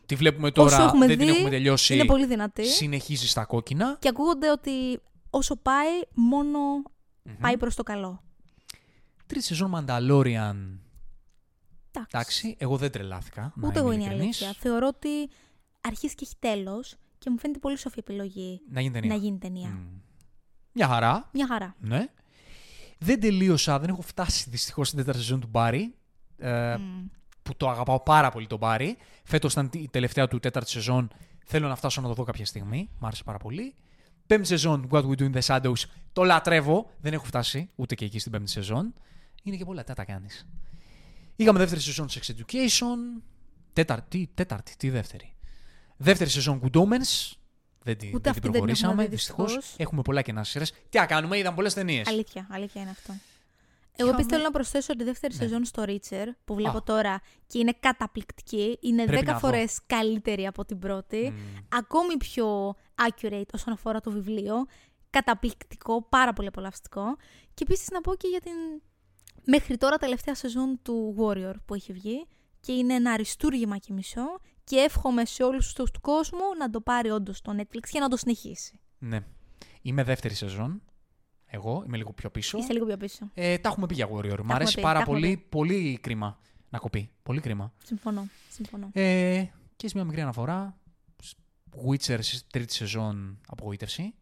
Τη 0.05 0.15
βλέπουμε 0.15 0.51
τώρα, 0.51 0.75
Όσο 0.75 0.83
έχουμε 0.85 1.07
δεν 1.07 1.17
την 1.17 1.25
δει, 1.27 1.33
έχουμε 1.33 1.49
τελειώσει. 1.49 1.93
Είναι 1.93 2.05
πολύ 2.05 2.25
δυνατή. 2.25 2.65
Συνεχίζει 2.65 3.27
στα 3.27 3.45
κόκκινα. 3.45 3.97
Και 3.99 4.07
ακούγονται 4.07 4.51
ότι 4.51 4.99
όσο 5.29 5.55
πάει, 5.55 5.89
μόνο 6.13 6.59
Μμμ. 7.23 7.35
πάει 7.41 7.57
προς 7.57 7.75
το 7.75 7.83
καλό. 7.83 8.23
Τρίτη 9.25 9.43
σεζόν 9.45 9.71
Mandalorian. 9.75 10.55
Εντάξει. 11.91 12.09
Εντάξει, 12.11 12.55
εγώ 12.59 12.77
δεν 12.77 12.91
τρελάθηκα. 12.91 13.41
να 13.55 13.67
Ούτε 13.67 13.79
είμαι 13.79 13.87
εγώ 13.87 13.91
είναι 13.91 14.03
η 14.03 14.05
ειλικρινής. 14.05 14.41
αλήθεια. 14.41 14.61
Θεωρώ 14.61 14.87
ότι 14.87 15.29
αρχίζει 15.81 16.15
και 16.15 16.23
έχει 16.25 16.35
τέλος 16.39 16.95
και 17.17 17.29
μου 17.29 17.39
φαίνεται 17.39 17.59
πολύ 17.59 17.77
σοφή 17.77 17.99
επιλογή 17.99 18.61
Να 18.71 18.81
γίνει 18.81 18.93
ταινία. 18.93 19.09
να 19.09 19.15
γίνει 19.15 19.37
ταινία. 19.37 19.69
Μμ. 19.69 19.87
Μια 20.73 20.87
χαρά. 20.87 21.29
Μια 21.33 21.47
χαρά. 21.47 21.75
Ναι. 21.79 22.05
Δεν 22.97 23.19
τελείωσα, 23.19 23.79
δεν 23.79 23.89
έχω 23.89 24.01
φτάσει 24.01 24.49
δυστυχώς 24.49 24.87
στην 24.87 24.99
τέταρτη 24.99 25.19
σεζόν 25.21 25.39
του 25.39 25.47
Μπάρι. 25.51 25.93
Ε, 26.37 26.75
Μμ. 26.77 27.05
που 27.43 27.55
το 27.55 27.69
αγαπάω 27.69 27.99
πάρα 27.99 28.29
πολύ 28.31 28.47
τον 28.47 28.57
Μπάρι. 28.57 28.97
Φέτος 29.23 29.51
ήταν 29.51 29.69
η 29.73 29.87
τελευταία 29.91 30.27
του 30.27 30.39
τέταρτη 30.39 30.69
σεζόν. 30.69 31.09
Θέλω 31.45 31.67
να 31.67 31.75
φτάσω 31.75 32.01
να 32.01 32.07
το 32.07 32.13
δω 32.13 32.23
κάποια 32.23 32.45
στιγμή. 32.45 32.89
Μ' 32.99 33.05
άρεσε 33.05 33.23
πάρα 33.23 33.37
πολύ. 33.37 33.75
Πέμπτη 34.27 34.47
σεζόν, 34.47 34.87
What 34.91 35.01
We 35.03 35.11
Do 35.19 35.31
in 35.31 35.33
the 35.33 35.41
Shadows. 35.41 35.83
Το 36.13 36.23
λατρεύω. 36.23 36.89
Δεν 37.01 37.13
έχω 37.13 37.25
φτάσει 37.25 37.69
ούτε 37.75 37.95
και 37.95 38.05
εκεί 38.05 38.19
στην 38.19 38.31
πέμπτη 38.31 38.49
σεζόν. 38.49 38.93
Είναι 39.43 39.55
και 39.55 39.65
πολλά, 39.65 39.81
τι 39.81 39.87
θα 39.87 39.93
τα 39.93 40.05
κάνεις. 40.05 40.47
Είχαμε 41.35 41.59
δεύτερη 41.59 41.81
σεζόν 41.81 42.07
Sex 42.09 42.31
Education. 42.35 43.21
Τέταρτη, 43.73 44.29
τέταρτη, 44.33 44.75
τι 44.77 44.89
δεύτερη. 44.89 45.33
Δεύτερη 45.97 46.29
σεζόν 46.29 46.61
Good 46.63 46.75
Omens. 46.79 47.31
Δεν, 47.83 47.97
τη, 47.97 48.07
Ούτε 48.07 48.19
δεν 48.21 48.31
αυτή 48.31 48.31
την 48.31 48.31
δεν 48.31 48.41
την 48.41 48.51
προχωρήσαμε, 48.51 48.91
έχουμε 48.91 49.03
δει, 49.07 49.15
δυστυχώς. 49.15 49.53
δυστυχώς. 49.53 49.79
Έχουμε 49.79 50.01
πολλά 50.01 50.21
κενά 50.21 50.43
σειρές. 50.43 50.71
Τι 50.89 50.97
να 50.97 51.05
κάνουμε, 51.05 51.37
είδαμε 51.37 51.55
πολλές 51.55 51.73
ταινίες. 51.73 52.07
Αλήθεια, 52.07 52.47
αλήθεια 52.51 52.81
είναι 52.81 52.89
αυτό. 52.89 53.11
Εγώ 53.11 53.19
Είχαμε- 54.09 54.11
επίσης 54.13 54.31
θέλω 54.31 54.43
να 54.43 54.51
προσθέσω 54.51 54.95
τη 54.95 55.03
δεύτερη 55.03 55.33
Ναι. 55.33 55.39
σεζόν 55.39 55.65
στο 55.65 55.83
Reacher 55.87 56.25
που 56.45 56.53
βλέπω 56.55 56.77
Α. 56.77 56.83
τώρα 56.83 57.21
και 57.47 57.59
είναι 57.59 57.73
καταπληκτική. 57.79 58.77
Είναι 58.81 59.05
Πρέπει 59.05 59.21
10 59.25 59.25
να 59.25 59.33
δω. 59.33 59.39
φορές 59.39 59.79
καλύτερη 59.85 60.45
από 60.47 60.65
την 60.65 60.79
πρώτη. 60.79 61.33
Ακόμη 61.69 62.17
πιο 62.17 62.75
accurate 63.09 63.49
όσον 63.53 63.73
αφορά 63.73 63.99
το 64.01 64.11
βιβλίο. 64.11 64.65
Καταπληκτικό, 65.09 66.03
πάρα 66.09 66.33
πολύ 66.33 66.47
απολαυστικό. 66.47 67.15
Και 67.53 67.63
επίσης 67.67 67.87
να 67.89 68.01
πω 68.01 68.15
και 68.15 68.27
για 68.27 68.39
την 68.39 68.53
μέχρι 69.45 69.77
τώρα 69.77 69.97
τελευταία 69.97 70.35
σεζόν 70.35 70.79
του 70.81 71.15
Warrior 71.19 71.53
που 71.65 71.73
έχει 71.73 71.93
βγει. 71.93 72.27
Και 72.59 72.71
είναι 72.71 72.93
ένα 72.93 73.11
αριστούργημα 73.11 73.77
και 73.77 73.93
μισό. 73.93 74.39
Και 74.67 74.75
εύχομαι 74.75 75.25
σε 75.25 75.43
όλους 75.43 75.73
τους 75.73 75.91
του 75.91 76.01
κόσμου 76.01 76.55
να 76.59 76.69
το 76.69 76.81
πάρει 76.81 77.09
όντως 77.09 77.41
το 77.41 77.55
Netflix 77.57 77.87
και 77.89 77.99
να 77.99 78.07
το 78.07 78.17
συνεχίσει. 78.17 78.79
Ναι. 78.97 79.19
Είμαι 79.81 80.03
δεύτερη 80.03 80.33
σεζόν. 80.33 80.81
Εγώ 81.45 81.83
είμαι 81.85 81.97
λίγο 81.97 82.13
πιο 82.13 82.29
πίσω. 82.29 82.57
Είστε 82.57 82.73
λίγο 82.73 82.85
πιο 82.85 82.97
πίσω. 82.97 83.31
Ε, 83.33 83.57
τα 83.57 83.69
έχουμε 83.69 83.85
πει 83.85 83.93
για 83.93 84.09
Warrior. 84.11 84.39
Μ' 84.43 84.47
Τα 84.47 84.55
αρέσει 84.55 84.71
έχουμε 84.71 84.75
πει, 84.75 84.81
πάρα 84.81 84.93
τα 84.93 84.99
έχουμε 84.99 85.19
πολύ. 85.19 85.45
Πολύ 85.49 85.97
κρίμα 86.01 86.39
να 86.69 86.77
κοπεί. 86.77 87.11
Πολύ 87.23 87.39
κρίμα. 87.39 87.73
Συμφωνώ. 87.83 88.27
Συμφωνώ. 88.49 88.89
Ε, 88.93 89.45
και 89.75 89.87
σε 89.87 89.95
μια 89.95 90.05
μικρή 90.05 90.21
αναφορά. 90.21 90.77
Witcher 91.87 92.17
σε 92.19 92.43
τρίτη 92.51 92.73
σεζόν 92.73 93.39
απογοήτευση. 93.47 94.13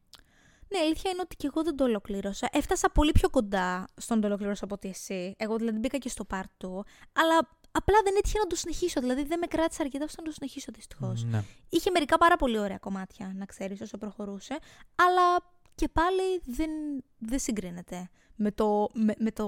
Ναι, 0.67 0.77
η 0.77 0.81
αλήθεια 0.81 1.11
είναι 1.11 1.21
ότι 1.21 1.35
και 1.35 1.47
εγώ 1.47 1.63
δεν 1.63 1.75
το 1.75 1.83
ολοκλήρωσα. 1.83 2.49
Έφτασα 2.51 2.89
πολύ 2.89 3.11
πιο 3.11 3.29
κοντά 3.29 3.87
στον 3.95 4.21
το 4.21 4.27
ολοκλήρωσα 4.27 4.63
από 4.65 4.73
ότι 4.75 4.87
εσύ. 4.87 5.33
Εγώ 5.37 5.57
δηλαδή 5.57 5.79
μπήκα 5.79 5.97
και 5.97 6.09
στο 6.09 6.25
part 6.29 6.65
2, 6.65 6.67
αλλά 7.13 7.57
απλά 7.77 7.95
δεν 8.03 8.15
έτυχε 8.17 8.37
να 8.39 8.47
το 8.47 8.55
συνεχίσω. 8.55 8.99
Δηλαδή 8.99 9.23
δεν 9.23 9.39
με 9.39 9.47
κράτησε 9.47 9.81
αρκετά 9.83 10.03
ώστε 10.05 10.21
να 10.21 10.27
το 10.27 10.33
συνεχίσω 10.33 10.71
δυστυχώς. 10.75 11.23
Ναι. 11.23 11.43
Είχε 11.69 11.91
μερικά 11.91 12.17
πάρα 12.17 12.35
πολύ 12.35 12.59
ωραία 12.59 12.77
κομμάτια, 12.77 13.33
να 13.35 13.45
ξέρεις, 13.45 13.81
όσο 13.81 13.97
προχωρούσε. 13.97 14.57
Αλλά 14.95 15.53
και 15.75 15.87
πάλι 15.87 16.41
δεν, 16.43 16.69
δεν 17.17 17.39
συγκρίνεται 17.39 18.09
με, 18.35 18.51
το, 18.51 18.89
με, 18.93 19.13
με, 19.17 19.31
το, 19.31 19.47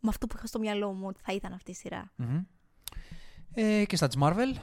με 0.00 0.08
αυτό 0.08 0.26
που 0.26 0.34
είχα 0.36 0.46
στο 0.46 0.58
μυαλό 0.58 0.92
μου 0.92 1.06
ότι 1.06 1.20
θα 1.24 1.32
ήταν 1.32 1.52
αυτή 1.52 1.70
η 1.70 1.74
σειρά. 1.74 2.12
Μμμ. 2.16 2.44
Ε, 3.54 3.84
και 3.84 3.96
στα 3.96 4.08
της 4.08 4.18
Marvel. 4.20 4.54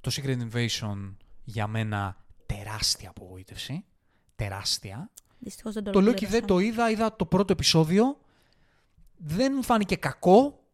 Το 0.00 0.10
Secret 0.14 0.38
Invasion 0.38 1.14
για 1.44 1.66
μένα 1.66 2.16
τεράστια 2.46 3.08
απογοήτευση. 3.08 3.84
Τεράστια. 4.36 5.10
Δυστυχώς 5.38 5.74
δεν 5.74 5.84
το 5.84 5.90
Το 5.90 5.98
Loki 5.98 6.02
ολοκλήρωσα. 6.02 6.38
δεν 6.38 6.46
το 6.46 6.58
είδα, 6.58 6.90
είδα 6.90 7.16
το 7.16 7.26
πρώτο 7.26 7.52
επεισόδιο. 7.52 8.18
Δεν 9.16 9.52
μου 9.56 9.62
φάνηκε 9.62 9.96
κακό. 9.96 10.65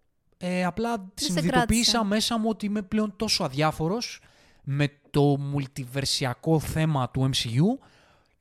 Ε, 0.44 0.64
απλά 0.64 1.10
σε 1.14 1.24
συνειδητοποίησα 1.24 1.92
κράτησε. 1.92 2.14
μέσα 2.14 2.38
μου 2.38 2.48
ότι 2.48 2.66
είμαι 2.66 2.82
πλέον 2.82 3.12
τόσο 3.16 3.44
αδιάφορος 3.44 4.20
με 4.62 4.88
το 5.10 5.38
multiversiακό 5.54 6.58
θέμα 6.60 7.10
του 7.10 7.30
MCU 7.32 7.86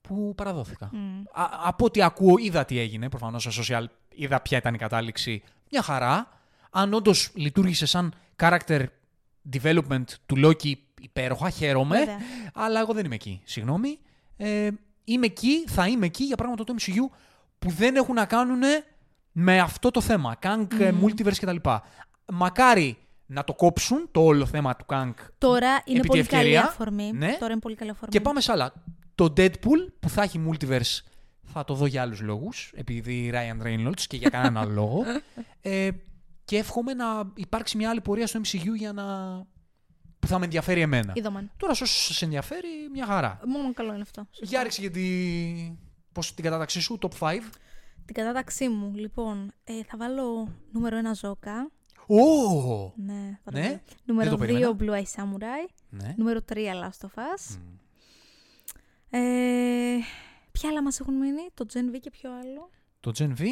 που 0.01 0.33
παραδόθηκα. 0.35 0.89
Μμ. 0.91 1.21
Α, 1.31 1.49
από 1.63 1.85
ό,τι 1.85 2.01
ακούω, 2.01 2.37
είδα 2.37 2.65
τι 2.65 2.79
έγινε. 2.79 3.09
Προφανώς 3.09 3.43
στο 3.43 3.63
social 3.63 3.85
είδα 4.09 4.41
ποια 4.41 4.57
ήταν 4.57 4.73
η 4.73 4.77
κατάληξη. 4.77 5.43
Μια 5.71 5.81
χαρά. 5.81 6.29
Αν 6.71 6.93
όντως 6.93 7.31
λειτουργήσε 7.33 7.85
σαν 7.85 8.13
character 8.35 8.85
development 9.53 10.03
του 10.25 10.35
Loki 10.45 10.73
υπέροχα, 11.01 11.49
χαίρομαι. 11.49 11.97
Βέβαια. 11.97 12.17
Αλλά 12.53 12.79
εγώ 12.79 12.93
δεν 12.93 13.05
είμαι 13.05 13.15
εκεί. 13.15 13.41
Συγγνώμη. 13.43 13.99
Ε, 14.37 14.69
είμαι 15.03 15.25
εκεί, 15.25 15.67
θα 15.67 15.87
είμαι 15.87 16.05
εκεί 16.05 16.23
για 16.23 16.35
πράγματα 16.35 16.63
του 16.63 16.75
MCU 16.79 17.15
που 17.59 17.69
δεν 17.69 17.95
έχουν 17.95 18.15
να 18.15 18.25
κάνουν 18.25 18.61
με 19.31 19.59
αυτό 19.59 19.91
το 19.91 20.01
θέμα. 20.01 20.37
Kang, 20.41 20.67
ε, 20.79 20.91
multiverse 21.01 21.37
κτλ. 21.41 21.55
Μακάρι 22.33 22.97
να 23.25 23.43
το 23.43 23.53
κόψουν 23.53 24.07
το 24.11 24.21
όλο 24.21 24.45
θέμα 24.45 24.75
του 24.75 24.85
Kang. 24.87 25.13
Τώρα 25.37 25.81
είναι 25.85 25.99
Επί 25.99 26.01
τη 26.01 26.07
πολύ 26.07 26.23
καλή 26.23 26.41
ευκαιρία, 26.41 26.63
αφορμή. 26.63 27.11
ναι. 27.11 27.35
Τώρα 27.39 27.51
είναι 27.51 27.61
πολύ 27.61 27.75
καλή 27.75 27.89
αφορμή. 27.91 28.09
Και 28.13 28.21
πάμε 28.21 28.41
σε 28.41 28.51
άλλα. 28.51 28.73
Το 29.15 29.33
Deadpool 29.37 29.87
που 29.99 30.09
θα 30.09 30.21
έχει 30.23 30.49
multiverse 30.49 30.99
θα 31.41 31.63
το 31.63 31.73
δω 31.73 31.85
για 31.85 32.01
άλλους 32.01 32.21
λόγους, 32.21 32.71
επειδή 32.75 33.31
Ryan 33.33 33.65
Reynolds 33.67 34.01
και 34.07 34.17
για 34.17 34.29
κανέναν 34.29 34.57
άλλο 34.63 34.71
λόγο. 34.73 35.03
Ε, 35.63 35.89
και 36.45 36.57
εύχομαι 36.57 36.93
να 36.93 37.05
υπάρξει 37.35 37.77
μια 37.77 37.89
άλλη 37.89 38.01
πορεία 38.01 38.27
στο 38.27 38.39
MCU 38.43 38.75
για 38.77 38.93
να... 38.93 39.03
που 40.19 40.27
θα 40.27 40.39
με 40.39 40.45
ενδιαφέρει 40.45 40.81
εμένα. 40.81 41.11
Είδομαν. 41.15 41.51
Τώρα, 41.57 41.73
σε 41.73 41.83
όσους 41.83 42.05
σας 42.05 42.21
ενδιαφέρει, 42.21 42.67
μια 42.93 43.05
χαρά. 43.05 43.39
Μόνο 43.45 43.73
καλό 43.73 43.93
είναι 43.93 44.01
αυτό. 44.01 44.27
Σωστά. 44.31 44.45
Για 44.45 44.63
ρίξε 44.63 44.81
για 44.81 44.91
τη... 44.91 45.01
Πώς, 46.11 46.33
την 46.33 46.43
κατάταξή 46.43 46.79
σου, 46.81 46.99
top 47.01 47.09
5. 47.19 47.33
Την 48.13 48.23
κατάταξή 48.23 48.69
μου, 48.69 48.93
λοιπόν, 48.95 49.51
ε, 49.63 49.83
θα 49.83 49.97
βάλω 49.97 50.47
νούμερο 50.71 50.97
1 50.97 51.15
Ζόκα. 51.15 51.71
Ω! 52.07 52.93
Ναι, 52.95 53.39
θα 53.43 53.51
το 53.51 53.57
Ναι, 53.57 53.63
βάλω. 53.63 53.79
Νούμερο 54.05 54.29
το 54.29 54.35
2 54.35 54.39
περίμενα. 54.39 54.75
Blue 54.79 55.01
Eye 55.03 55.05
Samurai. 55.15 55.69
Ναι. 55.89 56.13
Νούμερο 56.17 56.39
3 56.53 56.55
Last 56.55 57.07
of 57.07 57.19
Us. 57.19 57.57
Μμ. 57.57 57.77
Ε, 59.09 59.97
ποια 60.51 60.69
άλλα 60.69 60.81
μας 60.83 60.99
έχουν 60.99 61.13
μείνει, 61.13 61.49
το 61.53 61.65
Gen 61.73 61.95
V 61.95 61.99
και 61.99 62.09
ποιο 62.09 62.31
άλλο; 62.31 62.69
Το 62.99 63.11
Gen 63.17 63.39
V, 63.39 63.45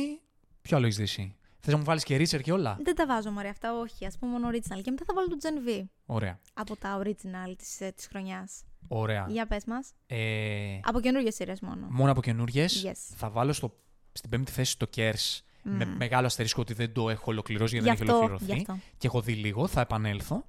ποιο 0.62 0.78
άλλο 0.78 0.86
έχεις 0.86 0.98
δει 1.16 1.36
Θες 1.60 1.74
να 1.74 1.78
μου 1.80 1.84
βάλεις 1.86 2.04
και 2.04 2.18
Richard 2.18 2.42
και 2.42 2.52
όλα; 2.52 2.78
Δεν 2.82 2.96
τα 2.96 3.06
βάζω 3.06 3.32
μωρέ 3.32 3.50
αυτά, 3.50 3.74
όχι. 3.80 4.06
Ας 4.06 4.18
πούμε 4.18 4.32
μόνο 4.32 4.48
original. 4.50 4.82
Και 4.82 4.92
μετά 4.92 5.04
θα 5.08 5.14
βάλω 5.14 5.28
το 5.28 5.38
Gen 5.42 5.70
V 5.70 5.84
Ωραία. 6.06 6.40
από 6.54 6.76
τα 6.78 7.02
original 7.04 7.54
της, 7.58 7.82
ε, 7.82 7.92
της 7.96 8.08
χρονιάς. 8.08 8.64
Ωραία. 8.88 9.26
Για 9.30 9.46
πες 9.46 9.66
μας. 9.66 9.92
Ε, 10.08 10.80
Από 10.84 11.00
καινούργιες 11.00 11.36
σειρές 11.36 11.60
μόνο. 11.62 11.88
μόνο 11.90 12.12
από 12.12 12.22
καινούριε. 12.22 12.66
Yes. 12.84 13.14
Θα 13.16 13.30
βάλω 13.30 13.54
στο, 13.54 13.76
στην 14.20 14.30
πέμπτη 14.32 14.52
θέση 14.52 14.78
το 14.78 14.90
Kers. 14.96 15.40
Με 15.64 15.86
Μμ. 15.86 15.96
μεγάλο 15.98 16.26
αστερίσκο 16.26 16.62
ότι 16.62 16.74
δεν 16.74 16.94
το 16.94 17.10
έχω 17.10 17.24
ολοκληρώσει 17.26 17.78
γιατί 17.78 17.90
Γι' 17.90 17.96
δεν 17.96 18.08
έχει 18.08 18.12
αυτό, 18.12 18.26
ολοκληρωθεί. 18.26 18.54
γι' 18.62 18.72
αυτό. 18.72 18.80
Και 18.98 19.08
έχω 19.08 19.22
δει 19.22 19.34
λίγο, 19.34 19.68
θα 19.68 19.82
επανέλθω. 19.82 20.46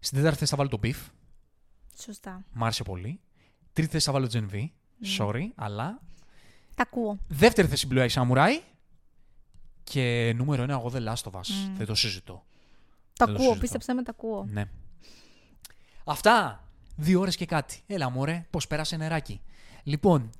Στην 0.00 0.16
τέταρτη 0.18 0.38
θέση 0.38 0.50
θα 0.50 0.56
βάλω 0.56 0.68
το 0.68 0.78
Beef. 0.82 0.96
Σωστά. 2.02 2.44
Μ' 2.52 2.62
άρεσε 2.64 2.82
πολύ. 2.82 3.20
Τρίτη 3.72 3.90
θέση 3.90 4.06
θα 4.06 4.12
βάλω 4.12 4.28
Gen 4.32 4.46
V. 4.54 4.68
Sorry, 5.18 5.44
αλλά. 5.54 6.00
Τα 6.74 6.82
ακούω. 6.82 7.18
Δεύτερη 7.28 7.68
θέση 7.68 7.88
Blue 7.90 8.08
Eye 8.08 8.22
Samurai. 8.22 8.60
Και 9.84 10.32
νούμερο 10.36 10.62
ένα, 10.62 10.72
εγώ 10.72 10.90
The 10.94 10.98
Last 11.06 11.30
of 11.32 11.40
Us. 11.40 11.46
Μμ. 11.68 11.76
Δεν 11.76 11.86
το 11.86 11.94
συζητώ. 11.94 12.44
Τα 13.12 13.24
Δεν 13.26 13.26
το 13.26 13.32
ακούω, 13.32 13.38
συζητώ. 13.42 13.60
πίστεψέ 13.60 13.92
με, 13.94 14.02
τα 14.02 14.10
ακούω. 14.10 14.44
Ναι. 14.50 14.64
Αυτά. 16.04 16.64
Δύο 16.96 17.20
ώρες 17.20 17.36
και 17.36 17.46
κάτι. 17.46 17.80
Έλα, 17.86 18.10
μωρέ, 18.10 18.46
πώς 18.50 18.66
πέρασε 18.66 18.96
νεράκι. 18.96 19.40
Λοιπόν, 19.82 20.30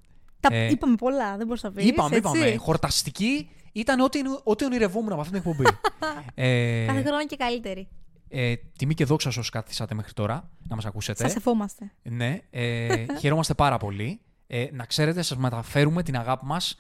Τα 0.41 0.55
Ε, 0.55 0.71
είπαμε 0.71 0.95
πολλά, 0.95 1.37
δεν 1.37 1.47
μπορούσα 1.47 1.69
να 1.69 1.75
πεις, 1.75 1.85
είπαμε, 1.85 2.17
έτσι. 2.17 2.39
είπαμε. 2.39 2.57
Χορταστική. 2.57 3.51
Ήταν 3.73 4.01
ό,τι, 4.01 4.21
ό,τι 4.43 4.65
ονειρευόμουν 4.65 5.13
από 5.13 5.21
αυτή 5.21 5.41
την 5.41 5.51
εκπομπή. 5.51 5.71
ε, 6.35 6.85
Κάθε 6.87 7.03
χρόνο 7.03 7.27
και 7.27 7.37
καλύτερη. 7.37 7.89
Ε, 8.29 8.55
τιμή 8.79 8.95
και 8.95 9.05
δόξα 9.05 9.29
όσοι 9.29 9.51
κάθισατε 9.51 9.95
μέχρι 9.95 10.13
τώρα 10.13 10.51
να 10.69 10.75
μας 10.75 10.85
ακούσετε. 10.85 11.23
Σας 11.23 11.37
ευχόμαστε. 11.37 11.93
Ναι, 12.03 12.39
ε, 12.51 13.05
χαιρόμαστε 13.21 13.55
πάρα 13.55 13.77
πολύ. 13.77 14.21
Ε, 14.47 14.67
να 14.73 14.85
ξέρετε, 14.85 15.23
σας 15.23 15.39
μεταφέρουμε 15.39 16.03
την 16.03 16.17
αγάπη 16.17 16.47
μας 16.47 16.77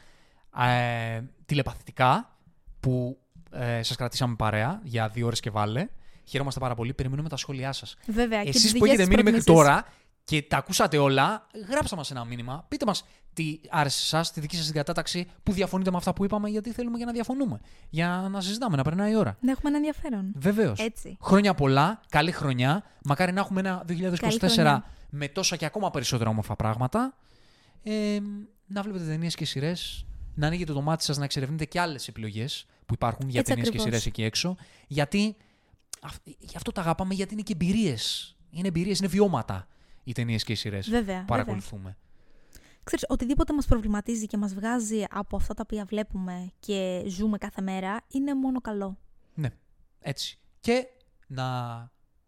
ε, 0.58 1.20
τηλεπαθητικά 1.46 2.38
που 2.80 3.18
ε, 3.50 3.82
σας 3.82 3.96
κρατήσαμε 3.96 4.34
παρέα 4.34 4.80
για 4.84 5.08
δύο 5.08 5.26
ώρες 5.26 5.40
και 5.40 5.50
βάλε. 5.50 5.88
Χαιρόμαστε 6.24 6.60
πάρα 6.60 6.74
πολύ. 6.74 6.94
Περιμένουμε 6.94 7.28
τα 7.28 7.36
σχόλιά 7.36 7.72
σας. 7.72 7.96
Βέβαια. 8.06 8.40
Εσείς 8.40 8.78
που 8.78 8.84
έχετε 8.84 9.06
μείνει 9.06 9.22
μέχρι 9.22 9.42
τώρα 9.42 9.86
και 10.24 10.42
τα 10.42 10.56
ακούσατε 10.56 10.98
όλα, 10.98 11.46
γράψτε 11.68 11.96
μας 11.96 12.10
ένα 12.10 12.24
μήνυμα. 12.24 12.64
Πείτε 12.68 12.84
μας 12.86 13.04
τι 13.32 13.60
άρεσε 13.70 14.00
σε 14.00 14.16
εσά, 14.16 14.32
τη 14.32 14.40
δική 14.40 14.56
σας 14.56 14.70
διατάταξη 14.70 15.26
που 15.42 15.52
διαφωνείτε 15.52 15.90
με 15.90 15.96
αυτά 15.96 16.12
που 16.12 16.24
είπαμε, 16.24 16.48
γιατί 16.48 16.72
θέλουμε 16.72 16.96
για 16.96 17.06
να 17.06 17.12
διαφωνούμε. 17.12 17.60
Για 17.90 18.28
να 18.30 18.40
συζητάμε, 18.40 18.76
να 18.76 18.82
περνάει 18.82 19.12
η 19.12 19.16
ώρα. 19.16 19.36
Να 19.40 19.50
έχουμε 19.50 19.68
ένα 19.68 19.76
ενδιαφέρον. 19.76 20.32
Βεβαίως. 20.36 20.80
Χρόνια 21.20 21.54
πολλά, 21.54 22.00
καλή 22.08 22.32
χρονιά. 22.32 22.84
Μακάρι 23.04 23.32
να 23.32 23.40
έχουμε 23.40 23.60
ένα 23.60 23.84
2024 23.86 24.78
με 25.10 25.28
τόσα 25.28 25.56
και 25.56 25.64
ακόμα 25.64 25.90
περισσότερα 25.90 26.30
όμορφα 26.30 26.56
πράγματα. 26.56 27.16
Ε, 27.82 28.18
να 28.66 28.82
βλέπετε 28.82 29.04
ταινίες 29.04 29.34
και 29.34 29.44
σειρές. 29.44 30.04
Να 30.34 30.46
ανοίγετε 30.46 30.72
το 30.72 30.80
μάτι 30.80 31.04
σας 31.04 31.18
να 31.18 31.24
εξερευνείτε 31.24 31.64
και 31.64 31.80
άλλες 31.80 32.08
επιλογές 32.08 32.66
που 32.86 32.94
υπάρχουν 32.94 33.28
για 33.28 33.42
ταινίες 33.42 33.70
και 33.70 33.78
σειρές 33.78 34.06
εκεί 34.06 34.22
έξω. 34.22 34.56
Γιατί 34.86 35.36
γι' 36.38 36.56
αυτό 36.56 36.72
τα 36.72 36.80
αγαπάμε, 36.80 37.14
γιατί 37.14 37.32
είναι 37.32 37.42
και 37.42 37.52
εμπειρίες. 37.52 38.36
Είναι 38.50 38.68
εμπειρίες, 38.68 38.98
είναι 38.98 39.08
βιώματα 39.08 39.66
οι 40.02 40.12
ταινίες 40.12 40.44
και 40.44 40.52
οι 40.52 40.54
σειρές 40.54 40.88
που 40.88 41.24
παρακολουθούμε. 41.26 41.82
Βέβαια. 41.82 41.96
Ξέρεις, 42.84 43.04
οτιδήποτε 43.08 43.52
μας 43.52 43.66
προβληματίζει 43.66 44.26
και 44.26 44.36
μας 44.36 44.54
βγάζει 44.54 45.04
από 45.10 45.36
αυτά 45.36 45.54
τα 45.54 45.62
οποία 45.64 45.84
βλέπουμε 45.84 46.50
και 46.60 47.04
ζούμε 47.06 47.38
κάθε 47.38 47.62
μέρα, 47.62 48.00
είναι 48.08 48.34
μόνο 48.34 48.60
καλό. 48.60 48.98
Ναι, 49.34 49.48
έτσι. 50.00 50.38
Και 50.60 50.86
να 51.26 51.44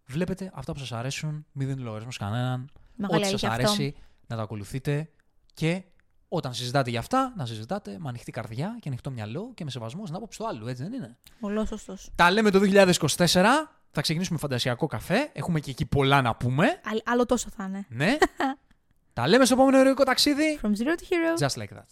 βλέπετε 0.04 0.50
αυτά 0.54 0.72
που 0.72 0.78
σας 0.78 0.92
αρέσουν, 0.92 1.46
μην 1.52 1.66
δίνετε 1.66 1.82
λογαριασμό 1.82 2.26
κανέναν, 2.26 2.70
ό,τι 3.10 3.24
σας 3.24 3.44
αρέσει, 3.44 3.94
να 4.26 4.36
τα 4.36 4.42
ακολουθείτε 4.42 5.10
και 5.54 5.84
όταν 6.28 6.54
συζητάτε 6.54 6.90
για 6.90 6.98
αυτά, 6.98 7.32
να 7.36 7.46
συζητάτε 7.46 7.96
με 7.98 8.08
ανοιχτή 8.08 8.30
καρδιά 8.30 8.76
και 8.80 8.88
ανοιχτό 8.88 9.10
μυαλό 9.10 9.52
και 9.54 9.64
με 9.64 9.70
σεβασμό 9.70 10.04
στην 10.04 10.16
άποψη 10.16 10.38
του 10.38 10.46
άλλου, 10.46 10.66
έτσι 10.66 10.82
δεν 10.82 10.92
είναι; 10.92 11.18
Πολύ 11.40 11.66
σωστός. 11.66 12.10
Τα 12.14 12.30
λέμε 12.30 12.50
το 12.50 12.60
2024. 12.62 13.44
Θα 13.94 14.00
ξεκινήσουμε 14.00 14.38
φαντασιακό 14.38 14.86
καφέ. 14.86 15.30
Έχουμε 15.32 15.60
και 15.60 15.70
εκεί 15.70 15.86
πολλά 15.86 16.22
να 16.22 16.34
πούμε. 16.34 16.80
άλλο 17.04 17.26
τόσο 17.26 17.48
θα 17.56 17.64
είναι. 17.64 17.86
Ναι. 17.88 18.18
Τα 19.14 19.28
λέμε 19.28 19.44
στο 19.44 19.54
επόμενο 19.54 19.78
ερωτικό 19.78 20.04
ταξίδι. 20.04 20.60
From 20.62 20.68
zero 20.68 20.70
to 20.70 21.02
hero. 21.02 21.46
Just 21.46 21.62
like 21.62 21.76
that. 21.76 21.86